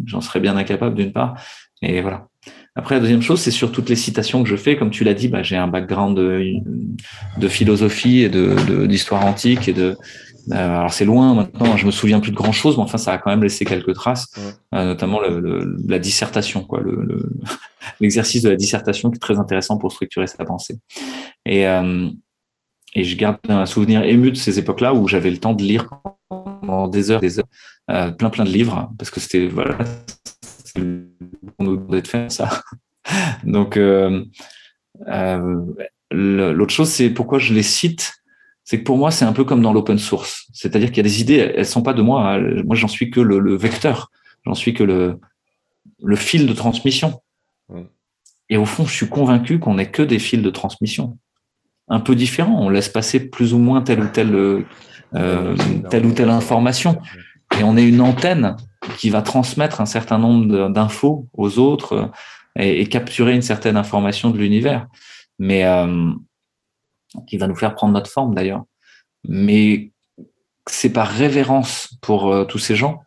J'en 0.07 0.21
serais 0.21 0.39
bien 0.39 0.57
incapable 0.57 0.95
d'une 0.95 1.13
part. 1.13 1.35
Et 1.83 2.01
voilà. 2.01 2.29
Après, 2.77 2.95
la 2.95 3.01
deuxième 3.01 3.23
chose, 3.23 3.41
c'est 3.41 3.51
sur 3.51 3.73
toutes 3.73 3.89
les 3.89 3.97
citations 3.97 4.45
que 4.45 4.49
je 4.49 4.55
fais. 4.55 4.77
Comme 4.77 4.91
tu 4.91 5.03
l'as 5.03 5.15
dit, 5.15 5.27
bah, 5.27 5.43
j'ai 5.43 5.57
un 5.57 5.67
background 5.67 6.17
de, 6.17 6.45
de 7.37 7.49
philosophie 7.49 8.21
et 8.21 8.29
de 8.29 8.87
d'histoire 8.87 9.27
antique 9.27 9.67
et 9.67 9.73
de 9.73 9.97
alors 10.51 10.93
c'est 10.93 11.05
loin 11.05 11.35
maintenant, 11.35 11.77
je 11.77 11.87
me 11.87 11.91
souviens 11.91 12.21
plus 12.21 12.31
de 12.31 12.37
grand 12.37 12.53
chose, 12.53 12.77
mais 12.77 12.83
enfin 12.83 12.99
ça 12.99 13.13
a 13.13 13.19
quand 13.19 13.31
même 13.31 13.43
laissé 13.43 13.65
quelques 13.65 13.95
traces, 13.95 14.33
euh, 14.75 14.85
notamment 14.85 15.21
le, 15.21 15.77
la 15.87 15.99
dissertation, 15.99 16.65
quoi, 16.65 16.81
l'exercice 18.01 18.43
de 18.43 18.49
la 18.49 18.57
dissertation 18.57 19.11
qui 19.11 19.17
est 19.17 19.21
très 19.21 19.39
intéressant 19.39 19.79
pour 19.79 19.93
structurer 19.93 20.27
sa 20.27 20.45
pensée. 20.45 20.77
Et, 21.45 21.67
euh, 21.67 22.09
et 22.95 23.05
je 23.05 23.17
garde 23.17 23.39
un 23.49 23.67
souvenir 23.67 24.03
ému 24.03 24.31
de 24.31 24.37
ces 24.37 24.59
époques-là 24.59 24.95
où 24.95 25.09
j'avais 25.09 25.31
le 25.31 25.39
temps 25.39 25.55
de 25.55 25.63
lire 25.63 25.91
pendant 26.29 26.89
des 26.89 27.11
heures, 27.11 27.21
des 27.21 27.39
heures, 27.39 27.49
plein 28.17 28.31
plein 28.31 28.45
de 28.45 28.51
livres, 28.51 28.91
parce 28.99 29.11
que 29.11 29.21
c'était 29.21 29.49
voilà, 29.49 29.77
on 30.79 31.65
nous 31.65 31.77
demandait 31.77 32.03
de 32.03 32.09
faire 32.09 32.31
ça. 32.33 32.63
Donc 33.45 33.79
l'autre 36.11 36.75
chose, 36.75 36.89
c'est 36.89 37.11
pourquoi 37.11 37.39
je 37.39 37.53
les 37.53 37.63
cite 37.63 38.18
c'est 38.69 38.81
que 38.81 38.85
pour 38.85 38.99
moi, 38.99 39.11
c'est 39.11 39.25
un 39.25 39.33
peu 39.33 39.45
comme 39.45 39.63
dans 39.63 39.73
l'open 39.73 39.97
source. 39.97 40.47
C'est-à-dire 40.53 40.89
qu'il 40.89 40.99
y 40.99 41.01
a 41.01 41.05
des 41.05 41.23
idées, 41.23 41.55
elles 41.57 41.65
sont 41.65 41.81
pas 41.81 41.95
de 41.95 42.03
moi. 42.03 42.35
Hein. 42.35 42.63
Moi, 42.67 42.77
j'en 42.77 42.87
suis 42.87 43.09
que 43.09 43.19
le, 43.19 43.57
vecteur. 43.57 44.11
J'en 44.45 44.53
suis 44.53 44.75
que 44.75 44.85
le, 44.85 45.19
le 46.03 46.17
fil 46.17 46.47
de 46.47 46.53
transmission. 46.53 47.23
Et 48.51 48.59
au 48.59 48.67
fond, 48.67 48.85
je 48.85 48.93
suis 48.93 49.09
convaincu 49.09 49.59
qu'on 49.59 49.77
n'est 49.77 49.91
que 49.91 50.03
des 50.03 50.19
fils 50.19 50.43
de 50.43 50.51
transmission. 50.51 51.17
Un 51.89 52.01
peu 52.01 52.15
différents. 52.15 52.63
On 52.63 52.69
laisse 52.69 52.91
passer 52.91 53.31
plus 53.31 53.55
ou 53.55 53.59
moins 53.59 53.81
telle 53.81 54.01
ou 54.01 54.09
telle, 54.09 54.35
euh, 55.15 55.57
telle 55.89 56.05
ou 56.05 56.13
telle 56.13 56.29
information. 56.29 57.01
Et 57.59 57.65
on 57.65 57.75
est 57.79 57.89
une 57.89 58.03
antenne 58.03 58.55
qui 58.99 59.09
va 59.09 59.23
transmettre 59.23 59.81
un 59.81 59.87
certain 59.87 60.19
nombre 60.19 60.69
d'infos 60.69 61.27
aux 61.33 61.59
autres 61.59 61.95
euh, 62.59 62.63
et, 62.63 62.85
capturer 62.85 63.35
une 63.35 63.41
certaine 63.41 63.79
information 63.79 64.29
de 64.29 64.37
l'univers. 64.37 64.89
Mais, 65.39 65.65
euh, 65.65 66.13
qui 67.27 67.39
va 67.39 67.47
nous 67.47 67.57
faire 67.57 67.75
prendre 67.75 67.93
notre 67.93 68.11
forme 68.11 68.35
d'ailleurs. 68.35 68.65
Mais 69.27 69.93
c'est 70.67 70.93
par 70.93 71.09
révérence 71.09 71.97
pour 72.03 72.33
euh, 72.33 72.45
tous 72.45 72.59
ces 72.59 72.77
gens, 72.77 73.01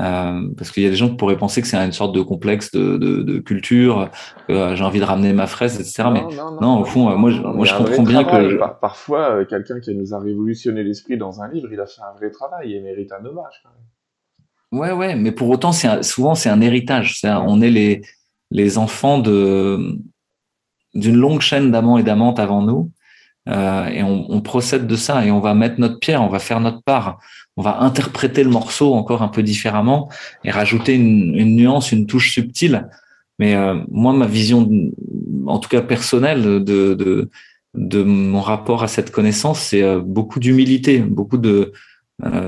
euh, 0.00 0.48
parce 0.56 0.70
qu'il 0.70 0.82
y 0.82 0.86
a 0.86 0.90
des 0.90 0.96
gens 0.96 1.08
qui 1.08 1.16
pourraient 1.16 1.36
penser 1.36 1.62
que 1.62 1.68
c'est 1.68 1.76
une 1.76 1.92
sorte 1.92 2.14
de 2.14 2.20
complexe 2.20 2.72
de, 2.72 2.96
de, 2.96 3.22
de 3.22 3.38
culture, 3.38 4.10
euh, 4.50 4.74
j'ai 4.74 4.84
envie 4.84 5.00
de 5.00 5.04
ramener 5.04 5.32
ma 5.32 5.46
fraise, 5.46 5.78
etc. 5.78 6.08
mais 6.12 6.22
non, 6.60 6.80
au 6.80 6.84
fond, 6.84 7.16
moi, 7.16 7.30
je, 7.30 7.40
moi, 7.42 7.64
je 7.64 7.74
comprends 7.76 8.02
bien 8.02 8.24
que 8.24 8.58
parfois, 8.80 9.44
quelqu'un 9.44 9.80
qui 9.80 9.94
nous 9.94 10.14
a 10.14 10.18
révolutionné 10.18 10.82
l'esprit 10.82 11.16
dans 11.16 11.42
un 11.42 11.48
livre, 11.48 11.68
il 11.72 11.80
a 11.80 11.86
fait 11.86 12.02
un 12.02 12.16
vrai 12.16 12.30
travail 12.30 12.74
et 12.74 12.80
mérite 12.80 13.12
un 13.12 13.24
hommage. 13.24 13.62
Quand 13.62 13.70
même. 13.70 14.80
Ouais, 14.80 14.90
ouais, 14.90 15.14
mais 15.14 15.30
pour 15.30 15.48
autant, 15.50 15.70
c'est 15.70 16.02
souvent 16.02 16.34
c'est 16.34 16.48
un 16.48 16.60
héritage. 16.60 17.20
on 17.24 17.60
est 17.60 17.70
les 17.70 18.02
les 18.50 18.78
enfants 18.78 19.18
de 19.18 19.98
d'une 20.94 21.16
longue 21.16 21.40
chaîne 21.40 21.70
d'amants 21.70 21.98
et 21.98 22.02
d'amantes 22.02 22.38
avant 22.38 22.62
nous 22.62 22.90
euh, 23.48 23.86
et 23.86 24.02
on, 24.02 24.30
on, 24.30 24.40
procède 24.40 24.86
de 24.86 24.96
ça 24.96 25.24
et 25.26 25.30
on 25.30 25.40
va 25.40 25.54
mettre 25.54 25.78
notre 25.78 25.98
pierre, 25.98 26.22
on 26.22 26.28
va 26.28 26.38
faire 26.38 26.60
notre 26.60 26.82
part, 26.82 27.20
on 27.56 27.62
va 27.62 27.80
interpréter 27.80 28.42
le 28.42 28.48
morceau 28.48 28.94
encore 28.94 29.20
un 29.20 29.28
peu 29.28 29.42
différemment 29.42 30.08
et 30.44 30.50
rajouter 30.50 30.94
une, 30.94 31.34
une 31.34 31.54
nuance, 31.54 31.92
une 31.92 32.06
touche 32.06 32.32
subtile. 32.32 32.88
Mais 33.38 33.54
euh, 33.54 33.74
moi, 33.90 34.14
ma 34.14 34.26
vision, 34.26 34.68
en 35.46 35.58
tout 35.58 35.68
cas 35.68 35.82
personnelle, 35.82 36.42
de, 36.42 36.94
de, 36.94 37.30
de 37.74 38.02
mon 38.02 38.40
rapport 38.40 38.82
à 38.82 38.88
cette 38.88 39.10
connaissance, 39.10 39.60
c'est 39.60 39.82
euh, 39.82 40.00
beaucoup 40.00 40.40
d'humilité, 40.40 40.98
beaucoup 41.00 41.38
de 41.38 41.72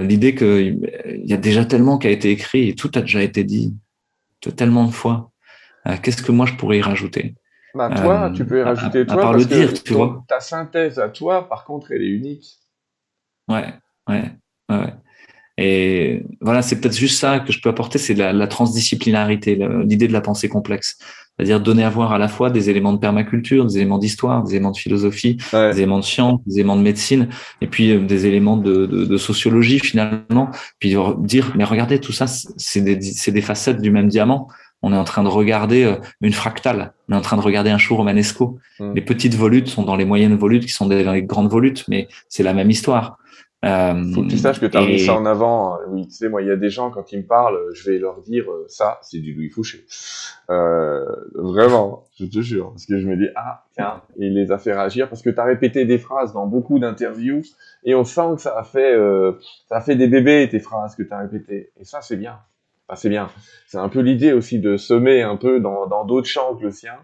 l'idée 0.00 0.36
qu'il 0.36 0.78
y 1.24 1.32
a 1.32 1.36
déjà 1.36 1.64
tellement 1.64 1.98
qui 1.98 2.06
a 2.06 2.10
été 2.10 2.30
écrit 2.30 2.68
et 2.68 2.74
tout 2.76 2.88
a 2.94 3.00
déjà 3.00 3.20
été 3.20 3.42
dit 3.42 3.74
tellement 4.54 4.84
de 4.84 4.92
fois. 4.92 5.32
Qu'est-ce 6.02 6.22
que 6.22 6.30
moi 6.30 6.46
je 6.46 6.54
pourrais 6.54 6.78
y 6.78 6.82
rajouter? 6.82 7.34
Bah, 7.76 7.90
toi, 7.90 8.32
tu 8.34 8.44
peux 8.44 8.60
y 8.60 8.62
rajouter 8.62 9.06
toi, 9.06 9.32
parce 9.32 9.46
que 9.46 10.26
ta 10.26 10.40
synthèse 10.40 10.98
à 10.98 11.08
toi, 11.08 11.48
par 11.48 11.64
contre, 11.64 11.92
elle 11.92 12.02
est 12.02 12.08
unique. 12.08 12.58
Ouais, 13.48 13.74
ouais, 14.08 14.32
ouais. 14.70 14.94
Et 15.58 16.22
voilà, 16.40 16.60
c'est 16.62 16.80
peut-être 16.80 16.96
juste 16.96 17.18
ça 17.18 17.40
que 17.40 17.52
je 17.52 17.60
peux 17.60 17.70
apporter, 17.70 17.98
c'est 17.98 18.14
la, 18.14 18.46
transdisciplinarité, 18.46 19.58
l'idée 19.84 20.08
de 20.08 20.12
la 20.12 20.20
pensée 20.20 20.48
complexe. 20.48 20.98
C'est-à-dire 21.36 21.60
donner 21.60 21.84
à 21.84 21.90
voir 21.90 22.12
à 22.12 22.18
la 22.18 22.28
fois 22.28 22.48
des 22.48 22.70
éléments 22.70 22.94
de 22.94 22.98
permaculture, 22.98 23.66
des 23.66 23.76
éléments 23.76 23.98
d'histoire, 23.98 24.42
des 24.42 24.54
éléments 24.54 24.70
de 24.70 24.78
philosophie, 24.78 25.36
des 25.52 25.78
éléments 25.78 25.98
de 25.98 26.04
science, 26.04 26.40
des 26.46 26.60
éléments 26.60 26.76
de 26.76 26.82
médecine, 26.82 27.28
et 27.60 27.66
puis 27.66 27.90
euh, 27.90 28.00
des 28.00 28.24
éléments 28.24 28.56
de, 28.56 28.86
de, 28.86 29.04
de, 29.04 29.16
sociologie 29.18 29.78
finalement. 29.78 30.50
Puis 30.78 30.96
dire, 31.18 31.52
mais 31.54 31.64
regardez, 31.64 32.00
tout 32.00 32.12
ça, 32.12 32.26
c'est 32.26 32.80
des, 32.80 32.96
des 32.96 33.40
facettes 33.42 33.82
du 33.82 33.90
même 33.90 34.08
diamant 34.08 34.48
on 34.86 34.92
est 34.92 34.96
en 34.96 35.04
train 35.04 35.24
de 35.24 35.28
regarder 35.28 35.84
euh, 35.84 35.96
une 36.20 36.32
fractale, 36.32 36.92
on 37.08 37.14
est 37.14 37.16
en 37.16 37.20
train 37.20 37.36
de 37.36 37.42
regarder 37.42 37.70
un 37.70 37.78
show 37.78 37.96
romanesco. 37.96 38.58
Hmm. 38.78 38.94
Les 38.94 39.02
petites 39.02 39.34
volutes 39.34 39.66
sont 39.66 39.82
dans 39.82 39.96
les 39.96 40.04
moyennes 40.04 40.36
volutes 40.36 40.64
qui 40.64 40.72
sont 40.72 40.86
dans 40.86 41.12
les 41.12 41.22
grandes 41.24 41.50
volutes, 41.50 41.84
mais 41.88 42.06
c'est 42.28 42.44
la 42.44 42.54
même 42.54 42.70
histoire. 42.70 43.18
Euh, 43.64 44.04
Faut 44.14 44.22
que 44.22 44.28
tu 44.28 44.38
saches 44.38 44.60
que 44.60 44.66
tu 44.66 44.76
as 44.76 44.86
mis 44.86 45.00
ça 45.00 45.14
en 45.14 45.26
avant. 45.26 45.78
Oui, 45.88 46.06
tu 46.06 46.12
sais, 46.12 46.28
moi, 46.28 46.42
il 46.42 46.48
y 46.48 46.50
a 46.50 46.56
des 46.56 46.68
gens, 46.68 46.90
quand 46.90 47.10
ils 47.10 47.18
me 47.18 47.26
parlent, 47.26 47.58
je 47.72 47.90
vais 47.90 47.98
leur 47.98 48.20
dire, 48.20 48.44
euh, 48.48 48.64
ça, 48.68 49.00
c'est 49.02 49.18
du 49.18 49.34
Louis 49.34 49.48
Fouché. 49.48 49.84
Euh, 50.50 51.04
vraiment, 51.34 52.04
je 52.18 52.26
te 52.26 52.40
jure. 52.40 52.70
Parce 52.70 52.86
que 52.86 53.00
je 53.00 53.06
me 53.06 53.16
dis, 53.16 53.28
ah, 53.34 53.64
tiens, 53.74 54.02
il 54.18 54.34
les 54.34 54.52
a 54.52 54.58
fait 54.58 54.72
réagir 54.72 55.08
parce 55.08 55.22
que 55.22 55.30
tu 55.30 55.40
as 55.40 55.44
répété 55.44 55.84
des 55.84 55.98
phrases 55.98 56.32
dans 56.32 56.46
beaucoup 56.46 56.78
d'interviews 56.78 57.42
et 57.82 57.94
on 57.96 58.04
sent 58.04 58.36
que 58.36 58.42
ça 58.42 58.56
a 58.56 58.62
fait, 58.62 58.94
ça 59.68 59.78
a 59.78 59.80
fait 59.80 59.96
des 59.96 60.06
bébés, 60.06 60.48
tes 60.48 60.60
phrases 60.60 60.94
que 60.94 61.02
tu 61.02 61.12
as 61.12 61.18
répétées. 61.18 61.70
Et 61.80 61.84
ça, 61.84 62.00
c'est 62.02 62.16
bien 62.16 62.38
c'est 62.94 63.08
bien. 63.08 63.28
C'est 63.66 63.78
un 63.78 63.88
peu 63.88 64.00
l'idée 64.00 64.32
aussi 64.32 64.60
de 64.60 64.76
semer 64.76 65.22
un 65.22 65.36
peu 65.36 65.60
dans 65.60 66.04
d'autres 66.04 66.28
champs 66.28 66.54
que 66.54 66.64
le 66.64 66.70
sien. 66.70 66.94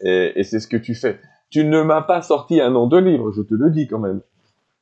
Et, 0.00 0.32
et 0.36 0.44
c'est 0.44 0.60
ce 0.60 0.68
que 0.68 0.76
tu 0.76 0.94
fais. 0.94 1.18
Tu 1.50 1.64
ne 1.64 1.82
m'as 1.82 2.02
pas 2.02 2.20
sorti 2.20 2.60
un 2.60 2.70
nom 2.70 2.86
de 2.86 2.98
livre, 2.98 3.32
je 3.32 3.42
te 3.42 3.54
le 3.54 3.70
dis 3.70 3.86
quand 3.86 4.00
même. 4.00 4.20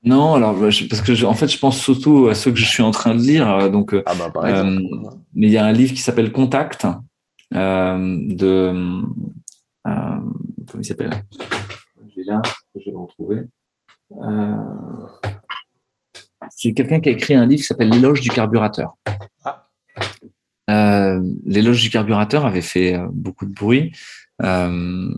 Non, 0.05 0.35
alors 0.35 0.59
parce 0.59 1.01
que 1.01 1.25
en 1.25 1.35
fait, 1.35 1.47
je 1.47 1.59
pense 1.59 1.79
surtout 1.79 2.27
à 2.27 2.35
ceux 2.35 2.51
que 2.51 2.57
je 2.59 2.65
suis 2.65 2.83
en 2.83 2.91
train 2.91 3.15
de 3.15 3.21
lire. 3.21 3.49
Euh, 3.49 3.69
donc, 3.69 3.95
euh, 3.95 4.03
ah 4.07 4.15
bah, 4.17 4.33
euh, 4.45 4.81
mais 5.35 5.47
il 5.47 5.53
y 5.53 5.59
a 5.59 5.65
un 5.65 5.71
livre 5.71 5.93
qui 5.93 6.01
s'appelle 6.01 6.33
Contact 6.33 6.89
euh, 7.55 8.19
de 8.29 8.73
euh, 9.87 10.21
comment 10.67 10.81
il 10.81 10.85
s'appelle? 10.85 11.13
Je 12.09 12.17
vais 12.17 12.25
là, 12.25 12.43
je 12.75 12.81
vais 12.85 12.91
le 12.91 12.99
retrouver. 12.99 13.43
C'est 16.51 16.73
quelqu'un 16.73 16.99
qui 16.99 17.09
a 17.09 17.13
écrit 17.13 17.35
un 17.35 17.47
livre 17.47 17.61
qui 17.61 17.67
s'appelle 17.67 17.91
L'éloge 17.91 18.21
du 18.21 18.31
carburateur. 18.31 18.97
Ah. 19.45 19.62
Euh, 20.73 21.21
L'éloge 21.45 21.83
du 21.83 21.91
carburateur 21.91 22.47
avait 22.47 22.63
fait 22.63 22.95
euh, 22.95 23.07
beaucoup 23.13 23.45
de 23.47 23.53
bruit 23.53 23.93
euh, 24.43 25.15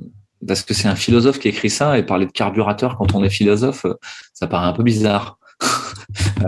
parce 0.47 0.63
que 0.63 0.75
c'est 0.75 0.89
un 0.89 0.97
philosophe 0.97 1.39
qui 1.39 1.49
écrit 1.49 1.71
ça 1.71 1.97
et 1.99 2.03
parler 2.03 2.27
de 2.27 2.33
carburateur 2.33 2.97
quand 2.97 3.15
on 3.15 3.25
est 3.25 3.31
philosophe, 3.31 3.87
ça 4.35 4.47
paraît 4.47 4.67
un 4.67 4.73
peu 4.73 4.83
bizarre. 4.83 5.39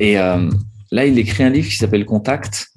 et 0.00 0.14
là, 0.14 1.06
il 1.06 1.18
écrit 1.18 1.42
un 1.42 1.50
livre 1.50 1.68
qui 1.68 1.76
s'appelle 1.76 2.06
Contact 2.06 2.68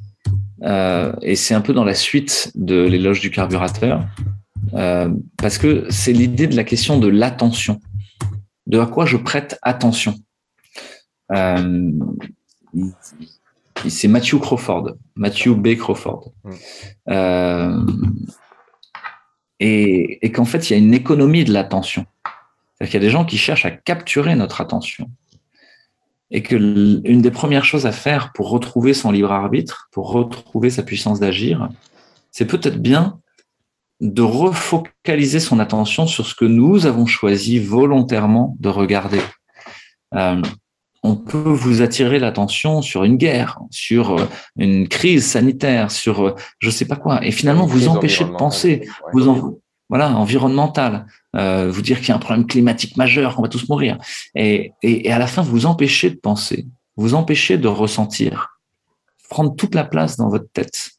et 0.61 1.35
c'est 1.35 1.53
un 1.53 1.61
peu 1.61 1.71
dans 1.71 1.85
la 1.85 1.93
suite 1.93 2.51
de 2.55 2.83
l'éloge 2.83 3.21
du 3.21 3.31
carburateur 3.31 4.05
parce 5.37 5.57
que 5.57 5.85
c'est 5.89 6.11
l'idée 6.11 6.47
de 6.47 6.57
la 6.57 6.65
question 6.65 6.99
de 6.99 7.07
l'attention, 7.07 7.79
de 8.67 8.79
à 8.79 8.85
quoi 8.85 9.05
je 9.05 9.15
prête 9.15 9.57
attention. 9.61 10.15
C'est 13.87 14.07
Matthew 14.07 14.39
Crawford, 14.39 14.95
Matthew 15.15 15.55
B. 15.55 15.75
Crawford. 15.75 16.31
Euh, 17.09 17.85
et, 19.59 20.31
qu'en 20.31 20.45
fait, 20.45 20.69
il 20.69 20.73
y 20.73 20.75
a 20.75 20.79
une 20.79 20.93
économie 20.93 21.43
de 21.43 21.53
l'attention. 21.53 22.05
C'est-à-dire 22.23 22.91
qu'il 22.91 23.01
y 23.01 23.03
a 23.03 23.07
des 23.07 23.11
gens 23.11 23.25
qui 23.25 23.37
cherchent 23.37 23.65
à 23.65 23.71
capturer 23.71 24.35
notre 24.35 24.61
attention. 24.61 25.09
Et 26.31 26.41
que 26.41 26.55
l'une 26.55 27.21
des 27.21 27.31
premières 27.31 27.65
choses 27.65 27.85
à 27.85 27.91
faire 27.91 28.31
pour 28.33 28.49
retrouver 28.49 28.93
son 28.93 29.11
libre 29.11 29.31
arbitre, 29.31 29.89
pour 29.91 30.11
retrouver 30.11 30.69
sa 30.69 30.83
puissance 30.83 31.19
d'agir, 31.19 31.69
c'est 32.31 32.45
peut-être 32.45 32.81
bien 32.81 33.19
de 34.01 34.21
refocaliser 34.21 35.39
son 35.39 35.59
attention 35.59 36.07
sur 36.07 36.25
ce 36.25 36.35
que 36.35 36.45
nous 36.45 36.85
avons 36.85 37.05
choisi 37.05 37.59
volontairement 37.59 38.57
de 38.59 38.69
regarder. 38.69 39.21
Euh, 40.15 40.41
on 41.03 41.15
peut 41.15 41.37
vous 41.37 41.81
attirer 41.81 42.17
l'attention 42.17 42.81
sur 42.81 43.03
une 43.03 43.17
guerre, 43.17 43.59
sur 43.69 44.17
euh, 44.17 44.25
une 44.57 44.87
crise 44.87 45.25
sanitaire, 45.25 45.91
sur 45.91 46.27
euh, 46.27 46.35
je 46.59 46.69
sais 46.69 46.85
pas 46.85 46.95
quoi, 46.95 47.23
et 47.25 47.31
finalement 47.31 47.65
vous 47.65 47.89
empêcher 47.89 48.23
de 48.23 48.31
penser, 48.31 48.87
vous 49.11 49.27
en, 49.27 49.57
voilà, 49.89 50.15
environnemental, 50.15 51.05
euh, 51.35 51.69
vous 51.69 51.81
dire 51.81 51.99
qu'il 51.99 52.09
y 52.09 52.11
a 52.11 52.15
un 52.15 52.19
problème 52.19 52.47
climatique 52.47 52.95
majeur, 52.95 53.35
qu'on 53.35 53.41
va 53.41 53.49
tous 53.49 53.67
mourir, 53.67 53.97
et, 54.33 54.71
et, 54.81 55.11
à 55.11 55.19
la 55.19 55.27
fin 55.27 55.41
vous 55.41 55.65
empêcher 55.65 56.09
de 56.09 56.15
penser, 56.15 56.67
vous 56.95 57.15
empêcher 57.15 57.57
de 57.57 57.67
ressentir, 57.67 58.59
prendre 59.29 59.53
toute 59.55 59.75
la 59.75 59.83
place 59.83 60.15
dans 60.15 60.29
votre 60.29 60.49
tête. 60.53 60.91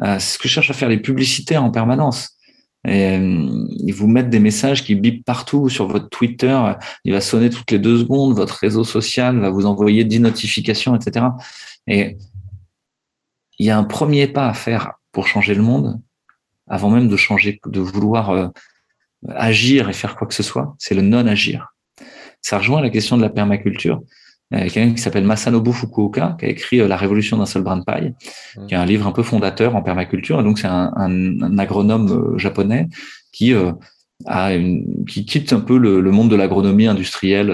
c'est 0.00 0.20
ce 0.20 0.38
que 0.38 0.48
cherchent 0.48 0.70
à 0.70 0.74
faire 0.74 0.88
les 0.88 0.98
publicitaires 0.98 1.64
en 1.64 1.70
permanence. 1.70 2.33
Et, 2.86 3.16
euh, 3.16 3.66
ils 3.70 3.94
vous 3.94 4.06
mettent 4.06 4.30
des 4.30 4.40
messages 4.40 4.84
qui 4.84 4.94
bipent 4.94 5.24
partout 5.24 5.68
sur 5.68 5.88
votre 5.88 6.08
Twitter. 6.08 6.58
Il 7.04 7.12
va 7.12 7.20
sonner 7.20 7.50
toutes 7.50 7.70
les 7.70 7.78
deux 7.78 7.98
secondes. 7.98 8.34
Votre 8.34 8.54
réseau 8.54 8.84
social 8.84 9.38
va 9.38 9.50
vous 9.50 9.66
envoyer 9.66 10.04
10 10.04 10.20
notifications, 10.20 10.94
etc. 10.94 11.26
Et 11.86 12.16
il 13.58 13.66
y 13.66 13.70
a 13.70 13.78
un 13.78 13.84
premier 13.84 14.26
pas 14.26 14.48
à 14.48 14.54
faire 14.54 14.92
pour 15.12 15.26
changer 15.26 15.54
le 15.54 15.62
monde, 15.62 16.00
avant 16.68 16.90
même 16.90 17.08
de 17.08 17.16
changer, 17.16 17.60
de 17.66 17.80
vouloir 17.80 18.30
euh, 18.30 18.48
agir 19.28 19.88
et 19.88 19.92
faire 19.92 20.16
quoi 20.16 20.26
que 20.26 20.34
ce 20.34 20.42
soit, 20.42 20.74
c'est 20.78 20.94
le 20.94 21.02
non-agir. 21.02 21.74
Ça 22.42 22.58
rejoint 22.58 22.82
la 22.82 22.90
question 22.90 23.16
de 23.16 23.22
la 23.22 23.30
permaculture. 23.30 24.02
Il 24.54 24.64
y 24.64 24.66
a 24.66 24.70
quelqu'un 24.70 24.94
qui 24.94 25.02
s'appelle 25.02 25.24
Masanobu 25.24 25.72
Fukuoka, 25.72 26.36
qui 26.38 26.46
a 26.46 26.48
écrit 26.48 26.80
euh, 26.80 26.88
La 26.88 26.96
révolution 26.96 27.36
d'un 27.36 27.46
seul 27.46 27.62
brin 27.62 27.76
de 27.76 27.84
paille, 27.84 28.14
mmh. 28.56 28.66
qui 28.66 28.74
est 28.74 28.76
un 28.76 28.84
livre 28.84 29.06
un 29.06 29.12
peu 29.12 29.22
fondateur 29.22 29.74
en 29.74 29.82
permaculture. 29.82 30.40
Et 30.40 30.44
donc, 30.44 30.58
c'est 30.58 30.68
un, 30.68 30.92
un, 30.96 31.58
agronome 31.58 32.10
euh, 32.12 32.38
japonais 32.38 32.88
qui, 33.32 33.52
euh, 33.52 33.72
a 34.26 34.54
une, 34.54 35.04
qui 35.06 35.24
quitte 35.24 35.52
un 35.52 35.60
peu 35.60 35.76
le, 35.76 36.00
monde 36.10 36.30
de 36.30 36.36
l'agronomie 36.36 36.86
industrielle 36.86 37.52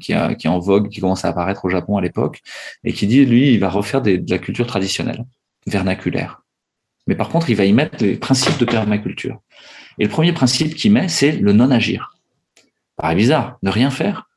qui, 0.00 0.12
a, 0.12 0.34
qui 0.34 0.46
est 0.46 0.50
en 0.50 0.58
vogue, 0.58 0.88
qui 0.90 1.00
commence 1.00 1.24
à 1.24 1.28
apparaître 1.28 1.64
au 1.64 1.70
Japon 1.70 1.96
à 1.96 2.02
l'époque, 2.02 2.40
et 2.84 2.92
qui 2.92 3.06
dit, 3.06 3.24
lui, 3.24 3.54
il 3.54 3.58
va 3.58 3.70
refaire 3.70 4.02
des, 4.02 4.18
de 4.18 4.30
la 4.30 4.38
culture 4.38 4.66
traditionnelle, 4.66 5.24
vernaculaire. 5.66 6.42
Mais 7.06 7.14
par 7.14 7.30
contre, 7.30 7.50
il 7.50 7.56
va 7.56 7.64
y 7.64 7.72
mettre 7.72 8.04
les 8.04 8.16
principes 8.16 8.58
de 8.58 8.64
permaculture. 8.64 9.40
Et 9.98 10.04
le 10.04 10.10
premier 10.10 10.32
principe 10.32 10.74
qu'il 10.74 10.92
met, 10.92 11.08
c'est 11.08 11.32
le 11.32 11.52
non-agir. 11.52 12.14
Paraît 12.96 13.16
bizarre, 13.16 13.58
ne 13.62 13.70
rien 13.70 13.90
faire 13.90 14.28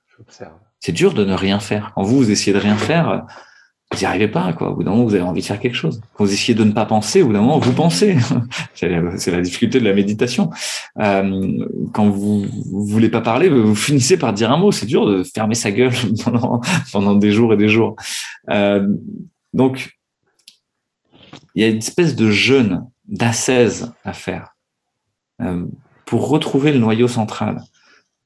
c'est 0.85 0.91
dur 0.91 1.15
de 1.15 1.25
ne 1.25 1.33
rien 1.33 1.59
faire. 1.59 1.93
Quand 1.95 2.03
vous, 2.03 2.17
vous 2.17 2.29
essayez 2.29 2.53
de 2.53 2.59
rien 2.59 2.77
faire, 2.77 3.25
vous 3.91 3.97
n'y 3.97 4.05
arrivez 4.05 4.27
pas, 4.27 4.53
quoi. 4.53 4.69
Au 4.69 4.75
bout 4.75 4.83
d'un 4.83 4.91
moment, 4.91 5.03
vous 5.03 5.15
avez 5.15 5.23
envie 5.23 5.41
de 5.41 5.45
faire 5.47 5.59
quelque 5.59 5.73
chose. 5.73 5.99
Quand 6.13 6.25
vous 6.25 6.31
essayez 6.31 6.53
de 6.53 6.63
ne 6.63 6.73
pas 6.73 6.85
penser, 6.85 7.23
au 7.23 7.25
bout 7.25 7.33
d'un 7.33 7.41
moment, 7.41 7.57
vous 7.57 7.73
pensez. 7.73 8.17
c'est 8.75 9.31
la 9.31 9.41
difficulté 9.41 9.79
de 9.79 9.83
la 9.83 9.95
méditation. 9.95 10.51
Euh, 10.99 11.65
quand 11.91 12.07
vous, 12.07 12.45
vous 12.69 12.85
voulez 12.85 13.09
pas 13.09 13.21
parler, 13.21 13.49
vous 13.49 13.73
finissez 13.73 14.17
par 14.17 14.31
dire 14.31 14.51
un 14.51 14.57
mot. 14.57 14.71
C'est 14.71 14.85
dur 14.85 15.07
de 15.07 15.23
fermer 15.23 15.55
sa 15.55 15.71
gueule 15.71 15.91
pendant, 16.91 17.15
des 17.15 17.31
jours 17.31 17.51
et 17.51 17.57
des 17.57 17.67
jours. 17.67 17.95
Euh, 18.51 18.87
donc, 19.55 19.97
il 21.55 21.63
y 21.63 21.65
a 21.65 21.69
une 21.69 21.77
espèce 21.77 22.15
de 22.15 22.29
jeûne, 22.29 22.85
d'ascèse 23.07 23.91
à 24.03 24.13
faire 24.13 24.55
euh, 25.41 25.65
pour 26.05 26.29
retrouver 26.29 26.71
le 26.71 26.77
noyau 26.77 27.07
central. 27.07 27.63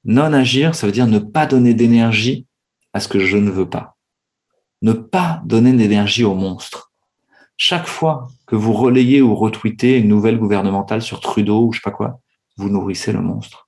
Non 0.03 0.33
agir, 0.33 0.75
ça 0.75 0.87
veut 0.87 0.93
dire 0.93 1.07
ne 1.07 1.19
pas 1.19 1.45
donner 1.45 1.73
d'énergie 1.73 2.45
à 2.93 2.99
ce 2.99 3.07
que 3.07 3.19
je 3.19 3.37
ne 3.37 3.51
veux 3.51 3.69
pas. 3.69 3.97
Ne 4.81 4.93
pas 4.93 5.41
donner 5.45 5.73
d'énergie 5.73 6.23
au 6.23 6.35
monstre. 6.35 6.91
Chaque 7.57 7.87
fois 7.87 8.29
que 8.47 8.55
vous 8.55 8.73
relayez 8.73 9.21
ou 9.21 9.35
retweetez 9.35 9.97
une 9.97 10.07
nouvelle 10.07 10.39
gouvernementale 10.39 11.01
sur 11.01 11.19
Trudeau 11.19 11.67
ou 11.67 11.73
je 11.73 11.79
sais 11.79 11.83
pas 11.83 11.91
quoi, 11.91 12.21
vous 12.57 12.69
nourrissez 12.69 13.11
le 13.11 13.21
monstre. 13.21 13.67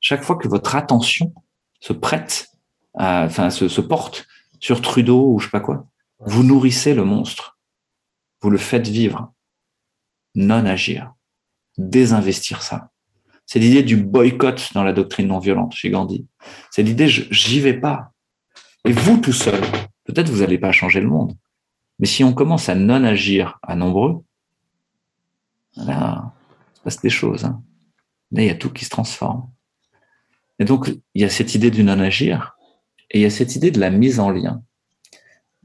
Chaque 0.00 0.22
fois 0.24 0.36
que 0.36 0.48
votre 0.48 0.74
attention 0.74 1.32
se 1.80 1.92
prête, 1.92 2.48
enfin 2.94 3.50
se, 3.50 3.68
se 3.68 3.80
porte 3.80 4.26
sur 4.60 4.80
Trudeau 4.80 5.32
ou 5.32 5.38
je 5.38 5.46
sais 5.46 5.50
pas 5.50 5.60
quoi, 5.60 5.86
vous 6.18 6.42
nourrissez 6.42 6.94
le 6.94 7.04
monstre. 7.04 7.58
Vous 8.40 8.50
le 8.50 8.58
faites 8.58 8.88
vivre. 8.88 9.32
Non 10.34 10.66
agir. 10.66 11.12
Désinvestir 11.76 12.62
ça. 12.62 12.90
C'est 13.46 13.58
l'idée 13.58 13.82
du 13.82 13.96
boycott 13.96 14.72
dans 14.74 14.84
la 14.84 14.92
doctrine 14.92 15.28
non 15.28 15.38
violente 15.38 15.74
chez 15.74 15.90
Gandhi. 15.90 16.26
C'est 16.70 16.82
l'idée 16.82 17.08
j'y 17.08 17.60
vais 17.60 17.78
pas. 17.78 18.12
Et 18.88 18.92
vous 18.92 19.18
tout 19.18 19.34
seul, 19.34 19.60
peut-être 20.04 20.30
vous 20.30 20.38
n'allez 20.38 20.56
pas 20.56 20.72
changer 20.72 21.02
le 21.02 21.08
monde. 21.08 21.36
Mais 21.98 22.06
si 22.06 22.24
on 22.24 22.32
commence 22.32 22.70
à 22.70 22.74
non 22.74 23.04
agir 23.04 23.58
à 23.62 23.76
nombreux, 23.76 24.24
là, 25.76 26.32
il 26.72 26.78
se 26.78 26.82
passe 26.84 27.00
des 27.02 27.10
choses. 27.10 27.44
Hein. 27.44 27.62
Là, 28.32 28.44
il 28.44 28.46
y 28.46 28.50
a 28.50 28.54
tout 28.54 28.70
qui 28.70 28.86
se 28.86 28.90
transforme. 28.90 29.46
Et 30.58 30.64
donc, 30.64 30.88
il 30.88 31.20
y 31.20 31.24
a 31.26 31.28
cette 31.28 31.54
idée 31.54 31.70
du 31.70 31.84
non 31.84 32.00
agir 32.00 32.56
et 33.10 33.18
il 33.18 33.22
y 33.22 33.26
a 33.26 33.30
cette 33.30 33.56
idée 33.56 33.70
de 33.70 33.78
la 33.78 33.90
mise 33.90 34.20
en 34.20 34.30
lien. 34.30 34.62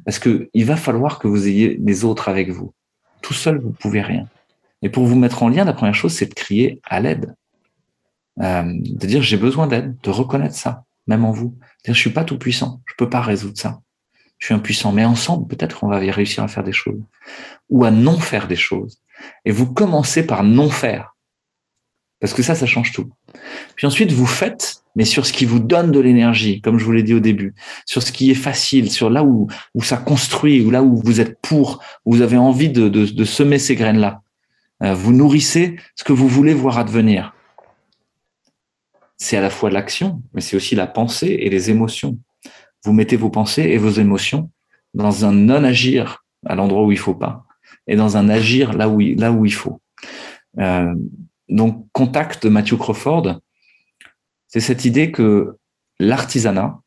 Parce 0.04 0.20
que 0.20 0.50
il 0.54 0.66
va 0.66 0.76
falloir 0.76 1.18
que 1.18 1.30
vous 1.30 1.48
ayez 1.48 1.78
les 1.78 2.04
autres 2.04 2.28
avec 2.28 2.50
vous. 2.50 2.74
Tout 3.22 3.34
seul, 3.34 3.58
vous 3.62 3.72
pouvez 3.72 4.02
rien. 4.02 4.28
Et 4.82 4.90
pour 4.90 5.06
vous 5.06 5.16
mettre 5.16 5.44
en 5.44 5.48
lien, 5.48 5.64
la 5.64 5.72
première 5.72 5.96
chose, 5.96 6.12
c'est 6.12 6.28
de 6.28 6.34
crier 6.34 6.82
à 6.84 7.00
l'aide. 7.00 7.34
Euh, 8.42 8.64
de 8.66 9.08
dire 9.08 9.22
j'ai 9.22 9.38
besoin 9.38 9.68
d'aide, 9.68 9.96
de 10.04 10.10
reconnaître 10.10 10.56
ça 10.56 10.84
même 11.08 11.26
en 11.26 11.32
vous. 11.32 11.58
Je 11.86 11.94
suis 11.94 12.12
pas 12.12 12.24
tout 12.24 12.38
puissant, 12.38 12.82
je 12.86 12.94
peux 12.98 13.10
pas 13.10 13.22
résoudre 13.22 13.58
ça. 13.58 13.80
Je 14.40 14.48
suis 14.48 14.56
impuissant, 14.56 14.92
mais 14.92 15.06
ensemble, 15.06 15.48
peut-être 15.48 15.80
qu'on 15.80 15.88
va 15.88 16.00
réussir 16.00 16.44
à 16.44 16.48
faire 16.48 16.64
des 16.64 16.74
choses 16.74 17.02
ou 17.70 17.86
à 17.86 17.92
non 17.92 18.20
faire 18.20 18.48
des 18.48 18.56
choses. 18.56 19.00
Et 19.46 19.52
vous 19.52 19.72
commencez 19.72 20.26
par 20.26 20.44
non 20.44 20.70
faire, 20.70 21.16
parce 22.20 22.34
que 22.34 22.44
ça, 22.44 22.56
ça 22.56 22.66
change 22.66 22.92
tout. 22.92 23.10
Puis 23.76 23.88
ensuite, 23.88 24.12
vous 24.12 24.26
faites, 24.26 24.84
mais 24.96 25.06
sur 25.06 25.26
ce 25.26 25.34
qui 25.34 25.46
vous 25.46 25.60
donne 25.60 25.92
de 25.92 26.00
l'énergie, 26.00 26.62
comme 26.62 26.78
je 26.78 26.86
vous 26.86 26.92
l'ai 26.92 27.04
dit 27.04 27.14
au 27.14 27.20
début, 27.20 27.54
sur 27.86 28.04
ce 28.04 28.12
qui 28.12 28.32
est 28.32 28.36
facile, 28.36 28.92
sur 28.92 29.10
là 29.10 29.24
où, 29.24 29.48
où 29.74 29.84
ça 29.84 29.98
construit, 29.98 30.62
ou 30.62 30.72
là 30.72 30.84
où 30.84 31.02
vous 31.04 31.20
êtes 31.22 31.40
pour, 31.42 31.84
où 32.06 32.14
vous 32.14 32.22
avez 32.22 32.38
envie 32.38 32.70
de, 32.70 32.90
de, 32.90 33.06
de 33.06 33.24
semer 33.26 33.60
ces 33.60 33.76
graines-là. 33.76 34.22
Euh, 34.84 34.94
vous 34.94 35.14
nourrissez 35.14 35.78
ce 35.96 36.04
que 36.04 36.14
vous 36.14 36.28
voulez 36.28 36.54
voir 36.54 36.78
advenir 36.78 37.34
c'est 39.24 39.38
à 39.38 39.42
la 39.42 39.50
fois 39.50 39.70
l'action, 39.70 40.22
mais 40.34 40.42
c'est 40.42 40.58
aussi 40.58 40.76
la 40.76 40.86
pensée 40.86 41.38
et 41.40 41.50
les 41.50 41.70
émotions. 41.70 42.20
Vous 42.84 42.92
mettez 42.92 43.16
vos 43.16 43.30
pensées 43.30 43.64
et 43.64 43.78
vos 43.78 43.92
émotions 43.92 44.52
dans 44.94 45.24
un 45.24 45.32
non-agir 45.32 46.26
à 46.46 46.56
l'endroit 46.56 46.84
où 46.84 46.92
il 46.92 46.98
faut 46.98 47.16
pas, 47.16 47.46
et 47.88 47.96
dans 47.96 48.18
un 48.18 48.28
agir 48.28 48.74
là 48.74 48.90
où, 48.90 49.00
là 49.00 49.32
où 49.32 49.46
il 49.46 49.54
faut. 49.54 49.82
Euh, 50.60 50.94
donc, 51.48 51.88
contact 51.94 52.44
de 52.44 52.50
Matthew 52.50 52.78
Crawford, 52.78 53.40
c'est 54.50 54.60
cette 54.60 54.84
idée 54.84 55.12
que 55.12 55.58
l'artisanat, 56.00 56.82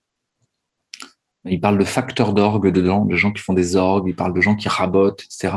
il 1.46 1.60
parle 1.60 1.78
de 1.78 1.84
facteurs 1.84 2.34
d'orgue 2.34 2.70
dedans, 2.70 3.06
de 3.06 3.16
gens 3.16 3.32
qui 3.32 3.40
font 3.40 3.54
des 3.54 3.76
orgues, 3.76 4.08
il 4.08 4.14
parle 4.14 4.34
de 4.34 4.42
gens 4.42 4.56
qui 4.56 4.68
rabotent, 4.68 5.22
etc. 5.24 5.54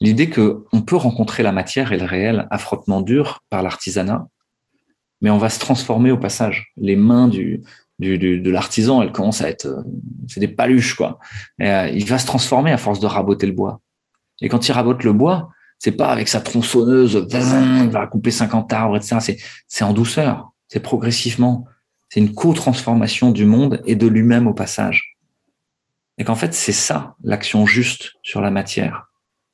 L'idée 0.00 0.30
que 0.30 0.64
on 0.72 0.80
peut 0.80 0.96
rencontrer 0.96 1.42
la 1.42 1.52
matière 1.52 1.92
et 1.92 1.98
le 1.98 2.06
réel 2.06 2.46
à 2.50 2.56
frottement 2.56 3.02
dur 3.02 3.42
par 3.50 3.62
l'artisanat, 3.62 4.26
mais 5.20 5.30
on 5.30 5.38
va 5.38 5.48
se 5.48 5.58
transformer 5.58 6.10
au 6.10 6.18
passage. 6.18 6.72
Les 6.76 6.96
mains 6.96 7.28
du, 7.28 7.62
de 7.98 8.50
l'artisan, 8.50 9.02
elles 9.02 9.12
commencent 9.12 9.42
à 9.42 9.48
être, 9.48 9.66
euh, 9.66 9.82
c'est 10.28 10.40
des 10.40 10.48
paluches 10.48 10.94
quoi. 10.94 11.18
Euh, 11.60 11.88
il 11.92 12.04
va 12.06 12.18
se 12.18 12.26
transformer 12.26 12.72
à 12.72 12.78
force 12.78 13.00
de 13.00 13.06
raboter 13.06 13.46
le 13.46 13.52
bois. 13.52 13.80
Et 14.40 14.48
quand 14.48 14.68
il 14.68 14.72
rabote 14.72 15.04
le 15.04 15.12
bois, 15.12 15.50
C'est 15.78 15.92
pas 15.92 16.10
avec 16.10 16.28
sa 16.28 16.40
tronçonneuse, 16.40 17.26
il 17.30 17.90
va 17.90 18.06
couper 18.06 18.30
50 18.30 18.72
arbres, 18.72 18.96
etc. 18.96 19.16
C'est, 19.20 19.36
c'est 19.68 19.84
en 19.84 19.92
douceur, 19.92 20.52
c'est 20.68 20.80
progressivement. 20.80 21.66
C'est 22.08 22.20
une 22.20 22.32
co-transformation 22.32 23.32
du 23.32 23.44
monde 23.44 23.82
et 23.84 23.96
de 23.96 24.06
lui-même 24.06 24.46
au 24.46 24.54
passage. 24.54 25.16
Et 26.16 26.24
qu'en 26.24 26.36
fait, 26.36 26.54
c'est 26.54 26.72
ça, 26.72 27.16
l'action 27.22 27.66
juste 27.66 28.12
sur 28.22 28.40
la 28.40 28.50
matière, 28.50 29.10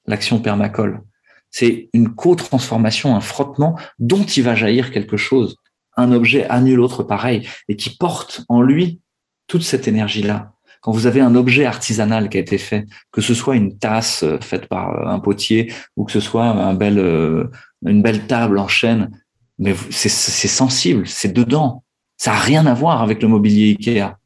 l'action 0.07 0.41
permacole. 0.41 1.03
C'est 1.51 1.89
une 1.93 2.15
co-transformation, 2.15 3.15
un 3.15 3.21
frottement 3.21 3.79
dont 3.99 4.25
il 4.25 4.43
va 4.43 4.55
jaillir 4.55 4.91
quelque 4.91 5.17
chose, 5.17 5.57
un 5.97 6.13
objet 6.13 6.47
à 6.47 6.61
nul 6.61 6.81
autre 6.81 7.03
pareil, 7.03 7.49
et 7.69 7.77
qui 7.77 7.97
porte 7.97 8.45
en 8.49 8.63
lui 8.63 9.01
toute 9.47 9.63
cette 9.63 9.89
énergie-là. 9.89 10.53
Quand 10.81 10.93
vous 10.93 11.07
avez 11.07 11.21
un 11.21 11.35
objet 11.35 11.67
artisanal 11.67 12.31
qui 12.31 12.39
a 12.39 12.41
été 12.41 12.57
fait, 12.57 12.87
que 13.13 13.21
ce 13.21 13.35
soit 13.35 13.57
une 13.57 13.79
tasse 13.79 14.23
euh, 14.23 14.39
faite 14.41 14.67
par 14.67 14.91
euh, 14.91 15.07
un 15.07 15.19
potier 15.19 15.73
ou 15.97 16.05
que 16.05 16.13
ce 16.13 16.21
soit 16.21 16.57
euh, 16.57 17.45
une 17.85 18.03
belle 18.03 18.27
table 18.27 18.59
en 18.59 18.69
chêne, 18.69 19.11
mais 19.59 19.75
c'est 19.91 20.09
sensible, 20.09 21.07
c'est 21.07 21.35
dedans. 21.35 21.85
Ça 22.17 22.33
a 22.33 22.39
rien 22.39 22.65
à 22.65 22.73
voir 22.73 23.03
avec 23.03 23.21
le 23.21 23.29
mobilier 23.29 23.77
Ikea. 23.79 24.17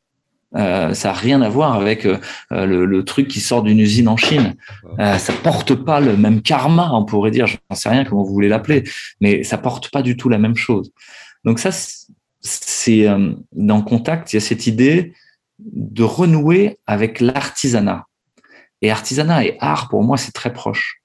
Euh, 0.56 0.94
ça 0.94 1.10
a 1.10 1.12
rien 1.12 1.42
à 1.42 1.48
voir 1.48 1.74
avec 1.74 2.06
euh, 2.06 2.18
le, 2.50 2.84
le, 2.84 3.04
truc 3.04 3.28
qui 3.28 3.40
sort 3.40 3.62
d'une 3.62 3.78
usine 3.78 4.08
en 4.08 4.16
Chine. 4.16 4.54
Euh, 5.00 5.18
ça 5.18 5.32
porte 5.32 5.74
pas 5.74 6.00
le 6.00 6.16
même 6.16 6.42
karma, 6.42 6.90
on 6.92 7.04
pourrait 7.04 7.30
dire. 7.30 7.46
Je 7.46 7.56
n'en 7.68 7.76
sais 7.76 7.88
rien 7.88 8.04
comment 8.04 8.22
vous 8.22 8.32
voulez 8.32 8.48
l'appeler, 8.48 8.84
mais 9.20 9.42
ça 9.42 9.58
porte 9.58 9.90
pas 9.90 10.02
du 10.02 10.16
tout 10.16 10.28
la 10.28 10.38
même 10.38 10.56
chose. 10.56 10.92
Donc 11.44 11.58
ça, 11.58 11.70
c'est 12.40 13.06
dans 13.52 13.82
contact, 13.82 14.32
il 14.32 14.36
y 14.36 14.38
a 14.38 14.40
cette 14.40 14.66
idée 14.66 15.12
de 15.58 16.02
renouer 16.02 16.78
avec 16.86 17.20
l'artisanat. 17.20 18.06
Et 18.82 18.90
artisanat 18.90 19.44
et 19.44 19.56
art, 19.60 19.88
pour 19.88 20.02
moi, 20.02 20.16
c'est 20.16 20.32
très 20.32 20.52
proche. 20.52 21.00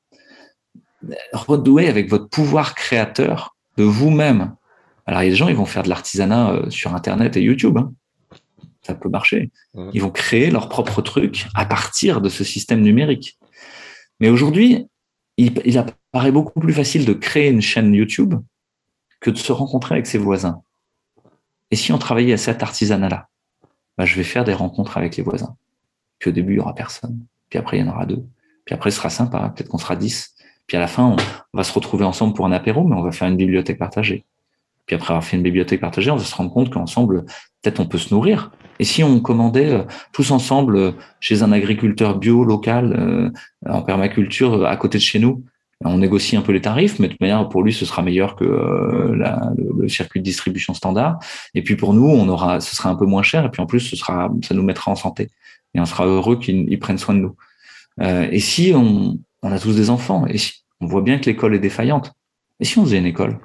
Renouer 1.31 1.87
avec 1.87 2.09
votre 2.09 2.27
pouvoir 2.27 2.75
créateur 2.75 3.55
de 3.77 3.83
vous-même. 3.83 4.53
Alors, 5.05 5.23
il 5.23 5.25
y 5.25 5.27
a 5.29 5.31
des 5.31 5.37
gens, 5.37 5.47
ils 5.47 5.55
vont 5.55 5.65
faire 5.65 5.83
de 5.83 5.89
l'artisanat 5.89 6.51
euh, 6.51 6.69
sur 6.69 6.93
Internet 6.93 7.37
et 7.37 7.41
YouTube. 7.41 7.77
Hein. 7.77 7.93
Ça 8.81 8.95
peut 8.95 9.09
marcher. 9.09 9.51
Mmh. 9.73 9.89
Ils 9.93 10.01
vont 10.01 10.11
créer 10.11 10.51
leur 10.51 10.69
propre 10.69 11.01
truc 11.01 11.47
à 11.53 11.65
partir 11.65 12.21
de 12.21 12.29
ce 12.29 12.43
système 12.43 12.81
numérique. 12.81 13.37
Mais 14.19 14.29
aujourd'hui, 14.29 14.87
il, 15.37 15.53
il 15.65 15.77
apparaît 15.77 16.31
beaucoup 16.31 16.59
plus 16.59 16.73
facile 16.73 17.05
de 17.05 17.13
créer 17.13 17.49
une 17.49 17.61
chaîne 17.61 17.93
YouTube 17.93 18.35
que 19.19 19.29
de 19.29 19.37
se 19.37 19.51
rencontrer 19.51 19.95
avec 19.95 20.07
ses 20.07 20.17
voisins. 20.17 20.61
Et 21.71 21.75
si 21.75 21.91
on 21.91 21.97
travaillait 21.97 22.33
à 22.33 22.37
cet 22.37 22.63
artisanat-là 22.63 23.29
bah, 23.99 24.05
je 24.05 24.15
vais 24.15 24.23
faire 24.23 24.45
des 24.45 24.53
rencontres 24.53 24.97
avec 24.97 25.17
les 25.17 25.23
voisins. 25.23 25.57
Puis 26.19 26.29
au 26.29 26.31
début, 26.31 26.53
il 26.53 26.55
y 26.55 26.59
aura 26.61 26.73
personne. 26.73 27.19
Puis 27.49 27.59
après, 27.59 27.77
il 27.77 27.81
y 27.81 27.83
en 27.83 27.91
aura 27.91 28.05
deux. 28.05 28.23
Puis 28.63 28.73
après, 28.73 28.91
ce 28.91 28.97
sera 28.97 29.09
sympa. 29.09 29.51
Peut-être 29.53 29.67
qu'on 29.67 29.77
sera 29.77 29.97
dix. 29.97 30.35
Puis 30.67 30.77
à 30.77 30.79
la 30.79 30.87
fin, 30.87 31.17
on 31.53 31.57
va 31.57 31.65
se 31.65 31.73
retrouver 31.73 32.05
ensemble 32.05 32.33
pour 32.33 32.45
un 32.45 32.53
apéro, 32.53 32.87
mais 32.87 32.95
on 32.95 33.01
va 33.01 33.11
faire 33.11 33.27
une 33.27 33.35
bibliothèque 33.35 33.77
partagée. 33.77 34.23
Puis 34.85 34.95
après 34.95 35.11
avoir 35.11 35.25
fait 35.25 35.35
une 35.35 35.43
bibliothèque 35.43 35.81
partagée, 35.81 36.11
on 36.11 36.15
va 36.15 36.23
se 36.23 36.33
rendre 36.33 36.53
compte 36.53 36.69
qu'ensemble, 36.69 37.25
peut-être 37.61 37.81
on 37.81 37.87
peut 37.87 37.97
se 37.97 38.13
nourrir. 38.13 38.51
Et 38.79 38.85
si 38.85 39.03
on 39.03 39.19
commandait 39.19 39.71
euh, 39.71 39.83
tous 40.13 40.31
ensemble 40.31 40.77
euh, 40.77 40.91
chez 41.19 41.43
un 41.43 41.51
agriculteur 41.51 42.17
bio 42.17 42.43
local 42.43 42.95
euh, 42.97 43.29
en 43.69 43.81
permaculture 43.81 44.65
à 44.65 44.75
côté 44.77 44.97
de 44.97 45.03
chez 45.03 45.19
nous, 45.19 45.43
on 45.85 45.97
négocie 45.97 46.35
un 46.35 46.41
peu 46.41 46.51
les 46.51 46.61
tarifs, 46.61 46.99
mais 46.99 47.07
de 47.07 47.13
toute 47.13 47.21
manière, 47.21 47.47
pour 47.47 47.63
lui, 47.63 47.71
ce 47.71 47.85
sera 47.85 48.01
meilleur 48.01 48.35
que 48.35 48.43
euh, 48.43 49.15
la, 49.15 49.51
le, 49.57 49.87
circuit 49.87 50.19
de 50.19 50.25
distribution 50.25 50.73
standard. 50.73 51.19
Et 51.55 51.61
puis 51.61 51.77
pour 51.77 51.93
nous, 51.93 52.07
on 52.07 52.27
aura, 52.27 52.59
ce 52.59 52.75
sera 52.75 52.89
un 52.89 52.95
peu 52.95 53.05
moins 53.05 53.23
cher. 53.23 53.45
Et 53.45 53.49
puis 53.49 53.61
en 53.61 53.65
plus, 53.65 53.79
ce 53.79 53.95
sera, 53.95 54.29
ça 54.43 54.53
nous 54.53 54.63
mettra 54.63 54.91
en 54.91 54.95
santé. 54.95 55.29
Et 55.73 55.79
on 55.79 55.85
sera 55.85 56.05
heureux 56.05 56.37
qu'ils 56.37 56.79
prennent 56.79 56.97
soin 56.97 57.15
de 57.15 57.19
nous. 57.19 57.35
Euh, 58.01 58.27
et 58.29 58.39
si 58.39 58.73
on, 58.75 59.19
on, 59.41 59.51
a 59.51 59.59
tous 59.59 59.75
des 59.75 59.89
enfants, 59.89 60.25
et 60.27 60.37
si 60.37 60.63
on 60.81 60.87
voit 60.87 61.01
bien 61.01 61.17
que 61.17 61.25
l'école 61.25 61.55
est 61.55 61.59
défaillante, 61.59 62.13
et 62.59 62.65
si 62.65 62.77
on 62.77 62.83
faisait 62.83 62.97
une 62.97 63.05
école? 63.05 63.39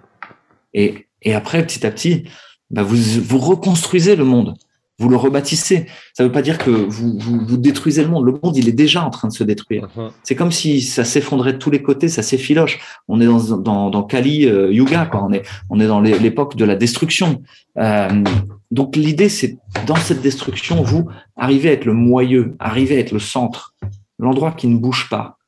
Et, 0.72 1.06
et 1.22 1.34
après, 1.34 1.64
petit 1.64 1.86
à 1.86 1.90
petit, 1.92 2.24
bah 2.70 2.82
vous, 2.82 2.96
vous 2.96 3.38
reconstruisez 3.38 4.16
le 4.16 4.24
monde 4.24 4.56
vous 4.98 5.08
le 5.08 5.16
rebâtissez. 5.16 5.86
Ça 6.12 6.22
ne 6.22 6.28
veut 6.28 6.32
pas 6.32 6.42
dire 6.42 6.58
que 6.58 6.70
vous, 6.70 7.18
vous, 7.18 7.56
détruisez 7.56 8.02
le 8.02 8.08
monde. 8.08 8.24
Le 8.26 8.38
monde, 8.42 8.56
il 8.56 8.68
est 8.68 8.72
déjà 8.72 9.04
en 9.04 9.10
train 9.10 9.28
de 9.28 9.32
se 9.32 9.42
détruire. 9.42 9.88
Uh-huh. 9.96 10.10
C'est 10.22 10.36
comme 10.36 10.52
si 10.52 10.82
ça 10.82 11.04
s'effondrait 11.04 11.54
de 11.54 11.58
tous 11.58 11.70
les 11.70 11.82
côtés, 11.82 12.08
ça 12.08 12.22
s'effiloche. 12.22 12.78
On 13.08 13.20
est 13.20 13.26
dans, 13.26 13.56
dans, 13.56 13.90
dans 13.90 14.02
Kali 14.04 14.46
euh, 14.46 14.72
Yuga, 14.72 15.06
quoi. 15.06 15.24
On 15.24 15.32
est, 15.32 15.42
on 15.68 15.80
est 15.80 15.86
dans 15.86 16.00
l'époque 16.00 16.56
de 16.56 16.64
la 16.64 16.76
destruction. 16.76 17.42
Euh, 17.78 18.22
donc 18.70 18.96
l'idée, 18.96 19.28
c'est 19.28 19.58
dans 19.86 19.96
cette 19.96 20.22
destruction, 20.22 20.82
vous 20.82 21.08
arrivez 21.36 21.70
à 21.70 21.72
être 21.72 21.84
le 21.84 21.94
moyeu, 21.94 22.56
arrivez 22.58 22.96
à 22.96 23.00
être 23.00 23.12
le 23.12 23.18
centre, 23.18 23.74
l'endroit 24.18 24.52
qui 24.52 24.68
ne 24.68 24.78
bouge 24.78 25.08
pas 25.10 25.38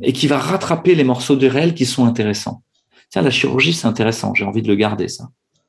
et 0.00 0.12
qui 0.12 0.26
va 0.26 0.38
rattraper 0.38 0.94
les 0.94 1.04
morceaux 1.04 1.36
de 1.36 1.46
réel 1.46 1.74
qui 1.74 1.86
sont 1.86 2.06
intéressants. 2.06 2.62
Tiens, 3.10 3.22
la 3.22 3.30
chirurgie, 3.30 3.74
c'est 3.74 3.86
intéressant. 3.86 4.32
J'ai 4.34 4.44
envie 4.44 4.62
de 4.62 4.68
le 4.68 4.74
garder, 4.74 5.08
ça. 5.08 5.28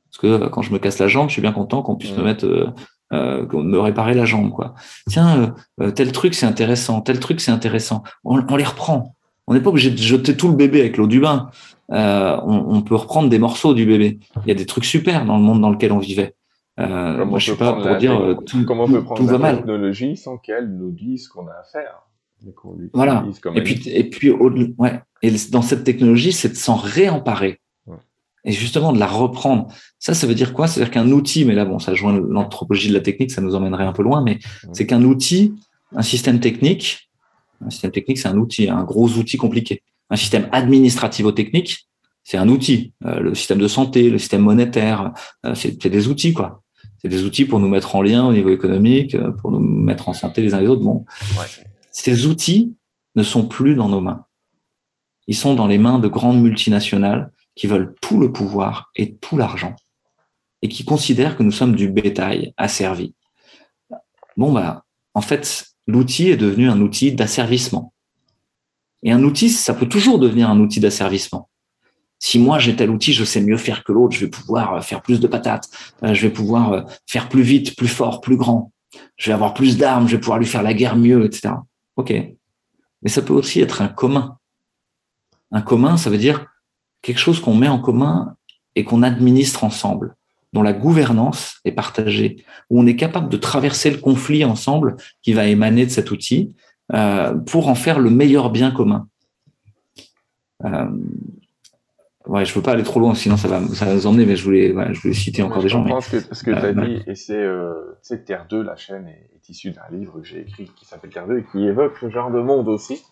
Parce 0.09 0.21
que 0.21 0.27
euh, 0.27 0.49
quand 0.49 0.61
je 0.61 0.71
me 0.71 0.79
casse 0.79 0.99
la 0.99 1.07
jambe, 1.07 1.29
je 1.29 1.33
suis 1.33 1.41
bien 1.41 1.51
content 1.51 1.81
qu'on 1.81 1.95
puisse 1.95 2.15
me 2.15 2.23
mettre 2.23 2.73
euh, 3.13 3.45
me 3.53 3.79
réparer 3.79 4.13
la 4.13 4.25
jambe, 4.25 4.51
quoi. 4.51 4.73
Tiens, 5.07 5.37
euh, 5.39 5.47
euh, 5.85 5.91
tel 5.91 6.11
truc 6.11 6.33
c'est 6.33 6.45
intéressant, 6.45 7.01
tel 7.01 7.19
truc 7.19 7.41
c'est 7.41 7.51
intéressant. 7.51 8.03
On, 8.23 8.37
les 8.55 8.63
reprend. 8.63 9.15
On 9.45 9.53
n'est 9.53 9.61
pas 9.61 9.69
obligé 9.69 9.91
de 9.91 9.97
jeter 9.97 10.35
tout 10.35 10.47
le 10.47 10.55
bébé 10.55 10.79
avec 10.79 10.97
l'eau 10.97 11.05
du 11.05 11.19
bain. 11.19 11.49
on, 11.89 12.81
peut 12.81 12.95
reprendre 12.95 13.29
des 13.29 13.39
morceaux 13.39 13.73
du 13.73 13.85
bébé. 13.85 14.19
Il 14.45 14.49
y 14.49 14.51
a 14.51 14.55
des 14.55 14.65
trucs 14.65 14.85
super 14.85 15.25
dans 15.25 15.37
le 15.37 15.43
monde 15.43 15.61
dans 15.61 15.69
lequel 15.69 15.91
on 15.91 15.99
vivait. 15.99 16.33
moi, 16.77 17.37
je 17.37 17.51
suis 17.51 17.57
pas 17.57 17.73
pour 17.73 17.97
dire 17.97 18.37
tout, 18.47 18.65
comment 18.65 18.85
on 18.85 18.91
peut 18.91 19.03
prendre 19.03 19.31
la 19.31 19.37
va 19.37 19.55
technologie 19.55 20.17
sans 20.17 20.37
qu'elle 20.37 20.75
nous 20.75 20.91
dise 20.91 21.25
ce 21.25 21.29
qu'on 21.29 21.47
a 21.47 21.51
à 21.51 21.63
faire. 21.71 22.03
Voilà. 22.93 23.25
Et 23.55 23.61
puis, 23.61 23.81
et 23.89 24.09
puis, 24.09 24.31
ouais. 24.31 25.01
Et 25.21 25.31
dans 25.51 25.61
cette 25.61 25.83
technologie, 25.83 26.33
c'est 26.33 26.49
de 26.49 26.55
s'en 26.55 26.75
réemparer 26.75 27.59
et 28.45 28.51
justement 28.51 28.93
de 28.93 28.99
la 28.99 29.07
reprendre. 29.07 29.67
Ça, 29.99 30.13
ça 30.13 30.27
veut 30.27 30.35
dire 30.35 30.53
quoi? 30.53 30.67
C'est-à-dire 30.67 30.91
qu'un 30.91 31.09
outil, 31.11 31.45
mais 31.45 31.55
là, 31.55 31.65
bon, 31.65 31.79
ça 31.79 31.91
rejoint 31.91 32.13
l'anthropologie 32.13 32.89
de 32.89 32.93
la 32.93 32.99
technique, 32.99 33.31
ça 33.31 33.41
nous 33.41 33.55
emmènerait 33.55 33.85
un 33.85 33.93
peu 33.93 34.03
loin, 34.03 34.21
mais 34.21 34.39
c'est 34.73 34.85
qu'un 34.85 35.03
outil, 35.03 35.53
un 35.95 36.01
système 36.01 36.39
technique, 36.39 37.09
un 37.65 37.69
système 37.69 37.91
technique, 37.91 38.17
c'est 38.17 38.27
un 38.27 38.37
outil, 38.37 38.69
un 38.69 38.83
gros 38.83 39.09
outil 39.09 39.37
compliqué. 39.37 39.81
Un 40.09 40.15
système 40.17 40.49
administrativo-technique, 40.51 41.87
c'est 42.23 42.37
un 42.37 42.49
outil. 42.49 42.93
Euh, 43.05 43.19
le 43.19 43.35
système 43.35 43.59
de 43.59 43.67
santé, 43.67 44.09
le 44.09 44.17
système 44.17 44.41
monétaire, 44.41 45.13
euh, 45.45 45.55
c'est 45.55 45.87
des 45.87 46.07
outils, 46.07 46.33
quoi. 46.33 46.61
C'est 47.01 47.09
des 47.09 47.23
outils 47.23 47.45
pour 47.45 47.59
nous 47.59 47.67
mettre 47.67 47.95
en 47.95 48.01
lien 48.01 48.25
au 48.25 48.33
niveau 48.33 48.49
économique, 48.49 49.15
euh, 49.15 49.31
pour 49.31 49.51
nous 49.51 49.59
mettre 49.59 50.09
en 50.09 50.13
santé 50.13 50.41
les 50.41 50.53
uns 50.53 50.61
les 50.61 50.67
autres. 50.67 50.83
Bon, 50.83 51.05
ces 51.91 52.25
outils 52.25 52.73
ne 53.15 53.23
sont 53.23 53.45
plus 53.45 53.75
dans 53.75 53.89
nos 53.89 54.01
mains. 54.01 54.25
Ils 55.27 55.35
sont 55.35 55.53
dans 55.53 55.67
les 55.67 55.77
mains 55.77 55.99
de 55.99 56.07
grandes 56.07 56.41
multinationales 56.41 57.31
qui 57.55 57.67
veulent 57.67 57.95
tout 58.01 58.19
le 58.19 58.31
pouvoir 58.31 58.91
et 58.95 59.15
tout 59.15 59.37
l'argent 59.37 59.75
et 60.61 60.69
qui 60.69 60.85
considèrent 60.85 61.35
que 61.37 61.43
nous 61.43 61.51
sommes 61.51 61.75
du 61.75 61.89
bétail 61.89 62.53
asservi. 62.57 63.13
Bon, 64.37 64.51
bah, 64.51 64.85
en 65.13 65.21
fait, 65.21 65.67
l'outil 65.87 66.29
est 66.29 66.37
devenu 66.37 66.69
un 66.69 66.79
outil 66.81 67.11
d'asservissement. 67.11 67.93
Et 69.03 69.11
un 69.11 69.21
outil, 69.23 69.49
ça 69.49 69.73
peut 69.73 69.89
toujours 69.89 70.19
devenir 70.19 70.49
un 70.49 70.59
outil 70.59 70.79
d'asservissement. 70.79 71.49
Si 72.19 72.39
moi 72.39 72.57
j'ai 72.57 72.77
tel 72.77 72.89
outil, 72.89 73.11
je 73.11 73.25
sais 73.25 73.41
mieux 73.41 73.57
faire 73.57 73.83
que 73.83 73.91
l'autre, 73.91 74.15
je 74.15 74.21
vais 74.23 74.31
pouvoir 74.31 74.75
euh, 74.75 74.81
faire 74.81 75.01
plus 75.01 75.19
de 75.19 75.27
patates, 75.27 75.69
euh, 76.03 76.13
je 76.13 76.21
vais 76.21 76.31
pouvoir 76.31 76.71
euh, 76.71 76.81
faire 77.05 77.27
plus 77.27 77.41
vite, 77.41 77.75
plus 77.75 77.89
fort, 77.89 78.21
plus 78.21 78.37
grand, 78.37 78.71
je 79.17 79.29
vais 79.29 79.33
avoir 79.33 79.53
plus 79.53 79.77
d'armes, 79.77 80.07
je 80.07 80.15
vais 80.15 80.21
pouvoir 80.21 80.39
lui 80.39 80.45
faire 80.45 80.63
la 80.63 80.73
guerre 80.73 80.95
mieux, 80.95 81.25
etc. 81.25 81.55
Ok. 81.97 82.11
Mais 82.11 83.09
ça 83.09 83.21
peut 83.21 83.33
aussi 83.33 83.59
être 83.59 83.81
un 83.81 83.89
commun. 83.89 84.37
Un 85.51 85.61
commun, 85.61 85.97
ça 85.97 86.09
veut 86.09 86.17
dire 86.17 86.45
quelque 87.03 87.19
chose 87.19 87.39
qu'on 87.39 87.53
met 87.53 87.67
en 87.67 87.77
commun 87.77 88.35
et 88.75 88.83
qu'on 88.83 89.03
administre 89.03 89.63
ensemble, 89.63 90.15
dont 90.53 90.63
la 90.63 90.73
gouvernance 90.73 91.59
est 91.65 91.71
partagée, 91.71 92.43
où 92.71 92.81
on 92.81 92.87
est 92.87 92.95
capable 92.95 93.29
de 93.29 93.37
traverser 93.37 93.91
le 93.91 93.97
conflit 93.97 94.43
ensemble 94.43 94.95
qui 95.21 95.33
va 95.33 95.45
émaner 95.45 95.85
de 95.85 95.91
cet 95.91 96.09
outil 96.09 96.55
euh, 96.93 97.35
pour 97.35 97.67
en 97.67 97.75
faire 97.75 97.99
le 97.99 98.09
meilleur 98.09 98.49
bien 98.49 98.71
commun. 98.71 99.07
Euh, 100.63 100.87
ouais, 102.25 102.45
je 102.45 102.53
veux 102.53 102.61
pas 102.61 102.71
aller 102.71 102.83
trop 102.83 102.99
loin, 102.99 103.13
sinon 103.13 103.37
ça 103.37 103.47
va, 103.47 103.61
ça 103.67 103.85
va 103.85 103.93
nous 103.93 104.07
emmener, 104.07 104.25
mais 104.25 104.37
je 104.37 104.43
voulais, 104.43 104.73
je 104.93 105.01
voulais 105.01 105.13
citer 105.13 105.43
encore 105.43 105.61
des 105.61 105.69
gens. 105.69 105.85
Je 105.85 105.89
pense 105.89 106.07
que 106.07 106.19
ce 106.19 106.43
que 106.43 106.51
tu 106.51 106.57
as 106.57 106.65
euh, 106.65 106.73
dit, 106.73 107.03
et 107.05 107.15
c'est 107.15 107.37
euh, 107.37 107.95
Terre 108.25 108.47
2, 108.49 108.63
la 108.63 108.77
chaîne 108.77 109.07
est, 109.07 109.29
est 109.35 109.49
issue 109.49 109.71
d'un 109.71 109.81
livre 109.91 110.19
que 110.21 110.25
j'ai 110.25 110.41
écrit 110.41 110.71
qui 110.75 110.85
s'appelle 110.85 111.11
Terre 111.11 111.27
2 111.27 111.39
et 111.39 111.45
qui 111.51 111.65
évoque 111.65 111.97
ce 111.99 112.09
genre 112.09 112.31
de 112.31 112.39
monde 112.39 112.69
aussi 112.69 113.03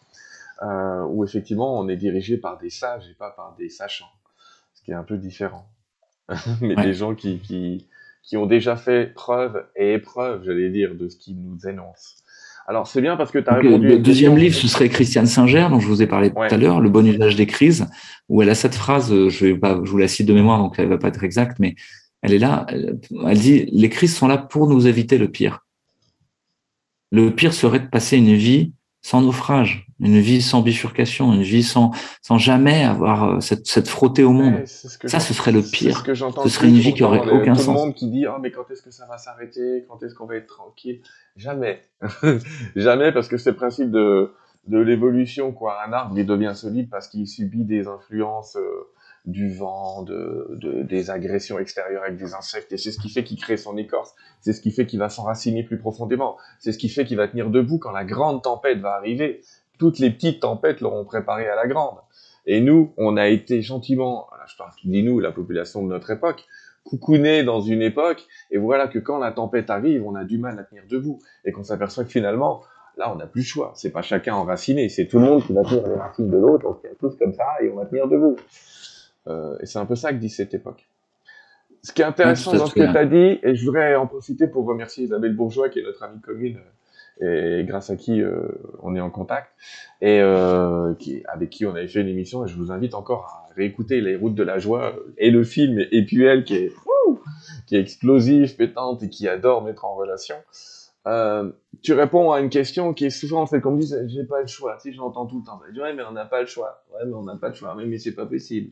euh, 0.62 1.04
où 1.06 1.24
effectivement 1.24 1.80
on 1.80 1.88
est 1.90 1.96
dirigé 1.98 2.38
par 2.38 2.58
des 2.58 2.70
sages 2.70 3.08
et 3.10 3.16
pas 3.16 3.32
par 3.32 3.56
des 3.58 3.70
sachants, 3.70 4.12
ce 4.74 4.84
qui 4.84 4.92
est 4.92 4.96
un 4.96 5.04
peu 5.04 5.18
différent. 5.18 5.68
Mais 6.62 6.76
des 6.76 6.94
gens 6.94 7.16
qui, 7.16 7.40
qui, 7.40 7.88
qui 8.24 8.38
ont 8.38 8.46
déjà 8.46 8.76
fait 8.76 9.14
preuve 9.14 9.66
et 9.76 9.94
épreuve, 9.94 10.44
j'allais 10.46 10.70
dire, 10.70 10.96
de 10.96 11.10
ce 11.10 11.18
qu'ils 11.18 11.42
nous 11.42 11.68
énoncent. 11.68 12.18
Alors 12.68 12.88
c'est 12.88 13.02
bien 13.02 13.18
parce 13.18 13.32
que 13.32 13.40
tu 13.40 13.50
as 13.50 13.56
répondu. 13.56 13.88
Le 13.88 14.00
deuxième 14.00 14.38
livre, 14.38 14.56
ce 14.56 14.68
serait 14.68 14.88
Christiane 14.88 15.26
Singer, 15.26 15.68
dont 15.70 15.80
je 15.80 15.88
vous 15.88 16.02
ai 16.02 16.08
parlé 16.08 16.30
tout 16.30 16.40
à 16.40 16.58
l'heure, 16.58 16.80
Le 16.80 16.90
bon 16.90 17.06
usage 17.06 17.36
des 17.36 17.48
crises, 17.48 17.88
où 18.30 18.42
elle 18.42 18.50
a 18.50 18.56
cette 18.56 18.76
phrase, 18.76 19.12
euh, 19.12 19.30
je, 19.30 19.48
vais 19.48 19.58
pas, 19.58 19.80
je 19.84 19.90
vous 19.90 19.98
la 19.98 20.08
cite 20.08 20.28
de 20.28 20.34
mémoire, 20.34 20.60
donc 20.60 20.78
elle 20.78 20.88
va 20.88 20.98
pas 20.98 21.08
être 21.08 21.24
exacte, 21.24 21.58
mais 21.60 21.76
elle 22.22 22.34
est 22.34 22.40
là, 22.40 22.66
elle, 22.70 23.00
elle 23.28 23.40
dit, 23.40 23.66
les 23.72 23.90
crises 23.90 24.16
sont 24.16 24.28
là 24.28 24.38
pour 24.38 24.68
nous 24.68 24.88
éviter 24.88 25.18
le 25.18 25.28
pire. 25.28 25.66
Le 27.12 27.34
pire 27.34 27.54
serait 27.54 27.80
de 27.80 27.88
passer 27.88 28.18
une 28.18 28.36
vie 28.36 28.74
sans 29.02 29.22
naufrage, 29.22 29.88
une 30.02 30.20
vie 30.20 30.42
sans 30.42 30.62
bifurcation, 30.62 31.32
une 31.32 31.44
vie 31.44 31.64
sans, 31.64 31.92
sans 32.22 32.38
jamais 32.38 32.84
avoir 32.84 33.24
euh, 33.24 33.40
cette, 33.40 33.68
cette 33.68 33.88
frottée 33.88 34.24
au 34.24 34.32
monde. 34.32 34.66
ça, 34.66 35.20
ce 35.20 35.34
serait 35.34 35.52
le 35.52 35.62
pire. 35.62 36.00
Ce, 36.00 36.04
que 36.04 36.16
ce 36.16 36.50
serait 36.50 36.68
une 36.68 36.80
vie 36.80 36.94
qui 36.94 37.04
aurait 37.04 37.20
aucun 37.20 37.54
sens. 37.54 37.66
Tout 37.66 37.72
le 37.72 37.78
monde 37.78 37.94
qui 37.94 38.10
dit, 38.10 38.26
oh, 38.28 38.38
mais 38.42 38.52
quand 38.52 38.70
est-ce 38.72 38.82
que 38.82 38.92
ça 38.92 39.06
va 39.06 39.18
s'arrêter? 39.18 39.86
Quand 39.88 40.02
est-ce 40.04 40.16
qu'on 40.16 40.26
va 40.26 40.36
être 40.36 40.48
tranquille? 40.48 41.02
Jamais. 41.38 41.82
jamais, 42.76 43.12
parce 43.12 43.28
que 43.28 43.38
c'est 43.38 43.52
le 43.52 43.56
principe 43.56 43.92
de, 43.92 44.34
de 44.68 44.80
l'évolution, 44.80 45.52
quoi. 45.52 45.78
Un 45.88 45.94
arbre, 45.94 46.18
il 46.18 46.26
devient 46.26 46.54
solide 46.56 46.90
parce 46.90 47.08
qu'il 47.08 47.28
subit 47.28 47.64
des 47.64 47.88
influences, 47.88 48.56
euh, 48.56 48.90
du 49.26 49.54
vent, 49.54 50.02
de, 50.02 50.48
de, 50.60 50.82
des 50.82 51.12
agressions 51.12 51.60
extérieures 51.60 52.04
avec 52.04 52.18
des 52.18 52.34
insectes, 52.34 52.72
et 52.72 52.78
c'est 52.78 52.92
ce 52.92 53.00
qui 53.00 53.10
fait 53.10 53.24
qu'il 53.24 53.40
crée 53.40 53.58
son 53.58 53.78
écorce, 53.78 54.16
c'est 54.40 54.52
ce 54.52 54.62
qui 54.62 54.72
fait 54.72 54.88
qu'il 54.88 54.98
va 54.98 55.10
s'enraciner 55.10 55.64
plus 55.64 55.78
profondément, 55.78 56.38
c'est 56.60 56.72
ce 56.72 56.78
qui 56.80 56.90
fait 56.90 57.06
qu'il 57.06 57.18
va 57.18 57.28
tenir 57.28 57.52
debout 57.52 57.78
quand 57.78 57.92
la 57.92 58.04
grande 58.04 58.42
tempête 58.42 58.80
va 58.80 58.94
arriver, 58.96 59.42
toutes 59.82 59.98
les 59.98 60.12
petites 60.12 60.42
tempêtes 60.42 60.80
l'auront 60.80 61.06
préparé 61.06 61.50
à 61.50 61.56
la 61.56 61.66
grande. 61.66 61.98
Et 62.46 62.62
nous, 62.62 62.94
on 62.98 63.18
a 63.18 63.30
été 63.30 63.64
gentiment, 63.64 64.28
je 64.46 64.56
parle 64.56 64.70
dis 64.84 65.02
nous, 65.02 65.20
la 65.20 65.32
population 65.32 65.82
de 65.82 65.88
notre 65.88 66.12
époque, 66.12 66.46
coucounés 66.84 67.44
dans 67.44 67.62
une 67.62 67.82
époque, 67.82 68.28
et 68.52 68.60
voilà 68.60 68.88
que 68.88 69.00
quand 69.00 69.18
la 69.18 69.32
tempête 69.32 69.72
arrive, 69.72 70.06
on 70.06 70.14
a 70.14 70.24
du 70.24 70.38
mal 70.38 70.60
à 70.60 70.64
tenir 70.66 70.84
debout, 70.88 71.18
et 71.46 71.52
qu'on 71.52 71.64
s'aperçoit 71.64 72.04
que 72.04 72.12
finalement, 72.12 72.62
là, 72.96 73.12
on 73.12 73.16
n'a 73.16 73.26
plus 73.26 73.42
le 73.42 73.46
choix. 73.46 73.72
C'est 73.74 73.90
pas 73.90 74.04
chacun 74.04 74.36
enraciné, 74.36 74.88
c'est 74.88 75.08
tout 75.08 75.18
le 75.18 75.26
monde 75.26 75.44
qui 75.44 75.52
va 75.52 75.64
tenir 75.64 75.88
les 75.88 75.96
racines 75.96 76.30
de 76.30 76.38
l'autre, 76.38 76.68
on 76.70 76.74
tient 76.76 76.92
tous 77.00 77.16
comme 77.16 77.34
ça, 77.34 77.46
et 77.60 77.72
on 77.72 77.78
va 77.78 77.88
tenir 77.88 78.08
debout. 78.08 78.36
Euh, 79.30 79.58
et 79.62 79.66
c'est 79.66 79.80
un 79.80 79.88
peu 79.88 79.96
ça 79.96 80.14
que 80.14 80.20
dit 80.20 80.30
cette 80.30 80.54
époque. 80.54 80.88
Ce 81.82 81.92
qui 81.92 82.04
est 82.04 82.06
intéressant 82.06 82.54
dans 82.54 82.68
ce 82.68 82.76
que 82.76 82.82
tu 82.82 82.98
as 82.98 83.06
dit, 83.08 83.40
et 83.42 83.56
je 83.56 83.66
voudrais 83.66 83.96
en 83.96 84.06
profiter 84.06 84.46
pour 84.46 84.64
remercier 84.68 85.06
Isabelle 85.06 85.36
Bourgeois, 85.36 85.70
qui 85.70 85.80
est 85.80 85.84
notre 85.84 86.04
amie 86.04 86.22
commune, 86.22 86.60
grâce 87.22 87.90
à 87.90 87.96
qui 87.96 88.22
euh, 88.22 88.48
on 88.82 88.96
est 88.96 89.00
en 89.00 89.10
contact 89.10 89.52
et 90.02 90.20
euh, 90.20 90.94
avec 91.28 91.50
qui 91.50 91.66
on 91.66 91.72
avait 91.72 91.88
fait 91.88 92.02
une 92.02 92.08
émission. 92.08 92.46
Et 92.46 92.48
je 92.48 92.56
vous 92.56 92.72
invite 92.72 92.96
encore 92.96 93.26
à 93.26 93.54
réécouter 93.56 94.02
Les 94.02 94.16
Routes 94.16 94.36
de 94.36 94.44
la 94.44 94.60
Joie 94.60 94.96
et 95.18 95.32
le 95.32 95.44
film 95.44 95.80
elle 95.92 96.44
qui 96.44 96.56
est 96.56 96.72
qui 97.68 97.76
est 97.76 97.80
explosive, 97.80 98.56
pétante 98.56 99.04
et 99.04 99.10
qui 99.10 99.28
adore 99.28 99.64
mettre 99.64 99.86
en 99.86 99.96
relation. 99.96 100.36
Euh, 101.08 101.52
tu 101.82 101.94
réponds 101.94 102.32
à 102.32 102.40
une 102.40 102.50
question 102.50 102.94
qui 102.94 103.06
est 103.06 103.10
souvent 103.10 103.46
celle 103.46 103.62
qu'on 103.62 103.72
me 103.72 103.82
dit 103.82 103.94
j'ai 104.08 104.24
pas 104.24 104.42
le 104.42 104.48
choix. 104.48 104.78
Si 104.80 104.94
j'entends 104.94 105.26
tout 105.26 105.40
le 105.40 105.46
temps, 105.46 105.60
je 105.68 105.74
dis 105.74 105.80
ouais 105.80 105.94
mais 105.94 106.04
on 106.04 106.12
n'a 106.12 106.26
pas 106.26 106.42
le 106.42 106.48
choix. 106.48 106.84
Ouais 106.94 107.06
mais 107.06 107.14
on 107.14 107.24
n'a 107.24 107.36
pas 107.36 107.50
le 107.50 107.54
choix. 107.54 107.76
Mais, 107.76 107.86
mais 107.86 107.98
c'est 107.98 108.16
pas 108.16 108.26
possible. 108.26 108.72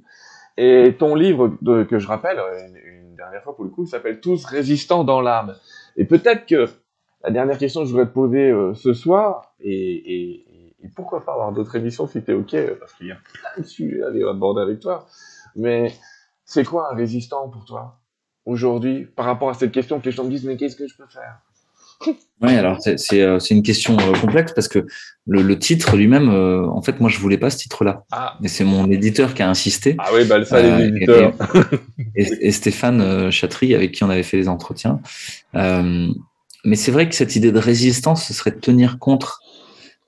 Et 0.57 0.95
ton 0.97 1.15
livre 1.15 1.55
que 1.85 1.99
je 1.99 2.07
rappelle 2.07 2.37
une, 2.37 2.75
une, 2.75 3.15
dernière 3.15 3.43
fois 3.43 3.55
pour 3.55 3.63
le 3.63 3.69
coup 3.69 3.85
s'appelle 3.85 4.19
Tous 4.19 4.43
résistants 4.45 5.03
dans 5.03 5.21
l'âme. 5.21 5.55
Et 5.95 6.05
peut-être 6.05 6.45
que 6.45 6.67
la 7.23 7.31
dernière 7.31 7.57
question 7.57 7.81
que 7.81 7.87
je 7.87 7.91
voudrais 7.91 8.07
te 8.07 8.13
poser 8.13 8.49
euh, 8.49 8.73
ce 8.73 8.93
soir, 8.93 9.53
et, 9.59 9.71
et, 9.71 10.73
et, 10.83 10.89
pourquoi 10.95 11.23
pas 11.23 11.33
avoir 11.33 11.51
d'autres 11.51 11.75
émissions 11.75 12.07
si 12.07 12.21
t'es 12.21 12.33
ok, 12.33 12.55
parce 12.79 12.93
qu'il 12.93 13.07
y 13.07 13.11
a 13.11 13.15
plein 13.33 13.61
de 13.61 13.67
sujets 13.67 14.01
à 14.03 14.29
aborder 14.29 14.61
avec 14.61 14.79
toi, 14.79 15.05
mais 15.55 15.93
c'est 16.45 16.63
quoi 16.63 16.91
un 16.91 16.95
résistant 16.95 17.49
pour 17.49 17.65
toi 17.65 17.99
aujourd'hui 18.45 19.05
par 19.05 19.25
rapport 19.25 19.49
à 19.49 19.53
cette 19.53 19.71
question 19.71 19.99
que 19.99 20.05
les 20.05 20.11
gens 20.11 20.23
me 20.23 20.29
disent 20.29 20.45
mais 20.45 20.57
qu'est-ce 20.57 20.75
que 20.75 20.87
je 20.87 20.95
peux 20.95 21.05
faire? 21.07 21.39
Oui, 22.41 22.55
alors 22.55 22.77
c'est 22.81 23.21
euh, 23.21 23.39
une 23.51 23.61
question 23.61 23.97
euh, 23.99 24.13
complexe 24.13 24.53
parce 24.53 24.69
que 24.69 24.87
le, 25.27 25.41
le 25.41 25.59
titre 25.59 25.97
lui-même, 25.97 26.29
en 26.29 26.81
fait, 26.81 27.01
moi 27.01 27.09
je 27.09 27.19
voulais 27.19 27.37
pas 27.37 27.49
ce 27.49 27.57
titre-là. 27.57 28.05
Ah. 28.13 28.37
Mais 28.39 28.47
c'est 28.47 28.63
mon 28.63 28.89
éditeur 28.89 29.33
qui 29.33 29.43
a 29.43 29.49
insisté. 29.49 29.97
Ah 29.99 30.07
oui, 30.13 30.23
bah 30.23 30.45
ça, 30.45 30.61
les 30.61 30.85
éditeurs. 30.85 31.33
Et, 32.15 32.47
et, 32.47 32.51
Stéphane 32.53 33.29
Chatry, 33.31 33.75
avec 33.75 33.91
qui 33.91 34.05
on 34.05 34.09
avait 34.09 34.23
fait 34.23 34.37
les 34.37 34.47
entretiens, 34.47 35.01
euh, 35.55 36.07
mais 36.65 36.75
c'est 36.75 36.91
vrai 36.91 37.07
que 37.07 37.15
cette 37.15 37.35
idée 37.35 37.51
de 37.51 37.59
résistance, 37.59 38.25
ce 38.25 38.33
serait 38.33 38.51
de 38.51 38.59
tenir 38.59 38.99
contre. 38.99 39.41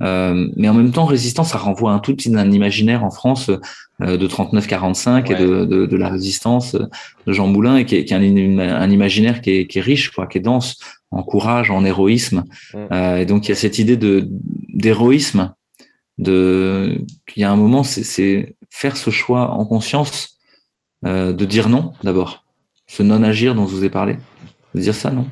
Euh, 0.02 0.50
mais 0.56 0.68
en 0.68 0.74
même 0.74 0.92
temps, 0.92 1.06
résistance, 1.06 1.50
ça 1.50 1.60
renvoie 1.60 1.92
à 1.92 1.96
un 1.96 2.00
tout 2.00 2.18
un 2.34 2.52
imaginaire 2.52 3.04
en 3.04 3.12
France 3.12 3.52
euh, 4.02 4.18
de 4.18 4.28
39-45 4.28 5.32
et 5.32 5.36
de, 5.36 5.66
de, 5.66 5.86
de, 5.86 5.98
la 5.98 6.10
résistance 6.10 6.76
de 6.76 7.34
Jean 7.34 7.48
Moulin 7.48 7.78
et 7.78 7.86
qui 7.86 7.98
est, 7.98 8.06
qui 8.06 8.14
est 8.14 8.18
un, 8.18 8.60
un, 8.60 8.90
imaginaire 8.90 9.42
qui 9.42 9.52
est, 9.52 9.68
qui 9.68 9.78
est, 9.78 9.82
riche, 9.82 10.10
quoi, 10.10 10.26
qui 10.26 10.40
est 10.40 10.42
dense 10.42 10.80
en 11.12 11.24
courage, 11.24 11.70
en 11.70 11.86
héroïsme. 11.86 12.46
Euh, 12.76 13.18
et 13.18 13.26
donc 13.26 13.46
il 13.46 13.50
y 13.50 13.52
a 13.52 13.56
cette 13.56 13.80
idée 13.80 13.98
de 13.98 14.28
d'héroïsme. 14.74 15.54
De, 16.18 17.04
il 17.36 17.42
y 17.42 17.44
a 17.44 17.52
un 17.52 17.56
moment, 17.56 17.84
c'est 17.84 18.56
faire 18.70 18.96
ce 18.98 19.10
choix 19.10 19.52
en 19.52 19.66
conscience 19.66 20.38
euh, 21.06 21.34
de 21.34 21.46
dire 21.46 21.68
non 21.68 21.94
d'abord, 22.04 22.46
ce 22.88 23.04
non 23.04 23.24
agir 23.24 23.56
dont 23.56 23.68
je 23.68 23.76
vous 23.76 23.84
ai 23.84 23.90
parlé, 23.90 24.18
de 24.76 24.82
dire 24.82 24.96
ça 24.96 25.12
non. 25.12 25.28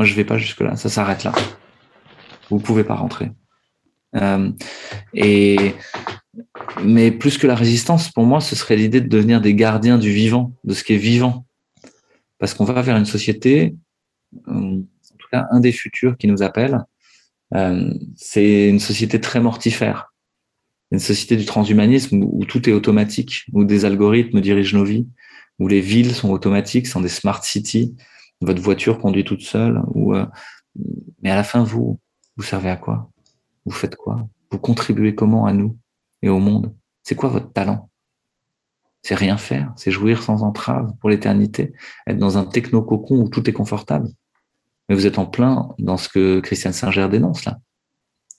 Moi, 0.00 0.06
je 0.06 0.14
vais 0.14 0.24
pas 0.24 0.38
jusque 0.38 0.62
là. 0.62 0.76
Ça 0.76 0.88
s'arrête 0.88 1.24
là. 1.24 1.32
Vous 2.48 2.58
pouvez 2.58 2.84
pas 2.84 2.94
rentrer. 2.94 3.32
Euh, 4.16 4.50
mais 6.82 7.10
plus 7.10 7.36
que 7.36 7.46
la 7.46 7.54
résistance, 7.54 8.10
pour 8.10 8.24
moi, 8.24 8.40
ce 8.40 8.56
serait 8.56 8.76
l'idée 8.76 9.02
de 9.02 9.08
devenir 9.08 9.42
des 9.42 9.54
gardiens 9.54 9.98
du 9.98 10.10
vivant, 10.10 10.54
de 10.64 10.72
ce 10.72 10.84
qui 10.84 10.94
est 10.94 10.96
vivant, 10.96 11.44
parce 12.38 12.54
qu'on 12.54 12.64
va 12.64 12.80
vers 12.80 12.96
une 12.96 13.04
société, 13.04 13.74
euh, 14.48 14.52
en 14.52 15.16
tout 15.18 15.28
cas, 15.30 15.48
un 15.50 15.60
des 15.60 15.70
futurs 15.70 16.16
qui 16.16 16.28
nous 16.28 16.42
appelle. 16.42 16.82
Euh, 17.54 17.92
c'est 18.16 18.70
une 18.70 18.80
société 18.80 19.20
très 19.20 19.40
mortifère, 19.40 20.14
une 20.92 20.98
société 20.98 21.36
du 21.36 21.44
transhumanisme 21.44 22.22
où 22.24 22.46
tout 22.46 22.70
est 22.70 22.72
automatique, 22.72 23.44
où 23.52 23.64
des 23.64 23.84
algorithmes 23.84 24.40
dirigent 24.40 24.78
nos 24.78 24.84
vies, 24.84 25.06
où 25.58 25.68
les 25.68 25.82
villes 25.82 26.14
sont 26.14 26.30
automatiques, 26.30 26.86
sont 26.86 27.02
des 27.02 27.10
smart 27.10 27.44
cities, 27.44 27.94
votre 28.40 28.62
voiture 28.62 28.98
conduit 28.98 29.24
toute 29.24 29.42
seule 29.42 29.82
ou 29.94 30.14
euh, 30.14 30.26
mais 31.22 31.30
à 31.30 31.36
la 31.36 31.44
fin 31.44 31.62
vous 31.62 31.98
vous 32.36 32.42
servez 32.42 32.70
à 32.70 32.76
quoi? 32.76 33.10
Vous 33.66 33.72
faites 33.72 33.96
quoi? 33.96 34.26
Vous 34.50 34.58
contribuez 34.58 35.14
comment 35.14 35.46
à 35.46 35.52
nous 35.52 35.76
et 36.22 36.28
au 36.28 36.38
monde? 36.38 36.74
C'est 37.02 37.14
quoi 37.14 37.28
votre 37.28 37.52
talent? 37.52 37.90
C'est 39.02 39.14
rien 39.14 39.36
faire, 39.36 39.72
c'est 39.76 39.90
jouir 39.90 40.22
sans 40.22 40.42
entrave 40.42 40.92
pour 41.00 41.10
l'éternité, 41.10 41.72
être 42.06 42.18
dans 42.18 42.38
un 42.38 42.44
techno 42.44 42.82
cocon 42.82 43.16
où 43.16 43.28
tout 43.28 43.48
est 43.48 43.52
confortable. 43.52 44.08
Mais 44.88 44.94
vous 44.94 45.06
êtes 45.06 45.18
en 45.18 45.26
plein 45.26 45.70
dans 45.78 45.96
ce 45.96 46.08
que 46.08 46.40
Christiane 46.40 46.72
Singer 46.72 47.08
dénonce 47.10 47.44
là. 47.44 47.58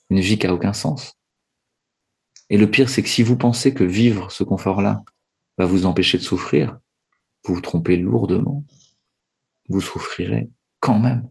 Une 0.10 0.20
vie 0.20 0.38
qui 0.38 0.46
a 0.46 0.54
aucun 0.54 0.74
sens. 0.74 1.14
Et 2.50 2.58
le 2.58 2.70
pire, 2.70 2.90
c'est 2.90 3.02
que 3.02 3.10
si 3.10 3.24
vous 3.24 3.38
pensez 3.38 3.74
que 3.74 3.84
vivre 3.84 4.32
ce 4.32 4.44
confort-là 4.44 5.04
va 5.58 5.66
vous 5.66 5.86
empêcher 5.86 6.18
de 6.18 6.24
souffrir, 6.24 6.78
vous 7.46 7.56
vous 7.56 7.62
trompez 7.62 7.98
lourdement 7.98 8.64
vous 9.72 9.82
souffrirez 9.82 10.50
quand 10.80 11.00
même. 11.00 11.28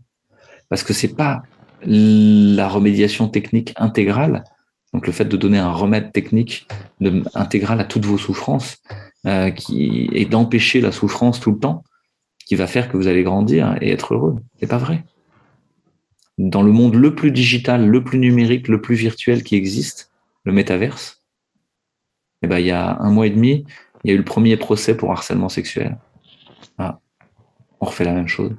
Parce 0.69 0.83
que 0.83 0.93
c'est 0.93 1.15
pas 1.15 1.43
la 1.83 2.69
remédiation 2.69 3.29
technique 3.29 3.73
intégrale, 3.77 4.45
donc 4.93 5.07
le 5.07 5.12
fait 5.12 5.25
de 5.25 5.37
donner 5.37 5.59
un 5.59 5.73
remède 5.73 6.12
technique 6.12 6.67
intégral 7.35 7.81
à 7.81 7.85
toutes 7.85 8.05
vos 8.05 8.19
souffrances, 8.19 8.79
euh, 9.27 9.51
et 9.71 10.25
d'empêcher 10.25 10.81
la 10.81 10.93
souffrance 10.93 11.41
tout 11.41 11.53
le 11.53 11.59
temps, 11.59 11.85
qui 12.47 12.55
va 12.55 12.67
faire 12.67 12.89
que 12.89 12.97
vous 12.97 13.07
allez 13.07 13.23
grandir 13.23 13.77
et 13.81 13.91
être 13.91 14.15
heureux. 14.15 14.37
C'est 14.59 14.67
pas 14.67 14.79
vrai. 14.79 15.05
Dans 16.39 16.62
le 16.62 16.73
monde 16.73 16.95
le 16.95 17.15
plus 17.15 17.31
digital, 17.31 17.87
le 17.87 18.03
plus 18.03 18.19
numérique, 18.19 18.67
le 18.69 18.81
plus 18.81 18.97
virtuel 18.97 19.43
qui 19.43 19.57
existe, 19.57 20.11
le 20.45 20.53
métaverse, 20.53 21.23
eh 22.43 22.47
ben, 22.47 22.59
il 22.59 22.67
y 22.67 22.71
a 22.71 22.97
un 22.99 23.11
mois 23.11 23.27
et 23.27 23.31
demi, 23.31 23.65
il 24.03 24.11
y 24.11 24.11
a 24.12 24.15
eu 24.15 24.19
le 24.19 24.25
premier 24.25 24.57
procès 24.57 24.97
pour 24.97 25.12
harcèlement 25.12 25.49
sexuel. 25.49 25.99
On 27.81 27.86
refait 27.86 28.05
la 28.05 28.12
même 28.12 28.28
chose. 28.28 28.52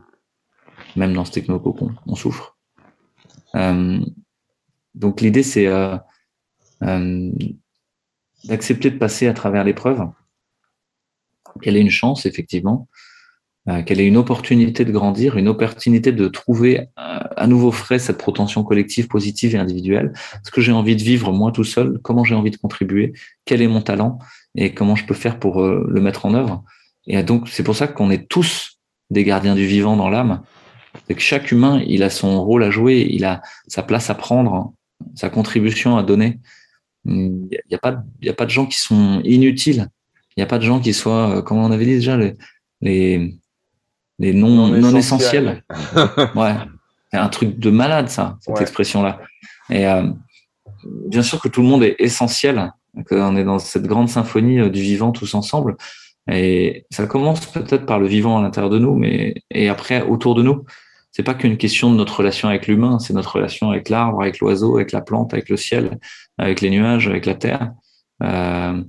Même 0.96 1.14
dans 1.14 1.26
ce 1.26 1.32
technococon, 1.32 1.92
on 2.06 2.16
souffre. 2.16 2.58
Euh, 3.56 4.00
donc 4.96 5.22
l'idée, 5.22 5.44
c'est 5.44 5.68
euh, 5.68 5.98
euh, 6.84 7.32
d'accepter 8.46 8.90
de 8.90 8.98
passer 8.98 9.28
à 9.28 9.34
travers 9.34 9.64
l'épreuve, 9.64 10.10
qu'elle 11.62 11.78
ait 11.78 11.82
une 11.82 11.90
chance, 11.90 12.26
effectivement, 12.26 12.88
qu'elle 13.86 14.00
ait 14.00 14.08
une 14.08 14.18
opportunité 14.18 14.86
de 14.86 14.92
grandir, 14.92 15.38
une 15.38 15.48
opportunité 15.48 16.12
de 16.12 16.28
trouver 16.28 16.88
à 16.96 17.46
nouveau 17.46 17.72
frais 17.72 18.00
cette 18.00 18.18
protension 18.18 18.64
collective, 18.64 19.08
positive 19.08 19.54
et 19.54 19.60
individuelle? 19.60 20.14
Ce 20.44 20.50
que 20.50 20.62
j'ai 20.62 20.72
envie 20.72 20.96
de 20.96 21.04
vivre 21.04 21.32
moi 21.32 21.52
tout 21.52 21.64
seul, 21.64 22.00
comment 22.02 22.24
j'ai 22.24 22.34
envie 22.34 22.50
de 22.50 22.58
contribuer, 22.58 23.14
quel 23.46 23.62
est 23.62 23.68
mon 23.68 23.82
talent? 23.82 24.18
Et 24.56 24.74
comment 24.74 24.96
je 24.96 25.06
peux 25.06 25.14
faire 25.14 25.40
pour 25.40 25.62
le 25.62 26.02
mettre 26.02 26.26
en 26.26 26.34
œuvre? 26.34 26.64
Et 27.06 27.22
donc 27.22 27.50
c'est 27.50 27.64
pour 27.64 27.76
ça 27.76 27.88
qu'on 27.88 28.10
est 28.10 28.28
tous 28.28 28.71
des 29.12 29.24
gardiens 29.24 29.54
du 29.54 29.68
vivant 29.68 29.96
dans 29.96 30.10
l'âme. 30.10 30.42
C'est 31.08 31.14
que 31.14 31.22
chaque 31.22 31.52
humain, 31.52 31.84
il 31.86 32.02
a 32.02 32.10
son 32.10 32.44
rôle 32.44 32.64
à 32.64 32.72
jouer, 32.72 33.08
il 33.10 33.24
a 33.26 33.42
sa 33.68 33.84
place 33.84 34.10
à 34.10 34.16
prendre, 34.16 34.74
sa 35.16 35.30
contribution 35.30 35.98
à 35.98 36.04
donner. 36.04 36.40
Il 37.06 37.48
n'y 37.50 37.76
a, 37.76 37.78
pas, 37.78 38.04
il 38.22 38.28
y 38.28 38.30
a 38.30 38.34
pas 38.34 38.46
de 38.46 38.50
gens 38.50 38.66
qui 38.66 38.80
sont 38.80 39.22
inutiles. 39.24 39.88
Il 40.36 40.40
n'y 40.40 40.44
a 40.44 40.48
pas 40.48 40.58
de 40.58 40.64
gens 40.64 40.80
qui 40.80 40.94
soient, 40.94 41.38
euh, 41.38 41.42
comment 41.42 41.66
on 41.66 41.72
avait 41.72 41.86
dit 41.86 41.96
déjà, 41.96 42.16
les, 42.18 42.38
les, 42.80 43.38
les 44.20 44.34
non, 44.34 44.68
non, 44.68 44.96
essentiels. 44.96 45.64
ouais. 46.36 46.56
C'est 47.12 47.20
un 47.20 47.28
truc 47.28 47.60
de 47.60 47.70
malade, 47.70 48.10
ça, 48.10 48.38
cette 48.40 48.62
expression-là. 48.62 49.20
Et 49.70 49.86
euh, 49.86 50.08
bien 51.08 51.24
sûr 51.24 51.42
que 51.42 51.50
tout 51.50 51.62
le 51.62 51.68
monde 51.68 51.84
est 51.84 51.96
essentiel, 52.00 52.72
qu'on 53.08 53.36
est 53.36 53.44
dans 53.44 53.60
cette 53.60 53.86
grande 53.86 54.10
symphonie 54.10 54.60
euh, 54.60 54.70
du 54.70 54.82
vivant 54.82 55.12
tous 55.12 55.34
ensemble. 55.34 55.76
Et 56.30 56.86
ça 56.92 57.08
commence 57.08 57.46
peut-être 57.48 57.86
par 57.86 58.00
le 58.00 58.08
vivant 58.08 58.38
à 58.38 58.42
l'intérieur 58.42 58.70
de 58.70 58.80
nous, 58.80 58.96
mais 58.96 59.36
et 59.50 59.70
après 59.70 60.02
autour 60.04 60.36
de 60.36 60.44
nous. 60.44 60.64
c'est 61.12 61.24
pas 61.24 61.34
qu'une 61.34 61.58
question 61.58 61.92
de 61.92 61.96
notre 61.96 62.20
relation 62.20 62.48
avec 62.48 62.68
l'humain, 62.68 63.00
c'est 63.00 63.14
notre 63.14 63.36
relation 63.36 63.72
avec 63.72 63.90
l'arbre, 63.90 64.22
avec 64.22 64.40
l'oiseau, 64.40 64.78
avec 64.78 64.92
la 64.92 65.02
plante, 65.02 65.34
avec 65.34 65.50
le 65.50 65.58
ciel, 65.58 66.00
avec 66.38 66.62
les 66.62 66.70
nuages, 66.70 67.08
avec 67.08 67.26
la 67.26 67.36
terre. 67.36 67.74
Euh, 68.24 68.84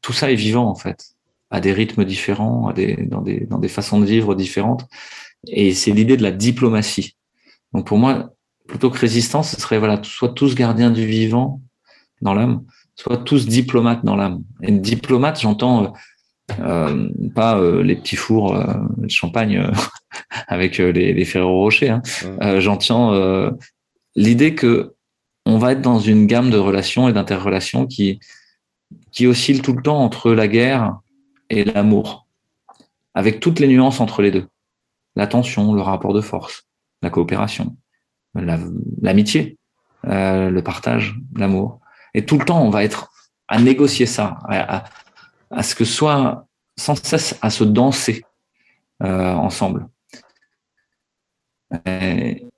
tout 0.00 0.12
ça 0.12 0.30
est 0.30 0.36
vivant 0.36 0.68
en 0.68 0.74
fait, 0.74 1.14
à 1.50 1.60
des 1.60 1.72
rythmes 1.72 2.04
différents, 2.04 2.68
à 2.68 2.72
des, 2.72 2.96
dans, 3.06 3.20
des, 3.20 3.40
dans 3.46 3.58
des 3.58 3.68
façons 3.68 4.00
de 4.00 4.06
vivre 4.06 4.34
différentes. 4.34 4.86
Et 5.48 5.74
c'est 5.74 5.90
l'idée 5.90 6.16
de 6.16 6.22
la 6.22 6.30
diplomatie. 6.30 7.16
Donc 7.72 7.86
pour 7.86 7.98
moi, 7.98 8.30
plutôt 8.68 8.90
que 8.90 8.98
résistance, 8.98 9.50
ce 9.50 9.60
serait 9.60 9.78
voilà, 9.78 10.00
soit 10.02 10.30
tous 10.30 10.54
gardiens 10.54 10.90
du 10.90 11.04
vivant 11.04 11.60
dans 12.20 12.34
l'âme, 12.34 12.64
soit 12.94 13.18
tous 13.18 13.46
diplomates 13.46 14.04
dans 14.04 14.16
l'âme. 14.16 14.44
Et 14.62 14.70
diplomate, 14.70 15.40
j'entends 15.40 15.92
euh, 16.60 16.62
euh, 16.62 17.08
pas 17.34 17.58
euh, 17.58 17.82
les 17.82 17.96
petits 17.96 18.16
fours 18.16 18.54
euh, 18.54 18.74
de 18.96 19.10
champagne 19.10 19.70
avec 20.48 20.78
les, 20.78 21.12
les 21.12 21.24
Ferrero 21.24 21.60
Rocher. 21.60 21.90
Hein. 21.90 22.02
J'entends 22.58 23.12
l'idée 24.14 24.54
que 24.54 24.94
on 25.44 25.58
va 25.58 25.72
être 25.72 25.80
dans 25.80 25.98
une 25.98 26.26
gamme 26.26 26.50
de 26.50 26.58
relations 26.58 27.08
et 27.08 27.12
d'interrelations 27.12 27.86
qui 27.86 28.20
qui 29.10 29.26
oscille 29.26 29.62
tout 29.62 29.72
le 29.72 29.82
temps 29.82 30.02
entre 30.02 30.32
la 30.32 30.48
guerre 30.48 30.98
et 31.48 31.64
l'amour, 31.64 32.26
avec 33.14 33.40
toutes 33.40 33.58
les 33.58 33.68
nuances 33.68 34.00
entre 34.00 34.22
les 34.22 34.30
deux. 34.30 34.46
La 35.16 35.26
tension, 35.26 35.72
le 35.72 35.80
rapport 35.80 36.12
de 36.12 36.20
force, 36.20 36.66
la 37.02 37.10
coopération, 37.10 37.76
l'amitié, 38.34 39.56
le 40.04 40.60
partage, 40.60 41.14
l'amour. 41.36 41.80
Et 42.14 42.26
tout 42.26 42.38
le 42.38 42.44
temps, 42.44 42.62
on 42.62 42.70
va 42.70 42.84
être 42.84 43.10
à 43.48 43.58
négocier 43.58 44.06
ça, 44.06 44.38
à, 44.48 44.76
à 44.76 44.84
ce 45.62 45.74
que 45.74 45.84
soit 45.84 46.46
sans 46.78 46.94
cesse 46.94 47.38
à 47.42 47.50
se 47.50 47.64
danser 47.64 48.24
euh, 49.02 49.32
ensemble. 49.32 49.88
Et, 51.86 52.48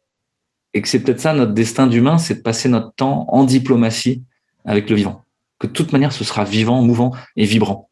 que 0.74 0.88
c'est 0.88 1.00
peut-être 1.00 1.20
ça 1.20 1.34
notre 1.34 1.52
destin 1.52 1.86
d'humain, 1.86 2.18
c'est 2.18 2.36
de 2.36 2.42
passer 2.42 2.68
notre 2.68 2.94
temps 2.94 3.26
en 3.28 3.44
diplomatie 3.44 4.22
avec 4.64 4.90
le 4.90 4.96
vivant. 4.96 5.24
Que 5.58 5.66
de 5.66 5.72
toute 5.72 5.92
manière, 5.92 6.12
ce 6.12 6.24
sera 6.24 6.44
vivant, 6.44 6.82
mouvant 6.82 7.12
et 7.36 7.44
vibrant. 7.44 7.90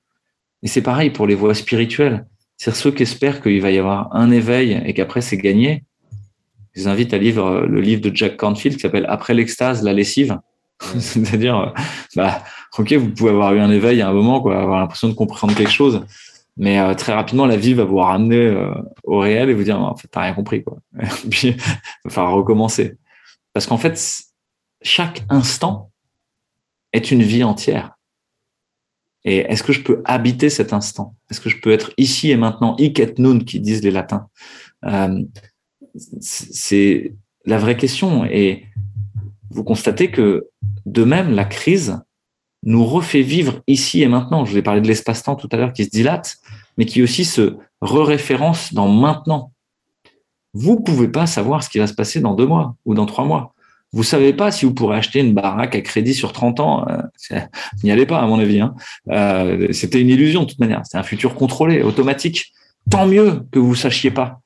Et 0.62 0.68
c'est 0.68 0.82
pareil 0.82 1.10
pour 1.10 1.26
les 1.26 1.34
voies 1.34 1.54
spirituelles. 1.54 2.26
C'est 2.56 2.74
ceux 2.74 2.92
qui 2.92 3.02
espèrent 3.04 3.40
qu'il 3.40 3.60
va 3.60 3.70
y 3.70 3.78
avoir 3.78 4.14
un 4.14 4.30
éveil 4.30 4.80
et 4.84 4.94
qu'après 4.94 5.20
c'est 5.20 5.36
gagné. 5.36 5.84
Je 6.74 6.82
vous 6.82 6.88
invite 6.88 7.12
à 7.12 7.18
lire 7.18 7.62
le 7.62 7.80
livre 7.80 8.00
de 8.00 8.14
Jack 8.14 8.36
Cornfield 8.36 8.76
qui 8.76 8.82
s'appelle 8.82 9.06
Après 9.08 9.34
l'extase, 9.34 9.82
la 9.82 9.92
lessive. 9.92 10.38
C'est-à-dire, 10.98 11.72
bah, 12.16 12.42
ok, 12.78 12.92
vous 12.94 13.10
pouvez 13.10 13.30
avoir 13.30 13.54
eu 13.54 13.60
un 13.60 13.70
éveil 13.70 14.00
à 14.02 14.08
un 14.08 14.12
moment, 14.12 14.40
quoi, 14.40 14.60
avoir 14.60 14.80
l'impression 14.80 15.08
de 15.08 15.14
comprendre 15.14 15.54
quelque 15.54 15.70
chose, 15.70 16.04
mais 16.56 16.78
euh, 16.78 16.94
très 16.94 17.14
rapidement, 17.14 17.46
la 17.46 17.56
vie 17.56 17.74
va 17.74 17.84
vous 17.84 17.96
ramener 17.96 18.36
euh, 18.36 18.72
au 19.04 19.18
réel 19.18 19.48
et 19.48 19.54
vous 19.54 19.64
dire, 19.64 19.80
en 19.80 19.96
fait, 19.96 20.08
t'as 20.08 20.22
rien 20.22 20.34
compris, 20.34 20.62
quoi. 20.62 20.78
Et 21.00 21.28
puis, 21.28 21.48
il 21.48 21.56
va 22.04 22.10
falloir 22.10 22.34
recommencer. 22.34 22.96
Parce 23.52 23.66
qu'en 23.66 23.78
fait, 23.78 23.98
chaque 24.82 25.24
instant 25.28 25.90
est 26.92 27.10
une 27.10 27.22
vie 27.22 27.44
entière. 27.44 27.96
Et 29.24 29.38
est-ce 29.38 29.62
que 29.62 29.72
je 29.72 29.82
peux 29.82 30.02
habiter 30.04 30.50
cet 30.50 30.72
instant? 30.72 31.14
Est-ce 31.30 31.40
que 31.40 31.48
je 31.48 31.60
peux 31.60 31.70
être 31.70 31.92
ici 31.96 32.30
et 32.30 32.36
maintenant, 32.36 32.76
hic 32.78 32.98
et 32.98 33.14
nun, 33.18 33.38
qui 33.38 33.60
disent 33.60 33.82
les 33.82 33.90
latins 33.90 34.28
euh, 34.84 35.22
C'est 36.20 37.14
la 37.44 37.58
vraie 37.58 37.76
question. 37.76 38.24
Et 38.24 38.66
vous 39.52 39.64
constatez 39.64 40.10
que, 40.10 40.48
de 40.86 41.04
même, 41.04 41.30
la 41.30 41.44
crise 41.44 42.00
nous 42.64 42.84
refait 42.84 43.22
vivre 43.22 43.60
ici 43.66 44.02
et 44.02 44.08
maintenant. 44.08 44.44
Je 44.44 44.52
vous 44.52 44.58
ai 44.58 44.62
parlé 44.62 44.80
de 44.80 44.88
l'espace-temps 44.88 45.36
tout 45.36 45.48
à 45.52 45.56
l'heure 45.56 45.72
qui 45.72 45.84
se 45.84 45.90
dilate, 45.90 46.38
mais 46.78 46.86
qui 46.86 47.02
aussi 47.02 47.24
se 47.24 47.56
re-référence 47.80 48.72
dans 48.72 48.88
maintenant. 48.88 49.52
Vous 50.54 50.80
pouvez 50.80 51.08
pas 51.08 51.26
savoir 51.26 51.62
ce 51.62 51.68
qui 51.68 51.78
va 51.78 51.86
se 51.86 51.94
passer 51.94 52.20
dans 52.20 52.34
deux 52.34 52.46
mois 52.46 52.76
ou 52.84 52.94
dans 52.94 53.06
trois 53.06 53.24
mois. 53.24 53.54
Vous 53.92 54.04
savez 54.04 54.32
pas 54.32 54.50
si 54.50 54.64
vous 54.64 54.72
pourrez 54.72 54.96
acheter 54.96 55.20
une 55.20 55.34
baraque 55.34 55.74
à 55.74 55.80
crédit 55.82 56.14
sur 56.14 56.32
30 56.32 56.60
ans. 56.60 56.86
Euh, 56.88 57.40
n'y 57.84 57.90
allez 57.90 58.06
pas, 58.06 58.20
à 58.20 58.26
mon 58.26 58.38
avis. 58.38 58.60
Hein. 58.60 58.74
Euh, 59.10 59.68
C'était 59.72 60.00
une 60.00 60.08
illusion 60.08 60.42
de 60.42 60.46
toute 60.46 60.60
manière. 60.60 60.80
C'est 60.84 60.96
un 60.96 61.02
futur 61.02 61.34
contrôlé, 61.34 61.82
automatique. 61.82 62.52
Tant 62.90 63.06
mieux 63.06 63.42
que 63.50 63.58
vous 63.58 63.74
sachiez 63.74 64.10
pas. 64.10 64.40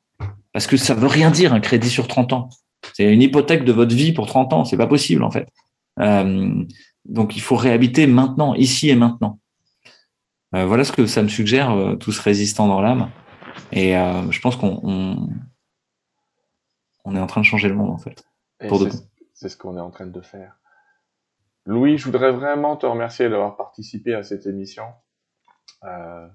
Parce 0.52 0.66
que 0.66 0.76
ça 0.76 0.94
veut 0.94 1.06
rien 1.06 1.30
dire 1.30 1.52
un 1.52 1.60
crédit 1.60 1.90
sur 1.90 2.08
30 2.08 2.32
ans. 2.32 2.48
C'est 2.96 3.12
une 3.12 3.20
hypothèque 3.20 3.64
de 3.64 3.72
votre 3.72 3.94
vie 3.94 4.14
pour 4.14 4.26
30 4.26 4.54
ans. 4.54 4.64
C'est 4.64 4.78
pas 4.78 4.86
possible, 4.86 5.22
en 5.22 5.30
fait. 5.30 5.50
Euh, 6.00 6.64
donc, 7.04 7.36
il 7.36 7.42
faut 7.42 7.54
réhabiter 7.54 8.06
maintenant, 8.06 8.54
ici 8.54 8.88
et 8.88 8.96
maintenant. 8.96 9.38
Euh, 10.54 10.64
voilà 10.64 10.82
ce 10.82 10.92
que 10.92 11.04
ça 11.04 11.22
me 11.22 11.28
suggère, 11.28 11.72
euh, 11.72 11.96
tout 11.96 12.10
ce 12.10 12.22
résistant 12.22 12.68
dans 12.68 12.80
l'âme. 12.80 13.10
Et 13.70 13.98
euh, 13.98 14.30
je 14.30 14.40
pense 14.40 14.56
qu'on 14.56 15.28
on, 17.04 17.14
est 17.14 17.20
en 17.20 17.26
train 17.26 17.42
de 17.42 17.46
changer 17.46 17.68
le 17.68 17.74
monde, 17.74 17.90
en 17.90 17.98
fait. 17.98 18.24
C'est 19.34 19.50
ce 19.50 19.58
qu'on 19.58 19.76
est 19.76 19.80
en 19.80 19.90
train 19.90 20.06
de 20.06 20.20
faire. 20.22 20.58
Louis, 21.66 21.98
je 21.98 22.06
voudrais 22.06 22.32
vraiment 22.32 22.78
te 22.78 22.86
remercier 22.86 23.28
d'avoir 23.28 23.58
participé 23.58 24.14
à 24.14 24.22
cette 24.22 24.46
émission, 24.46 24.84
euh, 25.84 26.26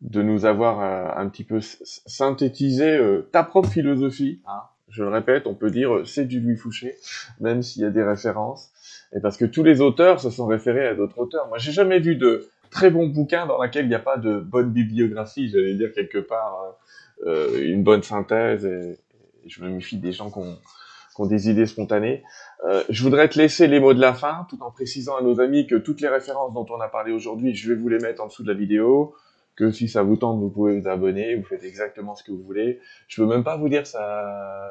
de 0.00 0.20
nous 0.20 0.46
avoir 0.46 0.80
euh, 0.80 1.12
un 1.14 1.28
petit 1.28 1.44
peu 1.44 1.60
synthétisé 1.60 2.98
ta 3.30 3.44
propre 3.44 3.68
philosophie. 3.68 4.42
Hein. 4.48 4.62
Je 4.88 5.02
le 5.02 5.08
répète, 5.08 5.46
on 5.46 5.54
peut 5.54 5.70
dire 5.70 6.02
c'est 6.06 6.24
du 6.24 6.40
Louis 6.40 6.56
Fouché, 6.56 6.94
même 7.40 7.62
s'il 7.62 7.82
y 7.82 7.84
a 7.84 7.90
des 7.90 8.02
références. 8.02 8.70
Et 9.14 9.20
parce 9.20 9.36
que 9.36 9.44
tous 9.44 9.62
les 9.62 9.80
auteurs 9.80 10.20
se 10.20 10.30
sont 10.30 10.46
référés 10.46 10.86
à 10.86 10.94
d'autres 10.94 11.18
auteurs. 11.18 11.48
Moi, 11.48 11.58
j'ai 11.58 11.72
jamais 11.72 11.98
vu 11.98 12.16
de 12.16 12.48
très 12.70 12.90
bons 12.90 13.06
bouquins 13.06 13.46
dans 13.46 13.62
lesquels 13.62 13.86
il 13.86 13.88
n'y 13.88 13.94
a 13.94 14.00
pas 14.00 14.16
de 14.16 14.38
bonne 14.38 14.70
bibliographie, 14.70 15.48
j'allais 15.48 15.74
dire 15.74 15.92
quelque 15.94 16.18
part, 16.18 16.76
euh, 17.24 17.30
euh, 17.30 17.72
une 17.72 17.82
bonne 17.82 18.02
synthèse. 18.02 18.64
Et, 18.64 18.98
je 19.46 19.62
me 19.62 19.70
méfie 19.70 19.96
des 19.96 20.10
gens 20.10 20.28
qui 20.28 20.40
ont, 20.40 21.26
des 21.26 21.48
idées 21.48 21.66
spontanées. 21.66 22.24
Euh, 22.66 22.82
je 22.90 23.02
voudrais 23.02 23.28
te 23.28 23.38
laisser 23.38 23.68
les 23.68 23.78
mots 23.78 23.94
de 23.94 24.00
la 24.00 24.12
fin, 24.12 24.46
tout 24.50 24.58
en 24.60 24.70
précisant 24.72 25.16
à 25.16 25.22
nos 25.22 25.40
amis 25.40 25.66
que 25.66 25.76
toutes 25.76 26.00
les 26.00 26.08
références 26.08 26.52
dont 26.52 26.66
on 26.68 26.80
a 26.80 26.88
parlé 26.88 27.12
aujourd'hui, 27.12 27.54
je 27.54 27.72
vais 27.72 27.80
vous 27.80 27.88
les 27.88 27.98
mettre 27.98 28.22
en 28.22 28.26
dessous 28.26 28.42
de 28.42 28.48
la 28.48 28.58
vidéo 28.58 29.14
que 29.56 29.70
si 29.70 29.88
ça 29.88 30.02
vous 30.02 30.16
tente, 30.16 30.38
vous 30.38 30.50
pouvez 30.50 30.78
vous 30.78 30.88
abonner, 30.88 31.34
vous 31.34 31.44
faites 31.44 31.64
exactement 31.64 32.14
ce 32.14 32.22
que 32.22 32.30
vous 32.30 32.42
voulez. 32.42 32.80
Je 33.08 33.22
veux 33.22 33.28
même 33.28 33.42
pas 33.42 33.56
vous 33.56 33.68
dire 33.68 33.86
ça, 33.86 34.70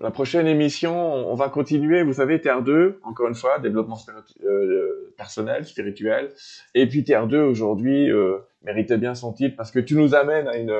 la 0.00 0.10
prochaine 0.10 0.46
émission, 0.46 0.96
on 0.96 1.34
va 1.34 1.50
continuer, 1.50 2.02
vous 2.02 2.14
savez, 2.14 2.40
Terre 2.40 2.62
2, 2.62 3.00
encore 3.02 3.28
une 3.28 3.34
fois, 3.34 3.58
développement 3.58 3.98
euh, 4.44 5.12
personnel, 5.18 5.66
spirituel. 5.66 6.30
Et 6.74 6.86
puis 6.88 7.04
Terre 7.04 7.26
2, 7.26 7.38
aujourd'hui, 7.38 8.10
euh, 8.10 8.38
méritait 8.62 8.96
bien 8.96 9.14
son 9.14 9.34
titre 9.34 9.56
parce 9.58 9.70
que 9.70 9.78
tu 9.78 9.96
nous 9.96 10.14
amènes 10.14 10.48
à 10.48 10.56
une, 10.56 10.74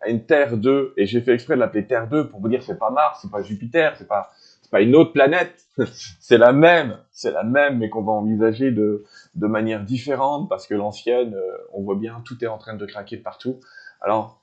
à 0.00 0.08
une 0.08 0.24
Terre 0.24 0.56
2. 0.56 0.94
Et 0.96 1.04
j'ai 1.04 1.20
fait 1.20 1.34
exprès 1.34 1.54
de 1.54 1.60
l'appeler 1.60 1.86
Terre 1.86 2.08
2 2.08 2.28
pour 2.28 2.40
vous 2.40 2.48
dire 2.48 2.62
c'est 2.62 2.78
pas 2.78 2.90
Mars, 2.90 3.18
c'est 3.20 3.30
pas 3.30 3.42
Jupiter, 3.42 3.94
c'est 3.96 4.08
pas, 4.08 4.30
pas 4.72 4.80
une 4.80 4.96
autre 4.96 5.12
planète. 5.12 5.66
c'est 6.20 6.38
la 6.38 6.52
même, 6.52 6.98
c'est 7.12 7.30
la 7.30 7.44
même, 7.44 7.78
mais 7.78 7.88
qu'on 7.88 8.02
va 8.02 8.12
envisager 8.12 8.72
de, 8.72 9.04
de 9.36 9.46
manière 9.46 9.84
différente 9.84 10.48
parce 10.48 10.66
que 10.66 10.74
l'ancienne, 10.74 11.34
euh, 11.34 11.56
on 11.72 11.82
voit 11.82 11.94
bien, 11.94 12.22
tout 12.24 12.42
est 12.42 12.48
en 12.48 12.58
train 12.58 12.74
de 12.74 12.86
craquer 12.86 13.18
de 13.18 13.22
partout. 13.22 13.60
Alors, 14.00 14.42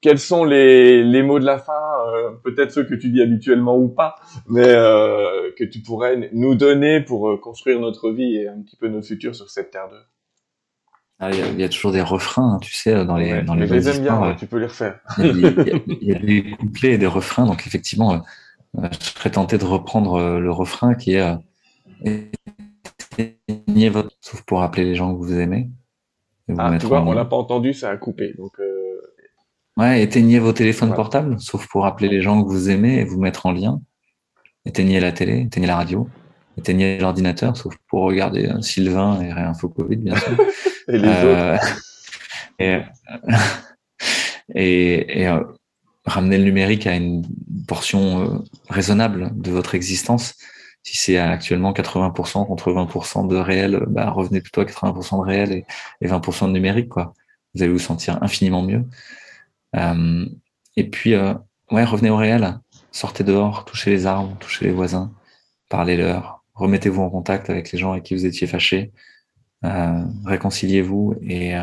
quels 0.00 0.18
sont 0.18 0.44
les, 0.44 1.04
les 1.04 1.22
mots 1.22 1.38
de 1.38 1.44
la 1.44 1.58
fin, 1.58 1.72
euh, 2.08 2.30
peut-être 2.42 2.72
ceux 2.72 2.84
que 2.84 2.94
tu 2.94 3.10
dis 3.10 3.22
habituellement 3.22 3.78
ou 3.78 3.88
pas, 3.88 4.16
mais 4.48 4.66
euh, 4.66 5.52
que 5.56 5.64
tu 5.64 5.80
pourrais 5.80 6.30
nous 6.32 6.54
donner 6.54 7.00
pour 7.00 7.40
construire 7.40 7.80
notre 7.80 8.10
vie 8.10 8.36
et 8.36 8.48
un 8.48 8.60
petit 8.62 8.76
peu 8.76 8.88
notre 8.88 9.06
futur 9.06 9.34
sur 9.34 9.50
cette 9.50 9.70
terre 9.70 9.88
2 9.88 9.96
ah, 11.22 11.30
il, 11.30 11.60
y 11.60 11.64
a, 11.64 11.68
toujours 11.68 11.92
des 11.92 12.00
refrains, 12.00 12.54
hein, 12.54 12.58
tu 12.62 12.72
sais, 12.72 13.04
dans 13.04 13.18
les 13.18 13.42
dans 13.42 13.54
les. 13.54 13.66
Je 13.66 13.74
les 13.74 13.88
aime 13.90 14.02
bien, 14.02 14.34
tu 14.38 14.46
peux 14.46 14.56
les 14.56 14.64
refaire. 14.64 15.00
Il 15.18 15.38
y, 16.00 16.14
a, 16.14 16.18
des 16.18 16.56
couplets 16.58 16.92
et 16.92 16.98
des 16.98 17.06
refrains, 17.06 17.44
donc 17.44 17.66
effectivement, 17.66 18.22
je 18.74 19.04
serais 19.04 19.30
tenté 19.30 19.58
de 19.58 19.64
reprendre 19.64 20.38
le 20.38 20.52
refrain 20.52 20.94
qui 20.94 21.14
est 21.14 21.36
éteignez 23.18 23.88
votre 23.88 24.16
sauf 24.20 24.42
pour 24.42 24.62
appeler 24.62 24.84
les 24.84 24.94
gens 24.94 25.12
que 25.12 25.18
vous 25.18 25.38
aimez. 25.38 25.68
ah, 26.56 26.76
tu 26.78 26.86
vois, 26.86 27.02
on 27.02 27.12
l'a 27.12 27.24
pas 27.24 27.36
entendu, 27.36 27.72
ça 27.74 27.90
a 27.90 27.96
coupé, 27.96 28.34
donc. 28.38 28.52
Ouais, 29.76 30.02
éteignez 30.02 30.38
vos 30.38 30.52
téléphones 30.52 30.94
portables, 30.94 31.40
sauf 31.40 31.66
pour 31.68 31.86
appeler 31.86 32.08
les 32.08 32.20
gens 32.20 32.42
que 32.42 32.48
vous 32.48 32.70
aimez 32.70 32.98
et 32.98 33.04
vous 33.04 33.20
mettre 33.20 33.46
en 33.46 33.52
lien. 33.52 33.80
Éteignez 34.66 35.00
la 35.00 35.10
télé, 35.12 35.40
éteignez 35.40 35.66
la 35.66 35.76
radio, 35.76 36.06
éteignez 36.58 36.98
l'ordinateur, 36.98 37.56
sauf 37.56 37.74
pour 37.88 38.02
regarder 38.02 38.46
euh, 38.46 38.60
Sylvain 38.60 39.22
et 39.22 39.32
Réinfo 39.32 39.70
Covid, 39.70 39.96
bien 39.96 40.16
sûr. 40.16 40.36
et 40.88 40.98
les 40.98 41.08
euh, 41.08 41.54
autres. 41.54 41.76
Et, 44.56 45.20
et, 45.20 45.28
euh, 45.28 45.44
ramener 46.04 46.38
le 46.38 46.44
numérique 46.44 46.86
à 46.86 46.94
une 46.94 47.24
portion 47.68 48.44
raisonnable 48.68 49.30
de 49.34 49.50
votre 49.50 49.74
existence. 49.74 50.34
Si 50.82 50.96
c'est 50.96 51.18
actuellement 51.18 51.72
80% 51.72 52.46
contre 52.46 52.72
20% 52.72 53.28
de 53.28 53.36
réel, 53.36 53.84
bah, 53.88 54.10
revenez 54.10 54.40
plutôt 54.40 54.62
à 54.62 54.64
80% 54.64 55.18
de 55.18 55.26
réel 55.26 55.52
et, 55.52 55.64
et 56.00 56.08
20% 56.08 56.46
de 56.48 56.52
numérique, 56.52 56.88
quoi. 56.88 57.12
Vous 57.54 57.62
allez 57.62 57.72
vous 57.72 57.78
sentir 57.78 58.22
infiniment 58.22 58.62
mieux. 58.62 58.84
Euh, 59.76 60.26
et 60.76 60.88
puis, 60.88 61.14
euh, 61.14 61.34
ouais, 61.70 61.84
revenez 61.84 62.10
au 62.10 62.16
réel, 62.16 62.58
sortez 62.92 63.24
dehors, 63.24 63.64
touchez 63.64 63.90
les 63.90 64.06
arbres, 64.06 64.36
touchez 64.38 64.64
les 64.66 64.72
voisins, 64.72 65.12
parlez-leur, 65.68 66.44
remettez-vous 66.54 67.02
en 67.02 67.10
contact 67.10 67.50
avec 67.50 67.72
les 67.72 67.78
gens 67.78 67.92
avec 67.92 68.04
qui 68.04 68.14
vous 68.14 68.26
étiez 68.26 68.46
fâchés, 68.46 68.92
euh, 69.64 70.04
réconciliez-vous 70.24 71.16
et, 71.22 71.54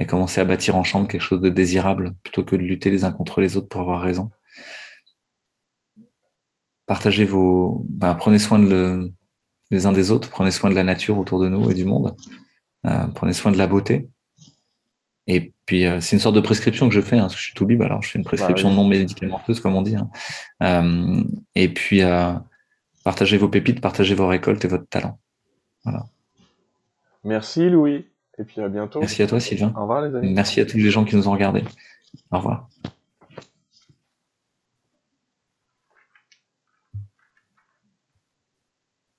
et 0.00 0.06
commencer 0.06 0.40
à 0.40 0.44
bâtir 0.46 0.76
ensemble 0.76 1.06
quelque 1.06 1.20
chose 1.20 1.42
de 1.42 1.50
désirable 1.50 2.14
plutôt 2.22 2.42
que 2.42 2.56
de 2.56 2.62
lutter 2.62 2.90
les 2.90 3.04
uns 3.04 3.12
contre 3.12 3.42
les 3.42 3.56
autres 3.58 3.68
pour 3.68 3.82
avoir 3.82 4.00
raison. 4.00 4.30
Partagez 6.86 7.26
vos, 7.26 7.84
ben, 7.88 8.14
prenez 8.14 8.38
soin 8.38 8.58
de 8.58 8.66
le, 8.66 9.12
les 9.70 9.84
uns 9.84 9.92
des 9.92 10.10
autres, 10.10 10.30
prenez 10.30 10.50
soin 10.50 10.70
de 10.70 10.74
la 10.74 10.84
nature 10.84 11.18
autour 11.18 11.38
de 11.38 11.48
nous 11.48 11.70
et 11.70 11.74
du 11.74 11.84
monde, 11.84 12.16
euh, 12.86 13.06
prenez 13.14 13.34
soin 13.34 13.52
de 13.52 13.58
la 13.58 13.66
beauté. 13.66 14.08
Et 15.26 15.52
puis, 15.66 15.86
euh, 15.86 16.00
c'est 16.00 16.16
une 16.16 16.20
sorte 16.20 16.34
de 16.34 16.40
prescription 16.40 16.88
que 16.88 16.94
je 16.94 17.02
fais, 17.02 17.18
hein, 17.18 17.22
parce 17.24 17.34
que 17.34 17.40
je 17.40 17.44
suis 17.44 17.54
tout 17.54 17.66
libre, 17.66 17.84
alors 17.84 18.02
je 18.02 18.08
fais 18.08 18.18
une 18.18 18.24
prescription 18.24 18.70
bah 18.70 18.76
non 18.76 18.88
médicamenteuse, 18.88 19.60
comme 19.60 19.76
on 19.76 19.82
dit. 19.82 19.96
Hein. 19.96 20.10
Euh, 20.62 21.22
et 21.54 21.68
puis, 21.72 22.00
partagez 23.04 23.36
vos 23.36 23.50
pépites, 23.50 23.82
partagez 23.82 24.14
vos 24.14 24.26
récoltes 24.26 24.64
et 24.64 24.68
votre 24.68 24.88
talent. 24.88 25.20
Voilà. 25.84 26.06
Merci 27.22 27.68
Louis. 27.68 28.09
Et 28.40 28.44
puis 28.44 28.60
à 28.62 28.68
bientôt. 28.68 29.00
Merci 29.00 29.22
à 29.22 29.26
toi 29.26 29.38
Sylvain. 29.38 29.72
Au 29.76 29.82
revoir 29.82 30.00
les 30.02 30.16
amis. 30.16 30.32
Merci 30.32 30.60
à 30.60 30.66
tous 30.66 30.78
les 30.78 30.90
gens 30.90 31.04
qui 31.04 31.14
nous 31.14 31.28
ont 31.28 31.32
regardés. 31.32 31.62
Au 32.32 32.38
revoir. 32.38 32.68